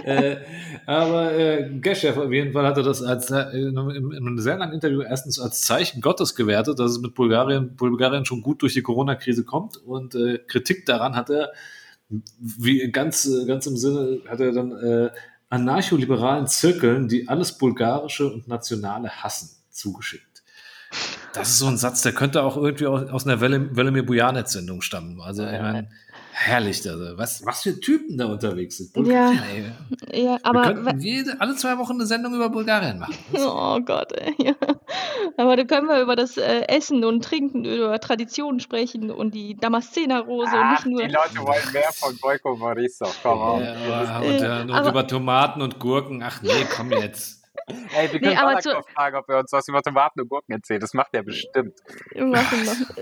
äh, 0.03 0.38
aber 0.86 1.34
äh, 1.34 1.70
Geschew 1.80 2.10
auf 2.10 2.32
jeden 2.32 2.51
Fall 2.51 2.66
hatte 2.68 2.84
das 2.84 3.01
als, 3.01 3.32
äh, 3.32 3.43
in, 3.53 3.78
in 3.78 4.14
einem 4.14 4.38
sehr 4.39 4.57
langen 4.57 4.74
Interview 4.74 5.01
erstens 5.01 5.39
als 5.39 5.62
Zeichen 5.62 6.01
Gottes 6.01 6.36
gewertet, 6.36 6.78
dass 6.78 6.91
es 6.91 6.99
mit 6.99 7.16
Bulgarien, 7.16 7.78
Bulgarien 7.78 8.26
schon 8.26 8.41
gut 8.41 8.62
durch 8.62 8.74
die 8.74 8.82
Corona-Krise 8.82 9.45
kommt 9.45 9.78
und 9.78 10.16
äh, 10.16 10.39
Kritik 10.47 10.86
daran 10.86 11.16
hat 11.16 11.30
er, 11.30 11.53
wie 12.39 12.91
ganz, 12.91 13.26
äh, 13.26 13.45
ganz 13.45 13.66
im 13.66 13.78
Sinne, 13.78 14.20
hat 14.28 14.41
er 14.41 14.51
dann 14.51 14.72
äh, 14.74 15.10
anarcho-liberalen 15.49 16.47
Zirkeln, 16.47 17.07
die 17.07 17.30
alles 17.30 17.57
Bulgarische 17.57 18.32
und 18.32 18.49
Nationale 18.49 19.10
hassen, 19.10 19.49
zugeschickt. 19.70 20.43
Das 21.34 21.49
ist 21.49 21.60
so 21.60 21.68
ein 21.68 21.78
Satz, 21.78 22.01
der 22.01 22.12
könnte 22.12 22.43
auch 22.43 22.57
irgendwie 22.57 22.88
aus, 22.88 23.10
aus 23.10 23.26
einer 23.26 23.39
Velimir 23.39 24.05
Bujanec-Sendung 24.05 24.82
stammen. 24.82 25.22
Also, 25.22 25.45
ich 25.45 25.62
meine, 25.62 25.89
herrlich. 26.40 26.90
Also, 26.90 27.18
was, 27.18 27.46
was 27.46 27.62
für 27.62 27.80
Typen 27.80 28.18
da 28.18 28.26
unterwegs 28.26 28.78
sind. 28.78 28.94
Bulgarien, 28.94 29.74
ja, 30.12 30.20
ja, 30.20 30.38
aber. 30.44 30.64
Wir 30.64 30.74
könnten 30.74 31.02
jede, 31.02 31.42
alle 31.42 31.56
zwei 31.56 31.78
Wochen 31.78 31.94
eine 31.94 32.06
Sendung 32.06 32.34
über 32.34 32.50
Bulgarien 32.50 33.00
machen. 33.00 33.16
Oh 33.52 33.80
Gott, 33.82 34.12
ey. 34.14 34.34
Ja. 34.40 34.54
Aber 35.38 35.56
da 35.56 35.64
können 35.64 35.88
wir 35.88 36.02
über 36.02 36.16
das 36.16 36.38
äh, 36.38 36.62
Essen 36.68 37.04
und 37.04 37.24
Trinken, 37.24 37.66
über 37.66 38.00
Traditionen 38.00 38.60
sprechen 38.60 39.12
und 39.12 39.34
die 39.34 39.56
Damaszener-Rose 39.56 40.56
und 40.56 40.72
nicht 40.72 40.86
nur. 40.86 41.04
Die 41.04 41.14
Leute 41.14 41.38
wollen 41.40 41.74
mehr 41.74 41.92
von 41.94 42.18
Boyko 42.18 42.56
Borisov. 42.56 43.18
Komm 43.22 43.40
auf. 43.40 43.62
Ja, 43.62 44.20
und, 44.20 44.42
äh, 44.42 44.62
und 44.62 44.88
über 44.88 45.08
Tomaten 45.08 45.62
und 45.62 45.80
Gurken. 45.80 46.24
Ach 46.24 46.42
nee, 46.42 46.66
komm 46.76 46.92
jetzt. 46.92 47.39
Ey, 47.95 48.11
wir 48.11 48.20
können 48.20 48.34
nee, 48.34 48.38
aber 48.38 48.59
zu, 48.59 48.72
fragen, 48.93 49.17
ob 49.17 49.30
er 49.30 49.39
uns 49.39 49.51
was 49.51 49.67
über 49.67 49.82
Tomaten 49.82 50.22
und 50.22 50.30
Gurken 50.30 50.53
erzählt. 50.53 50.84
Das 50.84 50.93
macht 50.93 51.13
er 51.13 51.24
bestimmt. 51.24 51.74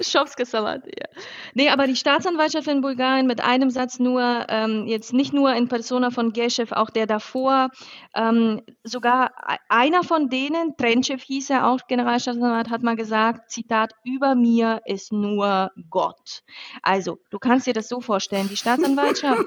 Schopske-Salat, 0.02 0.84
ja. 0.86 1.08
Nee, 1.54 1.70
aber 1.70 1.88
die 1.88 1.96
Staatsanwaltschaft 1.96 2.68
in 2.68 2.82
Bulgarien 2.82 3.28
mit 3.28 3.42
einem 3.42 3.70
Satz 3.70 4.00
nur, 4.00 4.46
ähm, 4.50 4.86
jetzt 4.88 5.14
nicht 5.14 5.34
nur 5.34 5.54
in 5.54 5.68
Persona 5.68 6.12
von 6.12 6.34
Geschew, 6.34 6.68
auch 6.72 6.90
der 6.90 7.08
davor, 7.08 7.70
ähm, 8.16 8.62
sogar 8.84 9.32
einer 9.70 10.04
von 10.04 10.30
denen, 10.30 10.76
Trenchev 10.78 11.24
hieß 11.24 11.50
er 11.50 11.68
auch, 11.68 11.80
Generalstaatsanwalt, 11.88 12.70
hat 12.70 12.84
mal 12.84 12.96
gesagt, 12.96 13.52
Zitat, 13.52 13.94
über 14.04 14.36
mir 14.36 14.82
ist 14.86 15.12
nur 15.12 15.72
Gott. 15.90 16.44
Also, 16.82 17.20
du 17.30 17.40
kannst 17.40 17.68
dir 17.68 17.74
das 17.74 17.88
so 17.88 18.02
vorstellen, 18.02 18.48
die 18.50 18.58
Staatsanwaltschaft, 18.58 19.46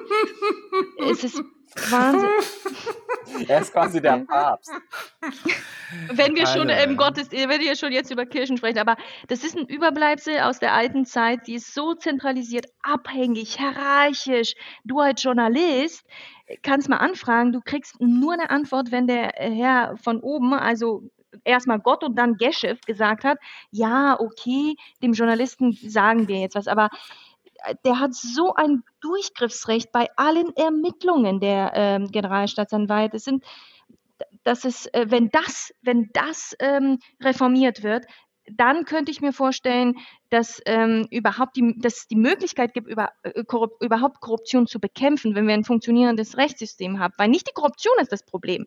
es 1.10 1.24
ist 1.24 1.42
Wahnsinn. 1.90 2.28
Er 3.46 3.60
ist 3.60 3.72
quasi 3.72 4.02
der 4.02 4.24
Papst. 4.26 4.72
Wenn 6.12 6.34
wir 6.34 6.46
schon 6.46 6.68
im 6.68 6.96
Gottes, 6.96 7.30
wenn 7.30 7.60
wir 7.60 7.76
schon 7.76 7.92
jetzt 7.92 8.10
über 8.10 8.26
Kirchen 8.26 8.56
sprechen, 8.56 8.78
aber 8.78 8.96
das 9.28 9.44
ist 9.44 9.56
ein 9.56 9.66
Überbleibsel 9.66 10.40
aus 10.40 10.58
der 10.58 10.74
alten 10.74 11.06
Zeit, 11.06 11.46
die 11.46 11.54
ist 11.54 11.72
so 11.72 11.94
zentralisiert, 11.94 12.66
abhängig, 12.82 13.56
hierarchisch. 13.56 14.54
Du 14.84 14.98
als 14.98 15.22
Journalist 15.22 16.04
kannst 16.62 16.88
mal 16.88 16.96
anfragen, 16.96 17.52
du 17.52 17.60
kriegst 17.60 18.00
nur 18.00 18.32
eine 18.32 18.50
Antwort, 18.50 18.90
wenn 18.90 19.06
der 19.06 19.32
Herr 19.36 19.96
von 19.96 20.20
oben, 20.20 20.52
also 20.52 21.04
erstmal 21.44 21.78
Gott 21.78 22.02
und 22.02 22.16
dann 22.16 22.36
Geschäft 22.36 22.86
gesagt 22.86 23.24
hat, 23.24 23.38
ja, 23.70 24.18
okay, 24.18 24.76
dem 25.02 25.12
Journalisten 25.12 25.72
sagen 25.72 26.28
wir 26.28 26.40
jetzt 26.40 26.56
was, 26.56 26.66
aber 26.68 26.88
der 27.84 28.00
hat 28.00 28.14
so 28.14 28.54
ein 28.54 28.82
Durchgriffsrecht 29.00 29.92
bei 29.92 30.08
allen 30.16 30.54
Ermittlungen 30.56 31.40
der 31.40 31.72
ähm, 31.74 32.10
Generalstaatsanwalt. 32.10 33.14
Es 33.14 33.24
sind, 33.24 33.44
dass 34.44 34.64
es, 34.64 34.86
äh, 34.86 35.06
wenn 35.08 35.30
das, 35.30 35.72
wenn 35.82 36.10
das 36.12 36.54
ähm, 36.58 36.98
reformiert 37.20 37.82
wird, 37.82 38.06
dann 38.56 38.84
könnte 38.84 39.10
ich 39.10 39.20
mir 39.20 39.32
vorstellen, 39.32 39.94
dass 40.28 40.60
ähm, 40.66 41.06
überhaupt 41.10 41.56
die, 41.56 41.74
dass 41.78 41.98
es 41.98 42.08
die 42.08 42.16
Möglichkeit 42.16 42.74
gibt, 42.74 42.88
über, 42.88 43.10
äh, 43.22 43.44
Korrup 43.44 43.80
überhaupt 43.80 44.20
Korruption 44.20 44.66
zu 44.66 44.80
bekämpfen, 44.80 45.34
wenn 45.34 45.46
wir 45.46 45.54
ein 45.54 45.64
funktionierendes 45.64 46.36
Rechtssystem 46.36 46.98
haben. 46.98 47.14
Weil 47.16 47.28
nicht 47.28 47.48
die 47.48 47.52
Korruption 47.52 47.94
ist 48.00 48.12
das 48.12 48.24
Problem. 48.24 48.66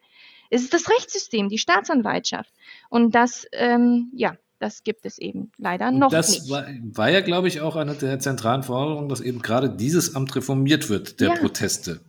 Es 0.50 0.62
ist 0.62 0.74
das 0.74 0.90
Rechtssystem, 0.90 1.50
die 1.50 1.58
Staatsanwaltschaft. 1.58 2.54
Und 2.90 3.16
das, 3.16 3.48
ähm, 3.52 4.12
ja, 4.14 4.36
das 4.64 4.84
gibt 4.84 5.06
es 5.06 5.18
eben 5.18 5.52
leider 5.58 5.92
noch 5.92 6.10
das 6.10 6.30
nicht. 6.30 6.42
Das 6.44 6.50
war, 6.50 6.66
war, 6.94 7.10
ja, 7.10 7.20
glaube 7.20 7.50
ich, 7.50 7.60
auch 7.60 7.76
eine 7.76 7.94
der 7.96 8.20
zentralen 8.20 8.64
Forderungen, 8.64 9.10
dass 9.10 9.20
eben 9.20 9.42
gerade 9.42 9.70
dieses 9.70 10.16
Amt 10.16 10.36
reformiert 10.36 10.90
wird, 10.90 11.20
der 11.20 11.30
Ja. 11.30 11.36
Proteste. 11.36 12.00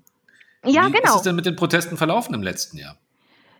ja, 0.64 0.86
Wie 0.86 0.92
genau. 0.92 1.10
ist 1.10 1.16
es 1.16 1.22
denn 1.22 1.34
mit 1.36 1.46
den 1.46 1.56
Protesten 1.56 1.96
verlaufen 1.96 2.32
im 2.34 2.42
letzten 2.42 2.78
Jahr? 2.78 2.96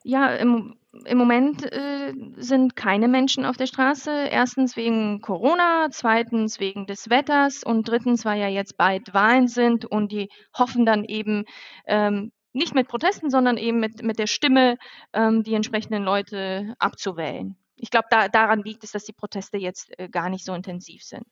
Ja, 0.05 0.29
im, 0.29 0.77
im 1.07 1.19
Moment 1.19 1.65
äh, 1.73 2.13
sind 2.37 2.77
keine 2.77 3.09
Menschen 3.09 3.45
auf 3.45 3.57
der 3.57 3.67
Straße. 3.67 4.11
Erstens 4.31 4.77
wegen 4.77 5.21
Corona, 5.21 5.89
zweitens 5.91 6.61
wegen 6.61 6.87
des 6.87 7.11
Wetters 7.11 7.65
und 7.65 7.89
drittens, 7.89 8.25
weil 8.25 8.41
ja 8.41 8.49
jetzt 8.49 8.77
bald 8.77 9.13
Wahlen 9.13 9.49
sind 9.49 9.85
und 9.87 10.13
die 10.13 10.29
hoffen 10.57 10.87
dann 10.87 11.05
eben 11.05 11.47
ähm, 11.87 12.31
nicht 12.53 12.75
mit 12.75 12.87
Protesten, 12.87 13.31
sondern 13.31 13.57
eben 13.57 13.81
mit, 13.81 14.03
mit 14.03 14.19
der 14.19 14.29
Stimme 14.29 14.77
ähm, 15.13 15.43
die 15.43 15.55
entsprechenden 15.55 16.05
Leute 16.05 16.75
abzuwählen. 16.79 17.57
Ich 17.77 17.91
glaube, 17.91 18.07
da, 18.11 18.29
daran 18.29 18.63
liegt 18.63 18.85
es, 18.85 18.93
dass 18.93 19.05
die 19.05 19.13
Proteste 19.13 19.59
jetzt 19.59 19.99
äh, 19.99 20.09
gar 20.09 20.29
nicht 20.29 20.45
so 20.45 20.55
intensiv 20.55 21.03
sind. 21.03 21.27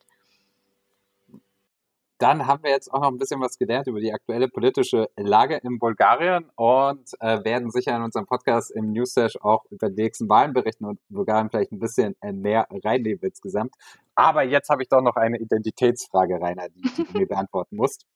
Dann 2.23 2.47
haben 2.47 2.63
wir 2.63 2.71
jetzt 2.71 2.93
auch 2.93 3.01
noch 3.01 3.09
ein 3.09 3.19
bisschen 3.19 3.41
was 3.41 3.59
gelernt 3.59 3.89
über 3.89 3.99
die 3.99 4.13
aktuelle 4.13 4.47
politische 4.47 5.09
Lage 5.17 5.57
in 5.57 5.81
Bulgarien 5.81 6.49
und 6.55 7.11
äh, 7.19 7.45
werden 7.45 7.73
sicher 7.73 7.97
in 7.97 8.03
unserem 8.03 8.27
Podcast 8.27 8.71
im 8.71 8.93
Newsdash 8.93 9.37
auch 9.41 9.65
über 9.71 9.91
die 9.91 10.03
nächsten 10.03 10.29
Wahlen 10.29 10.53
berichten 10.53 10.85
und 10.85 11.01
Bulgarien 11.09 11.51
vielleicht 11.51 11.73
ein 11.73 11.81
bisschen 11.81 12.15
äh, 12.21 12.33
mehr 12.33 12.69
reinnehmen 12.71 13.19
insgesamt. 13.23 13.75
Aber 14.15 14.45
jetzt 14.45 14.69
habe 14.69 14.85
ich 14.85 14.89
doch 14.89 15.03
noch 15.03 15.17
eine 15.17 15.41
Identitätsfrage, 15.41 16.41
Rainer, 16.41 16.69
die, 16.69 16.83
die 16.83 17.05
du 17.05 17.19
mir 17.19 17.27
beantworten 17.27 17.75
musst. 17.75 18.07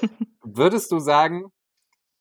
Würdest 0.44 0.92
du 0.92 1.00
sagen, 1.00 1.50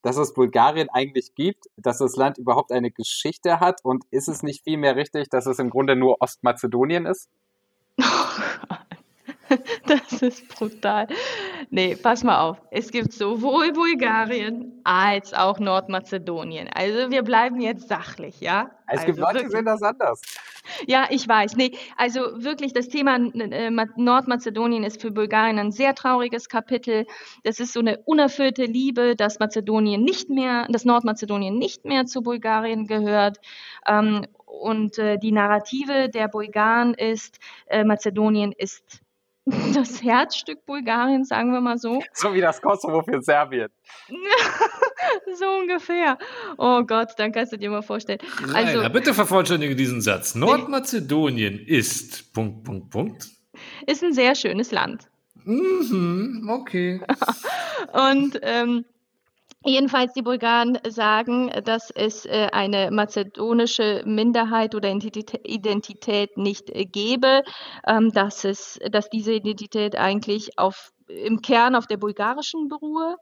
dass 0.02 0.18
es 0.18 0.34
Bulgarien 0.34 0.90
eigentlich 0.90 1.36
gibt, 1.36 1.66
dass 1.78 2.00
das 2.00 2.16
Land 2.16 2.38
überhaupt 2.38 2.72
eine 2.72 2.92
Geschichte 2.92 3.60
hat 3.60 3.80
und 3.84 4.04
ist 4.12 4.28
es 4.28 4.44
nicht 4.44 4.64
vielmehr 4.64 4.96
richtig, 4.96 5.30
dass 5.30 5.46
es 5.46 5.60
im 5.60 5.70
Grunde 5.70 5.96
nur 5.96 6.22
Ostmazedonien 6.22 7.06
ist? 7.06 7.30
Das 9.86 10.22
ist 10.22 10.48
brutal. 10.48 11.08
Nee, 11.70 11.96
pass 11.96 12.24
mal 12.24 12.40
auf. 12.42 12.62
Es 12.72 12.92
gibt 12.92 13.14
sowohl 13.14 13.72
Bulgarien 13.72 14.82
als 14.84 15.34
auch 15.34 15.60
Nordmazedonien. 15.60 16.70
Also 16.74 17.12
wir 17.12 17.24
bleiben 17.24 17.62
jetzt 17.62 17.88
sachlich, 17.88 18.40
ja? 18.42 18.72
Es 18.88 19.06
gibt 19.06 19.20
also 19.20 19.34
Leute, 19.34 19.46
die 19.46 19.52
sehen 19.52 19.66
das 19.66 19.82
anders. 19.82 20.22
Ja, 20.86 21.08
ich 21.10 21.28
weiß. 21.28 21.56
Nee, 21.56 21.72
also 21.98 22.20
wirklich, 22.44 22.74
das 22.74 22.88
Thema 22.88 23.16
äh, 23.16 23.70
Ma- 23.70 23.88
Nordmazedonien 23.96 24.84
ist 24.84 25.02
für 25.02 25.12
Bulgarien 25.12 25.60
ein 25.60 25.72
sehr 25.72 25.96
trauriges 25.96 26.50
Kapitel. 26.50 27.06
Das 27.44 27.60
ist 27.60 27.74
so 27.74 27.80
eine 27.80 28.00
unerfüllte 28.00 28.66
Liebe, 28.66 29.16
dass 29.16 29.40
Mazedonien 29.40 30.04
nicht 30.04 30.30
mehr, 30.30 30.68
dass 30.70 30.86
Nordmazedonien 30.86 31.58
nicht 31.58 31.86
mehr 31.86 32.06
zu 32.06 32.22
Bulgarien 32.22 32.88
gehört. 32.88 33.38
Ähm, 33.88 34.26
und 34.46 34.98
äh, 34.98 35.18
die 35.18 35.32
Narrative 35.32 36.10
der 36.10 36.28
Bulgaren 36.28 36.94
ist, 36.94 37.40
äh, 37.68 37.84
Mazedonien 37.84 38.52
ist 38.52 39.02
das 39.74 40.04
Herzstück 40.04 40.66
Bulgariens, 40.66 41.30
sagen 41.30 41.52
wir 41.52 41.62
mal 41.62 41.78
so. 41.78 42.02
So 42.14 42.34
wie 42.34 42.42
das 42.42 42.62
Kosovo 42.62 43.02
für 43.04 43.22
Serbien. 43.22 43.70
so 45.40 45.46
ungefähr. 45.62 46.18
Oh 46.58 46.84
Gott, 46.84 47.10
dann 47.18 47.32
kannst 47.32 47.52
du 47.54 47.58
dir 47.58 47.70
mal 47.70 47.82
vorstellen. 47.82 48.20
Also, 48.54 48.80
Also 48.80 48.90
bitte 48.92 49.14
vervollständige 49.14 49.76
diesen 49.76 50.02
Satz. 50.02 50.36
Nordmazedonien 50.36 51.60
ist. 51.60 52.34
Punkt, 52.34 52.64
Punkt, 52.64 52.90
Punkt. 52.92 53.30
ist 53.88 54.04
ein 54.04 54.14
sehr 54.14 54.36
schönes 54.36 54.72
Land. 54.72 55.08
Mhm, 55.44 56.48
okay. 56.50 57.02
Und 57.94 58.40
ähm, 58.44 58.86
jedenfalls 59.64 60.14
die 60.14 60.22
Bulgaren 60.22 60.80
sagen, 60.88 61.52
dass 61.64 61.92
es 61.92 62.26
äh, 62.26 62.50
eine 62.52 62.92
mazedonische 62.92 64.04
Minderheit 64.06 64.76
oder 64.76 64.90
Identitä- 64.90 65.44
Identität 65.44 66.38
nicht 66.38 66.70
äh, 66.70 66.86
gäbe, 66.86 67.44
ähm, 67.88 68.12
dass, 68.12 68.44
es, 68.44 68.80
dass 68.92 69.10
diese 69.10 69.34
Identität 69.34 69.96
eigentlich 69.96 70.58
auf, 70.58 70.92
im 71.08 71.42
Kern 71.42 71.76
auf 71.76 71.88
der 71.88 71.98
bulgarischen 71.98 72.68
beruhe. 72.68 73.18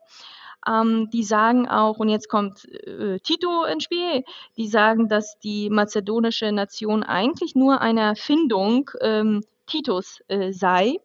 Ähm, 0.68 1.08
die 1.10 1.24
sagen 1.24 1.68
auch, 1.68 1.98
und 1.98 2.10
jetzt 2.10 2.28
kommt 2.28 2.66
äh, 2.66 3.18
Tito 3.20 3.64
ins 3.64 3.84
Spiel, 3.84 4.24
die 4.56 4.68
sagen, 4.68 5.08
dass 5.08 5.38
die 5.38 5.70
mazedonische 5.70 6.52
Nation 6.52 7.02
eigentlich 7.02 7.54
nur 7.54 7.80
eine 7.80 8.02
Erfindung 8.02 8.90
ähm, 9.00 9.42
Titos 9.66 10.20
äh, 10.28 10.52
sei. 10.52 10.98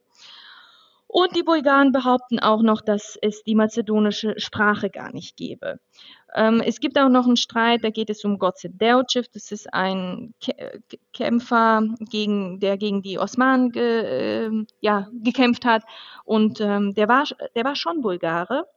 Und 1.17 1.33
die 1.33 1.43
Bulgaren 1.43 1.93
behaupten 1.93 2.39
auch 2.39 2.61
noch, 2.61 2.81
dass 2.81 3.17
es 3.21 3.41
die 3.45 3.55
mazedonische 3.55 4.37
Sprache 4.37 4.89
gar 4.89 5.13
nicht 5.13 5.37
gäbe. 5.37 5.79
Ähm, 6.35 6.59
es 6.59 6.81
gibt 6.81 6.99
auch 6.99 7.07
noch 7.07 7.25
einen 7.25 7.37
Streit, 7.37 7.85
da 7.85 7.89
geht 7.89 8.09
es 8.09 8.25
um 8.25 8.37
Goce 8.37 8.67
Delcev, 8.67 9.29
das 9.33 9.53
ist 9.53 9.73
ein 9.73 10.33
Kä 10.41 10.51
K- 10.89 10.97
Kämpfer, 11.13 11.83
gegen, 12.11 12.59
der 12.59 12.77
gegen 12.77 13.01
die 13.01 13.17
Osmanen 13.17 13.71
ge, 13.71 14.01
ähm, 14.47 14.67
ja, 14.81 15.07
gekämpft 15.13 15.63
hat. 15.63 15.83
Und 16.25 16.59
ähm, 16.59 16.93
der, 16.95 17.07
war, 17.07 17.23
der 17.55 17.63
war 17.63 17.77
schon 17.77 18.01
Bulgare, 18.01 18.67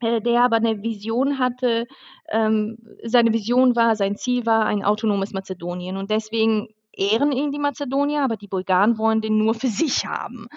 äh, 0.00 0.22
der 0.22 0.44
aber 0.44 0.56
eine 0.56 0.82
Vision 0.82 1.38
hatte, 1.38 1.86
ähm, 2.30 2.78
seine 3.04 3.34
Vision 3.34 3.76
war, 3.76 3.94
sein 3.94 4.16
Ziel 4.16 4.46
war 4.46 4.64
ein 4.64 4.84
autonomes 4.84 5.34
Mazedonien. 5.34 5.98
Und 5.98 6.10
deswegen 6.10 6.68
ehren 6.94 7.30
ihn 7.30 7.52
die 7.52 7.58
Mazedonier, 7.58 8.22
aber 8.22 8.38
die 8.38 8.48
Bulgaren 8.48 8.96
wollen 8.96 9.20
den 9.20 9.36
nur 9.36 9.52
für 9.52 9.68
sich 9.68 10.06
haben. 10.06 10.48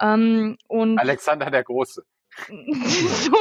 Ähm, 0.00 0.56
und 0.68 0.98
Alexander 0.98 1.50
der 1.50 1.64
Große. 1.64 2.04
so, 2.48 3.36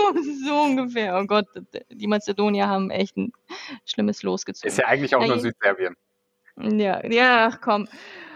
so 0.45 0.61
ungefähr. 0.61 1.17
Oh 1.17 1.25
Gott, 1.25 1.47
die 1.89 2.07
Mazedonier 2.07 2.67
haben 2.67 2.91
echt 2.91 3.15
ein 3.17 3.31
schlimmes 3.85 4.21
Los 4.23 4.45
gezogen. 4.45 4.67
Ist 4.67 4.77
ja 4.77 4.87
eigentlich 4.87 5.15
auch 5.15 5.21
Na, 5.21 5.27
nur 5.27 5.39
Südserbien. 5.39 5.95
Ja, 6.57 7.05
ja, 7.07 7.47
ach 7.47 7.61
komm. 7.61 7.87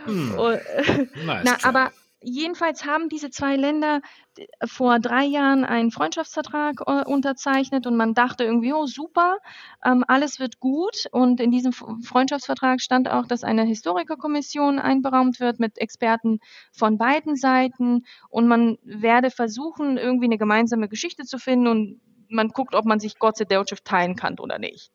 Hm. 0.06 0.34
Oh, 0.38 0.50
Nice 1.26 1.44
Na, 1.44 1.56
try. 1.56 1.68
aber 1.68 1.92
jedenfalls 2.26 2.86
haben 2.86 3.10
diese 3.10 3.30
zwei 3.30 3.56
Länder 3.56 4.02
äh, 4.38 4.46
vor 4.66 5.00
drei 5.00 5.24
Jahren 5.24 5.64
einen 5.64 5.92
Freundschaftsvertrag 5.92 6.82
äh, 6.86 7.04
unterzeichnet 7.06 7.88
und 7.88 7.96
man 7.96 8.14
dachte 8.14 8.44
irgendwie, 8.44 8.74
oh 8.74 8.86
super, 8.86 9.38
ähm, 9.86 10.04
alles 10.08 10.40
wird 10.40 10.60
gut. 10.60 11.06
Und 11.12 11.40
in 11.40 11.52
diesem 11.52 11.72
Freundschaftsvertrag 11.72 12.82
stand 12.82 13.10
auch, 13.10 13.28
dass 13.28 13.44
eine 13.44 13.64
Historikerkommission 13.64 14.80
einberaumt 14.80 15.40
wird 15.40 15.60
mit 15.60 15.78
Experten 15.78 16.40
von 16.72 16.98
beiden 16.98 17.36
Seiten 17.36 18.06
und 18.30 18.48
man 18.48 18.78
werde 18.84 19.32
versuchen, 19.32 19.98
irgendwie 19.98 20.26
eine 20.26 20.38
gemeinsame 20.38 20.90
Geschichte 20.90 21.24
zu 21.24 21.38
finden 21.38 21.68
und 21.68 22.02
man 22.30 22.50
guckt, 22.50 22.76
ob 22.76 22.86
man 22.86 23.00
sich 23.00 23.20
Gott 23.20 23.38
sei 23.38 23.46
Dank 23.46 23.68
teilen 23.84 24.16
kann 24.16 24.40
oder 24.40 24.58
nicht. 24.60 24.92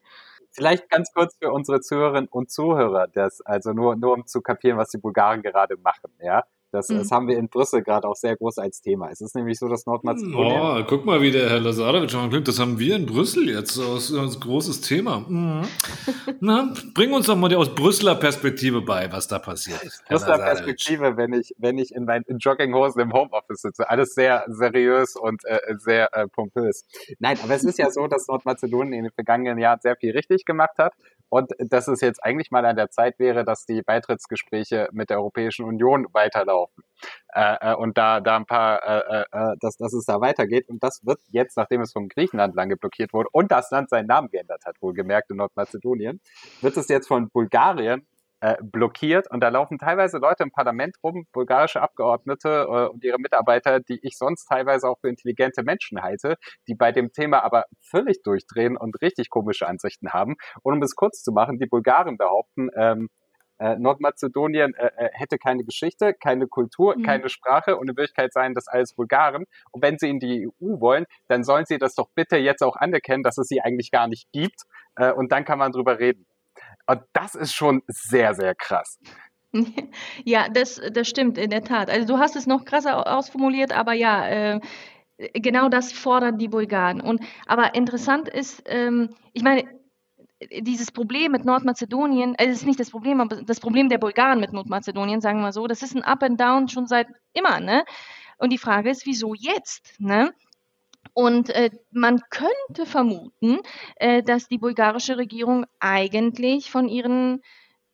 Vielleicht 0.52 0.90
ganz 0.90 1.12
kurz 1.12 1.36
für 1.38 1.52
unsere 1.52 1.80
Zuhörerinnen 1.80 2.28
und 2.28 2.50
Zuhörer, 2.50 3.06
das, 3.06 3.40
also 3.42 3.72
nur, 3.72 3.94
nur 3.94 4.14
um 4.14 4.26
zu 4.26 4.40
kapieren, 4.40 4.78
was 4.78 4.90
die 4.90 4.98
Bulgaren 4.98 5.42
gerade 5.42 5.76
machen, 5.76 6.10
ja. 6.18 6.42
Das, 6.72 6.88
Mhm. 6.88 6.98
das 6.98 7.10
haben 7.10 7.26
wir 7.28 7.36
in 7.38 7.48
Brüssel 7.48 7.82
gerade 7.82 8.06
auch 8.08 8.14
sehr 8.16 8.36
groß 8.36 8.58
als 8.58 8.80
Thema. 8.80 9.10
Es 9.10 9.20
ist 9.20 9.34
nämlich 9.34 9.58
so, 9.58 9.68
dass 9.68 9.86
Nordmazedonien 9.86 10.60
Oh, 10.60 10.84
guck 10.86 11.04
mal, 11.04 11.20
wie 11.20 11.30
der 11.30 11.48
Herr 11.50 11.60
Lazarowitsch 11.60 12.12
schon 12.12 12.30
klingt. 12.30 12.48
Das 12.48 12.58
haben 12.58 12.78
wir 12.78 12.96
in 12.96 13.06
Brüssel 13.06 13.48
jetzt 13.48 13.78
als, 13.78 14.12
als 14.12 14.38
großes 14.40 14.80
Thema. 14.80 15.24
Mhm. 15.28 15.62
Na, 16.40 16.72
bring 16.94 17.12
uns 17.12 17.26
doch 17.26 17.36
mal 17.36 17.48
die 17.48 17.56
aus 17.56 17.74
Brüsseler 17.74 18.14
Perspektive 18.14 18.82
bei, 18.82 19.10
was 19.12 19.28
da 19.28 19.38
passiert. 19.38 19.82
Der 19.82 20.18
Lazarowitsch. 20.18 20.44
Perspektive, 20.44 21.16
wenn 21.16 21.32
ich, 21.32 21.54
wenn 21.58 21.78
ich 21.78 21.94
in 21.94 22.04
meinen 22.04 22.24
Jogginghosen 22.38 23.00
im 23.02 23.12
Homeoffice 23.12 23.62
sitze. 23.62 23.88
Alles 23.90 24.14
sehr 24.14 24.44
seriös 24.48 25.16
und 25.16 25.44
äh, 25.44 25.58
sehr 25.78 26.14
äh, 26.14 26.28
pompös. 26.28 26.84
Nein, 27.18 27.38
aber 27.42 27.54
es 27.54 27.64
ist 27.64 27.78
ja 27.78 27.90
so, 27.90 28.06
dass 28.06 28.28
Nordmazedonien 28.28 28.92
in 28.92 29.04
den 29.04 29.12
vergangenen 29.12 29.58
Jahren 29.58 29.80
sehr 29.82 29.96
viel 29.96 30.12
richtig 30.12 30.44
gemacht 30.44 30.78
hat 30.78 30.92
und 31.28 31.52
dass 31.58 31.88
es 31.88 32.00
jetzt 32.00 32.22
eigentlich 32.24 32.50
mal 32.50 32.64
an 32.64 32.76
der 32.76 32.90
Zeit 32.90 33.18
wäre, 33.18 33.44
dass 33.44 33.64
die 33.64 33.82
Beitrittsgespräche 33.82 34.88
mit 34.92 35.10
der 35.10 35.18
Europäischen 35.18 35.64
Union 35.64 36.06
weiterlaufen. 36.12 36.59
Äh, 37.32 37.56
äh, 37.60 37.74
und 37.74 37.96
da, 37.96 38.20
da 38.20 38.36
ein 38.36 38.46
paar, 38.46 38.82
äh, 38.82 39.24
äh, 39.30 39.56
dass, 39.60 39.76
dass 39.76 39.92
es 39.92 40.04
da 40.04 40.20
weitergeht. 40.20 40.68
Und 40.68 40.82
das 40.82 41.00
wird 41.04 41.20
jetzt, 41.28 41.56
nachdem 41.56 41.80
es 41.80 41.92
vom 41.92 42.08
Griechenland 42.08 42.54
lange 42.54 42.76
blockiert 42.76 43.12
wurde 43.12 43.28
und 43.32 43.50
das 43.50 43.70
Land 43.70 43.90
seinen 43.90 44.06
Namen 44.06 44.28
geändert 44.28 44.64
hat, 44.66 44.76
wohlgemerkt 44.80 45.30
in 45.30 45.36
Nordmazedonien, 45.36 46.20
wird 46.60 46.76
es 46.76 46.88
jetzt 46.88 47.08
von 47.08 47.30
Bulgarien 47.30 48.06
äh, 48.40 48.56
blockiert 48.62 49.30
und 49.30 49.40
da 49.40 49.48
laufen 49.48 49.78
teilweise 49.78 50.16
Leute 50.18 50.42
im 50.42 50.50
Parlament 50.50 50.96
rum, 51.04 51.26
bulgarische 51.32 51.82
Abgeordnete 51.82 52.66
äh, 52.70 52.88
und 52.88 53.04
ihre 53.04 53.18
Mitarbeiter, 53.18 53.80
die 53.80 54.00
ich 54.02 54.16
sonst 54.16 54.46
teilweise 54.46 54.88
auch 54.88 54.98
für 54.98 55.10
intelligente 55.10 55.62
Menschen 55.62 56.00
halte, 56.00 56.36
die 56.66 56.74
bei 56.74 56.90
dem 56.90 57.12
Thema 57.12 57.44
aber 57.44 57.64
völlig 57.82 58.22
durchdrehen 58.22 58.78
und 58.78 59.00
richtig 59.02 59.28
komische 59.28 59.68
Ansichten 59.68 60.12
haben. 60.12 60.36
Und 60.62 60.74
um 60.74 60.82
es 60.82 60.96
kurz 60.96 61.22
zu 61.22 61.32
machen, 61.32 61.58
die 61.58 61.66
Bulgaren 61.66 62.16
behaupten, 62.16 62.70
ähm, 62.76 63.08
Äh, 63.60 63.76
Nordmazedonien 63.76 64.74
äh, 64.74 64.86
äh, 64.96 65.10
hätte 65.12 65.36
keine 65.38 65.64
Geschichte, 65.64 66.14
keine 66.14 66.46
Kultur, 66.48 66.96
Mhm. 66.96 67.02
keine 67.02 67.28
Sprache 67.28 67.76
und 67.76 67.88
in 67.90 67.96
Wirklichkeit 67.96 68.32
seien 68.32 68.54
das 68.54 68.66
alles 68.68 68.94
Bulgaren. 68.94 69.44
Und 69.70 69.82
wenn 69.82 69.98
sie 69.98 70.08
in 70.08 70.18
die 70.18 70.46
EU 70.48 70.80
wollen, 70.80 71.04
dann 71.28 71.44
sollen 71.44 71.66
sie 71.66 71.78
das 71.78 71.94
doch 71.94 72.08
bitte 72.14 72.38
jetzt 72.38 72.62
auch 72.62 72.76
anerkennen, 72.76 73.22
dass 73.22 73.36
es 73.38 73.48
sie 73.48 73.60
eigentlich 73.60 73.90
gar 73.90 74.08
nicht 74.08 74.32
gibt. 74.32 74.62
Äh, 74.96 75.12
und 75.12 75.30
dann 75.30 75.44
kann 75.44 75.58
man 75.58 75.72
drüber 75.72 75.98
reden. 75.98 76.24
Und 76.86 77.02
das 77.12 77.34
ist 77.34 77.52
schon 77.52 77.82
sehr, 77.86 78.34
sehr 78.34 78.54
krass. 78.54 78.98
Ja, 80.24 80.48
das, 80.48 80.80
das 80.92 81.08
stimmt 81.08 81.36
in 81.36 81.50
der 81.50 81.62
Tat. 81.64 81.90
Also 81.90 82.06
du 82.06 82.18
hast 82.18 82.36
es 82.36 82.46
noch 82.46 82.64
krasser 82.64 82.96
au- 82.98 83.18
ausformuliert, 83.18 83.72
aber 83.76 83.92
ja, 83.94 84.28
äh, 84.28 84.60
genau 85.34 85.68
das 85.68 85.92
fordern 85.92 86.38
die 86.38 86.48
Bulgaren. 86.48 87.00
Und 87.00 87.20
aber 87.46 87.74
interessant 87.74 88.28
ist, 88.28 88.62
ähm, 88.66 89.10
ich 89.32 89.42
meine, 89.42 89.64
dieses 90.60 90.90
Problem 90.90 91.32
mit 91.32 91.44
Nordmazedonien, 91.44 92.34
es 92.38 92.58
ist 92.58 92.66
nicht 92.66 92.80
das 92.80 92.90
Problem, 92.90 93.20
aber 93.20 93.42
das 93.42 93.60
Problem 93.60 93.88
der 93.88 93.98
Bulgaren 93.98 94.40
mit 94.40 94.52
Nordmazedonien, 94.52 95.20
sagen 95.20 95.40
wir 95.42 95.52
so, 95.52 95.66
das 95.66 95.82
ist 95.82 95.94
ein 95.94 96.02
Up 96.02 96.22
and 96.22 96.40
Down 96.40 96.68
schon 96.68 96.86
seit 96.86 97.08
immer, 97.32 97.60
ne? 97.60 97.84
Und 98.38 98.50
die 98.50 98.58
Frage 98.58 98.90
ist, 98.90 99.04
wieso 99.04 99.34
jetzt, 99.34 99.94
ne? 99.98 100.32
Und 101.12 101.50
äh, 101.50 101.70
man 101.90 102.20
könnte 102.30 102.86
vermuten, 102.86 103.58
äh, 103.96 104.22
dass 104.22 104.48
die 104.48 104.58
bulgarische 104.58 105.16
Regierung 105.16 105.66
eigentlich 105.78 106.70
von 106.70 106.88
ihren 106.88 107.42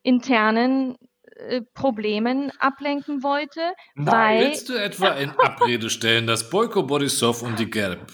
internen 0.03 0.97
äh, 1.37 1.63
Problemen 1.75 2.53
ablenken 2.59 3.23
wollte, 3.23 3.61
weil 3.95 4.47
Willst 4.47 4.69
du 4.69 4.75
etwa 4.75 5.09
in 5.11 5.31
Abrede 5.31 5.91
stellen, 5.91 6.27
dass 6.27 6.51
Boyko 6.51 6.83
Borisov 6.85 7.43
und 7.43 7.59
die 7.59 7.71
Gerb 7.71 8.13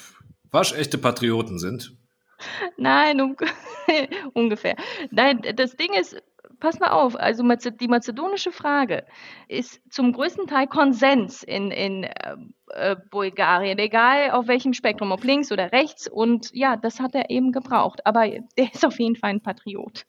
waschechte 0.50 0.98
Patrioten 0.98 1.58
sind? 1.58 1.96
Nein, 2.76 3.20
um, 3.20 3.36
ungefähr. 4.34 4.76
Nein, 5.10 5.42
das 5.56 5.76
Ding 5.76 5.92
ist, 5.94 6.20
pass 6.60 6.78
mal 6.78 6.90
auf, 6.90 7.16
also 7.16 7.42
die 7.42 7.88
mazedonische 7.88 8.52
Frage 8.52 9.04
ist 9.48 9.80
zum 9.90 10.12
größten 10.12 10.46
Teil 10.46 10.66
Konsens 10.66 11.42
in, 11.42 11.70
in 11.70 12.04
äh, 12.04 12.36
äh, 12.68 12.96
Bulgarien, 13.10 13.78
egal 13.78 14.30
auf 14.30 14.46
welchem 14.48 14.72
Spektrum, 14.72 15.12
ob 15.12 15.24
links 15.24 15.52
oder 15.52 15.72
rechts. 15.72 16.08
Und 16.08 16.50
ja, 16.52 16.76
das 16.76 17.00
hat 17.00 17.14
er 17.14 17.30
eben 17.30 17.52
gebraucht. 17.52 18.06
Aber 18.06 18.28
der 18.28 18.72
ist 18.72 18.86
auf 18.86 18.98
jeden 18.98 19.16
Fall 19.16 19.30
ein 19.30 19.42
Patriot. 19.42 20.04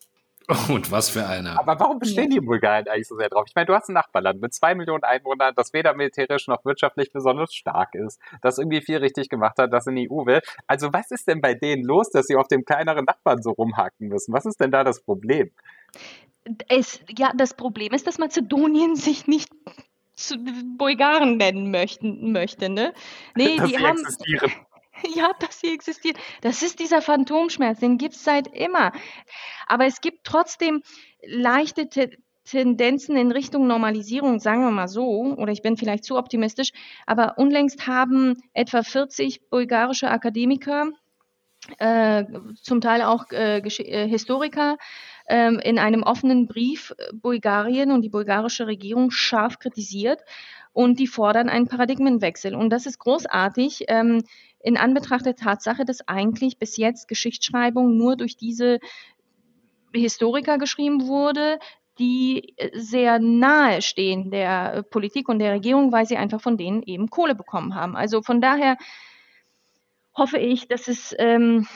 Und 0.70 0.91
was 0.91 1.10
für 1.10 1.26
einer. 1.26 1.57
Aber 1.60 1.80
warum 1.80 1.99
bestehen 1.99 2.30
die 2.30 2.38
in 2.38 2.45
Bulgarien 2.45 2.88
eigentlich 2.88 3.07
so 3.07 3.15
sehr 3.15 3.30
drauf? 3.30 3.45
Ich 3.48 3.56
meine, 3.56 3.68
du 3.68 3.74
hast 3.74 3.90
ein 3.90 3.94
Nachbarland 3.94 4.41
mit 4.41 4.53
zwei 4.53 4.76
Millionen 4.76 5.03
Einwohnern, 5.03 5.53
das 5.56 5.74
weder 5.74 5.94
militärisch 5.94 6.48
noch 6.48 6.65
wirtschaftlich 6.65 7.11
besonders 7.11 7.53
stark 7.53 7.95
ist, 7.95 8.20
das 8.41 8.57
irgendwie 8.57 8.82
viel 8.82 8.98
richtig 8.98 9.30
gemacht 9.30 9.57
hat, 9.57 9.72
das 9.72 9.88
in 9.88 9.95
die 9.95 10.10
EU 10.10 10.26
will. 10.26 10.41
Also 10.68 10.91
was 10.91 11.11
ist 11.11 11.28
denn 11.28 11.41
bei 11.41 11.53
denen 11.53 11.84
los, 11.84 12.10
dass 12.10 12.28
sie 12.28 12.36
auf 12.36 12.48
dem 12.48 12.65
kleineren 12.65 13.06
Nachbarn 13.06 13.41
so 13.41 13.52
rumhaken 13.52 14.10
müssen? 14.10 14.34
Was 14.34 14.45
ist 14.45 14.60
denn 14.60 14.72
da 14.72 14.84
das 14.84 15.02
Problem? 15.02 15.52
Es, 16.68 16.99
ja, 17.18 17.32
das 17.36 17.53
Problem 17.53 17.94
ist, 17.94 18.06
dass 18.06 18.18
Mazedonien 18.18 18.95
sich 18.95 19.28
nicht 19.28 19.49
zu 20.14 20.38
Bulgaren 20.78 21.38
nennen 21.38 21.72
möchten, 21.72 22.32
möchte, 22.32 22.70
ne? 22.70 22.94
Nee, 23.36 23.56
dass 23.57 23.68
die 23.68 23.78
sie 23.78 23.84
haben, 23.84 23.98
existieren. 23.99 24.52
Ja, 25.16 25.32
dass 25.40 25.60
sie 25.60 25.74
existiert. 25.74 26.18
Das 26.42 26.62
ist 26.62 26.80
dieser 26.80 27.02
Phantomschmerz, 27.02 27.80
den 27.80 27.98
gibt 27.98 28.16
es 28.16 28.24
seit 28.24 28.48
immer. 28.48 28.92
Aber 29.68 29.86
es 29.86 30.02
gibt 30.02 30.24
trotzdem 30.24 30.82
leichte 31.26 31.90
Te 31.90 32.12
Tendenzen 32.46 33.16
in 33.16 33.32
Richtung 33.32 33.68
Normalisierung, 33.68 34.42
sagen 34.42 34.64
wir 34.64 34.72
mal 34.72 34.90
so, 34.90 35.34
oder 35.38 35.54
ich 35.54 35.62
bin 35.62 35.78
vielleicht 35.78 36.04
zu 36.04 36.18
optimistisch, 36.18 36.72
aber 37.06 37.38
unlängst 37.38 37.88
haben 37.88 38.36
etwa 38.52 38.84
40 38.84 39.50
bulgarische 39.50 40.12
Akademiker, 40.12 40.90
äh, 41.78 42.26
zum 42.62 42.82
Teil 42.82 43.02
auch 43.02 43.32
äh, 43.32 43.60
äh, 43.60 44.08
Historiker, 44.10 44.78
ähm, 45.30 45.60
in 45.60 45.80
einem 45.80 46.04
offenen 46.04 46.48
Brief 46.48 46.94
äh, 46.98 47.14
Bulgarien 47.14 47.92
und 47.92 48.02
die 48.02 48.10
bulgarische 48.10 48.68
Regierung 48.68 49.12
scharf 49.12 49.60
kritisiert 49.60 50.20
und 50.74 51.00
die 51.00 51.08
fordern 51.08 51.48
einen 51.48 51.68
Paradigmenwechsel. 51.68 52.56
Und 52.56 52.72
das 52.72 52.86
ist 52.86 53.00
großartig. 53.00 53.86
In 54.64 54.77
Anbetracht 54.77 55.26
der 55.26 55.35
Tatsache, 55.35 55.85
dass 55.85 56.07
eigentlich 56.07 56.57
bis 56.57 56.77
jetzt 56.77 57.07
Geschichtsschreibung 57.07 57.95
nur 57.98 58.15
durch 58.15 58.38
diese 58.38 58.80
Historiker 59.94 60.57
geschrieben 60.57 61.07
wurde, 61.07 61.60
die 61.99 62.53
äh, 62.57 62.72
sehr 62.73 63.19
nahe 63.19 63.81
stehen 63.81 64.31
der 64.31 64.73
äh, 64.73 64.84
Politik 64.84 65.30
und 65.30 65.40
der 65.40 65.53
Regierung, 65.53 65.91
weil 65.91 66.06
sie 66.06 66.18
einfach 66.18 66.41
von 66.41 66.57
denen 66.57 66.81
eben 66.84 67.10
Kohle 67.10 67.35
bekommen 67.35 67.76
haben. 67.76 67.95
Also 67.95 68.22
von 68.22 68.41
daher 68.41 68.77
hoffe 70.15 70.38
ich, 70.38 70.68
dass 70.68 70.88
es, 70.88 71.15
ähm, 71.18 71.68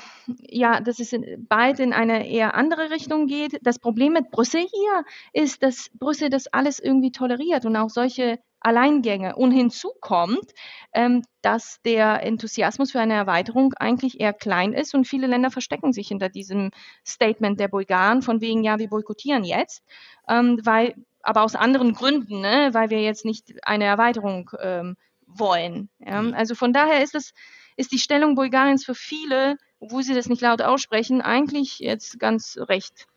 ja, 0.47 0.79
dass 0.79 0.99
es 0.99 1.15
bald 1.37 1.79
in 1.79 1.93
eine 1.93 2.27
eher 2.29 2.53
andere 2.55 2.91
Richtung 2.91 3.27
geht. 3.27 3.59
Das 3.63 3.79
Problem 3.79 4.13
mit 4.13 4.31
Brüssel 4.31 4.61
hier 4.61 5.05
ist, 5.33 5.63
dass 5.63 5.89
Brüssel 5.93 6.29
das 6.29 6.47
alles 6.47 6.79
irgendwie 6.79 7.11
toleriert 7.11 7.65
und 7.65 7.75
auch 7.75 7.89
solche 7.89 8.39
Alleingänge. 8.67 9.37
Und 9.37 9.51
hinzu 9.51 9.91
kommt, 10.01 10.51
ähm, 10.91 11.23
dass 11.41 11.81
der 11.85 12.21
Enthusiasmus 12.23 12.91
für 12.91 12.99
eine 12.99 13.13
Erweiterung 13.13 13.73
eigentlich 13.75 14.19
eher 14.19 14.33
klein 14.33 14.73
ist 14.73 14.93
und 14.93 15.07
viele 15.07 15.27
Länder 15.27 15.51
verstecken 15.51 15.93
sich 15.93 16.09
hinter 16.09 16.27
diesem 16.27 16.71
Statement 17.05 17.61
der 17.61 17.69
Bulgaren 17.69 18.21
von 18.21 18.41
wegen, 18.41 18.65
ja, 18.65 18.77
wir 18.77 18.89
boykottieren 18.89 19.45
jetzt, 19.45 19.83
ähm, 20.27 20.59
weil, 20.63 20.95
aber 21.23 21.43
aus 21.43 21.55
anderen 21.55 21.93
Gründen, 21.93 22.41
ne, 22.41 22.69
weil 22.73 22.89
wir 22.89 23.01
jetzt 23.01 23.23
nicht 23.23 23.53
eine 23.63 23.85
Erweiterung 23.85 24.51
ähm, 24.59 24.97
wollen. 25.25 25.89
Ja? 25.99 26.21
Also 26.31 26.53
von 26.53 26.73
daher 26.73 27.01
ist 27.01 27.15
es, 27.15 27.33
ist 27.77 27.93
die 27.93 27.99
Stellung 27.99 28.35
Bulgariens 28.35 28.83
für 28.83 28.95
viele, 28.95 29.55
obwohl 29.79 30.03
sie 30.03 30.13
das 30.13 30.27
nicht 30.27 30.41
laut 30.41 30.61
aussprechen, 30.61 31.21
eigentlich 31.21 31.79
jetzt 31.79 32.19
ganz 32.19 32.57
recht. 32.59 33.07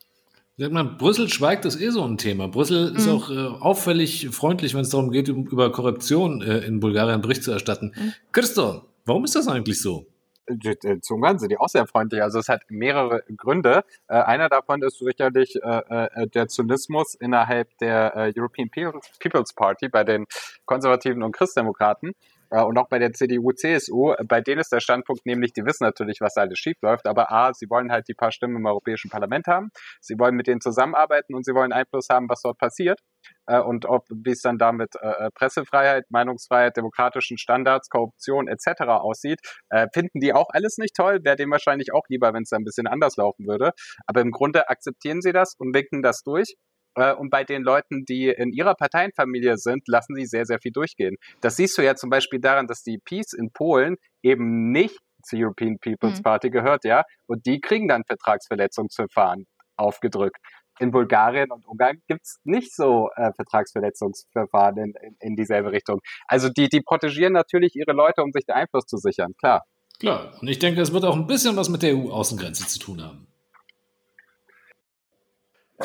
Sagt 0.61 0.75
man, 0.75 0.99
Brüssel 0.99 1.31
schweigt, 1.31 1.65
ist 1.65 1.81
eh 1.81 1.89
so 1.89 2.05
ein 2.05 2.19
Thema. 2.19 2.47
Brüssel 2.47 2.95
ist 2.95 3.07
Mhm. 3.07 3.13
auch 3.13 3.31
äh, 3.31 3.47
auffällig 3.63 4.29
freundlich, 4.29 4.75
wenn 4.75 4.83
es 4.83 4.91
darum 4.91 5.11
geht, 5.11 5.29
über 5.29 5.73
Korruption 5.73 6.43
äh, 6.43 6.59
in 6.59 6.81
Bulgarien 6.81 7.23
Bericht 7.23 7.45
zu 7.45 7.51
erstatten. 7.51 7.95
Mhm. 7.97 8.13
Christo, 8.31 8.83
warum 9.07 9.25
ist 9.25 9.35
das 9.35 9.49
eigentlich 9.49 9.81
so? 9.81 10.05
Äh, 10.45 11.01
Zum 11.01 11.23
Ganzen 11.23 11.39
sind 11.39 11.53
die 11.53 11.57
auch 11.57 11.71
sehr 11.71 11.87
freundlich. 11.87 12.23
Also 12.23 12.41
es 12.41 12.51
hat 12.51 12.61
mehrere 12.69 13.23
Gründe. 13.39 13.85
Äh, 14.07 14.17
einer 14.17 14.51
davon 14.51 14.83
ist 14.83 14.99
sicherlich 14.99 15.57
äh, 15.63 15.79
äh, 15.89 16.27
der 16.29 16.49
Zynismus 16.49 17.15
innerhalb 17.15 17.79
der 17.79 18.15
äh, 18.15 18.33
European 18.37 18.69
People's, 18.69 19.55
Party 19.55 19.89
bei 19.89 20.05
den 20.05 20.27
Konservativen 20.67 21.23
und 21.23 21.33
Christdemokraten 21.33 22.11
äh, 22.11 22.13
und 22.51 22.79
auch 22.79 22.89
bei 22.89 22.99
der 22.99 23.13
CDU, 23.13 23.53
CSU. 23.53 24.15
Bei 24.27 24.41
denen 24.41 24.61
ist 24.61 24.73
der 24.73 24.81
Standpunkt 24.81 25.25
nämlich, 25.27 25.53
die 25.53 25.65
wissen 25.65 25.85
natürlich, 25.85 26.21
was 26.21 26.35
da 26.35 26.43
alles 26.43 26.59
schief 26.59 26.77
läuft, 26.83 27.07
aber 27.07 27.31
A, 27.31 27.53
sie 27.55 27.67
wollen 27.71 27.93
halt 27.93 28.09
die 28.09 28.15
paar 28.15 28.33
Stimmen 28.33 28.57
im 28.57 28.67
Europäischen 28.67 29.11
Parlament 29.11 29.47
haben, 29.47 29.71
sie 30.01 30.19
wollen 30.19 30.35
mit 30.35 30.47
denen 30.47 30.61
zusammenarbeiten 30.61 31.35
und 31.35 31.45
sie 31.45 31.55
wollen 31.55 31.73
Einfluss 31.73 32.09
haben, 32.11 32.29
was 32.29 32.43
dort 32.43 32.59
passiert 32.59 33.01
äh, 33.47 33.61
und 33.61 33.87
ob 33.87 34.07
wie 34.11 34.31
es 34.31 34.43
dann 34.43 34.59
da 34.59 34.73
mit 34.73 34.95
äh, 35.01 35.31
Pressefreiheit, 35.35 36.05
Meinungsfreiheit, 36.11 36.77
demokratischen 36.77 37.39
Standards, 37.39 37.89
Korruption 37.89 38.49
etc. 38.49 38.83
aussieht, 38.83 39.41
äh, 39.71 39.89
finden 39.93 40.21
die 40.21 40.33
auch 40.33 40.49
alles 40.51 40.79
nicht 40.79 40.95
toll, 40.95 41.21
wäre 41.23 41.37
dem 41.37 41.51
wahrscheinlich 41.51 41.93
auch 41.93 42.05
lieber, 42.09 42.33
wenn 42.33 42.43
es 42.43 42.53
ein 42.53 42.65
bisschen 42.65 42.87
anders 42.87 43.17
laufen 43.17 43.47
würde. 43.47 43.73
Aber 44.07 44.21
im 44.21 44.31
Grunde 44.31 44.69
akzeptieren 44.69 45.21
sie 45.23 45.33
das 45.33 45.55
und 45.59 45.75
winken 45.75 46.03
das 46.03 46.23
durch. 46.23 46.55
Äh, 46.95 47.15
Und 47.15 47.31
bei 47.31 47.45
den 47.45 47.63
Leuten, 47.63 48.05
die 48.05 48.29
in 48.29 48.53
ihrer 48.53 48.75
Parteienfamilie 48.75 49.57
sind, 49.59 49.87
lassen 49.89 50.15
sie 50.15 50.27
sehr, 50.27 50.45
sehr 50.47 50.59
viel 50.61 50.73
durchgehen. 50.73 51.17
Das 51.41 51.57
siehst 51.57 51.77
du 51.79 51.83
ja 51.83 51.95
zum 51.95 52.11
Beispiel 52.11 52.41
daran, 52.41 52.67
dass 52.67 52.83
die 52.83 52.99
Peace 52.99 53.33
in 53.33 53.51
Polen 53.53 53.97
eben 54.23 54.71
nicht 54.73 54.99
zur 55.23 55.39
European 55.39 55.79
People's 55.79 56.19
Mhm. 56.19 56.23
Party 56.23 56.51
gehört, 56.51 56.85
ja. 56.85 57.03
Und 57.27 57.45
die 57.47 57.61
kriegen 57.61 57.89
dann 57.89 58.05
Vertragsverletzungsverfahren 58.07 59.47
aufgedrückt. 59.77 60.37
In 60.79 60.91
Bulgarien 60.93 61.51
und 61.51 61.67
Ungarn 61.67 62.01
gibt's 62.09 62.39
nicht 62.45 62.75
so 62.75 63.11
äh, 63.17 63.33
Vertragsverletzungsverfahren 63.37 64.79
in, 64.79 64.95
in, 65.03 65.17
in 65.21 65.37
dieselbe 65.37 65.73
Richtung. 65.73 66.01
Also 66.27 66.49
die, 66.49 66.69
die 66.69 66.81
protegieren 66.81 67.35
natürlich 67.35 67.75
ihre 67.77 67.93
Leute, 67.93 68.23
um 68.23 68.33
sich 68.33 68.47
den 68.47 68.55
Einfluss 68.55 68.87
zu 68.87 68.97
sichern, 68.97 69.35
klar. 69.39 69.65
Klar, 69.99 70.33
und 70.41 70.49
ich 70.49 70.59
denke, 70.59 70.81
es 70.81 70.93
wird 70.95 71.05
auch 71.05 71.15
ein 71.17 71.27
bisschen 71.27 71.57
was 71.57 71.69
mit 71.69 71.83
der 71.83 71.95
EU-Außengrenze 71.95 72.67
zu 72.67 72.79
tun 72.79 73.03
haben. 73.03 73.27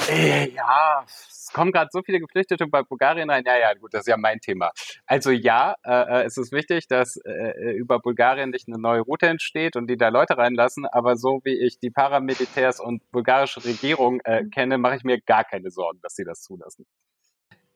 Äh, 0.10 0.50
ja, 0.50 1.06
es 1.08 1.50
kommen 1.54 1.72
gerade 1.72 1.90
so 1.92 2.02
viele 2.04 2.20
Geflüchtete 2.20 2.68
bei 2.68 2.84
Bulgarien 2.84 3.30
rein. 3.30 3.44
Ja, 3.46 3.58
ja, 3.58 3.74
gut, 3.74 3.94
das 3.94 4.02
ist 4.02 4.08
ja 4.08 4.18
mein 4.18 4.40
Thema. 4.40 4.72
Also 5.06 5.32
ja, 5.32 5.76
äh, 5.86 5.92
äh, 5.92 6.24
es 6.26 6.38
ist 6.38 6.52
wichtig, 6.52 6.88
dass 6.88 7.18
äh, 7.18 7.72
über 7.74 8.00
Bulgarien 8.00 8.50
nicht 8.50 8.68
eine 8.68 8.78
neue 8.78 9.02
Route 9.02 9.28
entsteht 9.28 9.76
und 9.76 9.88
die 9.88 9.98
da 9.98 10.10
Leute 10.10 10.38
reinlassen. 10.38 10.86
Aber 10.86 11.16
so 11.16 11.40
wie 11.44 11.58
ich 11.58 11.80
die 11.80 11.92
Paramilitärs 11.92 12.80
und 12.80 13.10
bulgarische 13.12 13.64
Regierung 13.64 14.20
äh, 14.26 14.44
kenne, 14.46 14.78
mache 14.78 14.98
ich 14.98 15.04
mir 15.04 15.22
gar 15.22 15.46
keine 15.46 15.72
Sorgen, 15.72 16.00
dass 16.02 16.16
sie 16.16 16.26
das 16.26 16.42
zulassen. 16.42 16.86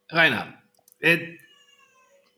Rainer, 0.09 0.53
äh, 0.99 1.19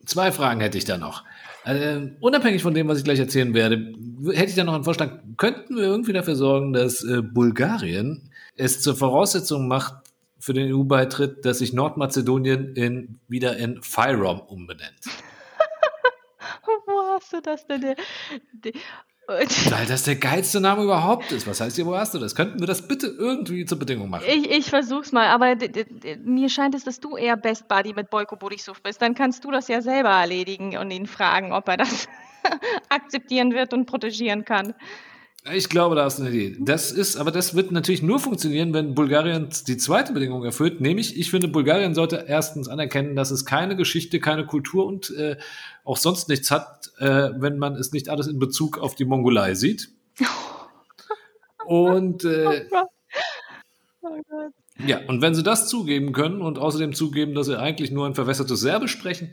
zwei 0.06 0.30
Fragen 0.30 0.60
hätte 0.60 0.78
ich 0.78 0.84
da 0.84 0.96
noch. 0.96 1.24
Äh, 1.64 2.10
unabhängig 2.20 2.62
von 2.62 2.74
dem, 2.74 2.88
was 2.88 2.98
ich 2.98 3.04
gleich 3.04 3.20
erzählen 3.20 3.54
werde, 3.54 3.94
hätte 4.32 4.50
ich 4.50 4.54
da 4.54 4.64
noch 4.64 4.74
einen 4.74 4.84
Vorschlag. 4.84 5.10
Könnten 5.36 5.76
wir 5.76 5.84
irgendwie 5.84 6.12
dafür 6.12 6.36
sorgen, 6.36 6.72
dass 6.72 7.02
äh, 7.04 7.22
Bulgarien 7.22 8.31
es 8.56 8.80
zur 8.80 8.96
Voraussetzung 8.96 9.68
macht 9.68 9.94
für 10.38 10.52
den 10.52 10.72
EU-Beitritt, 10.74 11.44
dass 11.44 11.58
sich 11.58 11.72
Nordmazedonien 11.72 12.74
in, 12.74 13.20
wieder 13.28 13.56
in 13.56 13.82
FIROM 13.82 14.40
umbenennt? 14.40 15.00
Wo 16.86 17.14
hast 17.14 17.32
du 17.32 17.40
das 17.40 17.66
denn? 17.66 17.80
Der- 17.80 17.96
der- 18.52 18.72
Weil 19.28 19.86
das 19.86 20.02
der 20.02 20.16
geilste 20.16 20.60
Name 20.60 20.82
überhaupt 20.82 21.30
ist. 21.30 21.46
Was 21.46 21.60
heißt 21.60 21.76
hier, 21.76 21.86
wo 21.86 21.96
hast 21.96 22.12
du 22.12 22.18
das? 22.18 22.34
Könnten 22.34 22.58
wir 22.58 22.66
das 22.66 22.88
bitte 22.88 23.06
irgendwie 23.06 23.64
zur 23.64 23.78
Bedingung 23.78 24.10
machen? 24.10 24.24
Ich, 24.28 24.50
ich 24.50 24.68
versuch's 24.68 25.12
mal, 25.12 25.28
aber 25.28 25.54
mir 26.24 26.48
scheint 26.48 26.74
es, 26.74 26.82
dass 26.82 26.98
du 26.98 27.16
eher 27.16 27.36
Best 27.36 27.68
Buddy 27.68 27.94
mit 27.94 28.10
Boyko 28.10 28.34
Borisov 28.34 28.82
bist. 28.82 29.00
Dann 29.00 29.14
kannst 29.14 29.44
du 29.44 29.52
das 29.52 29.68
ja 29.68 29.80
selber 29.80 30.10
erledigen 30.10 30.76
und 30.76 30.90
ihn 30.90 31.06
fragen, 31.06 31.52
ob 31.52 31.68
er 31.68 31.76
das 31.76 32.08
akzeptieren 32.88 33.52
wird 33.52 33.72
und 33.72 33.86
protegieren 33.86 34.44
kann. 34.44 34.74
Ich 35.50 35.68
glaube, 35.68 35.96
da 35.96 36.04
hast 36.04 36.20
du 36.20 36.22
eine 36.22 36.34
Idee. 36.34 36.56
Das 36.60 36.92
ist, 36.92 37.16
aber 37.16 37.32
das 37.32 37.56
wird 37.56 37.72
natürlich 37.72 38.02
nur 38.02 38.20
funktionieren, 38.20 38.72
wenn 38.74 38.94
Bulgarien 38.94 39.48
die 39.66 39.76
zweite 39.76 40.12
Bedingung 40.12 40.44
erfüllt, 40.44 40.80
nämlich, 40.80 41.18
ich 41.18 41.30
finde, 41.30 41.48
Bulgarien 41.48 41.94
sollte 41.94 42.24
erstens 42.28 42.68
anerkennen, 42.68 43.16
dass 43.16 43.32
es 43.32 43.44
keine 43.44 43.74
Geschichte, 43.74 44.20
keine 44.20 44.46
Kultur 44.46 44.86
und 44.86 45.10
äh, 45.10 45.36
auch 45.84 45.96
sonst 45.96 46.28
nichts 46.28 46.52
hat, 46.52 46.92
äh, 46.98 47.30
wenn 47.38 47.58
man 47.58 47.74
es 47.74 47.90
nicht 47.92 48.08
alles 48.08 48.28
in 48.28 48.38
Bezug 48.38 48.78
auf 48.78 48.94
die 48.94 49.04
Mongolei 49.04 49.54
sieht. 49.54 49.88
Und 51.66 52.24
äh, 52.24 52.66
Oh 54.04 54.20
Gott. 54.28 54.52
ja, 54.84 54.98
und 55.06 55.22
wenn 55.22 55.34
sie 55.34 55.44
das 55.44 55.68
zugeben 55.68 56.12
können 56.12 56.42
und 56.42 56.58
außerdem 56.58 56.92
zugeben, 56.92 57.34
dass 57.34 57.46
sie 57.46 57.58
eigentlich 57.58 57.92
nur 57.92 58.06
ein 58.06 58.14
verwässertes 58.14 58.60
Serbisch 58.60 58.90
sprechen, 58.90 59.30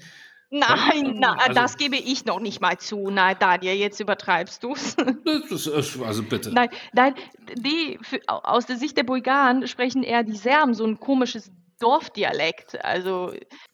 Nein, 0.51 1.17
na, 1.19 1.33
Also- 1.33 1.53
das 1.53 1.77
gebe 1.77 1.95
ich 1.95 2.25
noch 2.25 2.39
nicht 2.39 2.59
mal 2.59 2.77
zu. 2.79 3.09
Nein, 3.11 3.35
Daniel, 3.39 3.75
jetzt 3.75 3.99
übertreibst 3.99 4.63
du's. 4.63 4.95
das 5.49 5.67
ist, 5.67 6.01
also 6.01 6.23
bitte. 6.23 6.51
Nein, 6.51 6.69
nein, 6.93 7.13
die 7.55 7.99
für, 8.01 8.19
au- 8.27 8.39
aus 8.39 8.65
der 8.65 8.77
Sicht 8.77 8.97
der 8.97 9.03
Bulgaren 9.03 9.67
sprechen 9.67 10.01
eher 10.03 10.23
die 10.23 10.35
Serben 10.35 10.73
so 10.73 10.85
ein 10.85 10.99
komisches 10.99 11.51
Dorfdialekt. 11.79 12.83
Also, 12.83 13.31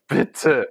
Bitte. 0.08 0.70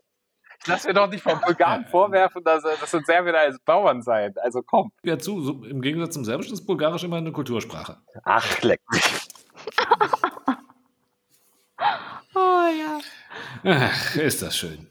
Ich 0.60 0.66
lass 0.68 0.84
mir 0.84 0.94
doch 0.94 1.08
nicht 1.10 1.22
von 1.22 1.40
Bulgaren 1.44 1.84
vorwerfen, 1.86 2.42
dass, 2.44 2.62
dass 2.62 2.94
uns 2.94 3.06
Serbien 3.06 3.34
als 3.34 3.58
Bauern 3.64 4.00
seien. 4.02 4.34
Also 4.42 4.62
komm. 4.62 4.92
Ja, 5.02 5.18
zu, 5.18 5.42
so, 5.42 5.64
im 5.64 5.82
Gegensatz 5.82 6.14
zum 6.14 6.24
Serbischen 6.24 6.54
ist 6.54 6.64
Bulgarisch 6.66 7.02
immer 7.04 7.16
eine 7.16 7.32
Kultursprache. 7.32 7.98
Ach, 8.24 8.62
leck 8.62 8.80
mich. 8.90 9.02
oh 12.34 12.66
ja. 12.78 13.00
Ach, 13.64 14.16
ist 14.16 14.42
das 14.42 14.56
schön. 14.56 14.90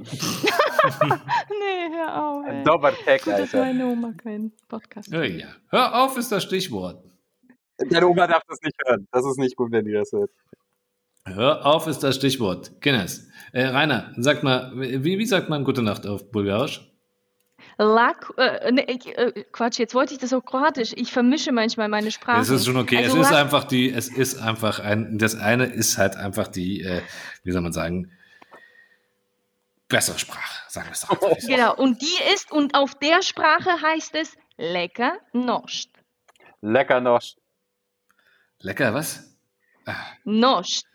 Nee, 1.50 1.94
hör 1.94 2.22
auf. 2.22 2.46
Ey. 2.46 2.64
Dober 2.64 2.92
Tag, 3.04 3.22
Gut, 3.22 3.34
dass 3.34 3.52
meine 3.52 3.86
Oma 3.86 4.12
keinen 4.12 4.52
Podcast 4.68 5.12
Ja, 5.12 5.22
ja. 5.22 5.48
Hör 5.68 6.02
auf 6.02 6.16
ist 6.16 6.32
das 6.32 6.42
Stichwort. 6.44 7.04
Deine 7.76 8.06
Oma 8.06 8.26
darf 8.26 8.42
das 8.48 8.58
nicht 8.62 8.76
hören. 8.86 9.06
Das 9.12 9.24
ist 9.24 9.38
nicht 9.38 9.56
gut, 9.56 9.72
wenn 9.72 9.84
die 9.84 9.92
das 9.92 10.12
hört. 10.12 10.30
Hör 11.26 11.66
auf 11.66 11.86
ist 11.86 12.00
das 12.00 12.16
Stichwort. 12.16 12.80
Kinders. 12.80 13.28
Äh, 13.52 13.66
Rainer, 13.66 14.12
sag 14.16 14.42
mal, 14.42 14.72
wie, 14.74 15.18
wie 15.18 15.26
sagt 15.26 15.48
man 15.48 15.64
Gute 15.64 15.82
Nacht 15.82 16.06
auf 16.06 16.30
Bulgarisch? 16.30 16.86
Lak, 17.76 18.32
äh, 18.36 18.72
nee, 18.72 18.84
ich, 18.88 19.16
äh, 19.16 19.44
Quatsch, 19.52 19.78
jetzt 19.78 19.94
wollte 19.94 20.14
ich 20.14 20.20
das 20.20 20.32
auf 20.32 20.44
Kroatisch. 20.44 20.92
Ich 20.96 21.12
vermische 21.12 21.52
manchmal 21.52 21.88
meine 21.88 22.10
Sprachen. 22.10 22.40
Es 22.40 22.50
ist 22.50 22.66
schon 22.66 22.76
okay. 22.76 22.98
Also 22.98 23.20
es 23.20 23.28
ist 23.28 23.34
einfach 23.34 23.64
die, 23.64 23.90
es 23.90 24.08
ist 24.08 24.40
einfach 24.40 24.80
ein, 24.80 25.18
das 25.18 25.34
eine 25.34 25.66
ist 25.66 25.98
halt 25.98 26.16
einfach 26.16 26.48
die, 26.48 26.82
äh, 26.82 27.02
wie 27.42 27.52
soll 27.52 27.62
man 27.62 27.72
sagen, 27.72 28.10
bessere 29.90 30.18
Sprache, 30.18 30.62
sagen 30.68 30.86
wir 30.88 30.92
es 30.92 31.02
doch. 31.02 31.10
einfach. 31.10 31.46
Genau, 31.46 31.74
und 31.76 32.00
die 32.00 32.32
ist, 32.32 32.50
und 32.50 32.74
auf 32.74 32.94
der 32.94 33.20
Sprache 33.22 33.82
heißt 33.82 34.14
es 34.14 34.34
lecker 34.56 35.18
nost. 35.34 35.90
Lecker 36.62 37.00
noch. 37.00 37.22
Lecker, 38.60 38.94
was? 38.94 39.36
Nost. 40.24 40.86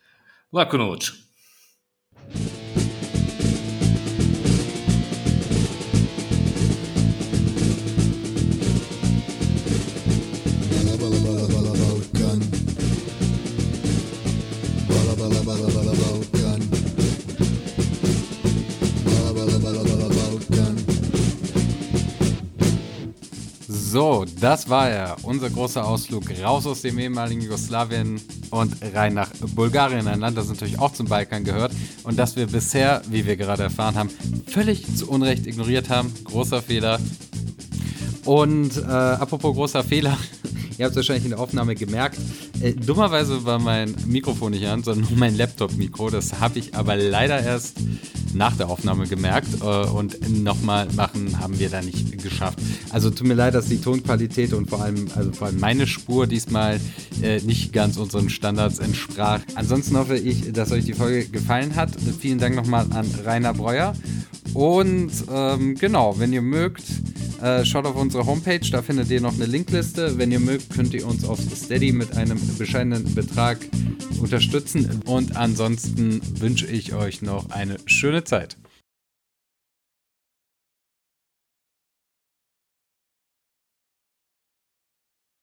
Lakunoc. 0.51 1.11
So, 23.95 24.25
das 24.41 24.69
war 24.69 24.89
er. 24.89 25.15
Unser 25.23 25.49
großer 25.49 25.87
Ausflug 25.87 26.25
raus 26.43 26.67
aus 26.67 26.81
dem 26.81 26.99
ehemaligen 26.99 27.39
Jugoslawien 27.39 28.19
und 28.51 28.75
rein 28.93 29.13
nach 29.13 29.29
Bulgarien, 29.55 30.09
ein 30.09 30.19
Land, 30.19 30.37
das 30.37 30.49
natürlich 30.49 30.79
auch 30.79 30.91
zum 30.91 31.07
Balkan 31.07 31.45
gehört 31.45 31.71
und 32.03 32.19
das 32.19 32.35
wir 32.35 32.47
bisher, 32.47 33.01
wie 33.07 33.25
wir 33.25 33.37
gerade 33.37 33.63
erfahren 33.63 33.95
haben, 33.95 34.09
völlig 34.47 34.85
zu 34.97 35.09
Unrecht 35.09 35.47
ignoriert 35.47 35.87
haben. 35.87 36.13
Großer 36.25 36.61
Fehler. 36.61 36.99
Und 38.25 38.75
äh, 38.75 38.81
apropos 38.81 39.55
großer 39.55 39.81
Fehler, 39.81 40.17
ihr 40.77 40.85
habt 40.85 40.91
es 40.91 40.97
wahrscheinlich 40.97 41.25
in 41.25 41.31
der 41.31 41.39
Aufnahme 41.39 41.75
gemerkt, 41.75 42.17
äh, 42.61 42.73
dummerweise 42.73 43.45
war 43.45 43.59
mein 43.59 43.95
Mikrofon 44.07 44.51
nicht 44.51 44.65
an, 44.67 44.83
sondern 44.83 45.09
nur 45.09 45.19
mein 45.19 45.35
Laptop-Mikro. 45.35 46.09
Das 46.09 46.39
habe 46.39 46.59
ich 46.59 46.75
aber 46.75 46.95
leider 46.95 47.41
erst 47.41 47.75
nach 48.33 48.55
der 48.57 48.69
Aufnahme 48.69 49.07
gemerkt 49.07 49.47
äh, 49.61 49.65
und 49.65 50.43
nochmal 50.43 50.87
machen 50.95 51.39
haben 51.39 51.57
wir 51.59 51.69
da 51.69 51.81
nicht 51.81 52.21
geschafft. 52.21 52.59
Also 52.91 53.09
tut 53.09 53.27
mir 53.27 53.33
leid, 53.33 53.55
dass 53.55 53.67
die 53.67 53.81
Tonqualität 53.81 54.53
und 54.53 54.69
vor 54.69 54.81
allem, 54.81 55.07
also 55.15 55.31
vor 55.31 55.47
allem 55.47 55.59
meine 55.59 55.87
Spur 55.87 56.27
diesmal 56.27 56.79
äh, 57.21 57.39
nicht 57.41 57.71
ganz 57.73 57.97
unseren 57.97 58.29
Standards 58.29 58.79
entsprach. 58.79 59.39
Ansonsten 59.55 59.97
hoffe 59.97 60.17
ich, 60.17 60.51
dass 60.51 60.71
euch 60.71 60.85
die 60.85 60.93
Folge 60.93 61.25
gefallen 61.27 61.75
hat. 61.75 61.91
Vielen 62.19 62.39
Dank 62.39 62.55
nochmal 62.55 62.85
an 62.91 63.07
Rainer 63.23 63.53
Breuer. 63.53 63.93
Und 64.53 65.11
ähm, 65.31 65.75
genau, 65.75 66.17
wenn 66.17 66.31
ihr 66.31 66.41
mögt, 66.41 66.83
äh, 67.41 67.65
schaut 67.65 67.85
auf 67.85 67.95
unsere 67.95 68.25
Homepage, 68.25 68.61
da 68.71 68.81
findet 68.81 69.09
ihr 69.11 69.21
noch 69.21 69.33
eine 69.33 69.45
Linkliste. 69.45 70.17
Wenn 70.17 70.31
ihr 70.31 70.39
mögt, 70.39 70.64
könnt 70.69 70.93
ihr 70.93 71.05
uns 71.07 71.23
auf 71.23 71.39
Steady 71.39 71.91
mit 71.91 72.15
einem 72.15 72.39
bescheidenen 72.57 73.15
Betrag 73.15 73.59
unterstützen. 74.19 75.01
Und 75.05 75.35
ansonsten 75.35 76.21
wünsche 76.39 76.67
ich 76.67 76.93
euch 76.93 77.21
noch 77.21 77.49
eine 77.49 77.77
schöne 77.85 78.23
Zeit. 78.23 78.57